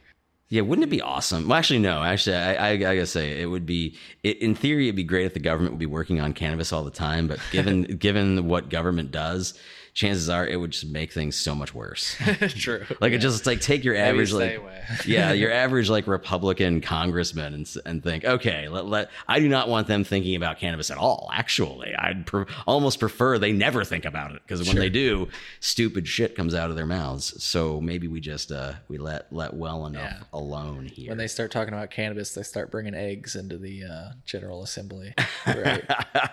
Yeah, 0.51 0.63
wouldn't 0.63 0.87
it 0.87 0.91
be 0.91 1.03
awesome? 1.03 1.47
Well, 1.47 1.59
actually, 1.59 1.81
no. 1.81 2.03
Actually, 2.03 2.37
I, 2.37 2.55
I, 2.55 2.69
I 2.71 2.77
gotta 2.77 3.07
say, 3.07 3.41
it 3.41 3.47
would 3.47 3.67
be. 3.67 3.97
It, 4.23 4.39
in 4.39 4.55
theory, 4.55 4.87
it'd 4.87 4.97
be 4.97 5.05
great 5.05 5.27
if 5.27 5.35
the 5.35 5.41
government 5.41 5.75
would 5.75 5.79
be 5.79 5.87
working 5.87 6.21
on 6.21 6.33
cannabis 6.33 6.73
all 6.73 6.85
the 6.85 6.91
time. 6.91 7.29
But 7.29 7.39
given 7.51 7.83
given 7.99 8.49
what 8.49 8.71
government 8.71 9.11
does, 9.11 9.59
chances 9.99 10.29
are 10.29 10.47
it 10.47 10.55
would 10.55 10.71
just 10.71 10.87
make 10.87 11.11
things 11.13 11.35
so 11.35 11.57
much 11.57 11.75
worse. 11.75 12.15
True. 12.51 12.85
Like 13.01 13.13
it 13.13 13.19
just 13.19 13.47
like 13.47 13.61
take 13.61 13.83
your 13.83 13.97
average 13.97 14.33
like 14.33 14.63
yeah 15.07 15.33
your 15.33 15.51
average 15.51 15.91
like 15.91 16.07
Republican 16.07 16.81
congressman 16.81 17.53
and 17.53 17.75
and 17.85 18.01
think 18.01 18.25
okay 18.25 18.69
let, 18.69 18.87
let 18.87 19.11
I 19.27 19.41
do 19.41 19.49
not 19.49 19.69
want 19.69 19.89
them 19.89 20.05
thinking 20.05 20.37
about 20.37 20.59
cannabis 20.59 20.93
at 20.93 20.99
all. 20.99 21.29
Actually, 21.35 21.97
I'd 21.97 22.27
pre- 22.27 22.45
almost 22.65 23.01
prefer 23.01 23.39
they 23.41 23.51
never 23.51 23.83
think 23.85 24.05
about 24.05 24.31
it 24.37 24.41
because 24.47 24.65
when 24.69 24.77
they 24.77 24.89
do, 24.89 25.27
stupid 25.59 26.07
shit 26.07 26.37
comes 26.37 26.55
out 26.55 26.71
of 26.71 26.77
their 26.77 26.87
mouths. 26.87 27.43
So 27.43 27.81
maybe 27.81 28.07
we 28.07 28.21
just 28.21 28.53
uh 28.53 28.75
we 28.87 28.99
let 28.99 29.33
let 29.33 29.53
well 29.53 29.85
enough 29.87 30.13
Yeah. 30.13 30.23
alone 30.33 30.87
here. 30.87 31.09
When 31.09 31.19
they 31.19 31.27
start 31.27 31.51
talking 31.51 31.75
about 31.75 31.91
cannabis, 31.91 32.35
they 32.35 32.45
start 32.45 32.71
bringing 32.71 32.95
eggs 32.95 33.35
into 33.35 33.59
the 33.59 33.83
uh, 33.85 34.13
General 34.25 34.63
Assembly. 34.63 35.13
Right. 35.45 35.83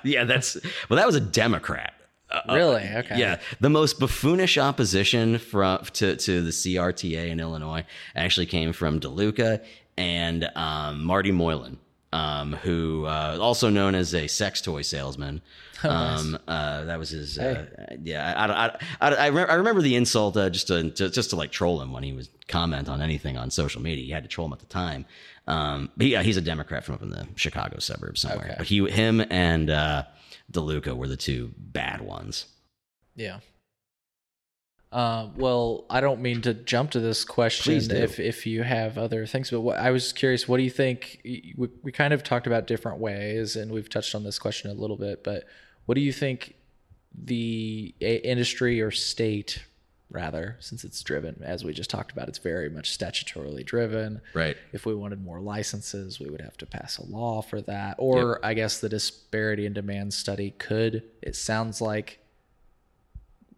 yeah, 0.04 0.24
that's 0.26 0.56
well 0.88 0.98
that 0.98 1.08
was 1.08 1.16
a 1.16 1.20
Democrat. 1.20 1.95
Uh, 2.30 2.42
really? 2.54 2.84
Okay. 2.84 3.20
Yeah, 3.20 3.40
the 3.60 3.70
most 3.70 4.00
buffoonish 4.00 4.58
opposition 4.58 5.38
from 5.38 5.84
to 5.94 6.16
to 6.16 6.42
the 6.42 6.50
CRTA 6.50 7.30
in 7.30 7.40
Illinois 7.40 7.86
actually 8.16 8.48
came 8.48 8.74
from 8.74 9.00
DeLuca 9.00 9.64
and 9.98 10.50
um, 10.56 11.04
Marty 11.04 11.32
Moylan, 11.32 11.78
um, 12.16 12.54
who 12.54 13.06
uh, 13.06 13.38
also 13.42 13.70
known 13.70 13.94
as 13.94 14.16
a 14.16 14.28
sex 14.28 14.62
toy 14.62 14.82
salesman. 14.82 15.42
Um, 15.84 16.40
uh, 16.48 16.86
that 16.86 16.98
was 16.98 17.10
his. 17.10 17.38
Uh, 17.38 17.68
yeah, 18.02 18.34
I, 18.36 18.46
I, 18.48 19.12
I, 19.12 19.16
I, 19.16 19.28
re- 19.28 19.46
I 19.46 19.54
remember 19.56 19.84
the 19.84 19.96
insult 19.96 20.36
uh, 20.36 20.50
just 20.50 20.68
to, 20.68 20.90
to 20.90 21.10
just 21.10 21.30
to 21.30 21.36
like 21.36 21.52
troll 21.52 21.80
him 21.80 21.92
when 21.92 22.02
he 22.02 22.12
was 22.12 22.30
comment 22.48 22.90
on 22.90 23.02
anything 23.02 23.38
on 23.38 23.52
social 23.52 23.84
media. 23.84 24.04
You 24.04 24.14
had 24.16 24.24
to 24.24 24.30
troll 24.30 24.48
him 24.48 24.54
at 24.54 24.60
the 24.60 24.66
time. 24.66 25.06
Um, 25.46 25.92
but 25.96 26.08
yeah, 26.08 26.24
he's 26.24 26.38
a 26.38 26.42
Democrat 26.42 26.86
from 26.86 26.96
up 26.96 27.04
in 27.04 27.12
the 27.12 27.28
Chicago 27.36 27.78
suburbs 27.80 28.22
somewhere. 28.22 28.48
Okay. 28.48 28.56
But 28.58 28.68
he, 28.68 28.90
him, 28.90 29.24
and 29.30 29.70
uh, 29.70 30.04
DeLuca 30.52 30.96
were 30.96 31.10
the 31.10 31.18
two 31.18 31.54
bad 31.58 32.02
ones. 32.02 32.48
Yeah. 33.16 33.42
Uh, 34.96 35.28
well, 35.36 35.84
I 35.90 36.00
don't 36.00 36.22
mean 36.22 36.42
to 36.44 36.54
jump 36.54 36.92
to 36.92 37.02
this 37.02 37.26
question 37.26 37.76
if 37.92 38.18
if 38.18 38.48
you 38.48 38.64
have 38.64 38.98
other 38.98 39.26
things, 39.26 39.52
but 39.52 39.60
what, 39.60 39.78
I 39.78 39.92
was 39.92 40.14
curious. 40.14 40.48
What 40.48 40.56
do 40.56 40.64
you 40.64 40.70
think? 40.70 41.20
We, 41.26 41.68
we 41.84 41.92
kind 41.92 42.14
of 42.14 42.24
talked 42.24 42.48
about 42.48 42.66
different 42.66 43.00
ways, 43.00 43.58
and 43.58 43.74
we've 43.74 43.90
touched 43.90 44.16
on 44.16 44.24
this 44.24 44.40
question 44.40 44.72
a 44.72 44.74
little 44.74 44.96
bit. 44.96 45.22
But 45.22 45.44
what 45.86 45.96
do 45.96 46.02
you 46.02 46.14
think 46.14 46.56
the 47.14 47.94
industry 48.00 48.82
or 48.82 48.90
state, 48.90 49.66
rather, 50.10 50.56
since 50.62 50.86
it's 50.86 51.04
driven, 51.04 51.42
as 51.44 51.66
we 51.66 51.74
just 51.74 51.90
talked 51.90 52.14
about, 52.14 52.30
it's 52.30 52.40
very 52.40 52.70
much 52.70 52.98
statutorily 52.98 53.66
driven. 53.66 54.22
Right. 54.34 54.56
If 54.72 54.86
we 54.86 54.96
wanted 54.96 55.22
more 55.22 55.42
licenses, 55.42 56.22
we 56.22 56.30
would 56.30 56.42
have 56.42 56.56
to 56.58 56.66
pass 56.66 57.00
a 57.00 57.06
law 57.06 57.42
for 57.42 57.60
that. 57.64 57.96
Or 57.98 58.40
I 58.46 58.54
guess 58.54 58.80
the 58.80 58.88
disparity 58.88 59.66
in 59.66 59.74
demand 59.74 60.14
study 60.14 60.52
could, 60.52 61.04
it 61.22 61.36
sounds 61.36 61.82
like, 61.82 62.20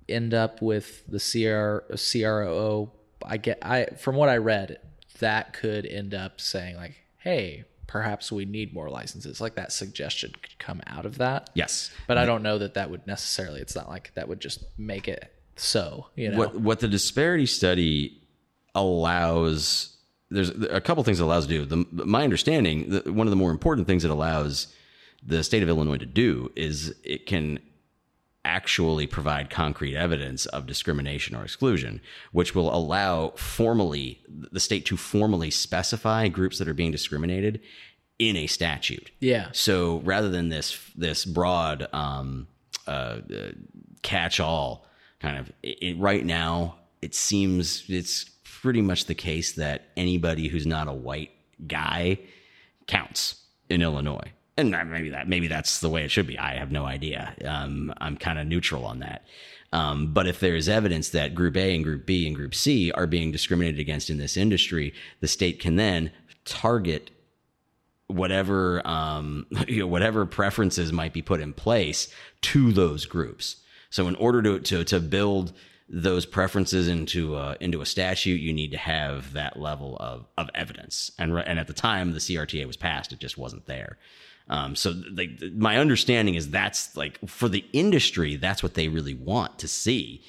end 0.07 0.33
up 0.33 0.61
with 0.61 1.03
the 1.07 1.19
CR, 1.19 1.93
CRO. 1.95 2.91
I 3.25 3.37
get, 3.37 3.59
I 3.61 3.87
from 3.97 4.15
what 4.15 4.29
I 4.29 4.37
read, 4.37 4.79
that 5.19 5.53
could 5.53 5.85
end 5.85 6.13
up 6.13 6.39
saying 6.39 6.75
like, 6.75 6.95
hey, 7.17 7.65
perhaps 7.87 8.31
we 8.31 8.45
need 8.45 8.73
more 8.73 8.89
licenses. 8.89 9.41
Like 9.41 9.55
that 9.55 9.71
suggestion 9.71 10.33
could 10.41 10.59
come 10.59 10.81
out 10.87 11.05
of 11.05 11.17
that. 11.17 11.49
Yes. 11.53 11.91
But 12.05 12.17
I 12.17 12.25
don't 12.25 12.43
know 12.43 12.57
that 12.57 12.75
that 12.75 12.89
would 12.89 13.07
necessarily. 13.07 13.61
It's 13.61 13.75
not 13.75 13.89
like 13.89 14.13
that 14.15 14.27
would 14.27 14.39
just 14.39 14.63
make 14.77 15.07
it 15.07 15.33
so. 15.55 16.07
You 16.15 16.31
know. 16.31 16.37
What 16.37 16.59
what 16.59 16.79
the 16.79 16.87
disparity 16.87 17.45
study 17.45 18.21
allows 18.75 19.97
there's 20.29 20.49
a 20.49 20.81
couple 20.81 21.03
things 21.03 21.19
it 21.19 21.23
allows 21.23 21.47
to 21.47 21.49
do. 21.49 21.65
The, 21.65 22.05
my 22.05 22.23
understanding, 22.23 22.89
the, 22.89 23.13
one 23.13 23.27
of 23.27 23.31
the 23.31 23.37
more 23.37 23.51
important 23.51 23.87
things 23.87 24.03
it 24.03 24.11
allows 24.11 24.67
the 25.25 25.43
state 25.43 25.63
of 25.63 25.69
Illinois 25.69 25.97
to 25.97 26.05
do 26.05 26.51
is 26.55 26.93
it 27.03 27.25
can 27.25 27.59
actually 28.47 29.05
provide 29.07 29.49
concrete 29.49 29.95
evidence 29.95 30.45
of 30.47 30.65
discrimination 30.65 31.35
or 31.35 31.43
exclusion, 31.43 31.99
which 32.31 32.55
will 32.55 32.73
allow 32.73 33.31
formally 33.35 34.21
the 34.51 34.59
state 34.59 34.85
to 34.85 34.95
formally 34.97 35.51
specify 35.51 36.27
groups 36.29 36.57
that 36.57 36.67
are 36.67 36.73
being 36.73 36.91
discriminated 36.91 37.59
in 38.19 38.35
a 38.35 38.47
statute. 38.47 39.11
Yeah. 39.19 39.49
So 39.51 39.99
rather 40.05 40.29
than 40.29 40.49
this 40.49 40.79
this 40.95 41.25
broad 41.25 41.87
um, 41.93 42.47
uh, 42.87 42.89
uh, 42.91 43.51
catch-all 44.01 44.85
kind 45.19 45.37
of, 45.37 45.51
it, 45.61 45.77
it- 45.81 45.97
right 45.99 46.25
now 46.25 46.75
it 47.01 47.13
seems 47.13 47.83
it's 47.89 48.23
pretty 48.43 48.81
much 48.81 49.05
the 49.05 49.13
case 49.15 49.51
that 49.53 49.89
anybody 49.95 50.47
who's 50.47 50.65
not 50.65 50.87
a 50.87 50.93
white 50.93 51.29
guy 51.67 52.17
counts 52.87 53.35
in 53.69 53.81
Illinois. 53.81 54.31
And 54.57 54.71
maybe 54.89 55.09
that 55.09 55.27
maybe 55.27 55.47
that's 55.47 55.79
the 55.79 55.89
way 55.89 56.03
it 56.03 56.11
should 56.11 56.27
be. 56.27 56.37
I 56.37 56.55
have 56.55 56.71
no 56.71 56.85
idea. 56.85 57.33
Um, 57.45 57.93
I'm 57.97 58.17
kind 58.17 58.39
of 58.39 58.47
neutral 58.47 58.85
on 58.85 58.99
that. 58.99 59.25
Um, 59.73 60.13
but 60.13 60.27
if 60.27 60.39
there 60.39 60.55
is 60.55 60.69
evidence 60.69 61.09
that 61.09 61.35
Group 61.35 61.57
A 61.57 61.75
and 61.75 61.83
Group 61.83 62.05
B 62.05 62.25
and 62.25 62.35
Group 62.35 62.55
C 62.55 62.91
are 62.91 63.07
being 63.07 63.31
discriminated 63.31 63.79
against 63.79 64.09
in 64.09 64.17
this 64.17 64.37
industry, 64.37 64.93
the 65.19 65.27
state 65.27 65.59
can 65.59 65.75
then 65.75 66.11
target 66.45 67.11
whatever 68.07 68.85
um, 68.87 69.45
you 69.67 69.79
know, 69.79 69.87
whatever 69.87 70.25
preferences 70.25 70.91
might 70.91 71.13
be 71.13 71.21
put 71.21 71.41
in 71.41 71.53
place 71.53 72.13
to 72.41 72.71
those 72.71 73.05
groups. 73.05 73.57
So 73.89 74.07
in 74.07 74.15
order 74.15 74.41
to 74.41 74.59
to 74.59 74.83
to 74.85 74.99
build 74.99 75.53
those 75.89 76.25
preferences 76.25 76.89
into 76.89 77.37
a, 77.37 77.55
into 77.61 77.79
a 77.79 77.85
statute, 77.85 78.41
you 78.41 78.51
need 78.51 78.71
to 78.71 78.77
have 78.77 79.31
that 79.31 79.57
level 79.57 79.95
of, 80.01 80.25
of 80.37 80.49
evidence. 80.55 81.11
And 81.17 81.37
and 81.37 81.59
at 81.59 81.67
the 81.67 81.73
time 81.73 82.11
the 82.11 82.19
CRTA 82.19 82.65
was 82.65 82.77
passed, 82.77 83.11
it 83.11 83.19
just 83.19 83.37
wasn't 83.37 83.65
there. 83.65 83.97
Um, 84.49 84.75
so 84.75 84.93
like 85.13 85.29
my 85.55 85.77
understanding 85.77 86.35
is 86.35 86.49
that's 86.49 86.95
like 86.95 87.19
for 87.27 87.49
the 87.49 87.65
industry, 87.73 88.35
that's 88.35 88.63
what 88.63 88.75
they 88.75 88.87
really 88.87 89.13
want 89.13 89.59
to 89.59 89.67
see. 89.67 90.23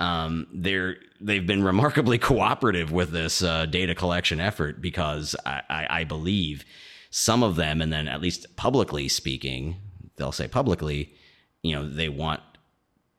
Um, 0.00 0.46
they're 0.52 0.96
they've 1.20 1.46
been 1.46 1.62
remarkably 1.62 2.18
cooperative 2.30 2.92
with 2.92 3.10
this 3.10 3.42
uh, 3.42 3.66
data 3.66 3.94
collection 3.94 4.40
effort 4.40 4.80
because 4.80 5.34
I, 5.44 5.62
I, 5.68 5.86
I 5.90 6.04
believe 6.04 6.64
some 7.10 7.42
of 7.42 7.56
them, 7.56 7.80
and 7.80 7.92
then 7.92 8.08
at 8.08 8.20
least 8.20 8.56
publicly 8.56 9.08
speaking, 9.08 9.76
they'll 10.16 10.32
say 10.32 10.48
publicly, 10.48 11.14
you 11.62 11.74
know, 11.74 11.88
they 11.88 12.08
want 12.08 12.40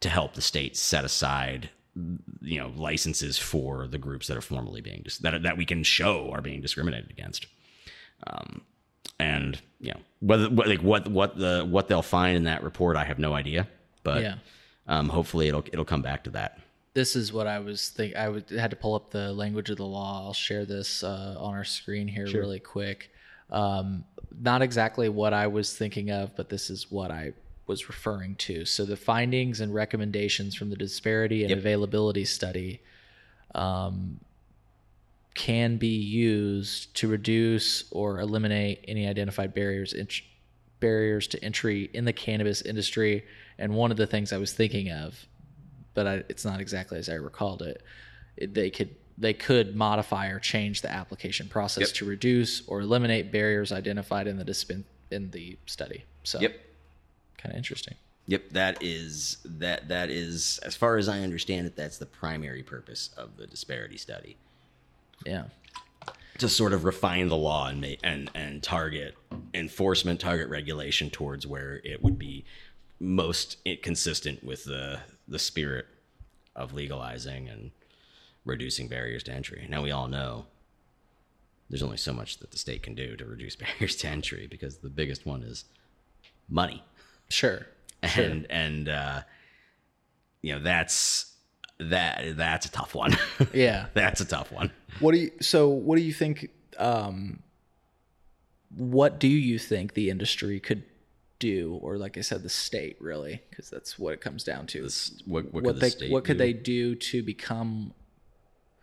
to 0.02 0.10
help 0.10 0.34
the 0.34 0.41
state 0.41 0.76
set 0.77 1.06
aside 1.06 1.69
you 2.41 2.60
know 2.60 2.73
licenses 2.76 3.38
for 3.38 3.88
the 3.88 3.98
groups 3.98 4.27
that 4.27 4.36
are 4.36 4.41
formally 4.41 4.82
being 4.82 5.02
dis- 5.03 5.18
that 5.19 5.41
that 5.44 5.57
we 5.57 5.65
can 5.65 5.82
show 5.82 6.30
are 6.32 6.41
being 6.41 6.61
discriminated 6.61 7.10
against 7.10 7.48
um, 8.27 8.61
and 9.20 9.62
you 9.80 9.92
know 9.92 10.00
whether 10.20 10.50
what, 10.50 10.68
like 10.68 10.82
what 10.82 11.08
what 11.08 11.38
the 11.38 11.66
what 11.70 11.88
they'll 11.88 12.02
find 12.02 12.36
in 12.38 12.44
that 12.44 12.64
report 12.64 12.98
i 12.98 13.04
have 13.04 13.20
no 13.20 13.34
idea 13.34 13.68
but 14.04 14.22
Yeah. 14.22 14.36
um, 14.88 15.10
hopefully 15.10 15.48
it'll 15.48 15.64
it'll 15.72 15.86
come 15.86 16.02
back 16.02 16.24
to 16.26 16.30
that 16.32 16.60
this 16.94 17.18
is 17.18 17.34
what 17.34 17.46
I 17.46 17.60
was 17.60 17.90
think 17.90 18.16
I 18.16 18.30
would 18.30 18.50
had 18.50 18.70
to 18.72 18.78
pull 18.78 18.96
up 18.96 19.12
the 19.12 19.34
language 19.34 19.70
of 19.70 19.76
the 19.76 19.86
law. 19.86 20.26
I'll 20.28 20.34
share 20.34 20.64
this 20.64 21.04
uh, 21.04 21.36
on 21.38 21.54
our 21.54 21.66
screen 21.66 22.08
here 22.08 22.26
really 22.28 22.62
quick. 22.62 23.12
Um, 23.52 24.06
not 24.42 24.62
exactly 24.62 25.10
what 25.10 25.34
I 25.34 25.48
was 25.48 25.78
thinking 25.78 26.10
of, 26.10 26.34
but 26.38 26.48
this 26.48 26.70
is 26.70 26.90
what 26.90 27.12
I 27.12 27.34
was 27.68 27.90
referring 27.90 28.36
to. 28.36 28.64
So 28.64 28.86
the 28.86 28.96
findings 28.96 29.60
and 29.60 29.74
recommendations 29.74 30.56
from 30.56 30.70
the 30.70 30.78
disparity 30.78 31.42
and 31.42 31.50
Yep. 31.50 31.58
availability 31.60 32.24
study 32.24 32.80
um, 33.54 34.22
can 35.36 35.78
be 35.78 35.88
used 35.88 36.95
to 36.95 37.07
reduce 37.07 37.91
or 37.91 38.20
eliminate 38.20 38.84
any 38.88 39.07
identified 39.07 39.53
barriers 39.53 39.94
barriers 40.80 41.28
to 41.28 41.44
entry 41.44 41.90
in 41.94 42.06
the 42.06 42.14
cannabis 42.14 42.62
industry. 42.62 43.26
And 43.57 43.74
one 43.74 43.91
of 43.91 43.98
the 43.98 44.07
things 44.07 44.34
I 44.34 44.38
was 44.38 44.52
thinking 44.53 44.91
of 44.91 45.28
but 45.95 46.06
I, 46.06 46.14
it's 46.30 46.45
not 46.45 46.60
exactly 46.60 46.99
as 46.99 47.10
I 47.10 47.14
recalled 47.16 47.62
it. 47.64 47.82
it. 48.38 48.53
They 48.53 48.70
could 48.70 48.95
they 49.18 49.34
could 49.34 49.76
modify 49.78 50.28
or 50.28 50.40
change 50.40 50.82
the 50.82 50.91
application 50.91 51.48
process 51.48 51.88
Yep. 51.88 51.94
to 51.95 52.06
reduce 52.06 52.68
or 52.68 52.82
eliminate 52.82 53.32
barriers 53.32 53.72
identified 53.72 54.28
in 54.28 54.38
the 54.38 54.44
dispen- 54.44 54.84
in 55.10 55.32
the 55.32 55.57
study. 55.66 56.03
So 56.24 56.40
yep 56.41 56.60
kind 57.38 57.53
of 57.53 57.57
interesting. 57.57 57.95
Yep, 58.28 58.49
that 58.52 58.78
is 58.82 59.38
that 59.45 59.88
that 59.88 60.10
is 60.10 60.60
as 60.64 60.76
far 60.76 60.98
as 60.98 61.07
I 61.07 61.20
understand 61.22 61.68
it, 61.68 61.76
that's 61.76 61.98
the 61.98 62.06
primary 62.06 62.64
purpose 62.64 63.10
of 63.16 63.38
the 63.38 63.48
disparity 63.48 63.98
study. 63.98 64.38
Yeah. 65.26 65.44
To 66.40 66.50
sort 66.50 66.74
of 66.74 66.84
refine 66.84 67.28
the 67.30 67.38
law 67.38 67.68
and 67.68 67.80
make 67.80 68.00
and 68.04 68.30
and 68.36 68.62
target 68.62 69.16
enforcement, 69.54 70.20
target 70.20 70.50
regulation 70.50 71.10
towards 71.10 71.48
where 71.48 71.80
it 71.84 72.04
would 72.04 72.18
be 72.20 72.44
most 73.00 73.58
consistent 73.84 74.44
with 74.44 74.64
the 74.66 75.00
the 75.28 75.40
spirit 75.40 75.86
of 76.56 76.74
legalizing 76.74 77.48
and 77.50 77.72
reducing 78.44 78.88
barriers 78.88 79.24
to 79.24 79.32
entry. 79.32 79.66
Now 79.70 79.82
we 79.82 79.92
all 79.92 80.08
know 80.08 80.46
there's 81.70 81.82
only 81.84 81.98
so 81.98 82.14
much 82.14 82.38
that 82.40 82.52
the 82.52 82.58
state 82.58 82.84
can 82.84 82.96
do 82.96 83.16
to 83.16 83.26
reduce 83.26 83.56
barriers 83.66 83.96
to 83.98 84.08
entry 84.08 84.48
because 84.48 84.78
the 84.78 84.90
biggest 84.90 85.26
one 85.26 85.42
is 85.44 85.66
money 86.50 86.84
Sure. 87.30 87.66
and 88.04 88.46
and 88.52 88.88
uh 88.88 89.22
you 90.44 90.54
know 90.54 90.60
that's 90.60 91.35
that 91.80 92.38
that's 92.38 92.65
a 92.65 92.72
tough 92.72 92.95
one 92.95 93.18
Yeah. 93.53 93.88
that's 93.93 94.22
a 94.22 94.26
tough 94.26 94.52
one 94.52 94.72
What 94.99 95.11
do 95.14 95.19
you 95.19 95.31
so 95.41 95.69
what 95.69 95.97
do 95.97 96.02
you 96.03 96.14
think 96.14 96.49
um 96.77 97.39
what 98.76 99.19
do 99.19 99.27
you 99.27 99.57
think 99.60 99.93
the 99.93 100.10
industry 100.10 100.60
could 100.60 100.84
do 101.39 101.77
or 101.81 101.97
like 101.97 102.18
I 102.18 102.22
said 102.22 102.43
the 102.43 102.49
state 102.49 102.97
really 103.02 103.41
because 103.49 103.69
that's 103.69 103.99
what 103.99 104.14
it 104.14 104.22
comes 104.22 104.43
down 104.43 104.68
to. 104.68 104.84
This- 104.84 105.22
what 105.26 105.53
what, 105.53 105.64
what 105.64 105.73
could 105.76 105.81
they 105.81 105.89
the 105.89 106.11
what 106.11 106.23
could 106.23 106.38
do? 106.38 106.43
they 106.43 106.53
do 106.53 106.95
to 106.95 107.22
become 107.23 107.93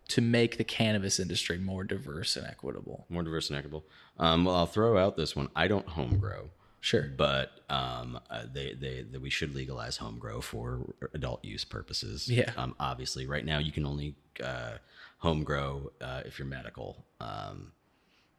to 0.09 0.20
make 0.20 0.59
the 0.59 0.64
cannabis 0.64 1.19
industry 1.19 1.56
more 1.59 1.85
diverse 1.85 2.36
and 2.36 2.47
equitable? 2.47 3.06
more 3.09 3.23
diverse 3.23 3.48
and 3.48 3.59
equitable 3.59 3.85
um 4.19 4.44
well 4.44 4.55
i'll 4.55 4.66
throw 4.66 4.98
out 4.98 5.16
this 5.16 5.35
one 5.35 5.48
i 5.56 5.66
don't 5.66 5.89
home 5.89 6.19
grow 6.19 6.51
Sure. 6.83 7.11
but 7.17 7.61
um 7.71 8.19
uh, 8.29 8.43
they, 8.53 8.75
they 8.75 9.03
they 9.11 9.19
we 9.19 9.31
should 9.31 9.55
legalize 9.55 9.97
home 9.97 10.19
grow 10.19 10.41
for 10.41 10.95
adult 11.15 11.43
use 11.45 11.65
purposes 11.65 12.29
Yeah. 12.29 12.51
um 12.57 12.75
obviously 12.79 13.27
right 13.27 13.45
now 13.45 13.59
you 13.59 13.73
can 13.73 13.87
only 13.87 14.15
uh 14.43 14.75
home 15.19 15.45
grow 15.45 15.93
uh 16.01 16.23
if 16.27 16.39
you're 16.39 16.49
medical 16.49 17.05
um 17.21 17.73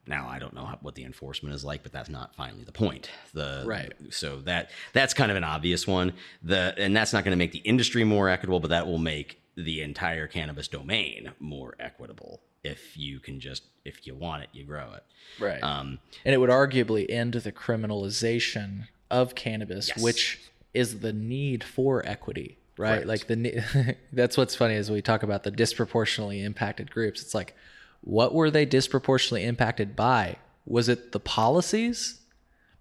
now 0.06 0.28
I 0.28 0.38
don't 0.38 0.54
know 0.54 0.66
how, 0.66 0.78
what 0.82 0.96
the 0.96 1.06
enforcement 1.06 1.56
is 1.56 1.64
like, 1.64 1.82
but 1.82 1.94
that's 1.94 2.10
not 2.10 2.36
finally 2.36 2.66
the 2.66 2.74
point. 2.74 3.10
The 3.34 3.64
Right. 3.66 3.94
So 4.10 4.42
that 4.42 4.70
that's 4.92 5.14
kind 5.14 5.32
of 5.32 5.38
an 5.38 5.46
obvious 5.46 5.88
one. 5.88 6.12
The 6.44 6.74
and 6.78 6.94
that's 6.94 7.14
not 7.14 7.24
going 7.24 7.32
to 7.32 7.38
make 7.38 7.54
the 7.54 7.60
industry 7.60 8.04
more 8.04 8.28
equitable, 8.28 8.60
but 8.60 8.68
that 8.72 8.86
will 8.86 8.98
make 8.98 9.40
the 9.56 9.82
entire 9.82 10.28
cannabis 10.28 10.68
domain 10.68 11.32
more 11.40 11.76
equitable 11.80 12.42
if 12.64 12.98
you 12.98 13.20
can 13.20 13.40
just 13.40 13.64
if 13.86 14.08
you 14.08 14.16
want 14.16 14.44
it, 14.44 14.50
you 14.54 14.64
grow 14.64 14.94
it. 14.94 15.04
Right. 15.40 15.62
Um, 15.62 16.00
and 16.24 16.34
it 16.34 16.38
would 16.38 16.50
arguably 16.50 17.06
end 17.10 17.34
the 17.34 17.52
criminalization 17.52 18.88
of 19.12 19.36
cannabis, 19.36 19.90
Yes. 19.90 20.02
which 20.02 20.40
is 20.74 21.00
the 21.02 21.12
need 21.14 21.64
for 21.64 22.06
equity, 22.08 22.58
right? 22.78 23.04
Correct. 23.04 23.08
Like 23.08 23.28
the 23.28 23.96
that's 24.14 24.38
what's 24.38 24.56
funny 24.56 24.76
is 24.76 24.90
we 24.90 25.02
talk 25.02 25.24
about 25.24 25.44
the 25.44 25.52
disproportionately 25.52 26.42
impacted 26.42 26.90
groups. 26.92 27.22
It's 27.22 27.36
like, 27.36 27.56
what 28.02 28.34
were 28.34 28.50
they 28.50 28.66
disproportionately 28.66 29.46
impacted 29.46 29.96
by? 29.96 30.38
Was 30.66 30.88
it 30.90 31.12
the 31.12 31.20
policies? 31.20 32.20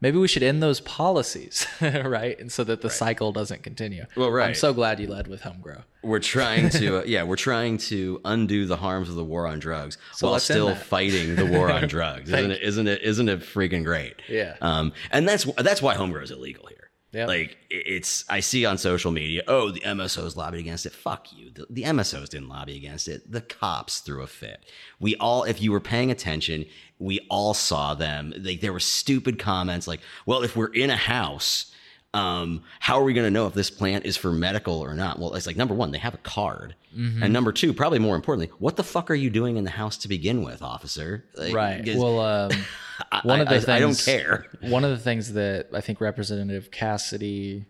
Maybe 0.03 0.19
we 0.19 0.29
should 0.29 0.43
end 0.43 0.63
those 0.63 0.81
policies, 0.81 1.67
right? 1.81 2.39
And 2.39 2.53
so 2.53 2.65
that 2.65 2.83
the 2.83 2.91
cycle 2.91 3.33
doesn't 3.33 3.63
continue. 3.63 4.05
Well, 4.17 4.31
right. 4.31 4.49
I'm 4.49 4.55
so 4.55 4.75
glad 4.75 5.01
you 5.01 5.07
led 5.07 5.29
with 5.29 5.41
home 5.43 5.61
grow. 5.63 5.83
we're 6.03 6.19
trying 6.19 6.69
to 6.71 6.99
uh, 6.99 7.03
yeah 7.07 7.23
we're 7.23 7.37
trying 7.37 7.79
to 7.79 8.21
undo 8.25 8.67
the 8.67 8.77
harms 8.77 9.09
of 9.09 9.15
the 9.15 9.23
war 9.25 9.47
on 9.47 9.61
drugs 9.61 9.97
while 10.21 10.39
still 10.41 10.75
fighting 10.75 11.37
the 11.37 11.47
war 11.47 11.71
on 11.71 11.87
drugs 11.97 12.29
isn't 12.33 12.51
it 12.51 12.61
isn't 12.63 12.89
it 12.89 13.01
isn't 13.03 13.29
it 13.29 13.39
freaking 13.41 13.85
great 13.85 14.17
Yeah. 14.29 14.57
um 14.61 14.93
and 15.13 15.29
that's 15.29 15.45
that's 15.59 15.81
why 15.81 15.95
home 15.95 16.11
grow 16.11 16.23
is 16.23 16.33
illegal 16.33 16.67
here 16.67 16.82
Yep. 17.13 17.29
like 17.29 17.59
it's 17.69 18.25
i 18.31 18.41
see 18.41 18.65
on 18.65 18.79
social 18.79 19.13
media 19.13 19.43
oh 19.47 19.71
the 19.71 19.81
msos 19.81 20.35
lobbied 20.35 20.61
against 20.61 20.87
it. 20.87 20.93
Fuck 20.93 21.31
you. 21.37 21.51
The, 21.51 21.67
the 21.69 21.83
msos 21.83 22.31
didn't 22.31 22.49
lobby 22.49 22.75
against 22.75 23.07
it. 23.07 23.31
The 23.31 23.43
cops 23.43 23.99
threw 23.99 24.23
a 24.23 24.27
fit. 24.27 24.65
We 24.99 25.17
all 25.17 25.45
if 25.45 25.61
you 25.61 25.73
were 25.73 25.81
paying 25.81 26.11
attention 26.11 26.65
we 26.99 27.21
all 27.29 27.53
saw 27.53 27.95
them. 27.95 28.33
Like 28.39 28.61
there 28.61 28.73
were 28.73 28.81
stupid 28.81 29.39
comments 29.39 29.87
like 29.87 30.01
well 30.25 30.43
if 30.43 30.57
we're 30.57 30.73
in 30.73 30.89
a 30.89 30.97
house 30.97 31.73
um, 32.15 32.63
how 32.81 32.99
are 33.01 33.05
we 33.05 33.15
going 33.15 33.27
to 33.27 33.31
know 33.31 33.47
if 33.47 33.55
this 33.55 33.71
plant 33.71 34.05
is 34.05 34.17
for 34.17 34.33
medical 34.33 34.81
or 34.81 34.95
not? 34.95 35.19
Well, 35.19 35.35
it's 35.35 35.47
like 35.47 35.57
number 35.57 35.75
one, 35.75 35.91
they 35.93 35.99
have 35.99 36.15
a 36.15 36.19
card, 36.19 36.75
Mm-hmm. 36.95 37.23
and 37.23 37.33
number 37.33 37.53
two, 37.53 37.73
probably 37.73 37.99
more 38.01 38.17
importantly, 38.17 38.55
what 38.59 38.77
the 38.77 38.85
fuck 38.85 39.11
are 39.11 39.15
you 39.15 39.31
doing 39.31 39.57
in 39.57 39.65
the 39.65 39.71
house 39.71 39.97
to 39.99 40.09
begin 40.09 40.45
with, 40.45 40.61
officer? 40.61 41.25
Like, 41.39 41.55
right 41.55 41.83
well 41.97 42.21
um, 42.21 42.51
I- 43.13 43.21
one 43.23 43.41
of 43.41 43.49
the 43.49 43.55
I- 43.55 43.59
things 43.61 43.69
I 43.71 43.79
don't 43.81 43.99
care. 43.99 44.47
one 44.61 44.85
of 44.85 44.91
the 44.91 44.99
things 44.99 45.33
that 45.33 45.69
i 45.73 45.81
think 45.81 46.03
representative 46.03 46.71
cassidy 46.71 47.65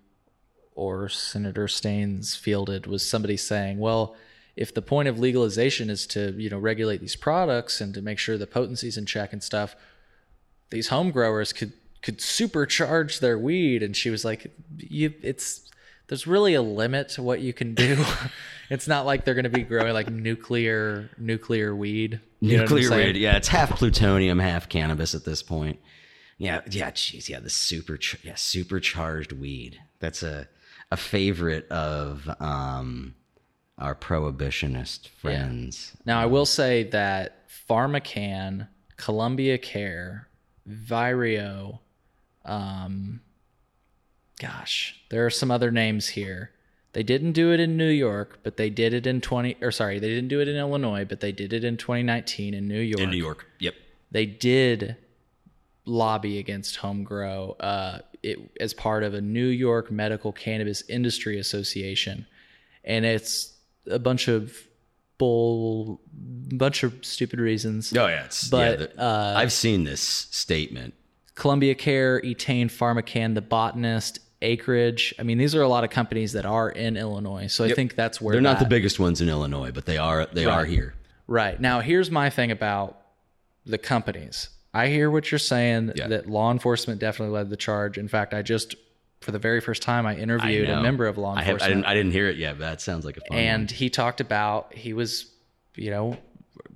or 0.75 1.09
senator 1.09 1.69
Steans 1.69 2.35
fielded 2.35 2.87
was 2.89 3.09
somebody 3.09 3.37
saying 3.37 3.79
well 3.79 4.17
if 4.57 4.75
the 4.75 4.83
point 4.83 5.07
of 5.07 5.19
legalization 5.21 5.89
is 5.89 6.05
to 6.09 6.33
you 6.37 6.51
know 6.51 6.59
regulate 6.59 7.01
these 7.01 7.15
products 7.15 7.81
and 7.81 7.95
to 7.95 8.03
make 8.03 8.19
sure 8.19 8.37
the 8.37 8.47
potency's 8.49 8.97
in 8.99 9.07
check 9.07 9.33
and 9.33 9.43
stuff 9.43 9.77
these 10.71 10.89
home 10.89 11.13
growers 11.13 11.53
could 11.53 11.73
could 12.03 12.19
supercharge 12.19 13.21
their 13.21 13.39
weed 13.39 13.83
and 13.83 13.97
she 13.97 14.11
was 14.11 14.25
like 14.25 14.53
you 14.79 15.15
it's 15.23 15.71
there's 16.09 16.27
really 16.27 16.55
a 16.55 16.63
limit 16.63 17.09
to 17.09 17.23
what 17.23 17.41
you 17.41 17.53
can 17.53 17.75
do 17.75 18.05
it's 18.71 18.89
not 18.89 19.07
like 19.07 19.25
they're 19.25 19.35
going 19.35 19.45
to 19.45 19.51
be 19.51 19.63
growing 19.63 19.93
like 19.93 20.11
nuclear 20.11 21.09
nuclear 21.17 21.75
weed 21.75 22.21
You 22.41 22.57
know 22.57 22.63
what 22.65 22.71
I'm 22.73 22.77
Nuclear 22.77 23.07
weed, 23.07 23.17
yeah, 23.17 23.37
it's 23.37 23.49
half 23.49 23.71
plutonium, 23.71 24.41
half 24.41 24.69
cannabis 24.69 25.15
at 25.15 25.25
this 25.25 25.43
point. 25.45 25.79
Yeah, 26.39 26.63
yeah, 26.69 26.91
jeez, 26.91 27.29
yeah, 27.29 27.39
the 27.39 27.51
super, 27.51 27.97
yeah, 28.25 28.35
supercharged 28.35 29.31
weed. 29.31 29.79
That's 30.01 30.25
a 30.25 30.49
a 30.91 30.97
favorite 30.97 31.69
of 31.71 32.29
um 32.41 33.15
our 33.79 33.95
prohibitionist 33.95 35.09
friends. 35.09 35.97
Now, 36.05 36.21
I 36.21 36.27
will 36.27 36.47
say 36.47 36.83
that 36.85 37.49
PharmaCann, 37.71 38.67
Columbia 38.97 39.57
Care, 39.59 40.29
Vireo, 40.69 41.79
Um, 42.45 43.21
gosh, 44.41 45.01
there 45.11 45.25
are 45.27 45.31
some 45.31 45.51
other 45.51 45.71
names 45.71 46.09
here. 46.09 46.51
They 46.93 47.03
didn't 47.03 47.33
do 47.33 47.53
it 47.53 47.61
in 47.61 47.77
New 47.77 47.89
York, 47.89 48.41
but 48.43 48.57
they 48.57 48.69
did 48.69 48.93
it 48.93 49.07
in 49.07 49.21
20 49.21 49.57
or 49.63 49.71
sorry, 49.71 49.99
they 49.99 50.09
didn't 50.09 50.29
do 50.29 50.41
it 50.41 50.49
in 50.49 50.57
Illinois, 50.57 51.05
but 51.05 51.21
they 51.21 51.33
did 51.33 51.53
it 51.53 51.65
in 51.65 51.77
2019 51.77 52.53
in 52.53 52.69
New 52.69 52.81
York. 52.81 53.01
In 53.01 53.11
New 53.11 53.17
York. 53.17 53.47
Yep. 53.61 53.75
They 54.11 54.27
did 54.27 54.97
lobby 55.85 56.39
against 56.39 56.77
home 56.77 57.03
grow 57.03 57.57
uh, 57.61 57.99
it, 58.23 58.39
as 58.61 58.75
part 58.75 59.03
of 59.05 59.15
a 59.15 59.21
New 59.21 59.47
York 59.47 59.91
Medical 59.91 60.33
Cannabis 60.33 60.83
Industry 60.89 61.39
Association, 61.39 62.27
and 62.85 63.05
it's 63.05 63.55
a 63.91 63.99
bunch 63.99 64.29
of 64.29 64.55
bull, 65.19 66.01
bunch 66.13 66.83
of 66.83 67.05
stupid 67.05 67.41
reasons. 67.41 67.93
Oh 67.97 68.07
yeah, 68.07 68.25
it's, 68.27 68.49
But, 68.49 68.59
yeah, 68.81 68.87
the- 68.87 69.03
uh, 69.03 69.35
I've 69.39 69.53
seen 69.53 69.85
this 69.85 70.01
statement. 70.03 70.95
Columbia 71.35 71.75
Care, 71.75 72.21
Etain, 72.23 72.67
PharmaCann, 72.67 73.35
The 73.35 73.41
Botanist, 73.43 74.19
Acreage. 74.43 75.15
I 75.19 75.23
mean, 75.23 75.39
these 75.39 75.55
are 75.55 75.63
a 75.63 75.69
lot 75.69 75.85
of 75.85 75.91
companies 75.91 76.33
that 76.33 76.45
are 76.45 76.69
in 76.71 76.97
Illinois, 76.97 77.47
so 77.47 77.65
I 77.65 77.73
think 77.73 77.95
that's 77.95 78.21
where 78.21 78.33
They're 78.33 78.41
not 78.43 78.59
the 78.59 78.65
biggest 78.67 78.99
ones 78.99 79.21
in 79.21 79.29
Illinois, 79.29 79.71
but 79.71 79.87
they 79.87 79.99
are 79.99 80.27
they 80.27 80.45
are 80.47 80.65
here. 80.65 80.95
Right. 81.29 81.59
Now, 81.61 81.81
here's 81.81 82.11
my 82.11 82.29
thing 82.29 82.51
about 82.51 82.99
the 83.65 83.79
companies. 83.79 84.49
I 84.75 84.89
hear 84.89 85.11
what 85.11 85.31
you're 85.31 85.39
saying 85.39 85.93
Yeah. 85.95 86.09
that 86.09 86.29
law 86.29 86.51
enforcement 86.51 86.99
definitely 87.01 87.35
led 87.35 87.51
the 87.51 87.57
charge. 87.57 87.99
In 87.99 88.09
fact, 88.09 88.35
I 88.35 88.43
just, 88.43 88.75
for 89.21 89.31
the 89.31 89.39
very 89.39 89.61
first 89.61 89.83
time, 89.83 90.05
I 90.07 90.17
interviewed 90.17 90.69
I 90.69 90.81
a 90.81 90.83
member 90.83 91.07
of 91.07 91.17
law 91.19 91.35
I, 91.35 91.43
have, 91.43 91.55
enforcement. 91.55 91.63
I 91.63 91.69
didn't 91.75 91.87
I 91.87 91.95
didn't 91.95 92.13
hear 92.13 92.29
it 92.29 92.37
yet, 92.39 92.55
but 92.59 92.65
that 92.71 92.81
sounds 92.81 93.05
like 93.05 93.17
a 93.17 93.21
fun 93.21 93.39
and 93.39 93.71
he 93.71 93.89
talked 93.91 94.21
about, 94.21 94.75
he 94.75 94.93
was, 94.93 95.31
you 95.77 95.91
know, 95.91 96.17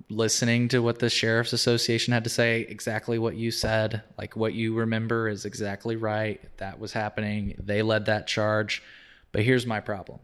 listening 0.09 0.67
to 0.69 0.79
what 0.79 0.99
the 0.99 1.09
Sheriff's 1.09 1.53
Association 1.53 2.13
had 2.13 2.23
to 2.23 2.29
say, 2.29 2.61
exactly 2.61 3.19
what 3.19 3.35
you 3.35 3.51
said. 3.51 4.03
Like 4.17 4.35
what 4.35 4.53
you 4.53 4.73
remember 4.73 5.27
is 5.27 5.45
exactly 5.45 5.95
right. 5.95 6.41
That 6.57 6.79
was 6.79 6.93
happening. 6.93 7.55
They 7.59 7.81
led 7.81 8.05
that 8.05 8.27
charge. 8.27 8.81
But 9.31 9.43
here's 9.43 9.65
my 9.65 9.79
problem 9.79 10.19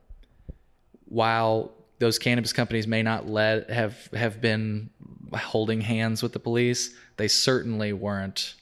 while 1.14 1.72
those 2.00 2.18
cannabis 2.18 2.52
companies 2.52 2.88
may 2.88 3.04
not 3.04 3.30
let 3.30 3.70
have 3.70 4.10
have 4.14 4.42
been 4.42 4.90
holding 5.34 5.80
hands 5.80 6.24
with 6.24 6.34
the 6.34 6.40
police, 6.40 6.96
they 7.18 7.28
certainly 7.28 7.94
weren't. 7.94 8.56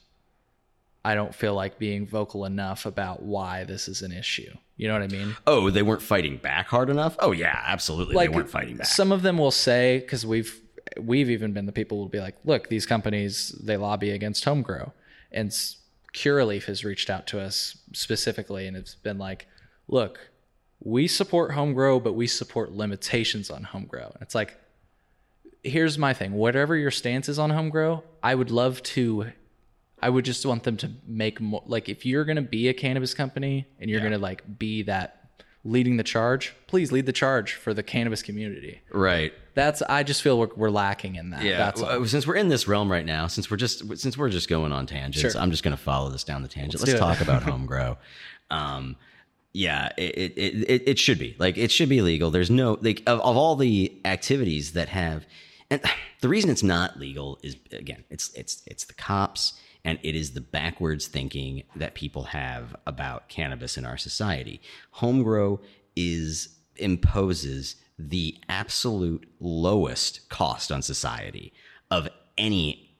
I 1.03 1.15
don't 1.15 1.33
feel 1.33 1.55
like 1.55 1.79
being 1.79 2.05
vocal 2.05 2.45
enough 2.45 2.85
about 2.85 3.23
why 3.23 3.63
this 3.63 3.87
is 3.87 4.03
an 4.03 4.11
issue. 4.11 4.53
You 4.77 4.87
know 4.87 4.93
what 4.93 5.01
I 5.01 5.07
mean? 5.07 5.35
Oh, 5.47 5.71
they 5.71 5.81
weren't 5.81 6.01
fighting 6.01 6.37
back 6.37 6.67
hard 6.67 6.89
enough? 6.89 7.15
Oh 7.19 7.31
yeah, 7.31 7.63
absolutely. 7.65 8.15
they 8.15 8.27
weren't 8.27 8.49
fighting 8.49 8.77
back. 8.77 8.87
Some 8.87 9.11
of 9.11 9.21
them 9.21 9.37
will 9.37 9.51
say 9.51 9.99
because 9.99 10.25
we've 10.25 10.61
we've 10.99 11.29
even 11.29 11.53
been 11.53 11.65
the 11.65 11.71
people 11.71 11.97
who 11.97 12.03
will 12.03 12.09
be 12.09 12.19
like, 12.19 12.35
look, 12.43 12.69
these 12.69 12.85
companies 12.85 13.49
they 13.63 13.77
lobby 13.77 14.11
against 14.11 14.45
home 14.45 14.61
grow, 14.61 14.93
and 15.31 15.49
Curaleaf 16.13 16.65
has 16.65 16.83
reached 16.83 17.09
out 17.09 17.27
to 17.27 17.39
us 17.39 17.77
specifically 17.93 18.67
and 18.67 18.75
it's 18.75 18.95
been 18.95 19.17
like, 19.17 19.47
look, 19.87 20.31
we 20.83 21.07
support 21.07 21.51
home 21.51 21.73
grow, 21.73 21.99
but 21.99 22.13
we 22.13 22.27
support 22.27 22.71
limitations 22.71 23.49
on 23.49 23.63
home 23.63 23.85
grow. 23.85 24.05
And 24.05 24.21
it's 24.21 24.35
like, 24.35 24.57
here's 25.63 25.97
my 25.97 26.13
thing: 26.13 26.33
whatever 26.33 26.75
your 26.75 26.91
stance 26.91 27.29
is 27.29 27.39
on 27.39 27.51
home 27.51 27.69
grow, 27.69 28.03
I 28.21 28.35
would 28.35 28.51
love 28.51 28.81
to. 28.83 29.31
I 30.03 30.09
would 30.09 30.25
just 30.25 30.43
want 30.47 30.63
them 30.63 30.77
to 30.77 30.89
make 31.05 31.39
more. 31.39 31.61
Like, 31.67 31.87
if 31.87 32.05
you're 32.05 32.25
gonna 32.25 32.41
be 32.41 32.69
a 32.69 32.73
cannabis 32.73 33.13
company 33.13 33.67
and 33.79 33.89
you're 33.89 34.01
gonna 34.01 34.17
like 34.17 34.57
be 34.57 34.81
that 34.83 35.20
leading 35.63 35.97
the 35.97 36.03
charge, 36.03 36.53
please 36.67 36.91
lead 36.91 37.05
the 37.05 37.13
charge 37.13 37.53
for 37.53 37.73
the 37.73 37.83
cannabis 37.83 38.21
community. 38.21 38.81
right. 38.91 39.33
That's 39.53 39.81
I 39.81 40.03
just 40.03 40.21
feel 40.21 40.39
we're, 40.39 40.49
we're 40.55 40.69
lacking 40.69 41.15
in 41.15 41.31
that. 41.31 41.43
Yeah. 41.43 41.57
That's 41.57 41.81
well, 41.81 42.05
since 42.05 42.25
we're 42.25 42.37
in 42.37 42.47
this 42.47 42.69
realm 42.69 42.89
right 42.89 43.05
now, 43.05 43.27
since 43.27 43.51
we're 43.51 43.57
just 43.57 43.97
since 43.99 44.17
we're 44.17 44.29
just 44.29 44.47
going 44.47 44.71
on 44.71 44.85
tangents, 44.85 45.33
Sure. 45.33 45.41
I'm 45.41 45.51
just 45.51 45.61
going 45.61 45.75
to 45.75 45.81
follow 45.81 46.09
this 46.09 46.23
down 46.23 46.41
the 46.41 46.47
tangent. 46.47 46.81
Let's 46.81 46.93
Let's, 46.93 46.99
talk 46.99 47.19
about 47.19 47.43
home 47.49 47.65
grow. 47.65 47.97
Um, 48.49 48.95
yeah, 49.51 49.89
it, 49.97 50.33
it, 50.37 50.69
it, 50.69 50.83
it 50.87 50.99
should 50.99 51.19
be 51.19 51.35
like 51.37 51.57
it 51.57 51.69
should 51.69 51.89
be 51.89 52.01
legal. 52.01 52.31
There's 52.31 52.49
no 52.49 52.77
like 52.81 53.03
of, 53.05 53.19
of 53.19 53.35
all 53.35 53.57
the 53.57 53.91
activities 54.05 54.71
that 54.71 54.87
have, 54.87 55.25
and 55.69 55.81
the 56.21 56.29
reason 56.29 56.49
it's 56.49 56.63
not 56.63 56.97
legal 56.97 57.37
is 57.43 57.57
again, 57.73 58.05
it's 58.09 58.33
it's 58.33 58.63
it's 58.65 58.85
the 58.85 58.93
cops 58.93 59.59
and 59.83 59.99
it 60.03 60.15
is 60.15 60.31
the 60.31 60.41
backwards 60.41 61.07
thinking 61.07 61.63
that 61.75 61.95
people 61.95 62.23
have 62.25 62.75
about 62.85 63.29
cannabis 63.29 63.77
in 63.77 63.85
our 63.85 63.97
society. 63.97 64.61
Home 64.91 65.23
grow 65.23 65.59
is 65.95 66.49
imposes 66.77 67.75
the 67.97 68.37
absolute 68.49 69.27
lowest 69.39 70.27
cost 70.29 70.71
on 70.71 70.81
society 70.81 71.53
of 71.89 72.07
any 72.37 72.95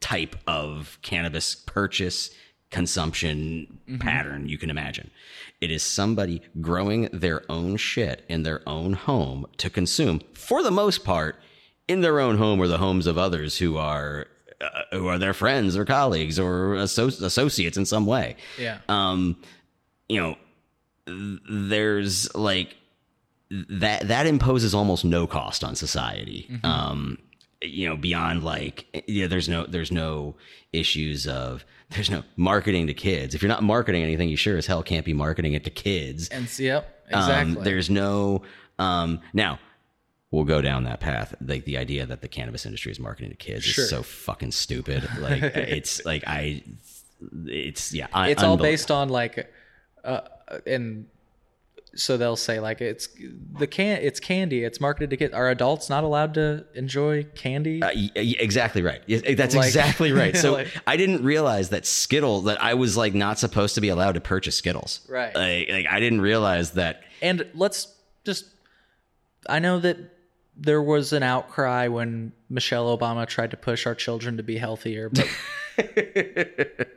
type 0.00 0.36
of 0.46 0.98
cannabis 1.02 1.54
purchase 1.54 2.30
consumption 2.70 3.78
mm-hmm. 3.88 3.98
pattern 3.98 4.48
you 4.48 4.58
can 4.58 4.70
imagine. 4.70 5.10
It 5.60 5.70
is 5.70 5.82
somebody 5.82 6.42
growing 6.60 7.08
their 7.12 7.42
own 7.50 7.76
shit 7.76 8.24
in 8.28 8.42
their 8.42 8.66
own 8.68 8.92
home 8.92 9.46
to 9.56 9.70
consume 9.70 10.20
for 10.34 10.62
the 10.62 10.70
most 10.70 11.04
part 11.04 11.36
in 11.88 12.02
their 12.02 12.20
own 12.20 12.36
home 12.36 12.60
or 12.60 12.68
the 12.68 12.78
homes 12.78 13.06
of 13.06 13.16
others 13.16 13.58
who 13.58 13.76
are 13.78 14.26
uh, 14.60 14.82
who 14.92 15.06
are 15.06 15.18
their 15.18 15.34
friends 15.34 15.76
or 15.76 15.84
colleagues 15.84 16.38
or 16.38 16.76
asso- 16.76 17.06
associates 17.08 17.76
in 17.76 17.86
some 17.86 18.06
way. 18.06 18.36
yeah. 18.58 18.78
Um 18.88 19.36
you 20.08 20.20
know 20.20 20.36
there's 21.50 22.34
like 22.34 22.76
that 23.50 24.08
that 24.08 24.26
imposes 24.26 24.74
almost 24.74 25.04
no 25.04 25.26
cost 25.26 25.64
on 25.64 25.74
society 25.74 26.50
um 26.64 27.16
you 27.62 27.88
know 27.88 27.96
beyond 27.96 28.42
like 28.44 29.04
yeah 29.06 29.26
there's 29.26 29.48
no 29.48 29.64
there's 29.66 29.90
no 29.90 30.34
issues 30.72 31.26
of 31.26 31.64
there's 31.90 32.10
no 32.10 32.22
marketing 32.36 32.86
to 32.86 32.94
kids 32.94 33.34
if 33.34 33.40
you're 33.42 33.48
not 33.48 33.62
marketing 33.62 34.02
anything 34.02 34.28
you 34.28 34.36
sure 34.36 34.58
as 34.58 34.66
hell 34.66 34.82
can't 34.82 35.06
be 35.06 35.14
marketing 35.14 35.54
it 35.54 35.64
to 35.64 35.70
kids 35.70 36.28
and 36.28 36.46
yep, 36.58 37.04
um, 37.12 37.20
exactly. 37.20 37.64
there's 37.64 37.88
no 37.88 38.42
um 38.78 39.20
now 39.32 39.58
we'll 40.30 40.44
go 40.44 40.60
down 40.60 40.84
that 40.84 41.00
path 41.00 41.34
like 41.40 41.64
the 41.64 41.76
idea 41.78 42.04
that 42.06 42.20
the 42.20 42.28
cannabis 42.28 42.66
industry 42.66 42.92
is 42.92 43.00
marketing 43.00 43.30
to 43.30 43.36
kids 43.36 43.64
Sure. 43.64 43.84
is 43.84 43.90
so 43.90 44.02
fucking 44.02 44.52
stupid 44.52 45.08
like 45.20 45.42
it's 45.54 46.04
like 46.04 46.22
i 46.26 46.62
it's 47.46 47.92
yeah 47.94 48.06
I, 48.12 48.28
it's 48.30 48.42
all 48.42 48.56
based 48.56 48.90
on 48.90 49.08
like 49.08 49.50
uh 50.04 50.20
and 50.66 51.06
so 51.94 52.16
they'll 52.18 52.36
say 52.36 52.60
like 52.60 52.80
it's 52.82 53.08
the 53.58 53.66
can 53.66 54.00
it's 54.02 54.20
candy 54.20 54.62
it's 54.62 54.80
marketed 54.80 55.08
to 55.10 55.16
kids 55.16 55.32
are 55.34 55.48
adults 55.48 55.88
not 55.88 56.04
allowed 56.04 56.34
to 56.34 56.64
enjoy 56.74 57.24
candy 57.34 57.82
Uh, 57.82 57.90
exactly 58.14 58.82
right. 58.82 59.00
That's 59.08 59.54
Like- 59.54 59.66
exactly 59.66 60.12
right. 60.12 60.36
So 60.44 60.52
like- 60.52 60.68
I 60.86 60.96
didn't 60.98 61.24
realize 61.24 61.70
that 61.70 61.86
Skittle 61.86 62.42
that 62.42 62.62
I 62.62 62.74
was 62.74 62.96
like 62.96 63.14
not 63.14 63.38
supposed 63.38 63.74
to 63.76 63.80
be 63.80 63.88
allowed 63.88 64.12
to 64.12 64.20
purchase 64.20 64.56
Skittles. 64.56 65.00
Right. 65.08 65.34
Like, 65.34 65.68
like 65.70 65.86
I 65.90 65.98
didn't 65.98 66.20
realize 66.20 66.72
that. 66.72 67.02
and 67.22 67.46
let's 67.54 67.92
just 68.24 68.44
i 69.48 69.58
know 69.58 69.78
that 69.80 69.96
there 70.60 70.82
was 70.82 71.12
an 71.12 71.22
outcry 71.22 71.86
when 71.88 72.32
michelle 72.50 72.96
obama 72.96 73.26
tried 73.26 73.50
to 73.52 73.56
push 73.56 73.86
our 73.86 73.94
children 73.94 74.36
to 74.36 74.42
be 74.42 74.58
healthier 74.58 75.08
but 75.08 75.26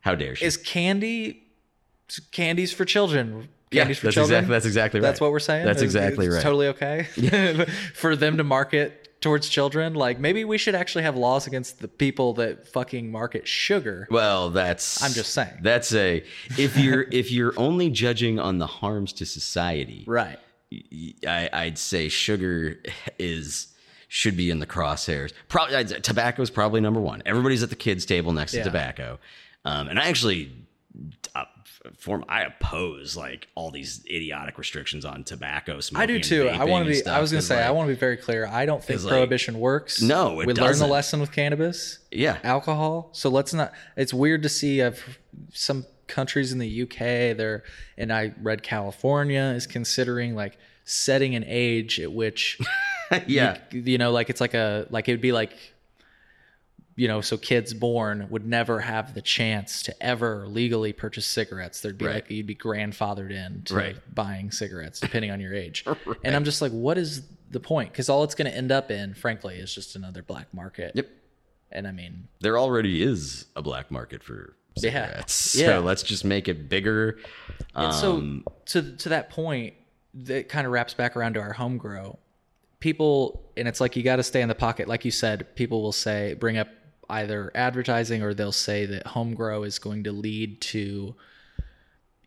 How 0.00 0.14
dare 0.14 0.36
she? 0.36 0.44
is 0.44 0.56
candy 0.56 1.42
candies 2.32 2.72
for 2.72 2.84
children 2.84 3.48
Yeah, 3.70 3.82
candies 3.82 3.98
for 3.98 4.06
that's 4.06 4.14
children 4.14 4.38
exactly- 4.38 4.52
that's 4.54 4.66
exactly 4.66 5.00
right. 5.00 5.06
that's 5.06 5.20
what 5.20 5.30
we're 5.32 5.38
saying 5.40 5.66
That's 5.66 5.82
exactly 5.82 6.26
it's 6.26 6.36
right. 6.36 6.42
totally 6.42 6.68
okay 6.68 7.66
for 7.94 8.16
them 8.16 8.36
to 8.38 8.44
market 8.44 9.20
towards 9.20 9.48
children 9.48 9.94
like 9.94 10.18
maybe 10.20 10.44
we 10.44 10.56
should 10.58 10.74
actually 10.76 11.02
have 11.02 11.16
laws 11.16 11.46
against 11.48 11.80
the 11.80 11.88
people 11.88 12.34
that 12.34 12.68
fucking 12.68 13.10
market 13.10 13.48
sugar 13.48 14.06
well, 14.12 14.50
that's. 14.50 15.02
I'm 15.02 15.12
just 15.12 15.34
saying. 15.34 15.58
That's 15.60 15.92
a 15.92 16.22
if 16.56 16.76
you're 16.78 17.02
if 17.10 17.32
you're 17.32 17.52
only 17.56 17.90
judging 17.90 18.38
on 18.38 18.58
the 18.58 18.68
harms 18.68 19.12
to 19.14 19.26
society, 19.26 20.04
right 20.06 20.38
I, 21.26 21.48
I'd 21.52 21.78
say 21.78 22.08
sugar 22.08 22.78
is 23.18 23.68
should 24.08 24.36
be 24.36 24.50
in 24.50 24.58
the 24.58 24.66
crosshairs. 24.66 25.32
Probably 25.48 25.84
tobacco 25.84 26.42
is 26.42 26.50
probably 26.50 26.80
number 26.80 27.00
one. 27.00 27.22
Everybody's 27.26 27.62
at 27.62 27.70
the 27.70 27.76
kids' 27.76 28.04
table 28.06 28.32
next 28.32 28.54
Yeah. 28.54 28.64
to 28.64 28.70
tobacco, 28.70 29.18
um, 29.64 29.88
and 29.88 29.98
I 29.98 30.08
actually 30.08 30.50
uh, 31.34 31.44
form 31.96 32.24
I 32.28 32.42
oppose 32.42 33.16
like 33.16 33.48
all 33.54 33.70
these 33.70 34.02
idiotic 34.06 34.58
restrictions 34.58 35.04
on 35.04 35.24
tobacco 35.24 35.80
smoking. 35.80 36.02
I 36.02 36.06
do 36.06 36.20
too. 36.20 36.48
I 36.48 36.64
want 36.64 36.86
to 36.86 36.90
be. 36.90 37.06
I 37.06 37.20
was 37.20 37.30
gonna 37.32 37.42
say. 37.42 37.62
I 37.62 37.70
want 37.70 37.88
to 37.88 37.94
be 37.94 37.98
very 37.98 38.16
clear. 38.16 38.46
I 38.46 38.66
don't 38.66 38.82
think 38.82 38.98
'cause, 38.98 39.04
like- 39.04 39.12
prohibition 39.12 39.58
works. 39.60 40.02
No, 40.02 40.40
it 40.40 40.46
we 40.46 40.54
learned 40.54 40.78
the 40.80 40.86
lesson 40.86 41.20
with 41.20 41.32
cannabis. 41.32 41.98
Yeah. 42.10 42.38
alcohol. 42.44 43.10
So 43.12 43.28
let's 43.30 43.54
not. 43.54 43.72
It's 43.96 44.12
weird 44.14 44.42
to 44.42 44.48
see 44.48 44.80
of 44.80 45.00
some 45.52 45.86
countries 46.08 46.52
in 46.52 46.58
the 46.58 46.82
UK. 46.82 47.36
they're 47.36 47.62
and 47.96 48.12
I 48.12 48.32
read 48.42 48.62
California 48.62 49.52
is 49.56 49.66
considering 49.66 50.34
like 50.34 50.58
setting 50.84 51.34
an 51.34 51.44
age 51.46 52.00
at 52.00 52.10
which 52.12 52.58
yeah. 53.26 53.58
you, 53.70 53.80
you 53.82 53.98
know, 53.98 54.10
like 54.10 54.30
it's 54.30 54.40
like 54.40 54.54
a 54.54 54.86
like 54.90 55.08
it 55.08 55.12
would 55.12 55.20
be 55.20 55.32
like. 55.32 55.52
You 56.96 57.06
know, 57.06 57.20
so 57.20 57.36
kids 57.36 57.74
born 57.74 58.26
would 58.30 58.44
never 58.44 58.80
have 58.80 59.14
the 59.14 59.22
chance 59.22 59.84
to 59.84 59.94
ever 60.02 60.48
legally 60.48 60.92
purchase 60.92 61.26
cigarettes. 61.26 61.80
There'd 61.80 61.96
be 61.96 62.06
Right. 62.06 62.14
like 62.16 62.28
you'd 62.32 62.48
be 62.48 62.56
grandfathered 62.56 63.30
in 63.30 63.62
to 63.66 63.76
Right. 63.76 63.96
buying 64.12 64.50
cigarettes, 64.50 64.98
depending 64.98 65.30
on 65.30 65.38
your 65.40 65.54
age. 65.54 65.84
And 66.24 66.34
I'm 66.34 66.42
just 66.42 66.60
like, 66.60 66.72
what 66.72 66.98
is 66.98 67.22
the 67.52 67.60
point? 67.60 67.92
Because 67.92 68.08
all 68.08 68.24
it's 68.24 68.34
going 68.34 68.50
to 68.50 68.56
end 68.56 68.72
up 68.72 68.90
in, 68.90 69.14
frankly, 69.14 69.58
is 69.58 69.72
just 69.72 69.94
another 69.94 70.24
black 70.24 70.52
market. 70.52 70.90
Yep. 70.96 71.08
And 71.70 71.86
I 71.86 71.92
mean, 71.92 72.26
There 72.40 72.58
already 72.58 73.00
is 73.00 73.46
a 73.54 73.62
black 73.62 73.92
market 73.92 74.24
for 74.24 74.56
cigarettes. 74.78 75.54
Yeah. 75.58 75.66
So 75.66 75.80
let's 75.80 76.02
just 76.02 76.24
make 76.24 76.48
it 76.48 76.68
bigger. 76.68 77.18
And 77.74 77.94
so 77.94 78.16
Um, 78.16 78.44
to 78.66 78.96
to 78.96 79.08
that 79.10 79.30
point, 79.30 79.74
that 80.14 80.48
kind 80.48 80.66
of 80.66 80.72
wraps 80.72 80.94
back 80.94 81.16
around 81.16 81.34
to 81.34 81.40
our 81.40 81.52
home 81.52 81.76
grow. 81.78 82.18
People 82.80 83.42
and 83.56 83.66
it's 83.68 83.80
like 83.80 83.96
you 83.96 84.02
got 84.02 84.16
to 84.16 84.22
stay 84.22 84.40
in 84.40 84.48
the 84.48 84.54
pocket. 84.54 84.88
Like 84.88 85.04
you 85.04 85.10
said, 85.10 85.54
people 85.56 85.82
will 85.82 85.92
say 85.92 86.34
bring 86.34 86.58
up 86.58 86.68
either 87.10 87.50
advertising 87.54 88.22
or 88.22 88.34
they'll 88.34 88.52
say 88.52 88.86
that 88.86 89.06
home 89.08 89.34
grow 89.34 89.62
is 89.64 89.78
going 89.78 90.04
to 90.04 90.12
lead 90.12 90.60
to 90.60 91.14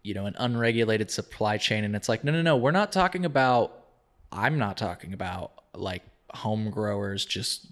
you 0.04 0.14
know 0.16 0.26
an 0.26 0.36
unregulated 0.40 1.12
supply 1.12 1.58
chain 1.58 1.84
and 1.84 1.96
it's 1.96 2.10
like 2.10 2.24
no 2.24 2.32
no 2.32 2.42
no 2.42 2.58
we're 2.58 2.72
not 2.72 2.92
talking 2.92 3.24
about 3.24 3.86
i'm 4.32 4.58
not 4.58 4.78
talking 4.78 5.14
about 5.14 5.52
like 5.76 6.02
home 6.34 6.72
growers 6.72 7.24
just 7.24 7.68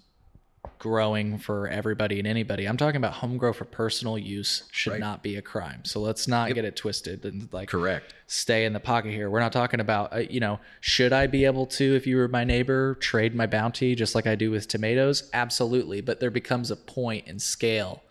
growing 0.80 1.36
for 1.36 1.68
everybody 1.68 2.18
and 2.18 2.26
anybody. 2.26 2.66
I'm 2.66 2.78
talking 2.78 2.96
about 2.96 3.12
home 3.12 3.36
grow 3.36 3.52
for 3.52 3.66
personal 3.66 4.18
use 4.18 4.64
should 4.72 4.98
not 4.98 5.22
be 5.22 5.36
a 5.36 5.42
crime. 5.42 5.84
So 5.84 6.00
let's 6.00 6.26
not 6.26 6.52
get 6.54 6.64
it 6.64 6.74
twisted 6.74 7.24
and 7.26 7.52
like 7.52 7.68
correct. 7.68 8.14
stay 8.26 8.64
in 8.64 8.72
the 8.72 8.80
pocket 8.80 9.12
here. 9.12 9.28
We're 9.28 9.40
not 9.40 9.52
talking 9.52 9.78
about 9.78 10.12
uh, 10.12 10.18
you 10.18 10.40
know 10.40 10.58
should 10.80 11.12
i 11.12 11.26
be 11.26 11.44
able 11.44 11.66
to 11.66 11.94
if 11.94 12.06
you 12.06 12.16
were 12.16 12.28
my 12.28 12.44
neighbor 12.44 12.94
trade 12.94 13.34
my 13.34 13.46
bounty 13.46 13.94
just 13.94 14.14
like 14.14 14.26
i 14.26 14.34
do 14.34 14.50
with 14.50 14.66
tomatoes? 14.66 15.30
Absolutely. 15.34 16.00
But 16.00 16.18
there 16.18 16.30
becomes 16.30 16.70
a 16.70 16.76
point 16.76 17.28
in 17.28 17.38
scale 17.38 18.02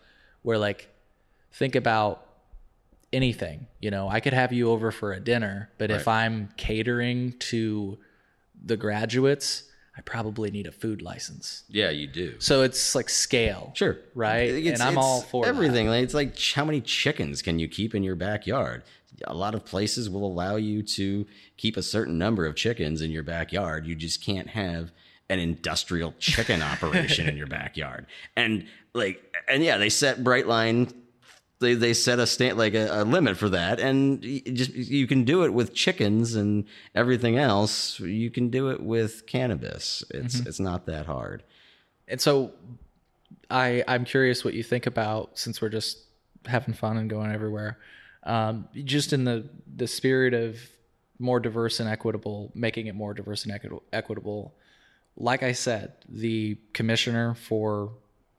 where 0.42 0.56
like 0.56 0.88
think 1.52 1.74
about 1.74 2.24
anything 3.12 3.66
you 3.80 3.90
know? 3.90 4.08
I 4.08 4.20
could 4.20 4.32
have 4.32 4.52
you 4.52 4.70
over 4.70 4.92
for 4.92 5.12
a 5.12 5.18
dinner 5.18 5.70
but 5.76 5.90
if 5.90 6.06
i'm 6.06 6.50
catering 6.56 7.34
to 7.40 7.98
the 8.64 8.76
graduates 8.76 9.64
i 10.00 10.02
probably 10.02 10.50
need 10.50 10.66
a 10.66 10.72
food 10.72 11.02
license 11.02 11.64
Yeah, 11.68 11.90
you 11.90 12.06
do. 12.06 12.34
so 12.38 12.62
it's 12.62 12.94
like 12.94 13.10
scale 13.10 13.72
Sure. 13.74 13.98
right 14.14 14.48
It's- 14.48 14.80
and 14.80 14.88
i'm 14.88 14.96
all 14.96 15.20
for 15.20 15.46
everything. 15.46 15.88
Like, 15.88 16.02
It's 16.04 16.14
like 16.14 16.32
how 16.54 16.64
many 16.64 16.80
chickens 16.80 17.42
can 17.42 17.58
you 17.58 17.68
keep 17.68 17.94
in 17.94 18.02
your 18.02 18.16
backyard? 18.16 18.82
A 19.26 19.34
lot 19.34 19.54
of 19.54 19.66
places 19.66 20.08
will 20.08 20.24
allow 20.26 20.56
you 20.56 20.82
to 20.82 21.26
keep 21.58 21.76
a 21.76 21.82
certain 21.82 22.16
number 22.16 22.46
of 22.46 22.54
chickens 22.56 23.02
in 23.02 23.10
your 23.10 23.22
backyard. 23.22 23.86
You 23.86 23.94
just 23.94 24.24
can't 24.24 24.48
have 24.48 24.90
an 25.28 25.38
industrial 25.38 26.14
chicken 26.18 26.62
operation 26.72 27.28
in 27.28 27.36
your 27.36 27.46
backyard. 27.46 28.06
And 28.36 28.66
like, 28.94 29.36
and 29.46 29.62
yeah, 29.62 29.76
they 29.76 29.90
set 29.90 30.24
bright 30.24 30.46
line. 30.46 30.88
They, 31.60 31.74
they 31.74 31.92
set 31.92 32.18
a 32.18 32.26
stand 32.26 32.56
like 32.56 32.72
a, 32.74 33.02
a 33.02 33.04
limit 33.04 33.36
for 33.36 33.50
that, 33.50 33.80
and 33.80 34.22
just 34.22 34.72
you 34.74 35.06
can 35.06 35.24
do 35.24 35.44
it 35.44 35.52
with 35.52 35.74
chickens 35.74 36.34
and 36.34 36.64
everything 36.94 37.36
else. 37.36 38.00
You 38.00 38.30
can 38.30 38.48
do 38.48 38.70
it 38.70 38.80
with 38.82 39.26
cannabis. 39.26 40.02
It's 40.10 40.36
Mm-hmm. 40.36 40.48
it's 40.48 40.58
not 40.60 40.86
that 40.86 41.06
hard. 41.06 41.42
And 42.08 42.20
so 42.20 42.52
I 43.50 43.84
I'm 43.86 44.04
curious 44.04 44.44
what 44.44 44.54
you 44.54 44.62
think 44.62 44.86
about 44.86 45.38
since 45.38 45.60
we're 45.60 45.68
just 45.68 45.98
having 46.46 46.72
fun 46.74 46.96
and 46.96 47.10
going 47.10 47.30
everywhere. 47.30 47.78
Um, 48.24 48.68
just 48.84 49.12
in 49.12 49.24
the 49.24 49.48
the 49.76 49.86
spirit 49.86 50.32
of 50.34 50.56
more 51.18 51.40
diverse 51.40 51.78
and 51.80 51.88
equitable, 51.90 52.50
making 52.54 52.86
it 52.86 52.94
more 52.94 53.12
diverse 53.12 53.44
and 53.44 53.52
equitable, 53.52 53.82
equitable. 53.92 54.54
Like 55.16 55.42
I 55.42 55.52
said, 55.52 55.92
the 56.08 56.56
commissioner 56.72 57.34
for 57.34 57.92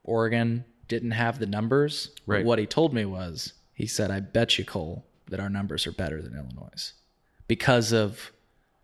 Oregon 0.03 0.65
didn't 0.91 1.11
have 1.11 1.39
the 1.39 1.45
numbers. 1.45 2.09
Right. 2.26 2.43
What 2.43 2.59
he 2.59 2.65
told 2.65 2.93
me 2.93 3.05
was 3.05 3.53
he 3.73 3.88
said, 3.88 4.11
"I 4.11 4.19
bet 4.19 4.59
you, 4.59 4.65
Cole, 4.65 5.05
that 5.30 5.39
our 5.39 5.49
numbers 5.49 5.88
are 5.88 5.93
better 5.93 6.22
than 6.22 6.35
Illinois 6.35 6.91
because 7.47 7.93
of 7.93 8.34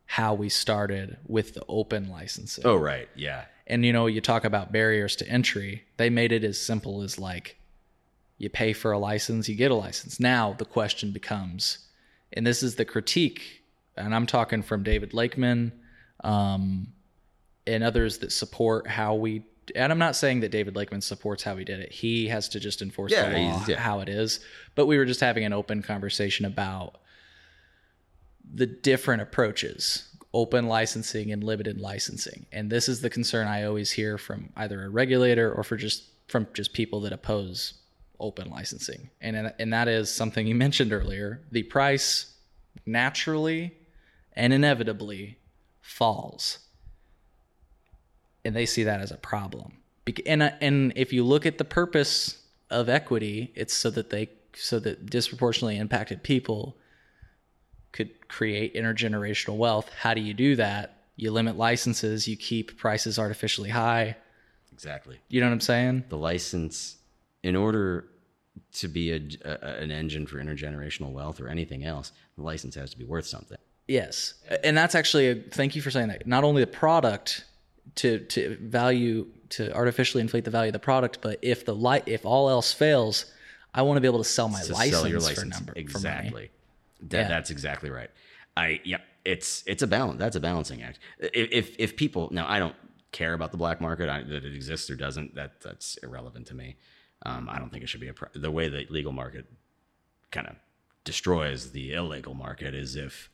how 0.06 0.34
we 0.34 0.48
started 0.48 1.18
with 1.28 1.54
the 1.54 1.66
open 1.68 2.10
licensing." 2.10 2.66
Oh 2.66 2.78
right, 2.78 3.10
yeah. 3.14 3.44
and 3.68 3.86
you 3.86 3.92
know 3.92 4.08
you 4.08 4.22
talk 4.22 4.46
about 4.46 4.72
barriers 4.72 5.18
to 5.18 5.28
entry 5.28 5.84
they 5.98 6.10
made 6.10 6.32
it 6.32 6.46
as 6.46 6.58
simple 6.60 7.02
as 7.02 7.20
like 7.20 7.58
you 8.38 8.50
pay 8.50 8.72
for 8.72 8.94
a 8.94 8.98
license 9.00 9.50
you 9.50 9.56
get 9.56 9.72
a 9.72 9.76
license 9.76 10.20
now 10.20 10.54
the 10.58 10.66
question 10.66 11.12
becomes 11.12 11.80
and 12.32 12.48
this 12.48 12.64
is 12.64 12.76
the 12.76 12.86
critique 12.86 13.64
and 13.98 14.16
i'm 14.16 14.26
talking 14.26 14.62
from 14.62 14.84
david 14.84 15.14
lakeman 15.14 15.74
um, 16.24 16.88
and 17.66 17.84
others 17.84 18.20
that 18.20 18.32
support 18.32 18.88
how 18.88 19.16
we 19.16 19.44
and 19.76 19.92
i'm 19.92 20.00
not 20.00 20.16
saying 20.16 20.40
that 20.42 20.50
david 20.52 20.76
lakeman 20.76 21.02
supports 21.02 21.44
how 21.44 21.56
we 21.56 21.64
did 21.66 21.80
it. 21.80 21.92
He 21.92 22.28
has 22.28 22.50
to 22.50 22.60
just 22.60 22.82
enforce 22.82 23.12
Yeah, 23.12 23.30
the 23.30 23.38
law 23.38 23.66
yeah. 23.68 23.80
how 23.80 24.00
it 24.00 24.10
is. 24.10 24.40
But 24.76 24.86
we 24.86 24.98
were 24.98 25.06
just 25.06 25.20
having 25.20 25.44
an 25.46 25.54
open 25.54 25.82
conversation 25.82 26.46
about 26.46 26.98
the 28.54 28.66
different 28.66 29.22
approaches 29.22 30.04
open 30.34 30.68
licensing 30.68 31.32
and 31.32 31.44
limited 31.44 31.80
licensing. 31.80 32.46
And 32.52 32.70
this 32.70 32.88
is 32.90 33.02
the 33.02 33.10
concern 33.10 33.48
i 33.48 33.64
always 33.64 33.92
hear 33.92 34.18
from 34.18 34.50
either 34.56 34.84
a 34.84 34.90
regulator 34.90 35.52
or 35.52 35.64
for 35.64 35.78
just 35.78 36.04
from 36.28 36.48
just 36.54 36.74
people 36.74 37.02
that 37.02 37.14
oppose 37.14 37.74
open 38.20 38.50
licensing. 38.50 39.10
And 39.22 39.54
and 39.60 39.74
that 39.74 39.88
is 39.88 40.14
something 40.14 40.46
you 40.48 40.56
mentioned 40.68 40.94
earlier. 40.94 41.42
The 41.52 41.64
price 41.64 42.34
naturally 42.86 43.74
and 44.34 44.54
inevitably 44.54 45.40
falls 45.82 46.60
and 48.48 48.56
they 48.56 48.66
see 48.66 48.84
that 48.84 49.02
as 49.02 49.12
a 49.12 49.18
problem 49.18 49.74
and 50.26 50.42
uh, 50.42 50.52
and 50.62 50.94
if 50.96 51.12
you 51.12 51.24
look 51.24 51.46
at 51.46 51.58
the 51.58 51.66
purpose 51.66 52.40
of 52.70 52.88
equity 52.90 53.52
it's 53.56 53.74
so 53.74 53.90
that 53.90 54.10
they 54.10 54.30
so 54.54 54.80
that 54.80 55.06
disproportionately 55.10 55.78
impacted 55.78 56.24
people 56.24 56.78
could 57.92 58.28
create 58.28 58.76
intergenerational 58.76 59.58
wealth. 59.58 59.90
How 59.90 60.14
do 60.14 60.22
you 60.22 60.34
do 60.34 60.56
that? 60.58 60.98
You 61.16 61.32
limit 61.32 61.58
licenses, 61.58 62.28
you 62.28 62.38
keep 62.38 62.78
prices 62.78 63.18
artificially 63.18 63.70
high. 63.70 64.16
Exactly. 64.72 65.18
You 65.30 65.42
know 65.42 65.48
what 65.48 65.54
I'm 65.54 65.62
saying? 65.62 66.04
The 66.10 66.18
license, 66.18 66.98
in 67.42 67.56
order 67.56 68.08
to 68.74 68.88
be 68.88 69.12
a, 69.12 69.22
a- 69.44 69.82
an 69.82 69.90
engine 69.92 70.28
for 70.28 70.38
intergenerational 70.38 71.12
wealth 71.12 71.42
or 71.42 71.48
anything 71.48 71.86
else, 71.86 72.12
the 72.36 72.44
license 72.44 72.76
has 72.76 72.92
to 72.92 72.98
be 73.00 73.06
worth 73.06 73.26
something. 73.26 73.58
Yes. 73.88 74.36
And 74.64 74.78
that's 74.78 74.94
actually 74.94 75.30
a 75.30 75.36
thank 75.36 75.76
you 75.76 75.82
for 75.82 75.90
saying 75.90 76.10
that. 76.10 76.28
Not 76.28 76.44
only 76.44 76.62
the 76.64 76.68
product 76.68 77.46
to 77.98 78.20
to 78.20 78.58
value 78.62 79.28
to 79.50 79.72
artificially 79.74 80.22
inflate 80.22 80.44
the 80.46 80.52
value 80.52 80.70
of 80.70 80.74
the 80.74 80.80
product, 80.80 81.20
but 81.22 81.40
if 81.42 81.66
the 81.66 81.76
light 81.76 82.04
if 82.08 82.26
all 82.26 82.50
else 82.50 82.74
fails, 82.74 83.26
I 83.74 83.82
want 83.84 83.98
to 83.98 84.02
be 84.02 84.08
able 84.08 84.20
to 84.20 84.24
sell 84.30 84.50
my 84.50 84.62
To 84.64 84.74
license, 84.74 84.96
sell 84.96 85.08
your 85.08 85.20
for 85.20 85.28
license. 85.28 85.56
number 85.56 85.72
for 85.74 85.78
money. 85.80 85.82
exactly. 85.82 86.52
That, 87.02 87.18
Yeah. 87.22 87.28
That's 87.28 87.50
exactly 87.52 87.90
right. 87.90 88.10
I 88.56 88.82
yep. 88.84 89.02
It's 89.26 89.64
it's 89.68 89.84
a 89.84 89.88
balance. 89.88 90.20
That's 90.20 90.36
a 90.36 90.40
balancing 90.40 90.82
act. 90.82 91.00
If 91.20 91.50
if, 91.52 91.76
if 91.80 91.96
people 91.98 92.30
now, 92.32 92.48
I 92.48 92.60
don't 92.60 92.76
care 93.12 93.34
about 93.34 93.52
the 93.52 93.58
black 93.58 93.80
market 93.82 94.10
I, 94.10 94.24
that 94.24 94.44
it 94.46 94.54
exists 94.56 94.90
or 94.90 94.96
doesn't. 94.96 95.36
That 95.36 95.62
that's 95.62 95.98
irrelevant 96.04 96.48
to 96.48 96.56
me. 96.56 96.78
Um, 97.26 97.50
I 97.50 97.58
don't 97.60 97.70
think 97.72 97.84
it 97.84 97.90
should 97.90 98.02
be 98.02 98.08
a 98.10 98.14
pro- 98.14 98.30
the 98.34 98.52
way 98.52 98.68
the 98.70 98.86
legal 98.90 99.12
market 99.12 99.46
kind 100.32 100.48
of 100.48 100.56
destroys 101.04 101.72
the 101.72 101.94
illegal 101.94 102.34
market 102.34 102.74
is 102.76 102.96
if 102.96 103.30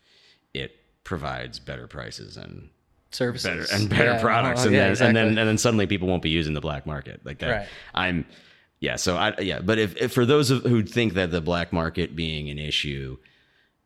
it 0.53 0.71
provides 1.03 1.59
better 1.59 1.87
prices 1.87 2.37
and 2.37 2.69
Services 3.15 3.45
better 3.49 3.65
and 3.81 3.89
better 3.89 4.03
Yeah, 4.05 4.21
products, 4.21 4.63
and 4.65 4.73
yeah, 4.73 4.81
then 4.81 4.89
exactly. 4.91 5.07
and 5.09 5.17
then 5.31 5.37
and 5.37 5.47
then 5.49 5.57
suddenly 5.57 5.87
people 5.87 6.07
won't 6.07 6.23
be 6.23 6.29
using 6.29 6.53
the 6.53 6.61
black 6.61 6.85
market 6.85 7.21
like 7.23 7.39
that. 7.39 7.49
Right. 7.49 7.67
I'm 7.93 8.25
yeah. 8.79 8.95
So 8.97 9.15
I 9.17 9.39
yeah, 9.39 9.59
but 9.59 9.79
if, 9.79 9.95
if 9.97 10.13
for 10.13 10.25
those 10.25 10.51
of, 10.51 10.63
who 10.63 10.83
think 10.83 11.13
that 11.13 11.31
the 11.31 11.41
black 11.41 11.71
market 11.73 12.15
being 12.15 12.49
an 12.49 12.59
issue, 12.59 13.17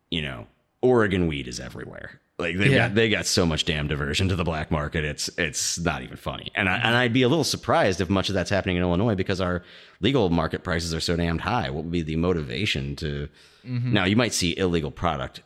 you 0.10 0.22
know, 0.22 0.48
Oregon 0.82 1.28
weed 1.28 1.48
is 1.48 1.60
everywhere. 1.60 2.20
Like 2.40 2.56
they 2.58 2.70
Yeah. 2.70 2.88
got 2.90 2.96
they 2.96 3.10
got 3.10 3.26
so 3.26 3.46
much 3.48 3.66
damn 3.66 3.88
diversion 3.88 4.30
to 4.30 4.36
the 4.36 4.44
black 4.44 4.70
market. 4.70 5.04
It's 5.04 5.28
it's 5.40 5.80
not 5.80 6.04
even 6.04 6.18
funny. 6.18 6.52
And 6.56 6.70
I 6.70 6.78
and 6.78 6.96
I'd 6.96 7.12
be 7.14 7.24
a 7.24 7.28
little 7.28 7.44
surprised 7.44 8.00
if 8.00 8.10
much 8.12 8.30
of 8.30 8.36
that's 8.36 8.52
happening 8.52 8.78
in 8.78 8.84
Illinois 8.84 9.16
because 9.16 9.42
our 9.42 9.64
legal 10.02 10.30
market 10.30 10.64
prices 10.64 10.94
are 10.94 11.00
so 11.00 11.16
damned 11.16 11.42
high. 11.42 11.72
What 11.72 11.84
would 11.86 11.92
be 11.92 12.04
the 12.04 12.16
motivation 12.16 12.96
to? 12.98 13.28
Mm-hmm. 13.66 13.92
Now 13.92 14.06
you 14.06 14.16
might 14.16 14.34
see 14.34 14.56
illegal 14.56 14.92
product 14.92 15.42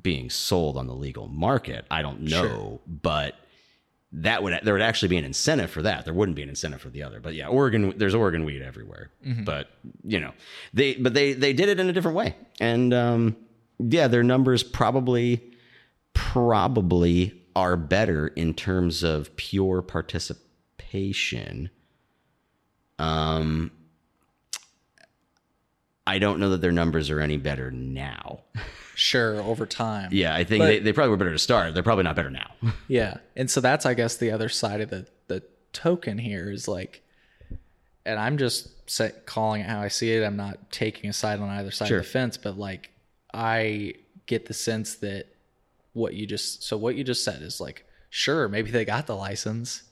being 0.00 0.30
sold 0.30 0.76
on 0.76 0.86
the 0.86 0.94
legal 0.94 1.28
market. 1.28 1.84
I 1.90 2.02
don't 2.02 2.22
know, 2.22 2.80
but 2.86 3.34
that 4.16 4.42
would 4.42 4.60
there 4.62 4.74
would 4.74 4.82
actually 4.82 5.08
be 5.08 5.16
an 5.16 5.24
incentive 5.24 5.70
for 5.70 5.82
that. 5.82 6.04
There 6.04 6.14
wouldn't 6.14 6.36
be 6.36 6.42
an 6.42 6.48
incentive 6.48 6.80
for 6.80 6.88
the 6.90 7.02
other. 7.02 7.20
But 7.20 7.34
yeah, 7.34 7.48
Oregon 7.48 7.94
there's 7.96 8.14
Oregon 8.14 8.44
weed 8.44 8.62
everywhere. 8.62 9.10
But 9.44 9.68
you 10.04 10.20
know, 10.20 10.32
they 10.72 10.94
but 10.94 11.14
they 11.14 11.32
they 11.32 11.52
did 11.52 11.68
it 11.68 11.80
in 11.80 11.88
a 11.88 11.92
different 11.92 12.16
way. 12.16 12.36
And 12.60 12.94
um 12.94 13.36
yeah, 13.78 14.06
their 14.08 14.22
numbers 14.22 14.62
probably 14.62 15.42
probably 16.12 17.42
are 17.56 17.76
better 17.76 18.28
in 18.28 18.54
terms 18.54 19.02
of 19.02 19.34
pure 19.36 19.82
participation. 19.82 21.70
Um 22.98 23.72
I 26.06 26.18
don't 26.18 26.38
know 26.38 26.50
that 26.50 26.60
their 26.60 26.72
numbers 26.72 27.10
are 27.10 27.18
any 27.20 27.36
better 27.36 27.70
now. 27.70 28.40
Sure, 28.94 29.40
over 29.40 29.66
time. 29.66 30.08
Yeah, 30.12 30.34
I 30.34 30.44
think 30.44 30.60
But- 30.62 30.66
they, 30.66 30.78
they 30.80 30.92
probably 30.92 31.10
were 31.10 31.16
better 31.16 31.32
to 31.32 31.38
start. 31.38 31.74
They're 31.74 31.82
probably 31.82 32.04
not 32.04 32.16
better 32.16 32.30
now. 32.30 32.50
Yeah. 32.88 33.18
And 33.36 33.50
so 33.50 33.60
that's 33.60 33.84
I 33.86 33.94
guess 33.94 34.16
the 34.16 34.30
other 34.30 34.48
side 34.48 34.80
of 34.80 34.90
the 34.90 35.06
the 35.28 35.42
token 35.72 36.18
here 36.18 36.50
is 36.50 36.68
like 36.68 37.02
and 38.06 38.18
I'm 38.18 38.36
just 38.38 38.68
say, 38.90 39.12
calling 39.24 39.62
it 39.62 39.66
how 39.66 39.80
I 39.80 39.88
see 39.88 40.12
it. 40.12 40.22
I'm 40.24 40.36
not 40.36 40.70
taking 40.70 41.08
a 41.08 41.12
side 41.12 41.40
on 41.40 41.48
either 41.48 41.70
side 41.70 41.88
Sure. 41.88 41.98
of 42.00 42.04
the 42.04 42.10
fence, 42.10 42.36
but 42.36 42.58
like 42.58 42.90
I 43.32 43.94
get 44.26 44.46
the 44.46 44.54
sense 44.54 44.96
that 44.96 45.26
what 45.94 46.14
you 46.14 46.26
just 46.26 46.62
so 46.62 46.76
what 46.76 46.96
you 46.96 47.04
just 47.04 47.24
said 47.24 47.40
is 47.42 47.60
like 47.60 47.84
sure, 48.10 48.48
maybe 48.48 48.70
they 48.70 48.84
got 48.84 49.06
the 49.06 49.16
license, 49.16 49.82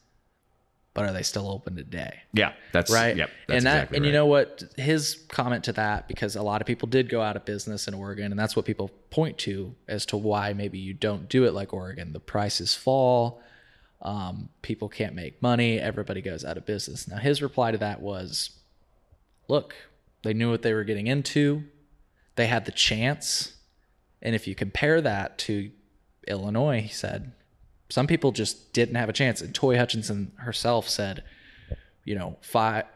but 0.95 1.05
are 1.05 1.13
they 1.13 1.23
still 1.23 1.49
open 1.49 1.75
today? 1.75 2.21
Yeah, 2.35 2.53
that's 2.73 2.93
right? 2.93 3.17
Yep, 3.17 3.31
that's 3.49 3.57
and 3.57 3.67
that, 3.67 3.75
exactly 3.77 3.97
and 3.97 4.07
you 4.07 4.13
right. 4.13 4.19
know 4.19 4.27
what? 4.27 4.65
His 4.77 5.25
comment 5.29 5.65
to 5.65 5.73
that, 5.73 6.07
because 6.07 6.37
a 6.37 6.43
lot 6.43 6.61
of 6.61 6.67
people 6.67 6.87
did 6.89 7.09
go 7.09 7.23
out 7.23 7.37
of 7.37 7.45
business 7.45 7.89
in 7.89 7.95
Oregon, 7.95 8.31
and 8.31 8.39
that's 8.39 8.55
what 8.55 8.67
people 8.67 8.91
point 9.11 9.39
to 9.39 9.75
as 9.89 10.05
to 10.07 10.17
why 10.17 10.53
maybe 10.53 10.79
you 10.79 10.93
don't 10.93 11.29
do 11.29 11.45
it 11.45 11.55
like 11.55 11.73
Oregon. 11.73 12.13
The 12.13 12.21
prices 12.21 12.75
fall, 12.75 13.43
um, 14.03 14.51
people 14.61 14.89
can't 14.89 15.15
make 15.15 15.41
money, 15.41 15.79
everybody 15.79 16.21
goes 16.21 16.45
out 16.45 16.59
of 16.59 16.67
business. 16.67 17.09
Now, 17.09 17.17
his 17.17 17.41
reply 17.41 17.73
to 17.73 17.79
that 17.79 18.03
was, 18.03 18.51
"Look, 19.49 19.75
they 20.23 20.35
knew 20.35 20.51
what 20.51 20.63
they 20.63 20.75
were 20.75 20.85
getting 20.85 21.07
into, 21.07 21.65
they 22.37 22.49
had 22.49 22.67
the 22.67 22.73
chance, 22.73 23.55
and 24.21 24.35
if 24.35 24.47
you 24.47 24.55
compare 24.55 25.01
that 25.01 25.39
to 25.39 25.71
Illinois, 26.29 26.83
he 26.83 26.89
said." 26.89 27.33
Some 27.93 28.07
people 28.07 28.33
just 28.33 28.73
didn't 28.73 28.95
have 28.95 29.11
a 29.11 29.13
chance. 29.13 29.43
And 29.43 29.55
Toi 29.55 29.77
Hutchinson 29.77 30.33
herself 30.37 30.89
said, 30.89 31.25
you 32.07 32.15
know, 32.15 32.39
five 32.41 32.87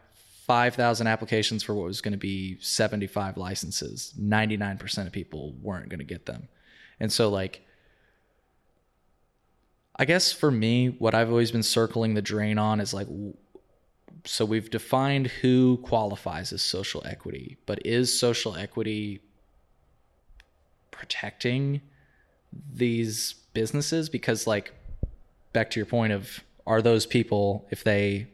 five 0.46 0.74
thousand 0.74 1.06
applications 1.06 1.62
for 1.62 1.74
what 1.74 1.84
was 1.84 2.00
going 2.00 2.12
to 2.12 2.18
be 2.18 2.56
seventy 2.60 3.06
five 3.06 3.36
licenses. 3.36 4.14
Ninety 4.16 4.56
nine 4.56 4.78
percent 4.78 5.06
of 5.06 5.12
people 5.12 5.52
weren't 5.60 5.90
going 5.90 5.98
to 5.98 6.04
get 6.06 6.24
them, 6.24 6.48
and 6.98 7.12
so 7.12 7.28
like, 7.28 7.60
I 9.96 10.06
guess 10.06 10.32
for 10.32 10.50
me, 10.50 10.96
what 10.98 11.14
I've 11.14 11.28
always 11.28 11.50
been 11.50 11.62
circling 11.62 12.14
the 12.14 12.22
drain 12.22 12.56
on 12.56 12.80
is 12.80 12.94
like, 12.94 13.08
so 14.24 14.46
we've 14.46 14.70
defined 14.70 15.26
who 15.26 15.76
qualifies 15.82 16.54
as 16.54 16.62
social 16.62 17.02
equity, 17.04 17.58
but 17.66 17.84
is 17.84 18.18
social 18.18 18.56
equity 18.56 19.20
protecting 20.90 21.82
these 22.72 23.34
businesses? 23.52 24.08
Because 24.08 24.46
like, 24.46 24.72
back 25.56 25.70
to 25.70 25.80
your 25.80 25.86
point 25.86 26.12
of 26.12 26.44
are 26.66 26.82
those 26.82 27.06
people 27.06 27.66
if 27.70 27.82
they 27.82 28.26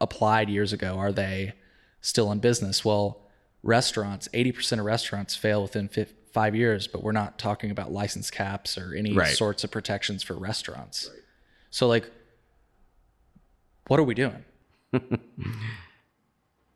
applied 0.00 0.48
years 0.48 0.72
ago 0.72 0.96
are 0.98 1.12
they 1.12 1.52
still 2.00 2.32
in 2.32 2.38
business 2.38 2.84
well 2.84 3.20
restaurants 3.62 4.28
80% 4.32 4.78
of 4.78 4.84
restaurants 4.86 5.34
fail 5.36 5.62
within 5.62 5.88
five 6.32 6.56
years 6.56 6.86
but 6.86 7.02
we're 7.02 7.12
not 7.12 7.38
talking 7.38 7.70
about 7.70 7.92
license 7.92 8.30
caps 8.30 8.78
or 8.78 8.94
any 8.94 9.12
Right. 9.12 9.36
sorts 9.36 9.62
of 9.64 9.70
protections 9.70 10.22
for 10.22 10.34
restaurants 10.34 11.10
so 11.70 11.86
like 11.86 12.10
what 13.88 14.00
are 14.00 14.04
we 14.04 14.14
doing 14.14 14.42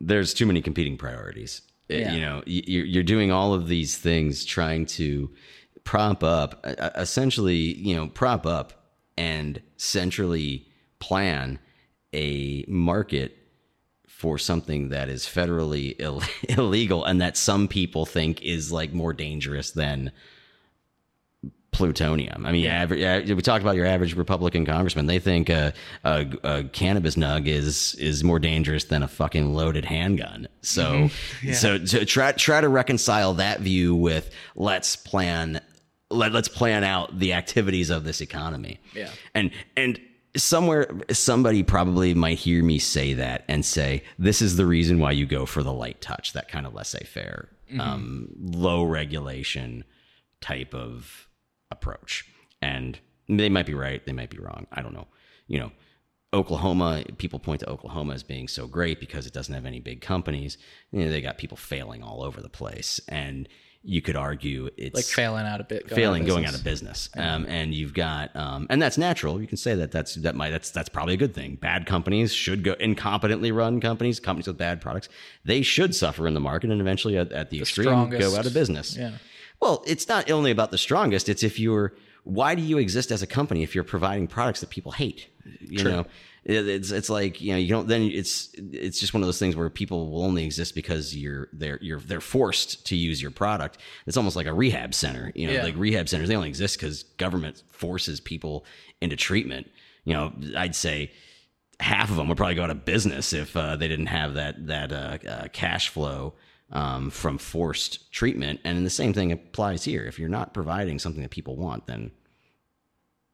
there's 0.01 0.35
too 0.35 0.47
many 0.47 0.61
competing 0.61 0.97
priorities. 0.97 1.63
Uh, 1.91 1.95
Yeah. 1.95 2.13
You 2.15 2.21
know, 2.21 2.43
you're, 2.47 3.03
doing 3.03 3.33
all 3.33 3.55
of 3.55 3.69
these 3.69 3.97
things 3.99 4.45
trying 4.45 4.87
to 4.87 5.31
prop 5.85 6.23
up, 6.23 6.65
essentially, 6.97 7.57
you 7.57 7.95
know, 7.97 8.09
prop 8.09 8.47
up 8.47 8.84
and 9.17 9.61
centrally 9.77 10.67
plan 10.99 11.59
a 12.13 12.65
market 12.69 13.37
for 14.07 14.39
something 14.39 14.89
that 14.89 15.09
is 15.09 15.25
federally 15.25 15.97
Ill- 15.99 16.23
illegal 16.49 17.05
and 17.05 17.21
that 17.21 17.37
some 17.37 17.69
people 17.69 18.07
think 18.07 18.43
is 18.43 18.73
like 18.73 18.93
more 18.93 19.13
dangerous 19.13 19.73
than 19.73 20.13
plutonium. 21.75 22.47
I 22.47 22.53
mean, 22.53 22.67
average, 22.67 23.31
uh, 23.31 23.35
we 23.35 23.43
talked 23.43 23.63
about 23.63 23.75
your 23.75 23.85
average 23.85 24.15
Republican 24.15 24.65
congressman. 24.65 25.07
They 25.07 25.19
think 25.19 25.51
a, 25.51 25.75
a, 26.05 26.27
a 26.45 26.65
cannabis 26.65 27.17
nug 27.17 27.47
is 27.47 27.95
is 27.97 28.25
more 28.25 28.39
dangerous 28.39 28.85
than 28.85 29.03
a 29.03 29.09
fucking 29.09 29.55
loaded 29.55 29.85
handgun. 29.85 30.49
So, 30.63 31.09
so 31.53 31.79
to 31.79 32.07
try 32.07 32.33
try 32.33 32.61
to 32.61 32.69
reconcile 32.69 33.35
that 33.35 33.61
view 33.61 33.95
with 33.95 34.31
let's 34.55 34.97
plan 34.97 35.61
let, 36.15 36.33
let's 36.33 36.49
plan 36.49 36.85
out 36.85 37.19
the 37.19 37.33
activities 37.33 37.91
of 37.91 38.05
this 38.05 38.21
economy. 38.21 38.81
Yeah. 38.95 39.11
and 39.35 39.51
and 39.77 40.01
somewhere 40.37 40.89
somebody 41.13 41.63
probably 41.63 42.15
might 42.15 42.39
hear 42.39 42.63
me 42.65 42.79
say 42.79 43.15
that 43.15 43.45
and 43.49 43.65
say 43.65 44.03
this 44.19 44.43
is 44.43 44.57
the 44.57 44.67
reason 44.67 44.99
why 44.99 45.13
you 45.13 45.27
go 45.27 45.47
for 45.47 45.63
the 45.63 45.73
light 45.73 46.01
touch, 46.01 46.33
that 46.33 46.49
kind 46.49 46.67
of 46.67 46.75
laissez-faire, 46.75 47.49
um, 47.79 48.29
low 48.41 48.83
regulation 48.83 49.85
type 50.41 50.75
of 50.75 51.29
approach. 51.71 52.25
And 52.61 52.99
they 53.29 53.49
might 53.49 53.67
be 53.67 53.75
right, 53.75 54.05
they 54.05 54.13
might 54.13 54.31
be 54.31 54.39
wrong. 54.39 54.67
I 54.73 54.83
don't 54.83 54.95
know. 54.95 55.07
You 55.47 55.61
know, 55.61 55.73
Oklahoma, 56.33 57.05
people 57.19 57.39
point 57.39 57.61
to 57.61 57.71
Oklahoma 57.71 58.15
as 58.15 58.25
being 58.25 58.49
so 58.49 58.67
great 58.67 58.99
because 58.99 59.27
it 59.27 59.33
doesn't 59.33 59.55
have 59.55 59.67
any 59.67 59.81
big 59.81 60.01
companies. 60.01 60.59
You 60.91 61.05
know, 61.05 61.11
they 61.11 61.21
got 61.21 61.39
people 61.39 61.57
failing 61.57 62.03
all 62.03 62.23
over 62.23 62.41
the 62.41 62.49
place. 62.49 63.01
And 63.09 63.49
you 63.87 64.01
could 64.01 64.17
argue 64.17 64.71
it's 64.79 64.95
like 64.95 65.05
failing 65.05 65.45
out 65.45 65.61
a 65.61 65.65
bit 65.65 65.87
going 65.87 66.01
failing 66.01 66.23
out 66.23 66.29
going 66.29 66.47
out 66.47 66.55
of 66.55 66.65
business. 66.65 67.11
Um, 67.17 67.45
and 67.47 67.75
you've 67.75 67.93
got 67.93 68.35
um, 68.35 68.67
and 68.71 68.81
that's 68.81 68.97
natural. 68.97 69.41
You 69.41 69.47
can 69.47 69.59
say 69.59 69.75
that 69.75 69.93
that's 69.93 70.15
that 70.17 70.35
might 70.35 70.51
that's 70.51 70.71
that's 70.71 70.89
probably 70.89 71.15
a 71.15 71.19
good 71.19 71.35
thing. 71.35 71.57
Bad 71.57 71.85
companies 71.85 72.33
should 72.33 72.65
go 72.65 72.75
incompetently 72.77 73.55
run 73.55 73.81
companies 73.81 74.19
companies 74.21 74.47
with 74.47 74.57
bad 74.57 74.81
products 74.81 75.09
they 75.45 75.61
should 75.61 75.95
suffer 75.95 76.27
in 76.27 76.35
the 76.35 76.41
market 76.41 76.71
and 76.71 76.81
eventually 76.81 77.19
at, 77.19 77.31
at 77.33 77.51
the, 77.51 77.61
extreme 77.61 77.87
strongest. 77.87 78.21
go 78.21 78.39
out 78.39 78.47
of 78.47 78.55
business. 78.55 78.97
Yeah. 78.97 79.13
well 79.61 79.85
it's 79.87 80.09
not 80.09 80.31
only 80.31 80.51
about 80.51 80.71
the 80.71 80.79
strongest 80.79 81.29
it's 81.29 81.43
if 81.43 81.61
you're 81.61 81.95
why 82.25 82.55
do 82.55 82.63
you 82.63 82.79
exist 82.79 83.11
as 83.11 83.23
a 83.23 83.27
company 83.27 83.63
if 83.63 83.75
you're 83.75 83.85
providing 83.85 84.27
products 84.27 84.61
that 84.61 84.71
people 84.71 84.93
hate? 84.93 85.29
You 85.61 85.85
know 85.85 86.07
It- 86.45 86.69
it's 86.69 86.91
it's 86.91 87.09
like 87.09 87.41
you 87.41 87.53
know 87.53 87.59
you 87.59 87.69
don't 87.69 87.89
then 87.89 88.03
it's 88.03 88.51
it's 88.59 89.01
just 89.01 89.15
one 89.15 89.23
of 89.23 89.27
those 89.27 89.39
things 89.39 89.57
where 89.57 89.71
people 89.71 90.11
will 90.11 90.23
only 90.25 90.45
exist 90.45 90.75
because 90.75 91.17
you're 91.17 91.49
they're 91.53 91.79
you're 91.81 92.01
they're 92.01 92.21
forced 92.21 92.87
to 92.89 92.97
use 92.97 93.23
your 93.23 93.31
product 93.31 93.79
it's 94.07 94.17
almost 94.19 94.37
like 94.37 94.47
a 94.47 94.53
rehab 94.53 94.93
center 94.95 95.33
you 95.35 95.47
know 95.47 95.55
Yeah. 95.55 95.63
like 95.65 95.77
rehab 95.77 96.09
centers 96.09 96.29
they 96.29 96.37
only 96.37 96.49
exist 96.51 96.79
because 96.79 97.05
government 97.17 97.63
forces 97.71 98.21
people 98.21 98.67
into 99.01 99.17
treatment 99.17 99.71
you 100.05 100.13
know 100.13 100.33
i'd 100.57 100.75
say 100.77 101.11
half 101.81 102.11
of 102.11 102.17
them 102.17 102.29
would 102.29 102.37
probably 102.37 102.55
go 102.57 102.65
out 102.65 102.71
of 102.71 102.85
business 102.85 103.33
if 103.33 103.57
uh, 103.57 103.75
they 103.77 103.89
didn't 103.89 104.07
have 104.07 104.35
that 104.35 104.67
that 104.67 104.93
uh, 104.93 105.19
uh, 105.29 105.49
cash 105.53 105.89
flow 105.89 106.35
um, 106.73 107.09
from 107.11 107.39
forced 107.39 108.13
treatment 108.13 108.61
and 108.65 108.85
the 108.85 108.91
same 108.91 109.13
thing 109.15 109.33
applies 109.33 109.85
here 109.85 110.05
if 110.05 110.19
you're 110.19 110.29
not 110.29 110.53
providing 110.53 110.99
something 110.99 111.23
that 111.23 111.31
people 111.31 111.57
want 111.57 111.87
then 111.87 112.11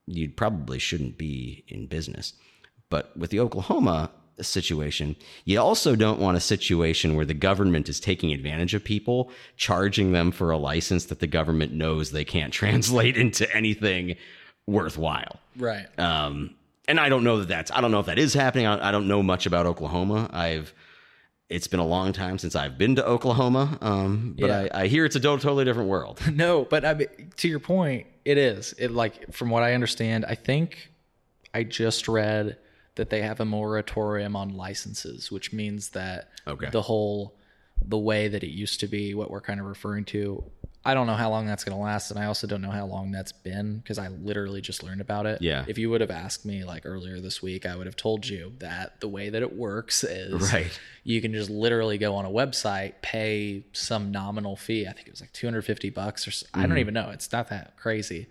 you 0.07 0.29
probably 0.31 0.79
shouldn't 0.79 1.17
be 1.17 1.65
in 1.69 1.87
business. 1.87 2.33
But 2.91 3.17
with 3.17 3.31
the 3.31 3.41
Oklahoma 3.41 4.11
situation, 4.41 5.17
you 5.45 5.61
also 5.61 5.97
don't 5.97 6.19
want 6.19 6.37
a 6.37 6.41
situation 6.41 7.15
where 7.15 7.25
the 7.25 7.35
government 7.35 7.89
is 7.89 8.01
taking 8.01 8.33
advantage 8.33 8.75
of 8.75 8.85
people, 8.85 9.31
charging 9.57 10.13
them 10.13 10.33
for 10.33 10.51
a 10.51 10.59
license 10.59 11.07
that 11.07 11.21
the 11.21 11.27
government 11.27 11.73
knows 11.73 12.11
they 12.11 12.25
can't 12.25 12.53
translate 12.63 13.17
into 13.17 13.55
anything 13.57 14.17
worthwhile. 14.67 15.41
right 15.57 15.87
Um, 15.99 16.55
and 16.89 16.99
I 16.99 17.09
don't 17.09 17.25
know 17.25 17.39
that 17.39 17.49
that's, 17.49 17.71
I 17.71 17.81
don't 17.81 17.91
know 17.93 18.01
if 18.01 18.07
that 18.07 18.19
is 18.19 18.35
happening. 18.35 18.67
I, 18.67 18.89
I 18.89 18.91
don't 18.91 19.09
know 19.09 19.23
much 19.23 19.47
about 19.47 19.67
Oklahoma. 19.67 20.29
I've, 20.33 20.75
it's 21.49 21.67
been 21.67 21.81
a 21.81 21.87
long 21.87 22.13
time 22.13 22.39
since 22.39 22.57
I've 22.57 22.79
been 22.79 22.97
to 22.97 23.07
Oklahoma, 23.07 23.79
um, 23.81 24.37
but 24.39 24.49
Yeah. 24.49 24.69
I, 24.73 24.83
I 24.83 24.87
hear 24.87 25.05
it's 25.05 25.17
a 25.17 25.21
totally 25.21 25.65
different 25.65 25.89
world. 25.89 26.21
no 26.33 26.65
but 26.65 26.85
I 26.85 26.95
mean, 26.95 27.09
to 27.37 27.49
your 27.49 27.61
point 27.61 28.07
it 28.25 28.39
is 28.39 28.75
it 28.79 28.91
like 28.91 29.33
from 29.33 29.51
what 29.51 29.63
i 29.63 29.73
understand 29.73 30.25
i 30.27 30.35
think 30.35 30.91
i 31.55 31.63
just 31.63 32.07
read 32.07 32.57
that 32.97 33.11
they 33.11 33.23
have 33.23 33.41
a 33.41 33.45
moratorium 33.45 34.35
on 34.37 34.51
licenses 34.57 35.31
which 35.31 35.53
means 35.53 35.91
that 35.91 36.29
Okay. 36.47 36.71
the 36.71 36.83
whole 36.83 37.35
the 37.83 37.99
way 37.99 38.29
that 38.29 38.43
it 38.43 38.51
used 38.51 38.81
to 38.81 38.87
be 38.87 39.15
what 39.15 39.31
we're 39.31 39.41
kind 39.41 39.61
of 39.61 39.67
referring 39.67 40.05
to 40.07 40.43
i 40.85 40.93
don't 40.95 41.07
know 41.07 41.15
how 41.15 41.31
long 41.31 41.47
that's 41.47 41.65
going 41.65 41.77
to 41.77 41.83
last 41.83 42.11
and 42.11 42.19
i 42.21 42.27
also 42.27 42.47
don't 42.47 42.61
know 42.63 42.71
how 42.71 42.85
long 42.87 43.11
that's 43.11 43.33
been 43.33 43.79
because 43.79 43.99
i 43.99 44.09
literally 44.09 44.61
just 44.61 44.83
learned 44.83 45.01
about 45.01 45.25
it 45.27 45.41
Yeah. 45.41 45.65
if 45.69 45.79
you 45.79 45.89
would 45.91 46.01
have 46.03 46.11
asked 46.11 46.45
me 46.45 46.65
like 46.65 46.85
earlier 46.85 47.21
this 47.21 47.41
week 47.43 47.65
i 47.65 47.75
would 47.77 47.87
have 47.87 47.97
told 47.97 48.27
you 48.27 48.53
that 48.59 49.01
the 49.01 49.09
way 49.09 49.29
that 49.31 49.41
it 49.43 49.57
works 49.57 50.05
is 50.05 50.53
Right. 50.53 50.79
you 51.05 51.21
can 51.23 51.33
just 51.33 51.49
literally 51.49 51.97
go 51.99 52.15
on 52.17 52.25
a 52.27 52.31
website, 52.31 52.95
pay 53.03 53.65
some 53.73 54.11
nominal 54.11 54.57
fee. 54.57 54.87
I 54.87 54.93
think 54.93 55.07
it 55.07 55.11
was 55.11 55.21
like 55.23 55.33
250 55.33 55.89
bucks 55.91 56.27
or 56.27 56.31
s 56.31 56.45
I 56.53 56.59
Mm-hmm. 56.61 56.69
don't 56.69 56.79
even 56.79 56.95
know. 56.95 57.11
It's 57.11 57.31
not 57.33 57.49
that 57.49 57.77
crazy. 57.79 58.27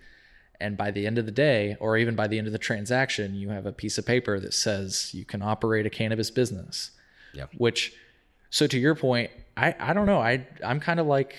And 0.60 0.76
by 0.76 0.90
the 0.90 1.06
end 1.06 1.18
of 1.18 1.26
the 1.26 1.32
day, 1.32 1.76
or 1.80 1.96
even 1.96 2.14
by 2.14 2.26
the 2.26 2.38
end 2.38 2.46
of 2.46 2.52
the 2.52 2.58
transaction, 2.58 3.34
you 3.34 3.48
have 3.48 3.66
a 3.66 3.72
piece 3.72 3.98
of 3.98 4.06
paper 4.06 4.38
that 4.40 4.54
says 4.54 5.14
you 5.14 5.24
can 5.24 5.42
operate 5.42 5.86
a 5.86 5.90
cannabis 5.90 6.30
business. 6.30 6.90
Yep. 7.32 7.50
Which, 7.56 7.94
so 8.50 8.66
to 8.66 8.78
your 8.78 8.94
point, 8.94 9.30
I, 9.56 9.74
I 9.78 9.92
don't 9.92 10.06
know. 10.06 10.20
I, 10.20 10.46
I'm 10.64 10.80
kind 10.80 11.00
of 11.00 11.06
like, 11.06 11.34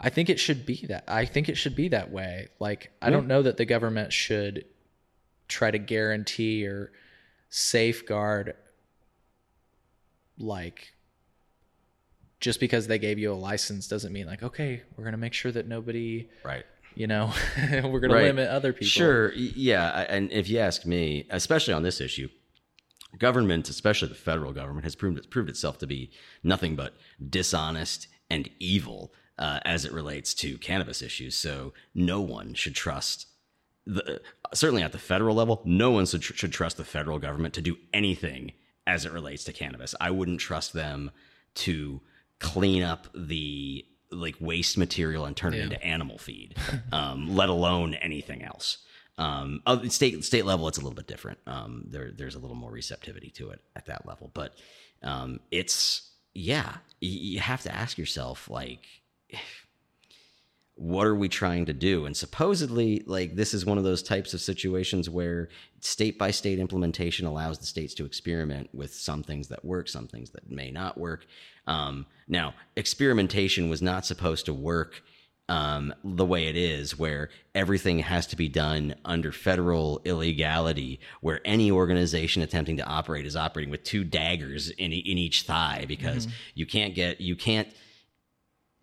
I 0.00 0.10
think 0.10 0.28
it 0.28 0.40
should 0.40 0.66
be 0.66 0.86
that. 0.88 1.04
I 1.08 1.24
think 1.24 1.48
it 1.48 1.56
should 1.56 1.76
be 1.76 1.88
that 1.88 2.10
way. 2.10 2.48
Like, 2.58 2.90
I 3.00 3.10
don't 3.10 3.28
know 3.28 3.42
that 3.42 3.56
the 3.56 3.64
government 3.64 4.12
should 4.12 4.64
try 5.48 5.70
to 5.70 5.78
guarantee 5.78 6.66
or 6.66 6.90
safeguard 7.48 8.54
like 10.38 10.92
just 12.40 12.60
because 12.60 12.86
they 12.86 12.98
gave 12.98 13.18
you 13.18 13.32
a 13.32 13.34
license 13.34 13.88
doesn't 13.88 14.12
mean 14.12 14.26
like 14.26 14.42
okay 14.42 14.82
we're 14.96 15.04
going 15.04 15.12
to 15.12 15.18
make 15.18 15.32
sure 15.32 15.50
that 15.52 15.66
nobody 15.66 16.28
Right. 16.44 16.64
You 16.96 17.06
know 17.06 17.32
we're 17.84 18.00
going 18.00 18.10
to 18.10 18.22
limit 18.22 18.48
other 18.48 18.72
people 18.72 18.86
Sure, 18.86 19.32
yeah, 19.34 20.06
and 20.08 20.32
if 20.32 20.48
you 20.48 20.58
ask 20.58 20.84
me, 20.84 21.26
especially 21.30 21.74
on 21.74 21.82
this 21.82 22.00
issue, 22.00 22.28
government, 23.18 23.68
especially 23.68 24.08
the 24.08 24.14
federal 24.14 24.52
government, 24.52 24.84
has 24.84 24.96
proved 24.96 25.30
proved 25.30 25.48
itself 25.48 25.78
to 25.78 25.86
be 25.86 26.10
nothing 26.42 26.74
but 26.74 26.94
dishonest 27.30 28.08
and 28.28 28.48
evil 28.58 29.12
uh, 29.38 29.60
as 29.64 29.84
it 29.84 29.92
relates 29.92 30.34
to 30.34 30.58
cannabis 30.58 31.02
issues. 31.02 31.36
So 31.36 31.72
no 31.94 32.20
one 32.20 32.54
should 32.54 32.74
trust 32.74 33.26
the, 33.86 34.20
certainly 34.52 34.82
at 34.82 34.92
the 34.92 34.98
federal 34.98 35.36
level, 35.36 35.62
no 35.64 35.92
one 35.92 36.06
should, 36.06 36.24
should 36.24 36.52
trust 36.52 36.76
the 36.76 36.84
federal 36.84 37.18
government 37.18 37.54
to 37.54 37.62
do 37.62 37.76
anything 37.94 38.52
as 38.86 39.04
it 39.04 39.12
relates 39.12 39.44
to 39.44 39.52
cannabis. 39.52 39.94
I 40.00 40.10
wouldn't 40.10 40.40
trust 40.40 40.72
them 40.72 41.10
to 41.54 42.00
clean 42.40 42.82
up 42.82 43.06
the 43.14 43.84
like 44.10 44.36
waste 44.40 44.78
material 44.78 45.24
and 45.24 45.36
turn 45.36 45.54
it 45.54 45.60
into 45.60 45.82
animal 45.84 46.18
feed, 46.18 46.56
um, 46.92 47.34
let 47.34 47.48
alone 47.48 47.94
anything 47.94 48.42
else. 48.42 48.78
Um, 49.18 49.62
state 49.88 50.22
state 50.24 50.44
level, 50.44 50.68
it's 50.68 50.78
a 50.78 50.80
little 50.82 50.94
bit 50.94 51.06
different. 51.06 51.38
Um, 51.46 51.84
there 51.88 52.12
there's 52.16 52.34
a 52.34 52.38
little 52.38 52.56
more 52.56 52.70
receptivity 52.70 53.30
to 53.30 53.50
it 53.50 53.60
at 53.74 53.86
that 53.86 54.06
level, 54.06 54.30
but 54.34 54.54
um, 55.02 55.40
it's 55.50 56.10
yeah, 56.34 56.68
y- 57.00 57.08
you 57.08 57.40
have 57.40 57.62
to 57.62 57.74
ask 57.74 57.96
yourself 57.96 58.50
like 58.50 58.86
what 60.78 61.06
are 61.06 61.14
we 61.14 61.26
trying 61.28 61.64
to 61.64 61.72
do 61.72 62.04
and 62.04 62.14
supposedly 62.14 63.02
like 63.06 63.34
this 63.34 63.54
is 63.54 63.64
one 63.64 63.78
of 63.78 63.84
those 63.84 64.02
types 64.02 64.34
of 64.34 64.40
situations 64.42 65.08
where 65.08 65.48
state 65.80 66.18
by 66.18 66.30
state 66.30 66.58
implementation 66.58 67.26
allows 67.26 67.58
the 67.58 67.64
states 67.64 67.94
to 67.94 68.04
experiment 68.04 68.68
with 68.74 68.92
some 68.94 69.22
things 69.22 69.48
that 69.48 69.64
work 69.64 69.88
some 69.88 70.06
things 70.06 70.30
that 70.30 70.50
may 70.50 70.70
not 70.70 70.98
work 70.98 71.26
um, 71.66 72.06
now 72.28 72.54
experimentation 72.76 73.68
was 73.68 73.82
not 73.82 74.06
supposed 74.06 74.46
to 74.46 74.54
work 74.54 75.02
um, 75.48 75.94
the 76.02 76.24
way 76.24 76.48
it 76.48 76.56
is 76.56 76.98
where 76.98 77.30
everything 77.54 78.00
has 78.00 78.26
to 78.26 78.36
be 78.36 78.48
done 78.48 78.96
under 79.04 79.30
federal 79.30 80.00
illegality 80.04 80.98
where 81.20 81.40
any 81.44 81.70
organization 81.70 82.42
attempting 82.42 82.76
to 82.78 82.84
operate 82.84 83.26
is 83.26 83.36
operating 83.36 83.70
with 83.70 83.84
two 83.84 84.02
daggers 84.02 84.70
in, 84.70 84.92
in 84.92 85.18
each 85.18 85.42
thigh 85.42 85.84
because 85.86 86.26
you 86.54 86.66
can't 86.66 86.94
get 86.94 87.20
you 87.20 87.36
can't 87.36 87.68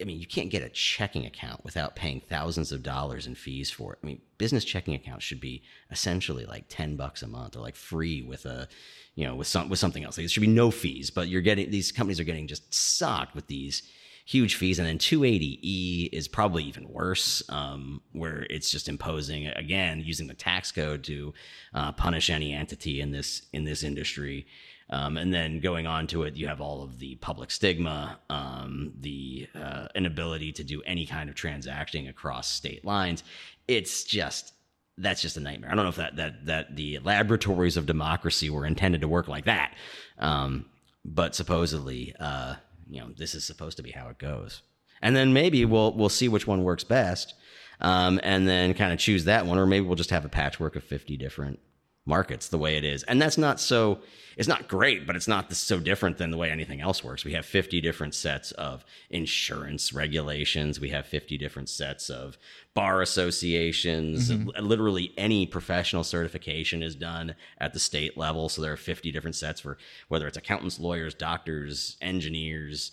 I 0.03 0.05
mean, 0.05 0.19
you 0.19 0.27
can't 0.27 0.49
get 0.49 0.63
a 0.63 0.69
checking 0.69 1.25
account 1.25 1.63
without 1.63 1.95
paying 1.95 2.19
thousands 2.19 2.73
of 2.73 2.84
dollars 2.84 3.25
in 3.25 3.35
fees 3.35 3.71
for 3.71 3.93
it. 3.93 3.99
I 4.03 4.05
mean, 4.05 4.21
business 4.38 4.65
checking 4.65 4.95
accounts 4.95 5.23
should 5.23 5.39
be 5.39 5.63
essentially 5.91 6.45
like 6.45 6.65
ten 6.67 6.97
bucks 6.97 7.23
a 7.23 7.27
month, 7.27 7.55
or 7.55 7.61
like 7.61 7.77
free 7.77 8.21
with 8.21 8.45
a, 8.45 8.67
you 9.15 9.25
know, 9.25 9.34
with 9.34 9.47
some 9.47 9.69
with 9.69 9.80
something 9.80 10.03
else. 10.03 10.17
Like, 10.17 10.25
it 10.25 10.31
should 10.31 10.41
be 10.41 10.47
no 10.47 10.71
fees, 10.71 11.09
but 11.09 11.30
you're 11.30 11.41
getting 11.41 11.71
these 11.71 11.93
companies 11.93 12.19
are 12.19 12.25
getting 12.25 12.47
just 12.47 12.73
socked 12.73 13.34
with 13.34 13.47
these 13.47 13.84
huge 14.25 14.55
fees, 14.55 14.77
and 14.77 14.88
then 14.88 14.97
280e 14.97 16.09
is 16.11 16.27
probably 16.27 16.63
even 16.65 16.89
worse, 16.89 17.41
um, 17.49 18.01
where 18.11 18.45
it's 18.49 18.69
just 18.69 18.89
imposing 18.89 19.47
again 19.47 20.01
using 20.01 20.27
the 20.27 20.34
tax 20.34 20.69
code 20.69 21.05
to 21.05 21.34
uh, 21.73 21.93
punish 21.93 22.30
any 22.30 22.53
entity 22.53 22.99
in 22.99 23.11
this 23.11 23.43
in 23.53 23.63
this 23.63 23.84
industry. 23.84 24.47
Um, 24.89 25.18
and 25.18 25.34
then 25.34 25.60
going 25.60 25.88
on 25.88 26.07
to 26.07 26.23
it, 26.23 26.35
you 26.35 26.47
have 26.47 26.61
all 26.61 26.84
of 26.84 26.99
the 26.99 27.15
public 27.15 27.51
stigma, 27.51 28.19
um, 28.30 28.93
the 28.99 29.47
uh, 29.55 29.88
inability 29.95 30.51
to 30.53 30.64
do 30.64 30.81
any 30.85 31.05
kind 31.05 31.30
of 31.30 31.35
transacting 31.35 32.07
across 32.07 32.49
state 32.49 32.85
lines. 32.85 33.23
It's 33.68 34.03
just 34.03 34.53
that's 34.97 35.22
just 35.22 35.38
a 35.38 35.39
nightmare. 35.39 35.72
I 35.72 35.76
don't 35.76 35.85
know 35.85 35.89
if 35.89 35.95
that 35.95 36.15
that 36.18 36.45
that 36.45 36.76
the 36.76 36.99
laboratories 36.99 37.77
of 37.77 37.85
democracy 37.85 38.49
were 38.49 38.65
intended 38.65 39.01
to 39.01 39.07
work 39.07 39.27
like 39.27 39.45
that, 39.45 39.73
um, 40.19 40.65
but 41.03 41.34
supposedly, 41.34 42.14
uh, 42.19 42.55
you 42.89 43.01
know, 43.01 43.10
this 43.18 43.34
is 43.34 43.43
supposed 43.45 43.77
to 43.77 43.84
be 43.84 43.91
how 43.91 44.10
it 44.10 44.19
goes. 44.19 44.61
And 45.01 45.15
then 45.15 45.34
maybe 45.34 45.65
we'll 45.65 45.93
we'll 45.93 46.10
see 46.10 46.30
which 46.30 46.45
one 46.45 46.64
works 46.64 46.84
best, 46.84 47.34
um, 47.81 48.19
and 48.22 48.47
then 48.47 48.73
kind 48.73 48.93
of 48.93 48.99
choose 48.99 49.26
that 49.26 49.45
one, 49.45 49.57
or 49.57 49.65
maybe 49.65 49.85
we'll 49.85 49.95
just 49.95 50.11
have 50.11 50.26
a 50.26 50.30
patchwork 50.30 50.76
of 50.76 50.84
fifty 50.84 51.18
different 51.18 51.60
markets 52.05 52.49
the 52.49 52.57
way 52.57 52.75
it 52.77 52.84
is. 52.84 53.03
And 53.03 53.21
that's 53.21 53.38
not 53.38 53.59
so, 53.59 53.99
it's 54.35 54.47
not 54.47 54.67
great, 54.67 55.07
but 55.07 55.15
it's 55.15 55.27
not 55.27 55.53
so 55.53 55.80
different 55.80 56.17
than 56.17 56.31
the 56.31 56.38
way 56.38 56.49
anything 56.49 56.81
else 56.81 57.03
works. 57.03 57.23
We 57.23 57.34
have 57.34 57.45
50 57.45 57.80
different 57.81 58.13
sets 58.13 58.51
of 58.53 58.84
insurance 59.09 59.93
regulations. 59.93 60.80
We 60.80 60.89
have 60.89 61.05
50 61.05 61.38
different 61.38 61.69
sets 61.69 62.09
of 62.09 62.38
bar 62.73 63.01
associations. 63.01 64.30
Literally 64.59 65.13
any 65.17 65.45
professional 65.45 66.03
certification 66.03 66.84
is 66.84 66.95
done 66.95 67.35
at 67.59 67.73
the 67.73 67.80
state 67.80 68.17
level. 68.17 68.49
So 68.49 68.61
there 68.61 68.73
are 68.73 68.77
50 68.77 69.11
different 69.11 69.35
sets 69.35 69.61
for 69.61 69.77
whether 70.09 70.27
it's 70.27 70.38
accountants, 70.38 70.80
lawyers, 70.80 71.13
doctors, 71.13 71.95
engineers, 72.01 72.91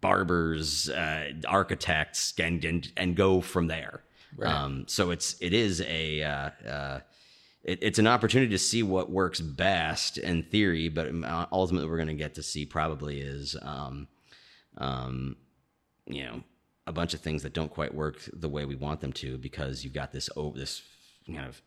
barbers, 0.00 0.88
uh, 0.90 1.32
architects, 1.48 2.34
and, 2.38 2.64
and, 2.64 2.92
and 2.96 3.16
go 3.16 3.40
from 3.40 3.68
there. 3.68 4.02
Um, 4.48 4.84
so 4.86 5.10
it's, 5.10 5.36
it 5.40 5.52
is 5.52 5.80
a, 5.80 6.22
uh, 6.22 6.50
uh, 6.68 7.00
it, 7.62 7.78
it's 7.82 7.98
an 7.98 8.06
opportunity 8.06 8.50
to 8.50 8.58
see 8.58 8.82
what 8.82 9.10
works 9.10 9.40
best 9.40 10.18
in 10.18 10.42
theory, 10.44 10.88
but 10.88 11.08
uh, 11.24 11.46
ultimately 11.52 11.88
we're 11.88 11.96
going 11.96 12.08
to 12.08 12.14
get 12.14 12.34
to 12.34 12.42
see 12.42 12.64
probably 12.64 13.20
is, 13.20 13.56
um, 13.62 14.08
um, 14.78 15.36
you 16.06 16.24
know, 16.24 16.42
a 16.86 16.92
bunch 16.92 17.14
of 17.14 17.20
things 17.20 17.42
that 17.42 17.52
don't 17.52 17.70
quite 17.70 17.94
work 17.94 18.18
the 18.32 18.48
way 18.48 18.64
we 18.64 18.74
want 18.74 19.00
them 19.00 19.12
to 19.12 19.38
because 19.38 19.84
you've 19.84 19.92
got 19.92 20.12
this 20.12 20.28
over 20.36 20.58
this 20.58 20.82
kind 21.26 21.46
of 21.46 21.62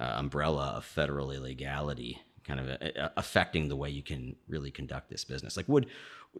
uh, 0.00 0.14
umbrella 0.16 0.74
of 0.76 0.84
federal 0.84 1.30
illegality 1.30 2.20
kind 2.44 2.60
of 2.60 2.68
uh, 2.68 3.08
affecting 3.16 3.68
the 3.68 3.76
way 3.76 3.90
you 3.90 4.02
can 4.02 4.34
really 4.48 4.70
conduct 4.70 5.10
this 5.10 5.24
business. 5.24 5.56
Like 5.56 5.68
would 5.68 5.86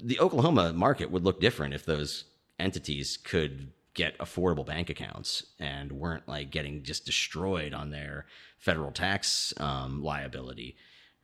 the 0.01 0.19
Oklahoma 0.21 0.73
market 0.73 1.11
would 1.11 1.25
look 1.25 1.41
different 1.41 1.75
if 1.75 1.85
those 1.85 2.25
entities 2.59 3.17
could 3.17 3.73
get 3.99 4.17
affordable 4.19 4.65
bank 4.65 4.91
accounts 4.91 5.45
and 5.59 5.91
weren't 5.91 6.29
like 6.29 6.51
getting 6.53 6.85
just 6.85 7.05
destroyed 7.05 7.75
on 7.75 7.91
their 7.91 8.27
federal 8.57 8.93
tax 8.93 9.53
um, 9.57 10.05
liability. 10.05 10.77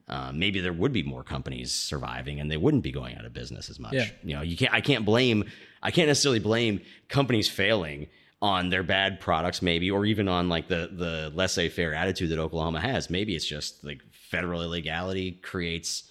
Uh, 0.08 0.32
maybe 0.34 0.60
there 0.60 0.72
would 0.72 0.92
be 0.92 1.04
more 1.04 1.22
companies 1.22 1.72
surviving 1.72 2.40
and 2.40 2.50
they 2.50 2.56
wouldn't 2.56 2.82
be 2.82 2.90
going 2.90 3.16
out 3.16 3.24
of 3.24 3.32
business 3.32 3.70
as 3.70 3.78
much. 3.78 3.94
Yeah. 3.94 4.08
You 4.24 4.34
know, 4.34 4.42
you 4.42 4.56
can't. 4.56 4.74
I 4.74 4.80
can't 4.80 5.04
blame. 5.04 5.44
I 5.80 5.92
can't 5.92 6.08
necessarily 6.08 6.40
blame 6.40 6.80
companies 7.08 7.48
failing 7.48 8.08
on 8.42 8.70
their 8.70 8.82
bad 8.82 9.20
products, 9.20 9.62
maybe, 9.62 9.88
or 9.92 10.04
even 10.04 10.26
on 10.28 10.48
like 10.48 10.66
the 10.66 10.90
the 10.92 11.32
laissez-faire 11.32 11.94
attitude 11.94 12.30
that 12.30 12.40
Oklahoma 12.40 12.80
has. 12.80 13.08
Maybe 13.08 13.36
it's 13.36 13.46
just 13.46 13.84
like 13.84 14.02
federal 14.10 14.62
illegality 14.62 15.30
creates 15.30 16.10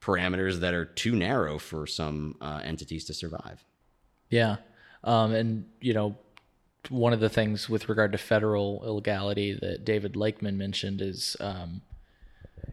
parameters 0.00 0.60
that 0.60 0.74
are 0.74 0.84
too 0.84 1.16
narrow 1.16 1.58
for 1.58 1.88
some 1.88 2.36
uh, 2.40 2.60
entities 2.62 3.04
to 3.06 3.14
survive. 3.14 3.64
Yeah. 4.30 4.56
Um, 5.04 5.32
and, 5.34 5.66
you 5.80 5.94
know, 5.94 6.16
one 6.88 7.12
of 7.12 7.20
the 7.20 7.28
things 7.30 7.68
with 7.68 7.88
regard 7.88 8.12
to 8.12 8.18
federal 8.18 8.82
illegality 8.84 9.56
that 9.60 9.84
David 9.84 10.16
Lakeman 10.16 10.58
mentioned 10.58 11.00
is, 11.00 11.36
um, 11.40 11.80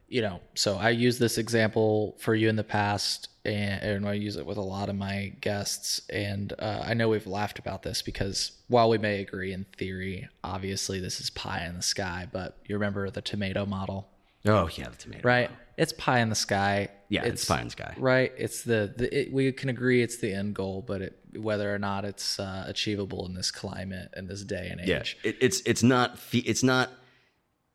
you 0.08 0.22
know, 0.22 0.42
so 0.56 0.78
I 0.78 0.90
use 0.90 1.20
this 1.20 1.38
example 1.38 2.16
for 2.20 2.36
you 2.36 2.50
in 2.50 2.56
the 2.58 2.64
past, 2.64 3.30
and, 3.46 3.82
and 3.82 4.08
I 4.08 4.14
use 4.14 4.36
it 4.36 4.46
with 4.46 4.58
a 4.58 4.62
lot 4.62 4.90
of 4.90 4.96
my 4.96 5.34
guests. 5.40 6.02
And 6.10 6.54
uh, 6.60 6.84
I 6.86 6.94
know 6.94 7.08
we've 7.10 7.28
laughed 7.28 7.60
about 7.60 7.84
this 7.84 8.02
because 8.02 8.52
while 8.68 8.90
we 8.90 8.98
may 8.98 9.22
agree 9.22 9.54
in 9.54 9.66
theory, 9.78 10.28
obviously 10.44 11.00
this 11.00 11.22
is 11.22 11.30
pie 11.30 11.66
in 11.66 11.76
the 11.76 11.82
sky, 11.82 12.28
but 12.32 12.58
you 12.66 12.76
remember 12.76 13.10
the 13.10 13.22
tomato 13.22 13.66
model, 13.66 14.10
Oh 14.46 14.70
yeah, 14.76 14.90
the 14.90 14.98
tomato. 14.98 15.22
right? 15.28 15.52
It's 15.82 15.94
pie 15.94 16.20
in 16.20 16.30
the 16.30 16.36
sky. 16.36 16.90
Yeah, 17.10 17.24
it's 17.24 17.44
pie 17.44 17.60
in 17.60 17.66
the 17.66 17.72
sky. 17.72 17.96
Right. 17.98 18.32
It's 18.38 18.62
the, 18.62 18.94
the 18.96 19.22
it, 19.22 19.34
we 19.34 19.52
can 19.52 19.70
agree 19.70 20.04
it's 20.04 20.18
the 20.18 20.32
end 20.32 20.54
goal, 20.54 20.84
but 20.86 21.02
it, 21.02 21.20
whether 21.36 21.74
or 21.74 21.80
not 21.80 22.06
it's 22.06 22.40
uh, 22.40 22.66
achievable 22.68 23.26
in 23.26 23.34
this 23.34 23.50
climate 23.50 24.10
and 24.14 24.30
this 24.30 24.44
day 24.44 24.68
and 24.70 24.80
age. 24.80 24.88
Yeah, 24.88 25.30
it, 25.32 25.38
it's 25.42 25.62
it's 25.66 25.82
not 25.82 26.20
it's 26.32 26.62
not 26.62 26.92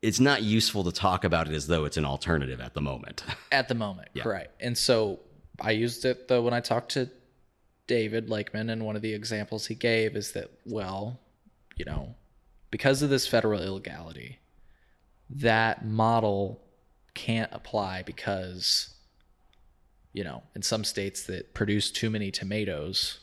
it's 0.01 0.21
not 0.21 0.41
useful 0.41 0.85
to 0.85 0.91
talk 0.93 1.25
about 1.25 1.49
it 1.49 1.53
as 1.53 1.67
though 1.67 1.83
it's 1.83 1.97
an 1.97 2.05
alternative 2.05 2.61
at 2.61 2.73
the 2.73 2.81
moment. 2.81 3.25
At 3.51 3.67
the 3.67 3.75
moment, 3.75 4.07
right? 4.23 4.49
And 4.61 4.77
so 4.77 5.19
I 5.59 5.71
used 5.71 6.05
it 6.05 6.29
though 6.29 6.41
when 6.41 6.53
I 6.53 6.61
talked 6.61 6.91
to 6.91 7.09
David 7.87 8.29
Lakeman, 8.29 8.69
and 8.69 8.85
one 8.85 8.95
of 8.95 9.01
the 9.01 9.13
examples 9.13 9.67
he 9.67 9.75
gave 9.75 10.15
is 10.15 10.31
that, 10.31 10.49
well, 10.65 11.19
you 11.75 11.83
know, 11.83 12.15
because 12.71 13.01
of 13.01 13.09
this 13.09 13.27
federal 13.27 13.61
illegality, 13.61 14.39
that 15.29 15.85
model 15.85 16.61
can't 17.17 17.51
apply 17.51 18.03
because, 18.03 18.93
you 20.13 20.23
know, 20.23 20.43
in 20.55 20.61
some 20.61 20.83
states 20.83 21.23
that 21.23 21.53
produce 21.53 21.91
too 21.91 22.09
many 22.09 22.31
tomatoes, 22.31 23.19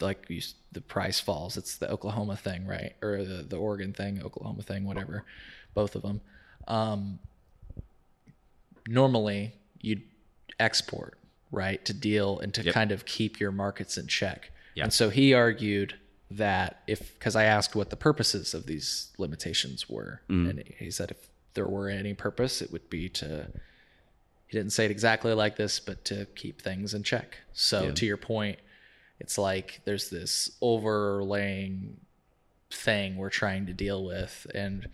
like 0.00 0.26
you, 0.28 0.42
the 0.72 0.80
price 0.80 1.20
falls. 1.20 1.56
It's 1.56 1.76
the 1.76 1.88
Oklahoma 1.90 2.36
thing, 2.36 2.66
right? 2.66 2.94
Or 3.00 3.24
the, 3.24 3.42
the 3.44 3.56
Oregon 3.56 3.92
thing, 3.92 4.20
Oklahoma 4.22 4.62
thing, 4.62 4.84
whatever, 4.84 5.24
both 5.74 5.94
of 5.94 6.02
them. 6.02 6.20
Um, 6.66 7.20
normally 8.88 9.54
you'd 9.80 10.02
export, 10.58 11.16
right, 11.52 11.84
to 11.84 11.94
deal 11.94 12.40
and 12.40 12.52
to 12.54 12.72
kind 12.72 12.92
of 12.92 13.04
keep 13.04 13.40
your 13.40 13.52
markets 13.52 13.96
in 13.96 14.06
check. 14.08 14.50
Yeah. 14.74 14.84
And 14.84 14.92
so 14.92 15.08
he 15.08 15.34
argued 15.34 15.94
that 16.32 16.82
if, 16.86 17.14
because 17.14 17.36
I 17.36 17.44
asked 17.44 17.74
what 17.74 17.90
the 17.90 17.96
purposes 17.96 18.54
of 18.54 18.66
these 18.66 19.12
limitations 19.18 19.88
were, 19.88 20.20
and 20.48 20.64
he 20.78 20.90
said 20.90 21.10
if 21.10 21.29
there 21.54 21.66
were 21.66 21.88
any 21.88 22.14
purpose, 22.14 22.62
it 22.62 22.72
would 22.72 22.88
be 22.90 23.08
to, 23.08 23.46
he 24.46 24.56
didn't 24.56 24.72
say 24.72 24.84
it 24.84 24.90
exactly 24.90 25.32
like 25.34 25.56
this, 25.56 25.80
but 25.80 26.04
to 26.06 26.26
keep 26.34 26.60
things 26.60 26.94
in 26.94 27.02
check. 27.02 27.38
So 27.52 27.92
to 27.92 28.06
your 28.06 28.16
point, 28.16 28.58
it's 29.18 29.36
like 29.36 29.80
there's 29.84 30.10
this 30.10 30.50
overlaying 30.60 31.98
thing 32.70 33.16
we're 33.16 33.30
trying 33.30 33.66
to 33.66 33.72
deal 33.72 34.04
with 34.04 34.46
and 34.54 34.88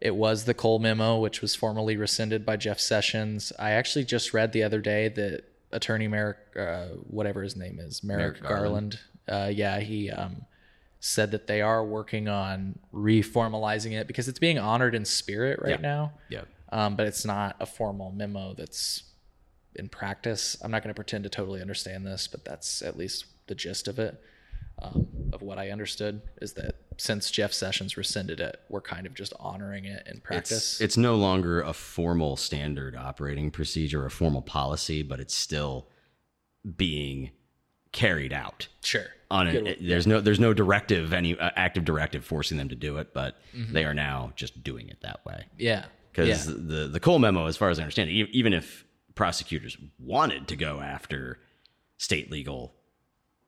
it 0.00 0.14
was 0.14 0.44
the 0.44 0.54
Cole 0.54 0.78
memo 0.78 1.18
which 1.18 1.40
was 1.40 1.54
formally 1.54 1.96
rescinded 1.96 2.44
by 2.44 2.56
Jeff 2.56 2.78
Sessions. 2.78 3.52
I 3.58 3.70
actually 3.70 4.04
just 4.04 4.34
read 4.34 4.52
the 4.52 4.62
other 4.62 4.80
day 4.80 5.08
that 5.08 5.44
attorney 5.72 6.08
Merrick 6.08 6.36
uh, 6.58 6.88
whatever 7.08 7.42
his 7.42 7.56
name 7.56 7.78
is, 7.80 8.04
Merrick, 8.04 8.40
Merrick 8.40 8.42
Garland. 8.42 8.98
Garland, 9.26 9.46
uh, 9.46 9.50
yeah, 9.50 9.80
he 9.80 10.10
um, 10.10 10.44
said 11.06 11.30
that 11.30 11.46
they 11.46 11.60
are 11.62 11.84
working 11.84 12.28
on 12.28 12.78
reformalizing 12.92 13.92
it 13.92 14.06
because 14.06 14.26
it's 14.28 14.38
being 14.38 14.58
honored 14.58 14.94
in 14.94 15.04
spirit 15.04 15.60
right 15.62 15.70
Yeah. 15.70 15.76
now. 15.80 16.12
Yeah. 16.28 16.42
Um, 16.72 16.96
but 16.96 17.06
it's 17.06 17.24
not 17.24 17.56
a 17.60 17.66
formal 17.66 18.10
memo 18.10 18.54
that's 18.54 19.04
in 19.76 19.88
practice. 19.88 20.56
I'm 20.62 20.70
not 20.70 20.82
going 20.82 20.90
to 20.92 20.98
pretend 20.98 21.24
to 21.24 21.30
totally 21.30 21.60
understand 21.60 22.04
this, 22.06 22.26
but 22.26 22.44
that's 22.44 22.82
at 22.82 22.96
least 22.96 23.26
the 23.46 23.54
gist 23.54 23.86
of 23.88 23.98
it. 23.98 24.20
Um, 24.82 25.06
of 25.32 25.40
what 25.40 25.58
I 25.58 25.70
understood 25.70 26.20
is 26.42 26.52
that 26.54 26.74
since 26.98 27.30
Jeff 27.30 27.50
Sessions 27.54 27.96
rescinded 27.96 28.40
it, 28.40 28.60
we're 28.68 28.82
kind 28.82 29.06
of 29.06 29.14
just 29.14 29.32
honoring 29.40 29.86
it 29.86 30.06
in 30.06 30.20
practice. 30.20 30.74
It's, 30.74 30.80
it's 30.82 30.96
no 30.98 31.14
longer 31.14 31.62
a 31.62 31.72
formal 31.72 32.36
standard 32.36 32.94
operating 32.94 33.50
procedure, 33.50 34.04
a 34.04 34.10
formal 34.10 34.42
policy, 34.42 35.02
but 35.02 35.18
it's 35.18 35.34
still 35.34 35.88
being 36.76 37.30
carried 37.92 38.32
out. 38.34 38.68
sure. 38.82 39.06
On 39.30 39.48
it, 39.48 39.78
there's 39.80 40.06
no 40.06 40.20
there's 40.20 40.38
no 40.38 40.52
directive, 40.54 41.12
any 41.12 41.36
uh, 41.38 41.50
active 41.56 41.84
directive 41.84 42.24
forcing 42.24 42.58
them 42.58 42.68
to 42.68 42.76
do 42.76 42.98
it, 42.98 43.12
but 43.12 43.36
Mm-hmm. 43.56 43.72
they 43.72 43.84
are 43.84 43.94
now 43.94 44.32
just 44.36 44.62
doing 44.62 44.88
it 44.88 44.98
that 45.02 45.24
way. 45.24 45.44
Yeah. 45.58 45.86
Because 46.12 46.46
yeah. 46.46 46.54
the 46.56 46.88
the 46.88 47.00
Cole 47.00 47.18
memo, 47.18 47.46
as 47.46 47.56
far 47.56 47.70
as 47.70 47.78
I 47.78 47.82
understand 47.82 48.10
it, 48.10 48.12
e- 48.12 48.30
even 48.32 48.52
if 48.52 48.84
prosecutors 49.14 49.76
wanted 49.98 50.46
to 50.48 50.56
go 50.56 50.80
after 50.80 51.38
state 51.96 52.30
legal 52.30 52.74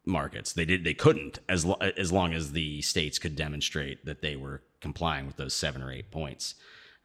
markets, 0.06 0.52
they 0.52 0.64
did 0.64 0.84
they 0.84 0.94
couldn't 0.94 1.38
as 1.48 1.64
lo- 1.64 1.76
as 1.96 2.10
long 2.12 2.32
as 2.34 2.52
the 2.52 2.80
states 2.82 3.18
could 3.18 3.36
demonstrate 3.36 4.04
that 4.06 4.22
they 4.22 4.34
were 4.36 4.62
complying 4.80 5.26
with 5.26 5.36
those 5.36 5.54
seven 5.54 5.82
or 5.82 5.92
eight 5.92 6.10
points. 6.10 6.54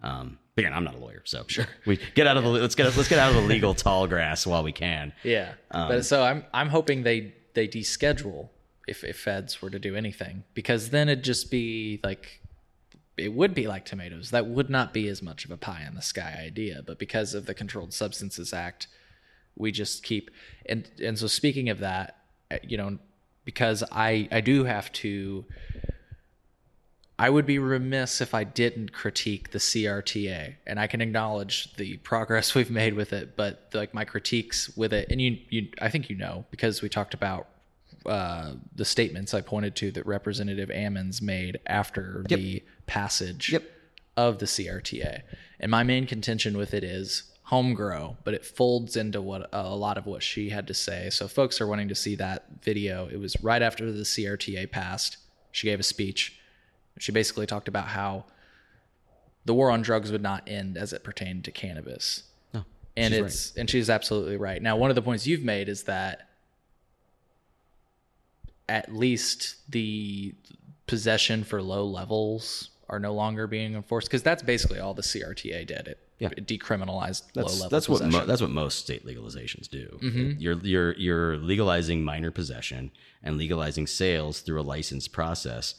Um, 0.02 0.38
but 0.56 0.64
again, 0.66 0.74
I'm 0.74 0.84
not 0.84 0.96
a 0.96 1.00
lawyer, 1.00 1.22
so 1.26 1.44
sure 1.48 1.68
we 1.86 2.00
get 2.16 2.28
out 2.28 2.38
of 2.38 2.44
the 2.44 2.50
let's 2.50 2.76
get 2.76 2.86
let's 2.98 3.10
get 3.10 3.20
out 3.20 3.30
of 3.30 3.36
the 3.36 3.48
legal 3.48 3.74
tall 3.86 4.08
grass 4.08 4.48
while 4.48 4.64
we 4.64 4.72
can. 4.72 5.14
Yeah, 5.24 5.54
Um, 5.72 5.90
but 5.90 6.06
so 6.06 6.24
I'm 6.24 6.44
I'm 6.54 6.70
hoping 6.70 7.04
they 7.04 7.34
they 7.54 7.68
deschedule 7.68 8.50
if 8.88 9.04
if 9.04 9.20
feds 9.20 9.62
were 9.62 9.70
to 9.70 9.80
do 9.80 9.96
anything 9.96 10.44
because 10.54 10.90
then 10.90 11.10
it'd 11.10 11.24
just 11.24 11.50
be 11.50 12.00
like 12.04 12.42
it 13.18 13.34
would 13.34 13.54
be 13.54 13.68
like 13.68 13.86
tomatoes. 13.86 14.32
That 14.32 14.48
would 14.48 14.70
not 14.70 14.94
be 14.94 15.08
as 15.08 15.22
much 15.22 15.46
of 15.46 15.52
a 15.52 15.58
pie 15.58 15.86
in 15.88 15.96
the 15.96 16.02
sky 16.02 16.42
idea, 16.44 16.82
but 16.86 16.98
because 16.98 17.34
of 17.34 17.46
the 17.46 17.54
Controlled 17.54 17.94
Substances 17.94 18.54
Act, 18.54 18.88
we 19.56 19.72
just 19.72 20.04
keep 20.04 20.32
and 20.66 20.90
and 21.02 21.18
so 21.18 21.28
speaking 21.28 21.70
of 21.70 21.80
that, 21.80 22.18
uh, 22.50 22.58
you 22.64 22.78
know, 22.78 22.98
because 23.46 23.84
I 23.92 24.28
I 24.32 24.42
do 24.42 24.64
have 24.64 24.92
to. 24.94 25.46
I 27.20 27.30
would 27.30 27.46
be 27.46 27.60
remiss 27.60 28.22
if 28.22 28.34
I 28.34 28.44
didn't 28.44 28.92
critique 28.92 29.52
the 29.52 29.60
CRTA, 29.60 30.56
and 30.66 30.80
I 30.80 30.88
can 30.88 31.00
acknowledge 31.00 31.72
the 31.76 31.98
progress 31.98 32.56
we've 32.56 32.72
made 32.72 32.96
with 32.96 33.14
it. 33.14 33.38
But 33.38 33.70
like 33.74 33.94
my 33.94 34.06
critiques 34.06 34.76
with 34.76 34.92
it, 34.92 35.10
and 35.12 35.22
you, 35.22 35.38
you, 35.50 35.68
I 35.80 35.90
think 35.90 36.10
you 36.10 36.16
know 36.16 36.46
because 36.50 36.82
we 36.82 36.90
talked 36.90 37.14
about 37.14 37.48
uh, 38.06 38.54
the 38.76 38.86
statements 38.86 39.34
I 39.34 39.42
pointed 39.42 39.76
to 39.78 39.92
that 39.92 40.06
Representative 40.06 40.70
Ammons 40.70 41.22
made 41.22 41.60
after 41.66 42.24
the 42.28 42.64
passage 42.86 43.52
Yep. 43.52 43.64
of 44.18 44.40
the 44.40 44.46
CRTA. 44.46 45.22
And 45.60 45.72
my 45.72 45.84
main 45.84 46.06
contention 46.06 46.58
with 46.58 46.74
it 46.74 46.84
is 46.84 47.24
home 47.44 47.74
grow, 47.74 48.18
but 48.24 48.34
it 48.34 48.46
folds 48.46 48.96
into 48.96 49.22
what 49.22 49.50
a 49.54 49.76
lot 49.76 49.98
of 49.98 50.06
what 50.06 50.24
she 50.24 50.50
had 50.50 50.66
to 50.68 50.74
say. 50.74 51.10
So 51.10 51.28
folks 51.28 51.60
are 51.62 51.68
wanting 51.68 51.90
to 51.90 51.96
see 51.96 52.16
that 52.16 52.46
video. 52.62 53.08
It 53.08 53.18
was 53.20 53.36
right 53.44 53.62
after 53.62 53.92
the 53.92 54.04
CRTA 54.04 54.72
passed. 54.72 55.18
She 55.52 55.68
gave 55.68 55.80
a 55.80 55.84
speech. 55.84 56.40
She 57.00 57.12
basically 57.12 57.46
talked 57.46 57.68
about 57.68 57.88
how 57.90 58.26
the 59.46 59.54
war 59.54 59.70
on 59.72 59.82
drugs 59.82 60.12
would 60.12 60.22
not 60.22 60.44
end 60.48 60.78
as 60.78 60.94
it 60.94 61.04
pertained 61.04 61.44
to 61.46 61.52
cannabis. 61.52 62.24
No, 62.54 62.64
and 62.96 63.14
she's 63.14 63.24
it's 63.24 63.56
and 63.58 63.70
she's 63.70 63.90
absolutely 63.90 64.38
right. 64.38 64.62
Now, 64.62 64.78
one 64.78 64.90
of 64.90 64.96
the 64.96 65.02
points 65.02 65.28
you've 65.28 65.44
made 65.44 65.68
is 65.70 65.84
that 65.84 66.30
at 68.74 68.94
least 68.94 69.56
the 69.72 70.34
possession 70.88 71.44
for 71.44 71.62
low 71.62 71.86
levels 71.86 72.72
are 72.90 73.00
no 73.00 73.14
longer 73.14 73.46
being 73.48 73.76
enforced 73.76 74.08
because 74.08 74.24
that's 74.24 74.42
basically 74.44 74.80
all 74.80 74.94
the 74.94 75.02
CRTA 75.04 75.66
did. 75.66 75.88
It, 75.88 76.00
Yeah. 76.20 76.30
it 76.38 76.48
decriminalized 76.48 77.24
low 77.36 77.44
That's 77.44 77.54
level 77.62 77.70
that's 77.70 77.88
what 77.90 78.02
mo- 78.12 78.26
that's 78.26 78.42
what 78.42 78.50
most 78.50 78.80
state 78.80 79.06
legalizations 79.06 79.70
do. 79.70 80.00
Mm-hmm. 80.02 80.40
You're 80.40 80.60
you're 80.64 80.94
you're 81.06 81.38
legalizing 81.38 82.04
minor 82.04 82.32
possession 82.32 82.92
and 83.22 83.38
legalizing 83.38 83.86
sales 83.88 84.42
through 84.42 84.60
a 84.62 84.68
license 84.76 85.08
process. 85.08 85.76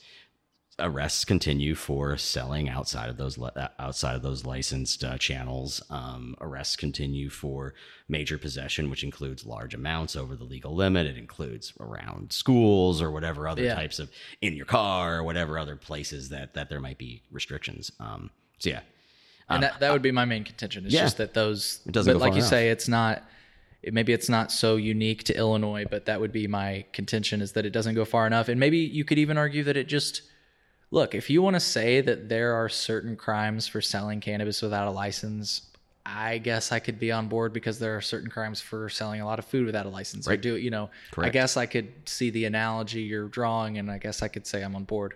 Arrests 0.80 1.24
continue 1.24 1.76
for 1.76 2.16
selling 2.16 2.68
outside 2.68 3.08
of 3.08 3.16
those 3.16 3.38
uh, 3.40 3.68
outside 3.78 4.16
of 4.16 4.22
those 4.22 4.44
licensed 4.44 5.04
uh, 5.04 5.16
channels. 5.18 5.80
Um, 5.88 6.34
arrests 6.40 6.74
continue 6.74 7.30
for 7.30 7.74
major 8.08 8.38
possession, 8.38 8.90
which 8.90 9.04
includes 9.04 9.46
large 9.46 9.72
amounts 9.72 10.16
over 10.16 10.34
the 10.34 10.42
legal 10.42 10.74
limit. 10.74 11.06
It 11.06 11.16
includes 11.16 11.72
around 11.78 12.32
schools 12.32 13.00
or 13.00 13.12
whatever 13.12 13.46
other 13.46 13.62
Yeah. 13.62 13.76
types 13.76 14.00
of 14.00 14.10
in 14.42 14.54
your 14.56 14.66
car 14.66 15.18
or 15.18 15.22
whatever 15.22 15.60
other 15.60 15.76
places 15.76 16.30
that 16.30 16.54
that 16.54 16.68
there 16.70 16.80
might 16.80 16.98
be 16.98 17.22
restrictions. 17.30 17.92
Um, 18.00 18.30
so 18.58 18.70
yeah, 18.70 18.80
and 19.48 19.62
that, 19.62 19.78
that 19.78 19.92
would 19.92 20.02
be 20.02 20.10
my 20.10 20.24
main 20.24 20.42
contention. 20.42 20.86
It's 20.86 20.94
yeah. 20.94 21.02
just 21.02 21.18
that 21.18 21.34
those, 21.34 21.82
It 21.86 21.92
doesn't 21.92 22.14
but 22.14 22.20
like 22.20 22.32
you 22.32 22.38
enough. 22.38 22.50
say, 22.50 22.70
it's 22.70 22.88
not. 22.88 23.22
Maybe 23.92 24.12
it's 24.12 24.30
not 24.30 24.50
so 24.50 24.76
unique 24.76 25.24
to 25.24 25.36
Illinois, 25.36 25.84
but 25.88 26.06
that 26.06 26.18
would 26.18 26.32
be 26.32 26.46
my 26.48 26.84
contention: 26.92 27.40
is 27.42 27.52
that 27.52 27.64
it 27.64 27.70
doesn't 27.70 27.94
go 27.94 28.04
far 28.04 28.26
enough. 28.26 28.48
And 28.48 28.58
maybe 28.58 28.78
you 28.78 29.04
could 29.04 29.18
even 29.18 29.38
argue 29.38 29.62
that 29.64 29.76
it 29.76 29.86
just 29.88 30.22
look. 30.94 31.14
If 31.14 31.28
you 31.28 31.42
want 31.42 31.54
to 31.54 31.60
say 31.60 32.00
that 32.00 32.28
there 32.28 32.54
are 32.54 32.68
certain 32.68 33.16
crimes 33.16 33.66
for 33.66 33.80
selling 33.80 34.20
cannabis 34.20 34.62
without 34.62 34.86
a 34.86 34.90
license, 34.90 35.66
I 36.06 36.38
guess 36.38 36.70
I 36.70 36.78
could 36.78 36.98
be 36.98 37.10
on 37.10 37.28
board 37.28 37.52
because 37.52 37.78
there 37.78 37.96
are 37.96 38.00
certain 38.00 38.30
crimes 38.30 38.60
for 38.60 38.88
selling 38.88 39.20
a 39.20 39.26
lot 39.26 39.38
of 39.38 39.44
food 39.44 39.66
without 39.66 39.86
a 39.86 39.88
license. 39.88 40.26
Or 40.26 40.30
Right. 40.30 40.40
do 40.40 40.56
you 40.56 40.70
know? 40.70 40.90
I 41.18 41.30
guess 41.30 41.56
I 41.56 41.66
could 41.66 41.92
see 42.06 42.30
the 42.30 42.44
analogy 42.44 43.02
you're 43.02 43.28
drawing, 43.28 43.78
and 43.78 43.90
I 43.90 43.98
guess 43.98 44.22
I 44.22 44.28
could 44.28 44.46
say 44.46 44.62
I'm 44.62 44.76
on 44.76 44.84
board. 44.84 45.14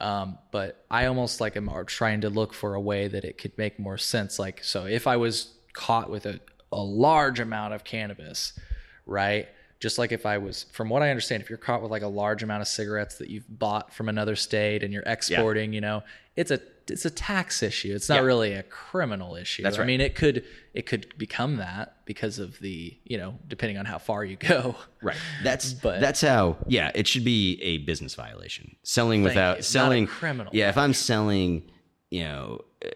Um, 0.00 0.38
but 0.50 0.84
I 0.90 1.06
almost 1.06 1.40
like 1.40 1.56
am 1.56 1.70
trying 1.86 2.22
to 2.22 2.30
look 2.30 2.54
for 2.54 2.74
a 2.74 2.80
way 2.80 3.06
that 3.08 3.24
it 3.24 3.38
could 3.38 3.56
make 3.58 3.78
more 3.78 3.98
sense. 3.98 4.38
Like, 4.38 4.64
so 4.64 4.86
if 4.86 5.06
I 5.06 5.16
was 5.16 5.52
caught 5.74 6.10
with 6.10 6.26
a, 6.26 6.40
a 6.72 6.82
large 6.82 7.38
amount 7.38 7.74
of 7.74 7.84
cannabis, 7.84 8.58
right? 9.06 9.48
Just 9.82 9.98
like 9.98 10.12
if 10.12 10.24
I 10.26 10.38
was, 10.38 10.62
from 10.72 10.88
what 10.88 11.02
I 11.02 11.10
understand, 11.10 11.42
if 11.42 11.48
you're 11.50 11.58
caught 11.58 11.82
with 11.82 11.90
like 11.90 12.02
a 12.02 12.06
large 12.08 12.44
amount 12.44 12.62
of 12.62 12.68
cigarettes 12.68 13.16
that 13.16 13.28
you've 13.28 13.44
bought 13.58 13.92
from 13.92 14.08
another 14.08 14.36
state 14.36 14.84
and 14.84 14.92
you're 14.92 15.02
exporting, 15.04 15.72
you 15.72 15.80
know, 15.80 16.04
it's 16.36 16.52
a 16.52 16.60
it's 16.88 17.04
a 17.04 17.10
tax 17.10 17.62
issue. 17.64 17.92
It's 17.94 18.08
not 18.08 18.16
Yeah. 18.20 18.20
really 18.26 18.52
a 18.52 18.62
criminal 18.62 19.34
issue. 19.34 19.62
That's 19.64 19.78
right. 19.78 19.84
I 19.84 19.86
mean, 19.88 20.00
it 20.00 20.14
could 20.14 20.44
it 20.72 20.86
could 20.86 21.18
become 21.18 21.56
that 21.56 21.96
because 22.06 22.38
of 22.38 22.60
the 22.60 22.96
you 23.02 23.18
know 23.18 23.40
depending 23.48 23.76
on 23.76 23.84
how 23.84 23.98
far 23.98 24.24
you 24.24 24.36
go. 24.36 24.76
Right. 25.02 25.16
That's 25.42 25.72
But- 25.84 26.00
that's 26.00 26.20
how. 26.20 26.58
Yeah, 26.68 26.92
it 26.94 27.08
should 27.08 27.24
be 27.24 27.58
a 27.60 27.78
business 27.78 28.14
violation. 28.14 28.76
Selling 28.84 29.22
without 29.24 29.50
you. 29.50 29.54
Not 29.54 29.58
a 29.58 29.62
selling 29.64 30.06
criminal 30.06 30.52
Yeah, 30.54 30.68
if 30.68 30.78
I'm 30.78 30.94
selling, 30.94 31.70
you 32.12 32.24
know, 32.24 32.60
uh, 32.84 32.88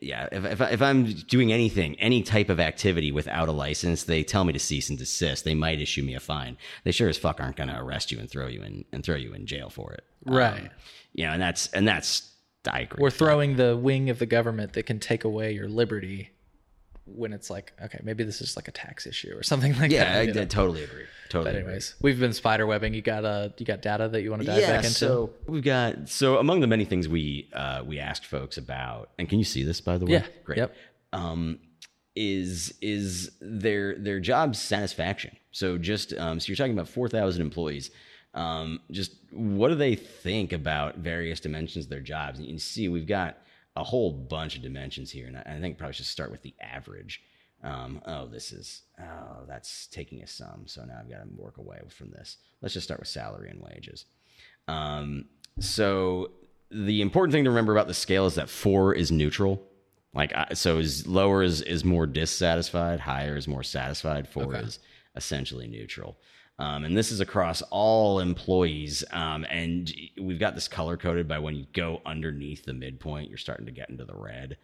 yeah, 0.00 0.28
if 0.32 0.44
if, 0.44 0.60
if 0.60 0.82
I'm 0.82 1.04
doing 1.04 1.52
anything, 1.52 1.94
any 2.00 2.20
type 2.24 2.48
of 2.48 2.58
activity 2.58 3.12
without 3.12 3.48
a 3.48 3.52
license, 3.52 4.02
they 4.02 4.24
tell 4.24 4.42
me 4.42 4.52
to 4.52 4.58
cease 4.58 4.90
and 4.90 4.98
desist. 4.98 5.44
They 5.44 5.54
might 5.54 5.80
issue 5.80 6.02
me 6.02 6.16
a 6.16 6.20
fine. 6.20 6.56
They 6.82 6.90
sure 6.90 7.08
as 7.08 7.16
fuck 7.16 7.40
aren't 7.40 7.54
going 7.54 7.68
to 7.68 7.78
arrest 7.78 8.10
you 8.10 8.18
and 8.18 8.28
throw 8.28 8.48
you 8.48 8.62
in 8.62 8.84
and 8.92 9.04
throw 9.04 9.14
you 9.14 9.34
in 9.34 9.46
jail 9.46 9.70
for 9.70 9.92
it. 9.92 10.02
Right. 10.24 10.62
Um, 10.62 10.70
you 11.14 11.26
know, 11.26 11.32
and 11.34 11.40
that's 11.40 11.68
and 11.68 11.86
that's 11.86 12.28
I 12.68 12.80
agree. 12.80 13.00
We're 13.00 13.10
throwing 13.10 13.54
the 13.54 13.76
wing 13.76 14.10
of 14.10 14.18
the 14.18 14.26
government 14.26 14.72
that 14.72 14.82
can 14.82 14.98
take 14.98 15.22
away 15.22 15.52
your 15.52 15.68
liberty 15.68 16.30
when 17.04 17.32
it's 17.32 17.48
like, 17.48 17.72
okay, 17.80 18.00
maybe 18.02 18.24
this 18.24 18.40
is 18.40 18.56
like 18.56 18.66
a 18.66 18.72
tax 18.72 19.06
issue 19.06 19.32
or 19.32 19.44
something 19.44 19.78
like 19.78 19.92
Yeah, 19.92 20.24
that. 20.24 20.36
I. 20.36 20.40
I 20.42 20.44
totally 20.46 20.82
agree. 20.82 21.04
Totally. 21.28 21.52
But 21.52 21.60
anyways, 21.60 21.94
we've 22.00 22.18
been 22.18 22.32
spider 22.32 22.66
webbing. 22.66 22.94
You 22.94 23.02
got 23.02 23.24
uh, 23.24 23.48
you 23.58 23.66
got 23.66 23.82
data 23.82 24.08
that 24.08 24.22
you 24.22 24.30
want 24.30 24.42
to 24.42 24.46
dive 24.46 24.62
back 24.62 24.84
into? 24.84 24.90
So 24.90 25.30
we've 25.46 25.62
got 25.62 26.08
so 26.08 26.38
among 26.38 26.60
the 26.60 26.66
many 26.66 26.84
things 26.84 27.08
we 27.08 27.48
uh, 27.52 27.82
we 27.86 27.98
asked 27.98 28.26
folks 28.26 28.56
about, 28.56 29.10
and 29.18 29.28
can 29.28 29.38
you 29.38 29.44
see 29.44 29.62
this 29.62 29.80
by 29.80 29.98
the 29.98 30.06
way? 30.06 30.12
Yeah. 30.12 30.26
great. 30.44 30.58
Yep. 30.58 30.76
Um, 31.12 31.58
is 32.14 32.74
is 32.80 33.30
their 33.40 33.96
their 33.98 34.20
job 34.20 34.56
satisfaction? 34.56 35.36
So 35.52 35.78
just 35.78 36.12
um, 36.14 36.40
so 36.40 36.48
you're 36.48 36.56
talking 36.56 36.72
about 36.72 36.88
four 36.88 37.08
thousand 37.08 37.42
employees. 37.42 37.90
Um, 38.34 38.80
just 38.90 39.12
what 39.32 39.68
do 39.68 39.74
they 39.74 39.94
think 39.94 40.52
about 40.52 40.98
various 40.98 41.40
dimensions 41.40 41.86
of 41.86 41.90
their 41.90 42.00
jobs? 42.00 42.38
And 42.38 42.46
you 42.46 42.52
can 42.52 42.58
see 42.58 42.88
we've 42.88 43.06
got 43.06 43.38
a 43.76 43.84
whole 43.84 44.12
bunch 44.12 44.56
of 44.56 44.62
dimensions 44.62 45.10
here, 45.10 45.26
and 45.26 45.36
I, 45.36 45.56
I 45.56 45.60
think 45.60 45.78
probably 45.78 45.94
should 45.94 46.06
start 46.06 46.30
with 46.30 46.42
the 46.42 46.54
average. 46.60 47.22
Um, 47.66 48.00
oh, 48.06 48.26
this 48.26 48.52
is 48.52 48.82
oh, 49.00 49.44
that's 49.48 49.88
taking 49.88 50.22
a 50.22 50.26
sum. 50.26 50.62
So 50.66 50.84
now 50.84 50.98
I've 51.00 51.10
got 51.10 51.18
to 51.18 51.28
work 51.36 51.58
away 51.58 51.78
from 51.88 52.10
this. 52.10 52.36
Let's 52.62 52.74
just 52.74 52.84
start 52.84 53.00
with 53.00 53.08
salary 53.08 53.50
and 53.50 53.60
wages. 53.60 54.04
Um, 54.68 55.26
so 55.58 56.30
the 56.70 57.00
important 57.00 57.32
thing 57.32 57.44
to 57.44 57.50
remember 57.50 57.72
about 57.72 57.88
the 57.88 57.94
scale 57.94 58.26
is 58.26 58.36
that 58.36 58.48
four 58.48 58.94
is 58.94 59.10
neutral. 59.10 59.62
Like 60.14 60.32
so, 60.54 60.78
is 60.78 61.06
lower 61.06 61.42
is 61.42 61.60
is 61.60 61.84
more 61.84 62.06
dissatisfied, 62.06 63.00
higher 63.00 63.36
is 63.36 63.48
more 63.48 63.62
satisfied. 63.62 64.28
Four 64.28 64.54
Okay. 64.54 64.64
is 64.66 64.78
essentially 65.14 65.66
neutral. 65.66 66.16
Um, 66.58 66.84
and 66.84 66.96
this 66.96 67.12
is 67.12 67.20
across 67.20 67.60
all 67.70 68.20
employees. 68.20 69.04
Um, 69.12 69.44
and 69.50 69.92
we've 70.18 70.38
got 70.38 70.54
this 70.54 70.68
color 70.68 70.96
coded 70.96 71.28
by 71.28 71.38
when 71.38 71.54
you 71.54 71.66
go 71.74 72.00
underneath 72.06 72.64
the 72.64 72.72
midpoint, 72.72 73.28
you're 73.28 73.36
starting 73.36 73.66
to 73.66 73.72
get 73.72 73.90
into 73.90 74.06
the 74.06 74.14
red. 74.16 74.56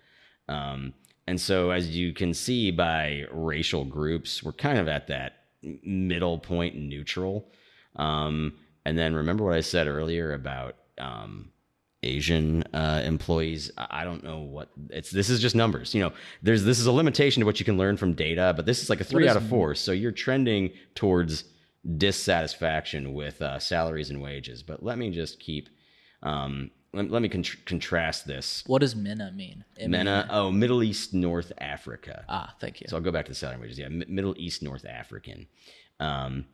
Um, 0.48 0.94
and 1.26 1.40
so, 1.40 1.70
as 1.70 1.96
you 1.96 2.12
can 2.12 2.34
see 2.34 2.70
by 2.70 3.24
racial 3.30 3.84
groups, 3.84 4.42
we're 4.42 4.52
kind 4.52 4.78
of 4.78 4.88
at 4.88 5.06
that 5.06 5.44
middle 5.62 6.38
point 6.38 6.76
neutral. 6.76 7.48
Um, 7.96 8.54
and 8.84 8.98
then 8.98 9.14
remember 9.14 9.44
what 9.44 9.54
I 9.54 9.60
said 9.60 9.86
earlier 9.86 10.32
about 10.32 10.76
um, 10.98 11.50
Asian 12.02 12.64
uh, 12.74 13.02
employees. 13.04 13.70
I 13.76 14.02
don't 14.04 14.24
know 14.24 14.40
what 14.40 14.70
it's. 14.90 15.10
This 15.10 15.30
is 15.30 15.40
just 15.40 15.54
numbers. 15.54 15.94
You 15.94 16.02
know, 16.02 16.12
there's 16.42 16.64
this 16.64 16.80
is 16.80 16.86
a 16.86 16.92
limitation 16.92 17.40
to 17.40 17.46
what 17.46 17.60
you 17.60 17.64
can 17.64 17.78
learn 17.78 17.96
from 17.96 18.14
data, 18.14 18.52
but 18.56 18.66
this 18.66 18.82
is 18.82 18.90
like 18.90 19.00
a 19.00 19.04
three 19.04 19.28
out 19.28 19.36
of 19.36 19.48
four. 19.48 19.74
So 19.76 19.92
you're 19.92 20.10
trending 20.10 20.72
towards 20.96 21.44
dissatisfaction 21.98 23.14
with 23.14 23.40
uh, 23.40 23.60
salaries 23.60 24.10
and 24.10 24.20
wages. 24.20 24.62
But 24.62 24.82
let 24.82 24.98
me 24.98 25.10
just 25.10 25.38
keep. 25.38 25.68
Um, 26.24 26.70
let, 26.92 27.10
let 27.10 27.22
me 27.22 27.28
con- 27.28 27.44
contrast 27.64 28.26
this. 28.26 28.62
What 28.66 28.80
does 28.80 28.94
MENA 28.94 29.32
mean? 29.32 29.64
MENA, 29.84 30.28
oh, 30.30 30.50
Middle 30.50 30.82
East, 30.82 31.14
North 31.14 31.52
Africa. 31.58 32.24
Ah, 32.28 32.54
thank 32.60 32.80
you. 32.80 32.86
So 32.88 32.96
I'll 32.96 33.02
go 33.02 33.12
back 33.12 33.26
to 33.26 33.30
the 33.32 33.36
salary 33.36 33.68
and. 33.68 33.78
Yeah, 33.78 33.86
M- 33.86 34.04
Middle 34.08 34.34
East, 34.36 34.62
North 34.62 34.84
African. 34.84 35.46
Um, 36.00 36.46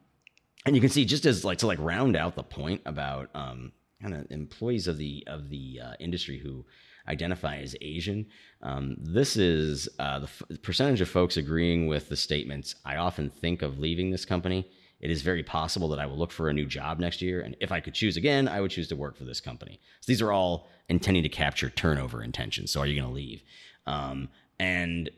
and 0.66 0.74
you 0.74 0.80
can 0.80 0.90
see 0.90 1.04
just 1.04 1.26
as 1.26 1.44
like 1.44 1.58
to 1.58 1.66
like 1.66 1.78
round 1.80 2.16
out 2.16 2.34
the 2.36 2.42
point 2.42 2.82
about 2.86 3.30
um, 3.34 3.72
kind 4.02 4.14
of 4.14 4.26
employees 4.30 4.86
of 4.86 4.98
the 4.98 5.24
of 5.26 5.48
the 5.48 5.80
uh, 5.82 5.92
industry 5.98 6.38
who 6.38 6.64
identify 7.08 7.56
as 7.58 7.74
Asian. 7.80 8.26
Um, 8.62 8.96
this 9.00 9.36
is 9.36 9.88
uh, 9.98 10.18
the 10.18 10.26
f- 10.26 10.42
percentage 10.62 11.00
of 11.00 11.08
folks 11.08 11.36
agreeing 11.38 11.86
with 11.86 12.08
the 12.10 12.16
statements. 12.16 12.74
I 12.84 12.96
often 12.96 13.30
think 13.30 13.62
of 13.62 13.78
leaving 13.78 14.10
this 14.10 14.24
company. 14.26 14.68
It 15.00 15.10
is 15.10 15.22
very 15.22 15.42
possible 15.42 15.88
that 15.90 16.00
I 16.00 16.06
will 16.06 16.18
look 16.18 16.32
for 16.32 16.48
a 16.48 16.52
new 16.52 16.66
job 16.66 16.98
next 16.98 17.22
year, 17.22 17.40
and 17.40 17.56
if 17.60 17.70
I 17.70 17.80
could 17.80 17.94
choose 17.94 18.16
again, 18.16 18.48
I 18.48 18.60
would 18.60 18.70
choose 18.70 18.88
to 18.88 18.96
work 18.96 19.16
for 19.16 19.24
this 19.24 19.40
company. 19.40 19.80
So 20.00 20.10
these 20.10 20.22
are 20.22 20.32
all 20.32 20.68
intending 20.88 21.22
to 21.22 21.28
capture 21.28 21.70
turnover 21.70 22.22
intentions. 22.22 22.72
So 22.72 22.80
are 22.80 22.86
you 22.86 23.00
going 23.00 23.08
to 23.08 23.14
leave? 23.14 23.42
Um, 23.86 24.28
and 24.58 25.10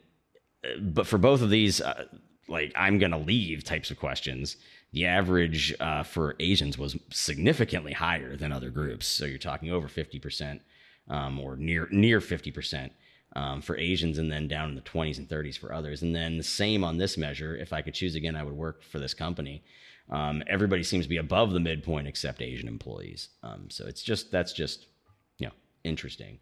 uh, 0.64 0.78
but 0.80 1.06
for 1.06 1.16
both 1.16 1.40
of 1.40 1.50
these, 1.50 1.80
uh, 1.80 2.04
like 2.48 2.72
I'm 2.76 2.98
going 2.98 3.12
to 3.12 3.18
leave 3.18 3.64
types 3.64 3.90
of 3.90 3.98
questions, 3.98 4.56
the 4.92 5.06
average 5.06 5.74
uh, 5.80 6.02
for 6.02 6.36
Asians 6.40 6.76
was 6.76 6.96
significantly 7.10 7.92
higher 7.92 8.36
than 8.36 8.52
other 8.52 8.70
groups. 8.70 9.06
So 9.06 9.24
you're 9.24 9.38
talking 9.38 9.70
over 9.70 9.88
50% 9.88 10.60
um, 11.08 11.38
or 11.38 11.56
near 11.56 11.88
near 11.90 12.20
50% 12.20 12.90
um, 13.36 13.62
for 13.62 13.76
Asians, 13.76 14.18
and 14.18 14.30
then 14.30 14.48
down 14.48 14.70
in 14.70 14.74
the 14.74 14.80
20s 14.82 15.18
and 15.18 15.28
30s 15.28 15.58
for 15.58 15.72
others. 15.72 16.02
And 16.02 16.14
then 16.14 16.36
the 16.36 16.42
same 16.42 16.84
on 16.84 16.98
this 16.98 17.16
measure. 17.16 17.56
If 17.56 17.72
I 17.72 17.82
could 17.82 17.94
choose 17.94 18.14
again, 18.14 18.36
I 18.36 18.42
would 18.42 18.54
work 18.54 18.82
for 18.82 18.98
this 18.98 19.14
company. 19.14 19.62
Um, 20.10 20.42
everybody 20.48 20.82
seems 20.82 21.04
to 21.04 21.08
be 21.08 21.18
above 21.18 21.52
the 21.52 21.60
midpoint 21.60 22.08
except 22.08 22.42
Asian 22.42 22.68
employees. 22.68 23.28
Um, 23.42 23.68
so 23.70 23.86
it's 23.86 24.02
just 24.02 24.32
that's 24.32 24.52
just 24.52 24.86
you 25.38 25.46
know 25.46 25.52
interesting. 25.84 26.40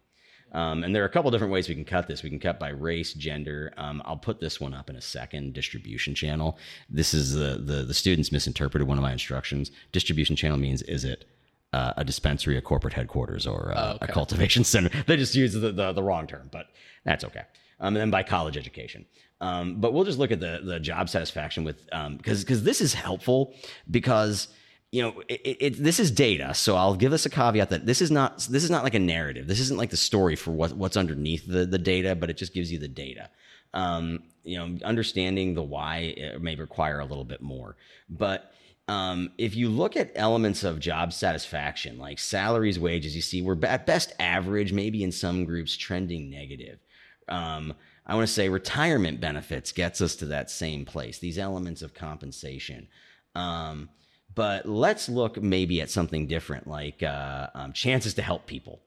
Um, 0.51 0.83
and 0.83 0.95
there 0.95 1.03
are 1.03 1.07
a 1.07 1.11
couple 1.11 1.29
different 1.29 1.53
ways 1.53 1.69
we 1.69 1.75
can 1.75 1.85
cut 1.85 2.07
this. 2.07 2.23
We 2.23 2.29
can 2.31 2.39
cut 2.39 2.59
by 2.59 2.69
race, 2.69 3.13
gender. 3.13 3.71
Um, 3.77 4.01
I'll 4.03 4.17
put 4.17 4.39
this 4.39 4.59
one 4.59 4.73
up 4.73 4.89
in 4.89 4.95
a 4.95 5.01
second. 5.01 5.53
Distribution 5.53 6.15
channel. 6.15 6.57
This 6.89 7.13
is 7.13 7.33
the, 7.33 7.61
the 7.63 7.83
the 7.83 7.93
students 7.93 8.31
misinterpreted 8.31 8.87
one 8.87 8.97
of 8.97 9.03
my 9.03 9.11
instructions. 9.11 9.69
Distribution 9.91 10.35
channel 10.35 10.57
means 10.57 10.81
is 10.83 11.05
it 11.05 11.25
uh, 11.73 11.93
a 11.97 12.03
dispensary, 12.03 12.57
a 12.57 12.61
corporate 12.61 12.93
headquarters, 12.93 13.45
or 13.47 13.71
uh, 13.75 13.91
Oh, 13.91 13.95
okay. 13.95 14.05
a 14.09 14.13
cultivation 14.13 14.63
center? 14.73 14.89
They 15.05 15.17
just 15.17 15.35
use 15.35 15.53
the, 15.53 15.71
the 15.71 15.93
the 15.93 16.03
wrong 16.03 16.27
term, 16.27 16.49
but 16.51 16.67
that's 17.03 17.23
okay. 17.23 17.43
Um, 17.79 17.95
and 17.95 17.97
then 17.97 18.09
by 18.11 18.23
college 18.23 18.57
education. 18.57 19.05
Um, 19.41 19.79
but 19.79 19.93
we'll 19.93 20.03
just 20.03 20.19
look 20.19 20.31
at 20.31 20.39
the 20.39 20.61
the 20.63 20.79
job 20.79 21.09
satisfaction 21.09 21.63
with 21.63 21.85
because 22.17 22.43
because 22.43 22.63
this 22.63 22.81
is 22.81 22.93
helpful 22.93 23.53
because 23.89 24.49
you 24.91 25.01
know 25.01 25.21
it, 25.29 25.57
it, 25.61 25.83
this 25.83 25.99
is 25.99 26.09
data 26.09 26.51
so 26.55 26.75
i'll 26.75 26.95
give 26.95 27.13
us 27.13 27.23
a 27.25 27.29
caveat 27.29 27.69
that 27.69 27.85
this 27.85 28.01
is 28.01 28.09
not 28.09 28.39
this 28.49 28.63
is 28.63 28.71
not 28.71 28.83
like 28.83 28.95
a 28.95 28.99
narrative 28.99 29.45
this 29.45 29.59
isn't 29.59 29.77
like 29.77 29.91
the 29.91 29.95
story 29.97 30.35
for 30.35 30.49
what, 30.51 30.73
what's 30.73 30.97
underneath 30.97 31.45
the, 31.45 31.63
the 31.65 31.77
data 31.77 32.15
but 32.15 32.27
it 32.31 32.37
just 32.37 32.55
gives 32.55 32.71
you 32.71 32.79
the 32.79 32.87
data 32.87 33.29
um, 33.75 34.23
you 34.43 34.57
know 34.57 34.77
understanding 34.83 35.53
the 35.53 35.61
why 35.61 36.15
may 36.41 36.55
require 36.55 36.99
a 36.99 37.05
little 37.05 37.23
bit 37.23 37.39
more 37.39 37.75
but 38.09 38.51
um, 38.89 39.31
if 39.37 39.55
you 39.55 39.69
look 39.69 39.95
at 39.95 40.11
elements 40.15 40.63
of 40.63 40.79
job 40.79 41.13
satisfaction 41.13 41.97
like 41.97 42.19
salaries 42.19 42.79
wages 42.79 43.15
you 43.15 43.21
see 43.21 43.41
we're 43.41 43.57
at 43.65 43.85
best 43.85 44.13
average 44.19 44.73
maybe 44.73 45.03
in 45.03 45.11
some 45.11 45.45
groups 45.45 45.75
trending 45.77 46.29
negative 46.29 46.79
um, 47.27 47.73
i 48.05 48.15
want 48.15 48.27
to 48.27 48.33
say 48.33 48.49
retirement 48.49 49.19
benefits 49.21 49.71
gets 49.71 50.01
us 50.01 50.15
to 50.15 50.25
that 50.25 50.49
same 50.49 50.85
place 50.85 51.19
these 51.19 51.37
elements 51.37 51.81
of 51.81 51.93
compensation 51.93 52.87
um, 53.35 53.89
but 54.35 54.65
let's 54.67 55.09
look 55.09 55.41
maybe 55.41 55.81
at 55.81 55.89
something 55.89 56.27
different, 56.27 56.67
like 56.67 57.03
uh, 57.03 57.47
um, 57.53 57.73
chances 57.73 58.13
to 58.15 58.21
help 58.21 58.45
people. 58.45 58.79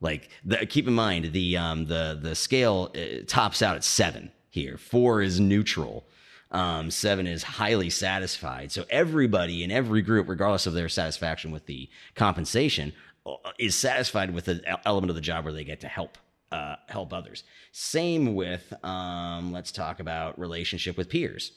Like, 0.00 0.30
the, 0.44 0.64
keep 0.66 0.86
in 0.86 0.94
mind 0.94 1.32
the 1.32 1.56
um, 1.56 1.86
the 1.86 2.18
the 2.20 2.34
scale 2.34 2.92
uh, 2.94 3.24
tops 3.26 3.62
out 3.62 3.76
at 3.76 3.84
seven 3.84 4.30
here. 4.50 4.78
Four 4.78 5.22
is 5.22 5.40
neutral. 5.40 6.06
Um, 6.50 6.90
seven 6.90 7.26
is 7.26 7.42
highly 7.42 7.90
satisfied. 7.90 8.72
So 8.72 8.84
everybody 8.88 9.62
in 9.62 9.70
every 9.70 10.00
group, 10.00 10.28
regardless 10.28 10.66
of 10.66 10.72
their 10.72 10.88
satisfaction 10.88 11.50
with 11.50 11.66
the 11.66 11.90
compensation, 12.14 12.94
uh, 13.26 13.34
is 13.58 13.74
satisfied 13.74 14.32
with 14.32 14.46
the 14.46 14.62
element 14.86 15.10
of 15.10 15.16
the 15.16 15.22
job 15.22 15.44
where 15.44 15.52
they 15.52 15.64
get 15.64 15.80
to 15.80 15.88
help 15.88 16.16
uh, 16.50 16.76
help 16.88 17.12
others. 17.12 17.44
Same 17.72 18.34
with 18.34 18.72
um, 18.82 19.52
let's 19.52 19.70
talk 19.70 20.00
about 20.00 20.38
relationship 20.38 20.96
with 20.96 21.10
peers 21.10 21.52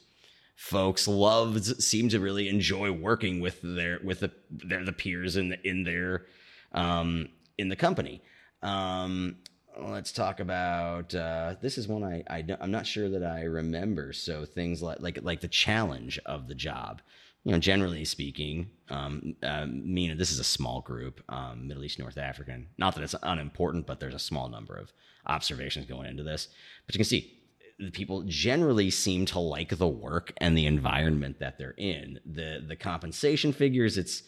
folks 0.56 1.08
love 1.08 1.64
seem 1.64 2.08
to 2.08 2.20
really 2.20 2.48
enjoy 2.48 2.92
working 2.92 3.40
with 3.40 3.58
their 3.62 3.98
with 4.04 4.20
the 4.20 4.30
their 4.50 4.84
the 4.84 4.92
peers 4.92 5.36
in 5.36 5.48
the, 5.48 5.68
in 5.68 5.82
their 5.82 6.26
um 6.72 7.28
in 7.58 7.68
the 7.68 7.76
company 7.76 8.22
um 8.62 9.36
let's 9.80 10.12
talk 10.12 10.40
about 10.40 11.14
uh 11.14 11.54
this 11.60 11.78
is 11.78 11.88
one 11.88 12.04
I, 12.04 12.22
I 12.28 12.44
i'm 12.60 12.70
not 12.70 12.86
sure 12.86 13.08
that 13.10 13.24
i 13.24 13.42
remember 13.42 14.12
so 14.12 14.44
things 14.44 14.82
like 14.82 15.00
like 15.00 15.18
like 15.22 15.40
the 15.40 15.48
challenge 15.48 16.18
of 16.26 16.48
the 16.48 16.54
job 16.54 17.00
you 17.44 17.52
know 17.52 17.58
generally 17.58 18.04
speaking 18.04 18.70
um 18.90 19.34
uh, 19.42 19.66
mean 19.66 20.16
this 20.18 20.30
is 20.30 20.38
a 20.38 20.44
small 20.44 20.80
group 20.82 21.22
um 21.28 21.66
middle 21.66 21.84
east 21.84 21.98
north 21.98 22.18
african 22.18 22.68
not 22.78 22.94
that 22.94 23.02
it's 23.02 23.14
unimportant 23.22 23.86
but 23.86 23.98
there's 23.98 24.14
a 24.14 24.18
small 24.18 24.48
number 24.48 24.76
of 24.76 24.92
observations 25.26 25.86
going 25.86 26.08
into 26.08 26.22
this 26.22 26.48
but 26.86 26.94
you 26.94 26.98
can 26.98 27.04
see 27.04 27.38
the 27.82 27.90
people 27.90 28.22
generally 28.26 28.90
seem 28.90 29.26
to 29.26 29.38
like 29.38 29.76
the 29.76 29.88
work 29.88 30.32
and 30.38 30.56
the 30.56 30.66
environment 30.66 31.38
that 31.40 31.58
they're 31.58 31.74
in. 31.76 32.20
The 32.24 32.64
the 32.66 32.76
compensation 32.76 33.52
figures, 33.52 33.98
it's 33.98 34.22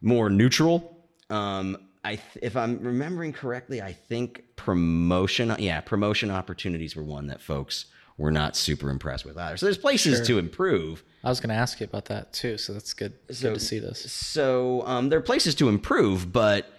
more 0.00 0.30
neutral. 0.30 1.08
Um, 1.30 1.76
I 2.04 2.16
th- 2.16 2.38
if 2.42 2.56
I'm 2.56 2.80
remembering 2.82 3.32
correctly, 3.32 3.80
I 3.80 3.92
think 3.92 4.44
promotion, 4.56 5.54
yeah, 5.58 5.80
promotion 5.80 6.30
opportunities 6.30 6.94
were 6.94 7.02
one 7.02 7.26
that 7.28 7.40
folks 7.40 7.86
were 8.18 8.30
not 8.30 8.54
super 8.56 8.90
impressed 8.90 9.24
with 9.24 9.36
either. 9.38 9.56
So 9.56 9.66
there's 9.66 9.78
places 9.78 10.18
Sure. 10.18 10.26
to 10.26 10.38
improve. 10.38 11.02
I 11.24 11.30
was 11.30 11.40
going 11.40 11.48
to 11.48 11.54
ask 11.56 11.80
you 11.80 11.84
about 11.84 12.04
that 12.06 12.32
too, 12.32 12.58
so 12.58 12.72
that's 12.74 12.92
good. 12.94 13.14
So- 13.30 13.48
good 13.50 13.58
to 13.58 13.64
see 13.64 13.78
this. 13.78 14.12
So 14.12 14.82
um, 14.86 15.08
there 15.08 15.18
are 15.18 15.22
places 15.22 15.54
to 15.56 15.68
improve, 15.68 16.30
but 16.32 16.70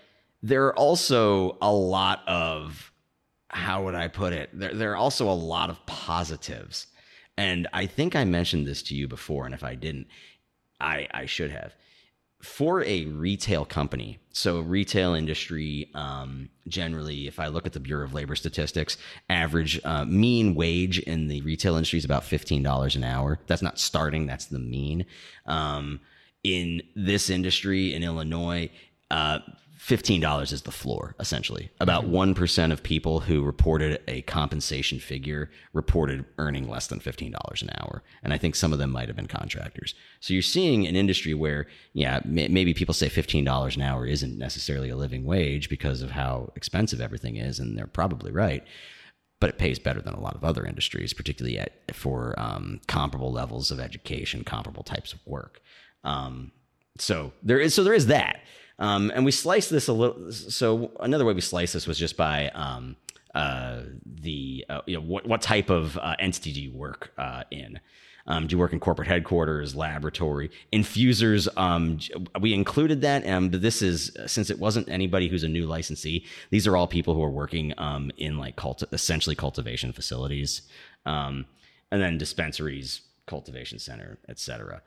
there 0.44 0.66
are 0.68 0.76
also 0.78 1.58
a 1.62 1.72
lot 1.74 2.22
of 2.28 2.92
how 3.50 3.84
would 3.86 3.96
I 3.96 4.08
put 4.08 4.32
it? 4.34 4.50
There, 4.54 4.74
there 4.74 4.92
are 4.92 4.96
also 4.98 5.30
a 5.30 5.34
lot 5.34 5.70
of 5.70 5.84
positives, 5.86 6.88
and 7.38 7.68
I 7.74 7.86
think 7.86 8.16
I 8.16 8.24
mentioned 8.26 8.68
this 8.68 8.84
to 8.84 8.96
you 8.96 9.08
before, 9.08 9.46
and 9.46 9.54
if 9.56 9.64
I 9.64 9.76
didn't, 9.76 10.08
I 10.80 11.08
I 11.12 11.26
should 11.26 11.52
have. 11.52 11.74
For 12.42 12.84
a 12.84 13.06
retail 13.06 13.66
company, 13.66 14.20
so 14.32 14.60
retail 14.60 15.14
industry, 15.14 15.90
um, 15.96 16.50
generally, 16.68 17.28
if 17.28 17.40
I 17.40 17.48
look 17.48 17.66
at 17.66 17.74
the 17.74 17.80
Bureau 17.80 18.06
of 18.06 18.14
Labor 18.14 18.36
Statistics, 18.36 18.98
average 19.30 19.80
uh, 19.84 20.06
mean 20.06 20.54
wage 20.54 21.00
in 21.00 21.28
the 21.28 21.42
retail 21.42 21.76
industry 21.76 21.98
is 21.98 22.06
about 22.06 22.24
fifteen 22.24 22.62
dollars 22.62 22.96
an 22.96 23.04
hour. 23.04 23.40
That's 23.48 23.62
not 23.64 23.80
starting; 23.80 24.28
that's 24.28 24.46
the 24.46 24.60
mean. 24.60 25.06
Um, 25.46 26.02
in 26.44 26.84
this 26.96 27.30
industry 27.32 27.94
in 27.94 28.04
Illinois, 28.04 28.70
uh, 29.10 29.40
$15 29.80 30.52
is 30.52 30.62
the 30.62 30.72
floor, 30.72 31.16
essentially. 31.20 31.70
About 31.80 32.06
1% 32.06 32.72
of 32.72 32.84
people 32.84 33.22
who 33.22 33.44
reported 33.44 34.02
a 34.08 34.22
compensation 34.24 35.00
figure 35.00 35.52
reported 35.74 36.26
earning 36.38 36.70
less 36.70 36.88
than 36.88 37.00
$15 37.00 37.62
an 37.62 37.70
hour. 37.80 38.04
And 38.24 38.34
I 38.34 38.38
think 38.38 38.56
some 38.56 38.74
of 38.74 38.80
them 38.80 38.92
might 38.92 39.08
have 39.08 39.16
been 39.16 39.28
contractors. 39.28 39.94
So 40.20 40.34
you're 40.34 40.42
seeing 40.42 40.88
an 40.88 40.96
industry 40.96 41.34
where, 41.34 41.68
yeah, 41.94 42.22
may- 42.26 42.48
maybe 42.48 42.74
people 42.74 42.94
say 42.94 43.10
$15 43.10 43.76
an 43.76 43.82
hour 43.82 44.06
isn't 44.06 44.38
necessarily 44.38 44.90
a 44.90 44.96
living 44.96 45.26
wage 45.26 45.70
because 45.70 46.02
of 46.02 46.12
how 46.12 46.52
expensive 46.56 47.02
everything 47.02 47.36
is, 47.36 47.60
and 47.60 47.78
they're 47.78 47.88
probably 47.88 48.32
right 48.32 48.64
but 49.42 49.50
it 49.50 49.58
pays 49.58 49.78
better 49.80 50.02
than 50.02 50.14
a 50.14 50.20
lot 50.20 50.36
of 50.36 50.44
other 50.44 50.66
industries, 50.66 51.14
particularly 51.14 51.60
at, 51.60 51.74
for 51.94 52.34
um, 52.38 52.80
comparable 52.88 53.32
levels 53.32 53.70
of 53.70 53.80
education, 53.80 54.44
comparable 54.44 54.82
types 54.82 55.14
of 55.14 55.20
work. 55.26 55.62
Um, 56.04 56.52
so 56.98 57.34
there 57.44 57.60
is 57.60 57.74
so 57.74 57.84
there 57.84 57.94
is 57.94 58.08
that, 58.08 58.40
um, 58.80 59.12
and 59.16 59.26
we 59.26 59.32
sliced 59.32 59.70
this 59.70 59.88
a 59.88 59.94
little. 59.94 60.32
So 60.32 60.92
another 61.00 61.26
way 61.26 61.34
we 61.34 61.42
sliced 61.42 61.74
this 61.74 61.88
was 61.88 61.98
just 61.98 62.18
by 62.18 62.50
um, 62.50 62.96
uh, 63.34 63.82
the 64.06 64.66
uh, 64.70 64.82
you 64.86 64.96
know 64.96 65.02
what 65.02 65.26
what 65.28 65.42
type 65.42 65.70
of 65.70 65.98
uh, 65.98 66.16
entity 66.20 66.52
do 66.54 66.62
you 66.62 66.72
work 66.72 67.12
uh, 67.18 67.44
in? 67.52 67.80
Um, 68.28 68.48
do 68.48 68.56
you 68.56 68.58
work 68.58 68.74
in 68.74 68.80
corporate 68.80 69.08
headquarters, 69.08 69.76
laboratory, 69.76 70.50
infusers? 70.72 71.48
Um, 71.58 72.00
we 72.42 72.56
included 72.56 73.02
that, 73.02 73.26
um, 73.28 73.50
but 73.50 73.62
this 73.62 73.84
is 73.84 74.18
since 74.26 74.50
it 74.50 74.58
wasn't 74.58 74.90
anybody 74.90 75.28
who's 75.28 75.44
a 75.44 75.48
new 75.48 75.68
licensee. 75.68 76.26
These 76.50 76.66
are 76.66 76.76
all 76.76 76.88
people 76.88 77.14
who 77.14 77.24
are 77.24 77.30
working 77.30 77.74
um, 77.78 78.12
in 78.18 78.40
like 78.40 78.56
culti- 78.56 78.92
essentially 78.92 79.36
cultivation 79.36 79.92
facilities, 79.92 80.64
um, 81.06 81.46
and 81.92 82.02
then 82.02 82.18
dispensaries, 82.18 83.02
cultivation 83.28 83.78
center, 83.78 84.18
etc. 84.28 84.82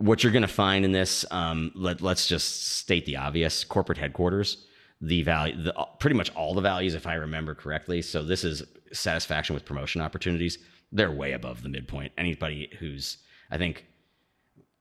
what 0.00 0.22
you're 0.22 0.32
going 0.32 0.42
to 0.42 0.48
find 0.48 0.84
in 0.84 0.92
this, 0.92 1.26
um, 1.30 1.70
let, 1.74 2.00
let's 2.00 2.26
just 2.26 2.68
state 2.78 3.04
the 3.04 3.16
obvious 3.16 3.64
corporate 3.64 3.98
headquarters, 3.98 4.66
the 5.02 5.22
value, 5.22 5.62
the, 5.62 5.74
pretty 5.98 6.16
much 6.16 6.34
all 6.34 6.54
the 6.54 6.62
values, 6.62 6.94
if 6.94 7.06
I 7.06 7.14
remember 7.14 7.54
correctly. 7.54 8.00
So 8.00 8.22
this 8.22 8.42
is 8.42 8.62
satisfaction 8.92 9.54
with 9.54 9.66
promotion 9.66 10.00
opportunities. 10.00 10.58
They're 10.90 11.10
way 11.10 11.32
above 11.32 11.62
the 11.62 11.68
midpoint. 11.68 12.12
Anybody 12.16 12.70
who's, 12.78 13.18
I 13.50 13.58
think, 13.58 13.84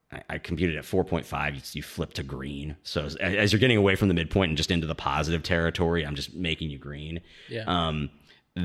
I, 0.10 0.24
I 0.30 0.38
computed 0.38 0.78
at 0.78 0.86
4.5, 0.86 1.56
you, 1.56 1.62
you, 1.74 1.84
flip 1.84 2.14
to 2.14 2.24
green. 2.24 2.78
So 2.84 3.04
as, 3.04 3.18
as, 3.18 3.52
you're 3.52 3.60
getting 3.60 3.78
away 3.78 3.96
from 3.98 4.08
the 4.08 4.14
midpoint 4.14 4.50
and 4.50 4.58
just 4.58 4.72
into 4.72 4.88
the 4.88 4.96
positive 4.96 5.44
territory, 5.44 6.06
I'm 6.06 6.16
just 6.16 6.34
making 6.34 6.70
you 6.70 6.78
green. 6.78 7.20
Yeah. 7.50 7.66
Um, 7.68 8.10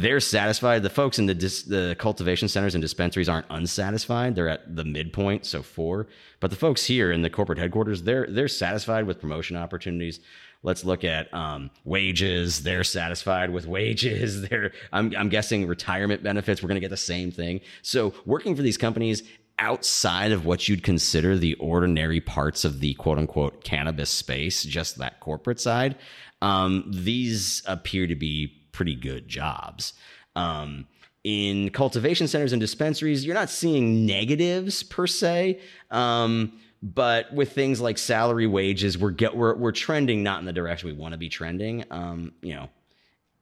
they're 0.00 0.20
satisfied. 0.20 0.82
The 0.82 0.90
folks 0.90 1.18
in 1.18 1.26
the 1.26 1.34
dis, 1.34 1.62
the 1.62 1.96
cultivation 1.98 2.48
centers 2.48 2.74
and 2.74 2.82
dispensaries 2.82 3.28
aren't 3.28 3.46
unsatisfied. 3.50 4.34
They're 4.34 4.48
at 4.48 4.76
the 4.76 4.84
midpoint, 4.84 5.46
so 5.46 5.62
four. 5.62 6.06
But 6.40 6.50
the 6.50 6.56
folks 6.56 6.84
here 6.84 7.12
in 7.12 7.22
the 7.22 7.30
corporate 7.30 7.58
headquarters, 7.58 8.02
they're 8.02 8.26
they're 8.28 8.48
satisfied 8.48 9.06
with 9.06 9.20
promotion 9.20 9.56
opportunities. 9.56 10.20
Let's 10.62 10.84
look 10.84 11.04
at 11.04 11.32
um, 11.34 11.70
wages. 11.84 12.62
They're 12.62 12.84
satisfied 12.84 13.50
with 13.50 13.66
wages. 13.66 14.42
They're 14.48 14.72
I'm 14.92 15.14
I'm 15.16 15.28
guessing 15.28 15.66
retirement 15.66 16.22
benefits. 16.22 16.62
We're 16.62 16.68
going 16.68 16.76
to 16.76 16.80
get 16.80 16.90
the 16.90 16.96
same 16.96 17.30
thing. 17.30 17.60
So 17.82 18.14
working 18.24 18.56
for 18.56 18.62
these 18.62 18.78
companies 18.78 19.22
outside 19.58 20.32
of 20.32 20.46
what 20.46 20.68
you'd 20.68 20.82
consider 20.82 21.36
the 21.36 21.54
ordinary 21.54 22.20
parts 22.20 22.64
of 22.64 22.80
the 22.80 22.94
quote 22.94 23.18
unquote 23.18 23.62
cannabis 23.62 24.10
space, 24.10 24.64
just 24.64 24.98
that 24.98 25.20
corporate 25.20 25.60
side, 25.60 25.96
um, 26.42 26.90
these 26.92 27.62
appear 27.66 28.06
to 28.06 28.14
be 28.14 28.63
pretty 28.74 28.94
good 28.94 29.28
jobs. 29.28 29.94
Um, 30.36 30.86
in 31.22 31.70
cultivation 31.70 32.28
centers 32.28 32.52
and 32.52 32.60
dispensaries, 32.60 33.24
you're 33.24 33.34
not 33.34 33.48
seeing 33.48 34.04
negatives 34.04 34.82
per 34.82 35.06
se. 35.06 35.60
Um, 35.90 36.52
but 36.82 37.32
with 37.32 37.52
things 37.52 37.80
like 37.80 37.96
salary 37.96 38.46
wages, 38.46 38.98
we're 38.98 39.10
get 39.10 39.34
we're 39.34 39.54
we're 39.54 39.72
trending 39.72 40.22
not 40.22 40.40
in 40.40 40.44
the 40.44 40.52
direction 40.52 40.90
we 40.90 40.94
want 40.94 41.12
to 41.12 41.18
be 41.18 41.30
trending. 41.30 41.82
Um, 41.90 42.32
you 42.42 42.54
know, 42.54 42.68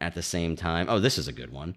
at 0.01 0.15
the 0.15 0.23
same 0.23 0.55
time, 0.55 0.87
oh, 0.89 1.01
this 1.01 1.19
is 1.19 1.27
a 1.27 1.33
good 1.33 1.53
one. 1.53 1.77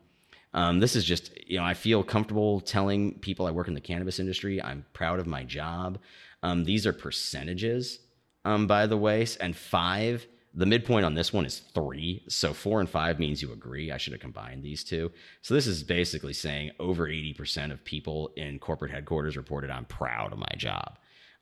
Um, 0.53 0.79
this 0.79 0.95
is 0.95 1.03
just 1.03 1.31
you 1.47 1.57
know 1.57 1.65
I 1.65 1.73
feel 1.73 2.03
comfortable 2.03 2.61
telling 2.61 3.17
people 3.19 3.47
I 3.47 3.51
work 3.51 3.67
in 3.67 3.73
the 3.73 3.81
cannabis 3.81 4.19
industry. 4.19 4.61
I'm 4.61 4.85
proud 4.93 5.19
of 5.19 5.25
my 5.25 5.43
job. 5.43 5.97
Um, 6.43 6.65
these 6.65 6.85
are 6.85 6.93
percentages, 6.93 7.99
um, 8.45 8.67
by 8.67 8.85
the 8.85 8.97
way, 8.97 9.25
and 9.41 9.55
five 9.55 10.27
the 10.55 10.65
midpoint 10.65 11.05
on 11.05 11.13
this 11.13 11.33
one 11.33 11.45
is 11.45 11.59
three. 11.73 12.23
So 12.29 12.53
four 12.53 12.79
and 12.79 12.89
five 12.89 13.19
means 13.19 13.41
you 13.41 13.51
agree. 13.51 13.91
I 13.91 13.97
should 13.97 14.13
have 14.13 14.21
combined 14.21 14.63
these 14.63 14.83
two. 14.83 15.11
So 15.41 15.53
this 15.53 15.67
is 15.67 15.83
basically 15.83 16.33
saying 16.33 16.71
over 16.79 17.07
80% 17.07 17.71
of 17.71 17.83
people 17.83 18.31
in 18.37 18.59
corporate 18.59 18.91
headquarters 18.91 19.35
reported 19.35 19.69
I'm 19.69 19.85
proud 19.85 20.31
of 20.31 20.39
my 20.39 20.53
job. 20.55 20.97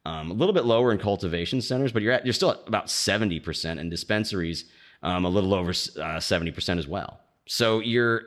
Um, 0.05 0.31
a 0.31 0.33
little 0.33 0.53
bit 0.53 0.65
lower 0.65 0.91
in 0.91 0.97
cultivation 0.97 1.61
centers, 1.61 1.91
but 1.91 2.01
you're 2.01 2.11
at, 2.11 2.25
you're 2.25 2.33
still 2.33 2.51
at 2.51 2.67
about 2.67 2.87
70% 2.87 3.79
in 3.79 3.89
dispensaries, 3.89 4.65
um, 5.03 5.25
a 5.25 5.29
little 5.29 5.53
over 5.53 5.69
uh, 5.69 6.19
70% 6.19 6.77
as 6.77 6.87
well. 6.87 7.19
So 7.47 7.79
you're 7.79 8.23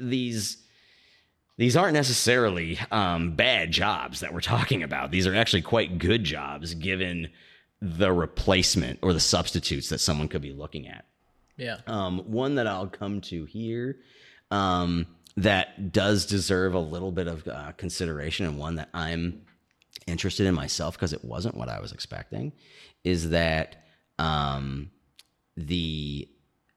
these 0.00 0.58
these 1.56 1.76
aren't 1.76 1.94
necessarily 1.94 2.80
um, 2.90 3.36
bad 3.36 3.70
jobs 3.70 4.20
that 4.20 4.34
we're 4.34 4.40
talking 4.40 4.82
about. 4.82 5.12
These 5.12 5.26
are 5.26 5.34
actually 5.34 5.62
quite 5.62 5.98
good 5.98 6.24
jobs 6.24 6.74
given 6.74 7.30
the 7.84 8.10
replacement 8.10 8.98
or 9.02 9.12
the 9.12 9.20
substitutes 9.20 9.90
that 9.90 9.98
someone 9.98 10.26
could 10.26 10.40
be 10.40 10.54
looking 10.54 10.88
at. 10.88 11.04
Yeah. 11.58 11.76
Um, 11.86 12.20
one 12.20 12.54
that 12.54 12.66
I'll 12.66 12.86
come 12.86 13.20
to 13.22 13.44
here 13.44 13.98
um, 14.50 15.06
that 15.36 15.92
does 15.92 16.24
deserve 16.24 16.72
a 16.72 16.80
little 16.80 17.12
bit 17.12 17.28
of 17.28 17.46
uh, 17.46 17.72
consideration, 17.72 18.46
and 18.46 18.58
one 18.58 18.76
that 18.76 18.88
I'm 18.94 19.42
interested 20.06 20.46
in 20.46 20.54
myself 20.54 20.94
because 20.94 21.12
it 21.12 21.24
wasn't 21.24 21.56
what 21.56 21.68
I 21.68 21.80
was 21.80 21.92
expecting, 21.92 22.52
is 23.04 23.30
that 23.30 23.84
um, 24.18 24.90
the 25.56 26.28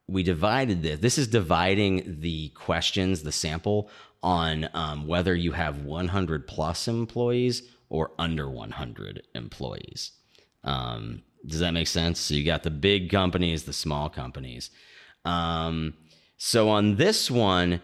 we 0.06 0.22
divided 0.22 0.82
this. 0.82 1.00
This 1.00 1.18
is 1.18 1.28
dividing 1.28 2.20
the 2.20 2.50
questions, 2.50 3.22
the 3.22 3.32
sample, 3.32 3.90
on 4.22 4.68
um, 4.74 5.06
whether 5.06 5.34
you 5.34 5.52
have 5.52 5.82
100 5.82 6.46
plus 6.46 6.86
employees 6.86 7.62
or 7.88 8.12
under 8.18 8.50
100 8.50 9.22
employees. 9.34 10.12
Um, 10.68 11.22
does 11.46 11.60
that 11.60 11.72
make 11.72 11.86
sense? 11.86 12.20
So 12.20 12.34
you 12.34 12.44
got 12.44 12.62
the 12.62 12.70
big 12.70 13.10
companies, 13.10 13.64
the 13.64 13.72
small 13.72 14.10
companies. 14.10 14.70
Um, 15.24 15.94
so 16.36 16.68
on 16.68 16.96
this 16.96 17.30
one, 17.30 17.80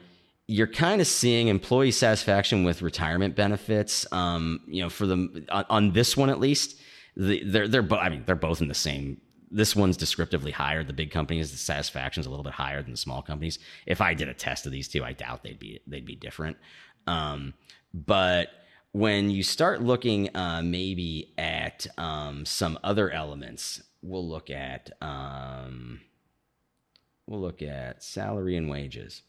you're 0.46 0.66
kind 0.66 1.00
of 1.00 1.06
seeing 1.06 1.48
employee 1.48 1.90
satisfaction 1.90 2.64
with 2.64 2.82
retirement 2.82 3.34
benefits. 3.34 4.06
Um, 4.12 4.60
you 4.66 4.82
know, 4.82 4.90
for 4.90 5.06
the 5.06 5.46
on, 5.50 5.64
on 5.70 5.92
this 5.92 6.16
one 6.16 6.28
at 6.28 6.38
least, 6.38 6.78
the, 7.16 7.42
they're 7.44 7.66
they're. 7.68 7.94
I 7.94 8.10
mean, 8.10 8.24
they're 8.26 8.36
both 8.36 8.60
in 8.60 8.68
the 8.68 8.74
same. 8.74 9.20
This 9.50 9.74
one's 9.74 9.96
descriptively 9.96 10.50
higher. 10.50 10.84
The 10.84 10.92
big 10.92 11.10
companies, 11.10 11.52
the 11.52 11.56
satisfaction 11.56 12.20
is 12.20 12.26
a 12.26 12.30
little 12.30 12.44
bit 12.44 12.52
higher 12.52 12.82
than 12.82 12.90
the 12.90 12.98
small 12.98 13.22
companies. 13.22 13.58
If 13.86 14.00
I 14.00 14.12
did 14.12 14.28
a 14.28 14.34
test 14.34 14.66
of 14.66 14.72
these 14.72 14.88
two, 14.88 15.02
I 15.02 15.12
doubt 15.14 15.42
they'd 15.42 15.58
be 15.58 15.80
they'd 15.86 16.04
be 16.04 16.16
different. 16.16 16.58
Um, 17.06 17.54
but 17.94 18.48
when 18.94 19.28
you 19.28 19.42
start 19.42 19.82
looking 19.82 20.34
uh, 20.36 20.62
maybe 20.62 21.34
at 21.36 21.84
um, 21.98 22.46
some 22.46 22.78
other 22.84 23.10
elements, 23.10 23.82
we'll 24.02 24.26
look 24.26 24.50
at 24.50 24.92
um, 25.02 26.00
we'll 27.26 27.40
look 27.40 27.60
at 27.60 28.04
salary 28.04 28.56
and 28.56 28.70
wages. 28.70 29.22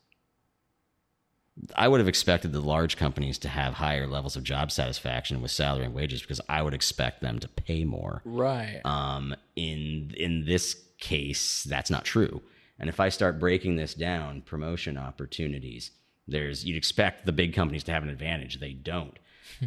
I 1.76 1.88
would 1.88 2.00
have 2.00 2.08
expected 2.08 2.52
the 2.52 2.60
large 2.60 2.96
companies 2.96 3.40
to 3.40 3.50
have 3.50 3.74
higher 3.74 4.06
levels 4.06 4.36
of 4.36 4.44
job 4.44 4.72
satisfaction 4.72 5.42
with 5.42 5.50
salary 5.50 5.86
and 5.86 5.96
wages 5.96 6.22
because 6.22 6.42
I 6.48 6.62
would 6.62 6.76
expect 6.76 7.22
them 7.22 7.40
to 7.40 7.48
pay 7.48 7.86
more. 7.86 8.22
Right. 8.24 8.82
Um, 8.86 9.36
in 9.56 10.14
in 10.16 10.46
this 10.46 10.80
case, 11.00 11.64
that's 11.64 11.90
not 11.90 12.06
true. 12.06 12.44
And 12.78 12.88
if 12.88 13.00
I 13.00 13.10
start 13.10 13.40
breaking 13.40 13.78
this 13.78 13.96
down, 13.96 14.42
promotion 14.42 14.96
opportunities, 14.96 15.90
there's 16.28 16.66
you'd 16.66 16.78
expect 16.78 17.26
the 17.26 17.32
big 17.32 17.56
companies 17.56 17.84
to 17.86 17.92
have 17.92 18.04
an 18.04 18.10
advantage. 18.10 18.60
They 18.60 18.74
don't. 18.74 19.18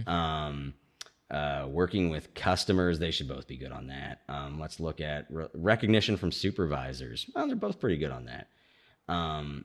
Um, 0.06 0.74
uh, 1.30 1.66
working 1.68 2.10
with 2.10 2.34
customers, 2.34 2.98
they 2.98 3.10
should 3.10 3.28
both 3.28 3.46
be 3.46 3.56
good 3.56 3.72
on 3.72 3.88
that. 3.88 4.22
Um, 4.28 4.58
let's 4.58 4.80
look 4.80 5.00
at 5.00 5.26
re- 5.30 5.48
recognition 5.54 6.16
from 6.16 6.32
supervisors. 6.32 7.26
Well, 7.34 7.46
they're 7.46 7.56
both 7.56 7.80
pretty 7.80 7.98
good 7.98 8.10
on 8.10 8.26
that. 8.26 8.48
Um, 9.08 9.64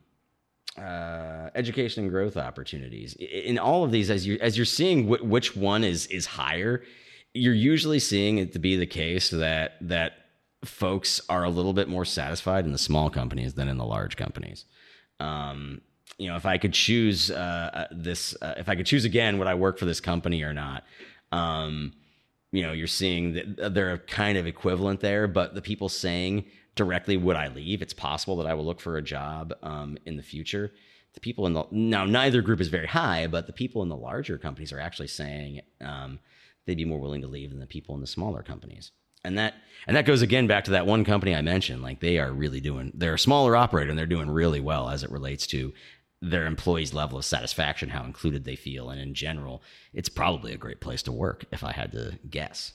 uh, 0.77 1.49
education 1.55 2.03
and 2.03 2.11
growth 2.11 2.35
opportunities. 2.35 3.13
In 3.13 3.57
all 3.59 3.83
of 3.83 3.91
these, 3.91 4.09
as 4.09 4.25
you 4.25 4.37
as 4.41 4.57
you're 4.57 4.65
seeing 4.65 5.07
wh- 5.07 5.23
which 5.23 5.55
one 5.55 5.83
is 5.83 6.07
is 6.07 6.25
higher, 6.25 6.83
you're 7.33 7.53
usually 7.53 7.99
seeing 7.99 8.39
it 8.39 8.53
to 8.53 8.59
be 8.59 8.75
the 8.75 8.87
case 8.87 9.29
that 9.29 9.75
that 9.81 10.13
folks 10.65 11.21
are 11.29 11.43
a 11.43 11.49
little 11.49 11.73
bit 11.73 11.87
more 11.87 12.05
satisfied 12.05 12.65
in 12.65 12.71
the 12.71 12.77
small 12.77 13.09
companies 13.09 13.53
than 13.53 13.67
in 13.67 13.77
the 13.77 13.85
large 13.85 14.17
companies. 14.17 14.65
Um, 15.19 15.81
you 16.17 16.27
know, 16.27 16.35
if 16.35 16.45
I 16.45 16.57
could 16.57 16.73
choose 16.73 17.31
uh, 17.31 17.69
uh, 17.73 17.87
this, 17.91 18.35
uh, 18.41 18.55
if 18.57 18.69
I 18.69 18.75
could 18.75 18.85
choose 18.85 19.05
again, 19.05 19.37
would 19.39 19.47
I 19.47 19.55
work 19.55 19.77
for 19.77 19.85
this 19.85 19.99
company 19.99 20.43
or 20.43 20.53
not? 20.53 20.83
Um, 21.31 21.93
you 22.51 22.61
know, 22.61 22.71
you're 22.71 22.87
seeing 22.87 23.33
that 23.33 23.73
they're 23.73 23.97
kind 23.97 24.37
of 24.37 24.45
equivalent 24.45 24.99
there, 24.99 25.27
but 25.27 25.55
the 25.55 25.61
people 25.61 25.89
saying 25.89 26.45
directly, 26.75 27.17
would 27.17 27.35
I 27.35 27.47
leave? 27.47 27.81
It's 27.81 27.93
possible 27.93 28.37
that 28.37 28.47
I 28.47 28.53
will 28.53 28.65
look 28.65 28.79
for 28.79 28.97
a 28.97 29.01
job 29.01 29.53
um, 29.63 29.97
in 30.05 30.17
the 30.17 30.23
future. 30.23 30.71
The 31.15 31.19
people 31.19 31.45
in 31.45 31.53
the 31.53 31.65
now, 31.71 32.05
neither 32.05 32.41
group 32.41 32.59
is 32.59 32.67
very 32.67 32.87
high, 32.87 33.27
but 33.27 33.47
the 33.47 33.53
people 33.53 33.81
in 33.83 33.89
the 33.89 33.95
larger 33.95 34.37
companies 34.37 34.71
are 34.71 34.79
actually 34.79 35.07
saying 35.07 35.61
um, 35.81 36.19
they'd 36.65 36.77
be 36.77 36.85
more 36.85 36.99
willing 36.99 37.21
to 37.21 37.27
leave 37.27 37.49
than 37.49 37.59
the 37.59 37.67
people 37.67 37.95
in 37.95 38.01
the 38.01 38.07
smaller 38.07 38.41
companies 38.41 38.91
and 39.23 39.37
that 39.37 39.55
and 39.87 39.95
that 39.97 40.05
goes 40.05 40.21
again 40.21 40.47
back 40.47 40.65
to 40.65 40.71
that 40.71 40.85
one 40.85 41.03
company 41.03 41.35
I 41.35 41.41
mentioned. 41.41 41.81
Like 41.81 41.99
they 41.99 42.17
are 42.17 42.31
really 42.31 42.61
doing, 42.61 42.91
they're 42.93 43.15
a 43.15 43.19
smaller 43.19 43.55
operator 43.55 43.89
and 43.89 43.99
they're 43.99 44.05
doing 44.05 44.29
really 44.29 44.61
well 44.61 44.89
as 44.89 45.03
it 45.03 45.11
relates 45.11 45.45
to 45.47 45.73
their 46.23 46.45
employees' 46.45 46.93
level 46.93 47.17
of 47.17 47.25
satisfaction, 47.25 47.89
how 47.89 48.05
included 48.05 48.45
they 48.45 48.55
feel, 48.55 48.89
and 48.89 48.99
in 48.99 49.13
general, 49.13 49.61
it's 49.93 50.09
probably 50.09 50.53
a 50.53 50.57
great 50.57 50.79
place 50.79 51.03
to 51.03 51.11
work 51.11 51.43
if 51.51 51.63
I 51.63 51.73
had 51.73 51.91
to 51.91 52.17
guess. 52.29 52.73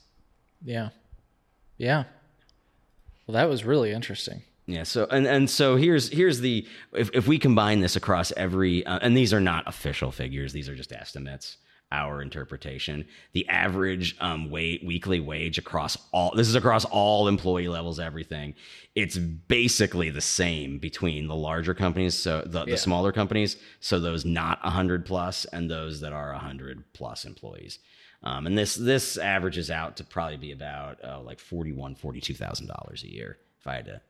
Yeah, 0.62 0.91
yeah. 1.79 2.05
Well, 3.27 3.35
that 3.35 3.49
was 3.49 3.65
really 3.65 3.91
interesting. 3.91 4.43
Yeah. 4.66 4.83
So 4.83 5.07
and 5.11 5.27
and 5.27 5.49
so 5.49 5.77
here's 5.77 6.11
here's 6.11 6.41
the 6.41 6.66
if 6.93 7.11
if 7.15 7.27
we 7.27 7.39
combine 7.39 7.81
this 7.81 7.97
across 7.97 8.33
every 8.33 8.85
uh, 8.85 8.99
and 9.01 9.16
these 9.16 9.33
are 9.33 9.41
not 9.41 9.66
official 9.66 10.12
figures; 10.12 10.53
these 10.53 10.69
are 10.69 10.77
just 10.77 10.93
estimates 10.93 11.57
our 11.90 12.20
interpretation. 12.20 13.06
The 13.32 13.48
average 13.48 14.16
um, 14.20 14.51
wait, 14.51 14.85
weekly 14.85 15.20
wage 15.20 15.59
across 15.59 15.97
all 16.12 16.32
this 16.35 16.48
is 16.48 16.55
across 16.55 16.85
all 16.85 17.28
employee 17.28 17.69
levels, 17.69 17.98
everything. 17.98 18.55
It's 18.94 19.16
basically 19.16 20.10
the 20.10 20.20
same 20.20 20.78
between 20.78 21.28
the 21.28 21.35
larger 21.35 21.74
companies, 21.74 22.15
so 22.15 22.43
the, 22.44 22.60
yeah. 22.60 22.73
the 22.73 22.77
smaller 22.77 23.12
companies, 23.12 23.56
so 23.81 23.98
those 24.01 24.24
not 24.24 24.59
hundred 24.60 25.06
plus 25.06 25.44
and 25.47 25.70
those 25.70 26.01
that 26.01 26.12
are 26.12 26.32
hundred 26.35 26.85
plus 26.93 27.24
employees. 27.24 27.78
Um, 28.23 28.47
and 28.47 28.59
this 28.59 28.74
this 28.74 29.16
averages 29.16 29.70
out 29.70 29.97
to 29.97 30.05
probably 30.05 30.36
be 30.36 30.52
about 30.52 31.02
uh, 31.05 31.20
like 31.20 31.40
forty 31.40 31.73
one, 31.73 31.94
forty 31.94 32.20
two 32.20 32.35
thousand 32.35 32.66
dollars 32.66 33.02
a 33.05 33.12
year 33.12 33.39
if 33.60 33.66
I 33.66 33.77
had 33.77 33.86
to 33.86 34.01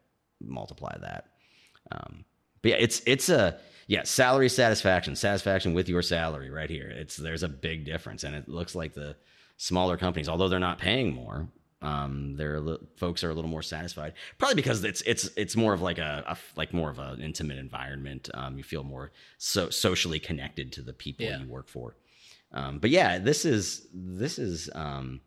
multiply 0.41 0.97
that. 1.01 1.27
Um, 1.93 2.25
but 2.63 2.71
yeah, 2.71 2.77
it's 2.79 3.03
it's 3.07 3.29
a 3.29 3.59
yeah, 3.89 4.05
salary 4.05 4.49
satisfaction, 4.51 5.17
satisfaction 5.17 5.75
with 5.75 5.89
your 5.89 6.03
salary 6.03 6.51
right 6.51 6.71
here. 6.71 6.89
It's 6.89 7.17
there's 7.17 7.43
a 7.43 7.49
big 7.49 7.85
difference, 7.85 8.23
and 8.23 8.37
it 8.37 8.49
looks 8.49 8.75
like 8.77 8.95
the 8.95 9.17
smaller 9.57 9.97
companies, 9.97 10.29
although 10.29 10.49
they're 10.49 10.61
not 10.61 10.79
paying 10.79 11.13
more, 11.15 11.49
um, 11.81 12.37
li- 12.39 12.79
folks 12.97 13.25
are 13.25 13.31
a 13.31 13.35
little 13.35 13.51
more 13.51 13.63
satisfied. 13.63 14.13
Probably 14.37 14.57
because 14.57 14.85
it's 14.85 15.01
it's 15.03 15.31
it's 15.37 15.57
more 15.57 15.73
of 15.73 15.81
like 15.81 15.99
a, 15.99 16.23
a 16.29 16.37
like 16.55 16.73
more 16.75 16.91
of 16.91 16.99
an 16.99 17.21
intimate 17.23 17.59
environment. 17.59 18.29
Um, 18.35 18.59
you 18.59 18.63
feel 18.63 18.85
more 18.85 19.11
so 19.39 19.71
socially 19.71 20.21
connected 20.21 20.71
to 20.73 20.83
the 20.83 20.93
people 20.93 21.25
Yeah. 21.27 21.41
you 21.41 21.49
work 21.49 21.69
for. 21.69 21.97
Um, 22.53 22.79
but 22.79 22.91
yeah, 22.91 23.19
this 23.19 23.45
is 23.45 23.87
this 23.93 24.39
is 24.39 24.69
um, 24.75 25.21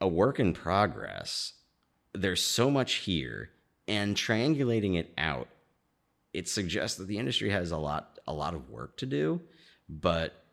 a 0.00 0.08
work 0.08 0.38
in 0.38 0.52
progress. 0.52 1.54
There's 2.12 2.42
so 2.42 2.70
much 2.70 2.94
here, 2.96 3.50
and 3.88 4.14
triangulating 4.16 4.98
it 4.98 5.12
out, 5.16 5.48
it 6.32 6.48
suggests 6.48 6.96
that 6.98 7.08
the 7.08 7.18
industry 7.18 7.50
has 7.50 7.70
a 7.70 7.76
lot 7.78 8.18
a 8.26 8.32
lot 8.32 8.54
of 8.54 8.70
work 8.70 8.96
to 8.98 9.06
do, 9.06 9.40
but 9.88 10.44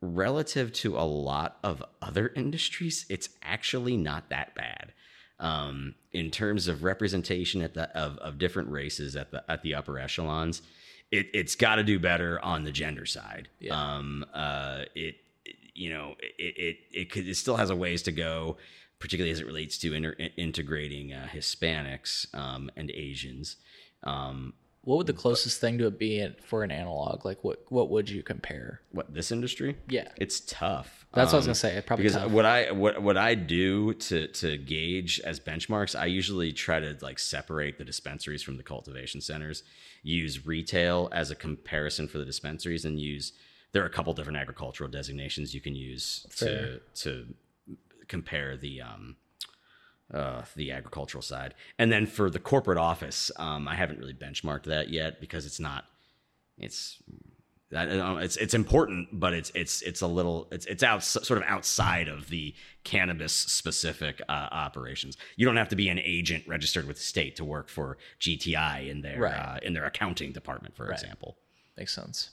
relative 0.00 0.72
to 0.72 0.98
a 0.98 1.00
lot 1.04 1.58
of 1.62 1.82
other 2.02 2.30
industries, 2.36 3.06
it's 3.08 3.30
actually 3.42 3.96
not 3.96 4.28
that 4.30 4.54
bad. 4.54 4.92
Um, 5.40 5.94
in 6.12 6.30
terms 6.30 6.68
of 6.68 6.84
representation 6.84 7.60
at 7.62 7.74
the 7.74 7.90
of, 7.96 8.18
of 8.18 8.38
different 8.38 8.68
races 8.70 9.16
at 9.16 9.30
the 9.30 9.42
at 9.50 9.62
the 9.62 9.74
upper 9.74 9.98
echelons, 9.98 10.62
it, 11.10 11.26
it's 11.34 11.54
got 11.56 11.76
to 11.76 11.82
do 11.84 11.98
better 11.98 12.38
on 12.40 12.64
the 12.64 12.70
gender 12.72 13.06
side. 13.06 13.48
Yeah. 13.58 13.74
Um, 13.96 14.24
uh, 14.32 14.82
it, 14.94 15.16
it- 15.44 15.56
you 15.76 15.90
know 15.90 16.14
it 16.38 16.54
it 16.56 16.76
it, 16.92 17.10
could, 17.10 17.26
it 17.26 17.34
still 17.34 17.56
has 17.56 17.68
a 17.70 17.74
ways 17.74 18.02
to 18.02 18.12
go, 18.12 18.58
particularly 19.00 19.32
as 19.32 19.40
it 19.40 19.46
relates 19.46 19.76
to 19.78 19.92
inter- 19.92 20.14
integrating 20.36 21.12
uh, 21.12 21.26
Hispanics 21.32 22.32
um, 22.32 22.70
and 22.76 22.92
Asians. 22.92 23.56
Um, 24.04 24.52
What 24.84 24.96
would 24.98 25.06
the 25.06 25.12
closest 25.14 25.60
thing 25.60 25.78
to 25.78 25.86
it 25.86 25.98
be 25.98 26.26
for 26.44 26.62
an 26.62 26.70
analog? 26.70 27.24
Like 27.24 27.42
what 27.42 27.64
what 27.70 27.90
would 27.90 28.08
you 28.10 28.22
compare? 28.22 28.80
what 28.92 29.12
this 29.14 29.32
industry? 29.32 29.76
Yeah. 29.88 30.08
it's 30.16 30.40
tough. 30.40 31.06
That's 31.14 31.28
what 31.32 31.34
I 31.34 31.38
was 31.38 31.44
Um, 31.44 31.48
gonna 31.48 31.54
say. 31.54 31.82
Probably 31.86 32.02
because 32.04 32.16
tough. 32.20 32.30
what 32.32 32.44
I 32.44 32.70
what 32.72 33.02
what 33.02 33.16
I 33.16 33.34
do 33.34 33.94
to 33.94 34.28
to 34.28 34.58
gauge 34.58 35.20
as 35.20 35.40
benchmarks, 35.40 35.98
I 35.98 36.06
usually 36.06 36.52
try 36.52 36.80
to 36.80 36.96
like 37.00 37.18
separate 37.18 37.78
the 37.78 37.84
dispensaries 37.84 38.42
from 38.42 38.56
the 38.56 38.62
cultivation 38.62 39.20
centers. 39.20 39.62
Use 40.02 40.44
retail 40.46 41.08
as 41.12 41.30
a 41.30 41.34
comparison 41.34 42.06
for 42.08 42.18
the 42.18 42.24
dispensaries, 42.24 42.84
and 42.84 43.00
use 43.00 43.32
there 43.72 43.82
are 43.82 43.86
a 43.86 43.90
couple 43.90 44.12
different 44.12 44.38
agricultural 44.38 44.90
designations 44.90 45.54
you 45.54 45.60
can 45.60 45.74
use 45.74 46.26
Fair. 46.30 46.58
to 46.58 46.80
to 47.04 47.34
compare 48.08 48.56
the 48.56 48.82
um 48.82 49.16
uh, 50.12 50.42
the 50.56 50.70
agricultural 50.72 51.22
side, 51.22 51.54
and 51.78 51.90
then 51.90 52.06
for 52.06 52.30
the 52.30 52.38
corporate 52.38 52.78
office, 52.78 53.30
um, 53.36 53.66
I 53.68 53.74
haven't 53.74 53.98
really 53.98 54.14
benchmarked 54.14 54.64
that 54.64 54.88
yet 54.90 55.20
because 55.20 55.46
it's 55.46 55.60
not. 55.60 55.84
It's 56.58 57.02
don't 57.72 57.96
know, 57.96 58.18
it's 58.18 58.36
it's 58.36 58.54
important, 58.54 59.08
but 59.12 59.32
it's 59.32 59.50
it's 59.54 59.82
it's 59.82 60.00
a 60.02 60.06
little 60.06 60.46
it's 60.52 60.66
it's 60.66 60.82
out 60.82 61.02
sort 61.02 61.38
of 61.38 61.42
outside 61.48 62.06
of 62.08 62.28
the 62.28 62.54
cannabis 62.84 63.32
specific 63.32 64.20
uh, 64.28 64.32
operations. 64.52 65.16
You 65.36 65.46
don't 65.46 65.56
have 65.56 65.70
to 65.70 65.76
be 65.76 65.88
an 65.88 65.98
agent 65.98 66.44
registered 66.46 66.86
with 66.86 66.98
the 66.98 67.02
state 67.02 67.34
to 67.36 67.44
work 67.44 67.68
for 67.68 67.98
GTI 68.20 68.88
in 68.88 69.00
their 69.02 69.18
Right. 69.20 69.34
uh, 69.34 69.58
in 69.62 69.72
their 69.72 69.86
accounting 69.86 70.32
department, 70.32 70.76
for 70.76 70.86
Right. 70.86 70.92
example. 70.92 71.36
Makes 71.76 71.94
sense. 71.94 72.30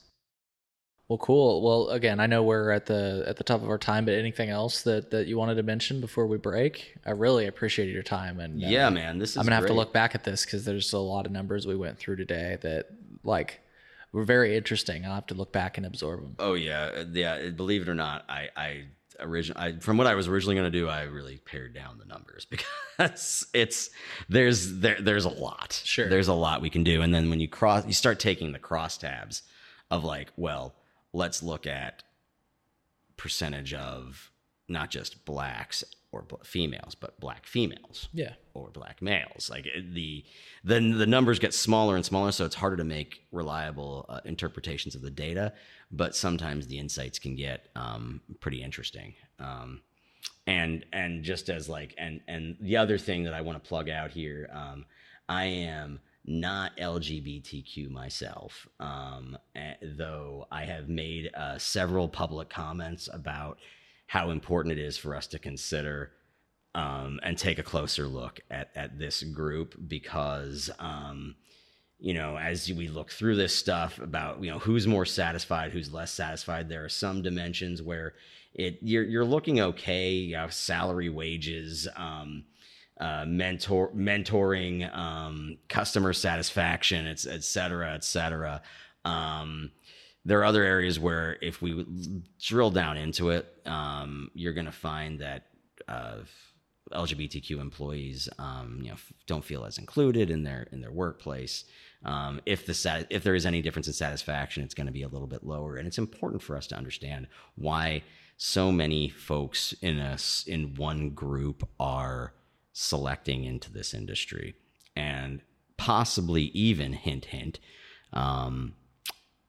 Well, 1.12 1.18
cool. 1.18 1.62
Well, 1.62 1.90
again, 1.90 2.22
I 2.22 2.26
know 2.26 2.42
we're 2.42 2.72
at 2.72 2.86
the 2.86 3.26
at 3.28 3.36
the 3.36 3.44
top 3.44 3.62
of 3.62 3.70
our 3.70 3.78
time, 3.78 4.06
but 4.06 4.14
anything 4.14 4.50
else 4.50 4.84
that 4.84 5.12
that 5.12 5.28
you 5.28 5.38
wanted 5.38 5.56
to 5.56 5.64
mention 5.64 6.00
before 6.00 6.26
we 6.26 6.38
break? 6.38 6.96
I 7.06 7.12
really 7.12 7.48
appreciate 7.48 7.90
your 7.90 8.02
time, 8.02 8.40
and 8.40 8.64
uh, 8.64 8.68
Yeah, 8.70 8.90
man, 8.90 9.20
this 9.20 9.32
is. 9.32 9.38
I'm 9.38 9.44
gonna 9.44 9.58
have 9.58 9.66
to 9.66 9.74
look 9.74 9.92
back 9.92 10.16
at 10.16 10.24
this 10.24 10.46
because 10.46 10.64
there's 10.64 10.94
a 10.94 11.00
lot 11.00 11.26
of 11.26 11.34
numbers 11.34 11.68
we 11.68 11.76
went 11.76 11.98
through 11.98 12.16
today 12.16 12.60
that 12.62 12.92
like 13.26 13.60
were 14.14 14.24
very 14.24 14.56
interesting. 14.56 15.04
I'll 15.04 15.16
have 15.16 15.26
to 15.26 15.34
look 15.34 15.52
back 15.52 15.78
and 15.78 15.86
absorb 15.86 16.22
them. 16.22 16.36
Oh 16.40 16.54
yeah, 16.54 16.92
uh, 17.00 17.04
yeah. 17.12 17.50
Believe 17.50 17.82
it 17.82 17.90
or 17.90 17.94
not, 17.94 18.24
I 18.30 18.48
I 18.56 18.84
origin 19.20 19.58
I 19.58 19.74
from 19.80 19.98
what 19.98 20.08
I 20.08 20.16
was 20.16 20.30
originally 20.30 20.56
going 20.56 20.72
to 20.72 20.80
do, 20.80 20.88
I 20.88 21.02
really 21.02 21.40
pared 21.40 21.74
down 21.74 21.98
the 21.98 22.06
numbers 22.06 22.46
because 22.50 23.46
it's 23.54 23.90
there's 24.30 24.80
there 24.80 24.96
there's 25.02 25.26
a 25.26 25.30
lot. 25.30 25.82
Sure. 25.84 26.08
there's 26.08 26.30
a 26.30 26.34
lot 26.34 26.62
we 26.62 26.70
can 26.70 26.86
do, 26.86 27.02
and 27.02 27.14
then 27.14 27.30
when 27.30 27.42
you 27.42 27.50
cross, 27.50 27.86
you 27.86 27.92
start 27.92 28.18
taking 28.18 28.54
the 28.54 28.60
cross 28.60 28.98
tabs 28.98 29.44
of 29.90 30.06
like, 30.06 30.30
well, 30.38 30.74
let's 31.14 31.44
look 31.44 31.68
at 31.68 32.04
percentage 33.18 33.74
of 33.74 34.32
not 34.68 34.90
just 34.90 35.26
blacks 35.26 35.84
or 36.12 36.24
bl- 36.24 36.36
females, 36.44 36.96
but 36.96 37.20
black 37.20 37.46
females 37.46 38.10
Yeah, 38.14 38.34
or 38.54 38.70
black 38.70 39.02
males. 39.02 39.50
Like 39.50 39.68
the 39.94 40.26
then 40.64 40.98
the 40.98 41.08
numbers 41.08 41.40
get 41.40 41.54
smaller 41.54 41.96
and 41.96 42.06
smaller, 42.06 42.32
so 42.32 42.46
it's 42.46 42.56
harder 42.56 42.78
to 42.78 42.84
make 42.84 43.24
reliable 43.32 44.06
uh, 44.10 44.20
interpretations 44.26 44.96
of 44.96 45.02
the 45.02 45.12
data. 45.12 45.54
But 45.92 46.16
sometimes 46.16 46.68
the 46.68 46.80
insights 46.80 47.20
can 47.20 47.36
get 47.36 47.68
um, 47.76 48.22
pretty 48.40 48.62
interesting. 48.64 49.14
Um, 49.40 49.82
and 50.48 50.86
and 50.92 51.24
just 51.24 51.50
as 51.50 51.70
like 51.70 51.94
and 51.98 52.22
and 52.28 52.58
the 52.60 52.78
other 52.78 52.98
thing 52.98 53.24
that 53.24 53.34
I 53.34 53.42
want 53.42 53.62
to 53.62 53.68
plug 53.68 53.90
out 53.90 54.12
here, 54.12 54.50
um, 54.54 54.86
I 55.30 55.46
am 55.46 56.00
not 56.26 56.78
LGBTQ 56.78 57.90
myself, 57.90 58.68
um, 58.80 59.38
eh, 59.56 59.74
though 59.82 60.46
I 60.52 60.66
have 60.66 60.88
made 60.88 61.32
uh, 61.34 61.58
several 61.58 62.08
public 62.08 62.50
comments 62.50 63.10
about 63.12 63.58
how 64.08 64.30
important 64.30 64.78
it 64.78 64.82
is 64.82 64.98
for 64.98 65.16
us 65.16 65.26
to 65.28 65.40
consider 65.40 66.12
um, 66.76 67.20
and 67.24 67.38
take 67.38 67.60
a 67.60 67.64
closer 67.64 68.08
look 68.08 68.40
at 68.50 68.70
at 68.76 68.98
this 69.00 69.24
group 69.24 69.76
because 69.88 70.70
um, 70.80 71.36
you 72.00 72.14
know 72.14 72.38
as 72.38 72.72
we 72.72 72.88
look 72.88 73.12
through 73.12 73.36
this 73.36 73.56
stuff 73.56 74.00
about 74.00 74.44
you 74.44 74.52
know 74.52 74.60
who's 74.60 74.88
more 74.88 75.06
satisfied, 75.06 75.72
who's 75.72 75.94
less 75.94 76.12
satisfied, 76.12 76.70
there 76.70 76.86
are 76.86 76.90
some 76.90 77.22
dimensions 77.22 77.82
where 77.82 78.14
it 78.54 78.80
you're 78.82 79.04
you're 79.04 79.26
looking 79.26 79.60
okay, 79.60 80.12
you 80.12 80.38
salary, 80.50 81.10
wages. 81.10 81.88
Um, 81.96 82.44
uh, 83.02 83.26
mentor 83.28 83.92
mentoring 83.96 84.76
um, 84.96 85.58
customer 85.68 86.14
satisfaction 86.14 87.08
it's 87.08 87.26
et 87.28 87.44
cetera 87.44 87.94
et 87.94 88.04
cetera. 88.04 88.62
Um, 89.04 89.72
there 90.24 90.40
are 90.40 90.46
other 90.46 90.64
areas 90.64 91.00
where 91.00 91.38
if 91.42 91.62
we 91.62 91.86
drill 92.40 92.72
down 92.72 92.96
into 92.98 93.32
it 93.32 93.46
um, 93.66 94.30
you're 94.34 94.54
going 94.54 94.68
to 94.68 94.72
find 94.72 95.20
that 95.20 95.48
uh, 95.88 96.18
lgbtq 96.92 97.50
employees 97.60 98.30
um, 98.38 98.80
you 98.84 98.90
know 98.92 98.98
don't 99.26 99.46
feel 99.46 99.66
as 99.66 99.78
included 99.78 100.30
in 100.30 100.44
their 100.44 100.68
in 100.72 100.82
their 100.82 100.92
workplace. 100.92 101.66
Um, 102.04 102.42
if 102.46 102.66
the 102.66 102.74
sat- 102.74 103.08
if 103.10 103.24
there 103.24 103.36
is 103.36 103.46
any 103.46 103.62
difference 103.62 103.88
in 103.88 103.94
satisfaction 103.94 104.64
it's 104.64 104.74
going 104.74 104.88
to 104.88 104.94
be 104.94 105.04
a 105.04 105.08
little 105.08 105.28
bit 105.28 105.44
lower. 105.44 105.78
And 105.78 105.88
it's 105.88 105.98
important 105.98 106.42
for 106.42 106.58
us 106.58 106.68
to 106.68 106.76
understand 106.76 107.28
why 107.56 108.04
so 108.38 108.72
many 108.72 109.10
folks 109.10 109.74
in 109.82 110.00
us 110.00 110.44
in 110.48 110.74
one 110.76 111.12
group 111.12 111.68
are 111.80 112.34
selecting 112.74 113.44
into 113.44 113.72
this 113.72 113.94
industry 113.94 114.56
and 114.96 115.42
possibly 115.78 116.44
even 116.44 116.94
hint 116.94 117.26
hint 117.26 117.60
um, 118.14 118.74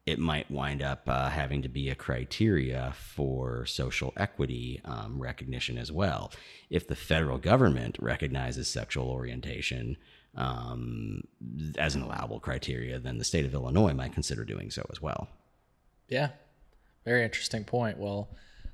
it 0.05 0.19
might 0.19 0.51
wind 0.51 0.83
up 0.83 1.03
uh, 1.07 1.29
having 1.29 1.63
to 1.63 1.69
be 1.69 1.89
a 1.89 1.95
criteria 1.95 2.93
for 2.97 3.65
social 3.67 4.13
equity 4.17 4.81
um, 4.85 5.21
recognition 5.21 5.79
as 5.79 5.93
well. 5.93 6.33
If 6.71 6.89
the 6.89 6.97
federal 6.97 7.39
government 7.39 7.99
recognizes 8.01 8.69
sexual 8.69 9.09
orientation 9.09 9.97
um, 10.35 11.23
as 11.79 11.95
an 11.95 12.03
allowable 12.03 12.41
criteria 12.41 12.99
then 12.99 13.19
the 13.19 13.25
state 13.25 13.45
of 13.45 13.53
illinois 13.53 13.93
might 13.93 14.15
consider 14.15 14.45
doing 14.45 14.71
so 14.71 14.87
as 14.91 15.01
well. 15.01 15.29
Yeah, 16.09 16.31
very 17.05 17.23
interesting 17.23 17.65
point. 17.65 17.99
Well, 17.99 18.31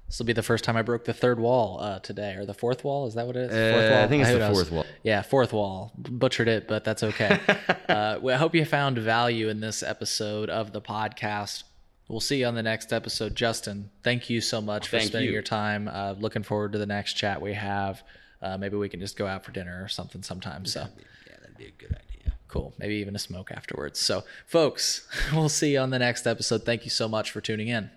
this 0.09 0.19
will 0.19 0.27
be 0.27 0.33
the 0.33 0.43
first 0.43 0.65
time 0.65 0.77
I 0.77 0.83
broke 0.83 1.05
the 1.05 1.13
third 1.13 1.39
wall 1.39 1.79
uh, 1.81 2.01
today, 2.01 2.35
or 2.35 2.45
the 2.45 2.55
fourth 2.55 2.83
wall. 2.83 3.07
Is 3.07 3.15
that 3.15 3.27
what 3.27 3.37
it 3.37 3.51
is? 3.51 3.53
Uh, 3.53 3.79
fourth 3.79 3.91
wall? 3.93 4.03
I 4.03 4.09
think 4.09 4.23
it's 4.23 4.31
Who 4.31 4.39
the 4.39 4.49
knows? 4.49 4.57
fourth 4.57 4.73
wall. 4.73 4.87
Yeah, 5.03 5.23
fourth 5.23 5.53
wall. 5.53 5.93
Butchered 5.97 6.49
it, 6.49 6.67
but 6.67 6.83
that's 6.85 7.03
okay. 7.03 7.39
uh, 7.89 8.19
well, 8.21 8.35
I 8.35 8.39
hope 8.39 8.55
you 8.55 8.65
found 8.65 8.99
value 8.99 9.49
in 9.49 9.61
this 9.61 9.83
episode 9.83 10.51
of 10.51 10.73
the 10.73 10.81
podcast. 10.81 11.65
We'll 12.09 12.21
see 12.21 12.41
you 12.41 12.47
on 12.47 12.55
the 12.55 12.63
next 12.63 12.93
episode. 12.93 13.35
Justin, 13.35 13.91
thank 14.03 14.31
you 14.31 14.41
so 14.41 14.61
much 14.61 14.89
for 14.89 14.97
Thank 14.97 15.11
spending 15.11 15.29
you. 15.29 15.35
your 15.35 15.43
time. 15.43 15.89
Uh, 15.89 16.15
looking 16.19 16.43
forward 16.43 16.73
to 16.73 16.79
the 16.79 16.87
next 16.87 17.15
chat 17.15 17.41
we 17.43 17.53
have. 17.53 18.03
Uh, 18.41 18.57
maybe 18.57 18.77
we 18.77 18.89
can 18.89 19.01
just 19.01 19.17
go 19.19 19.27
out 19.27 19.45
for 19.45 19.53
dinner 19.53 19.83
or 19.85 19.89
something 19.89 20.23
sometime. 20.23 20.65
So 20.65 20.81
yeah 21.27 21.35
that'd 21.41 21.59
be 21.59 21.67
a 21.67 21.71
good 21.71 21.91
idea 21.91 22.09
cool. 22.49 22.75
Maybe 22.79 22.97
even 22.97 23.15
a 23.15 23.19
smoke 23.19 23.51
afterwards. 23.53 24.01
So, 24.01 24.25
folks, 24.47 25.07
we'll 25.33 25.49
see 25.49 25.75
you 25.75 25.79
on 25.81 25.91
the 25.91 25.99
next 25.99 26.27
episode. 26.27 26.65
Thank 26.65 26.85
you 26.85 26.91
so 26.91 27.09
much 27.09 27.31
for 27.31 27.41
tuning 27.41 27.69
in. 27.69 27.91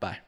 Bye. 0.00 0.18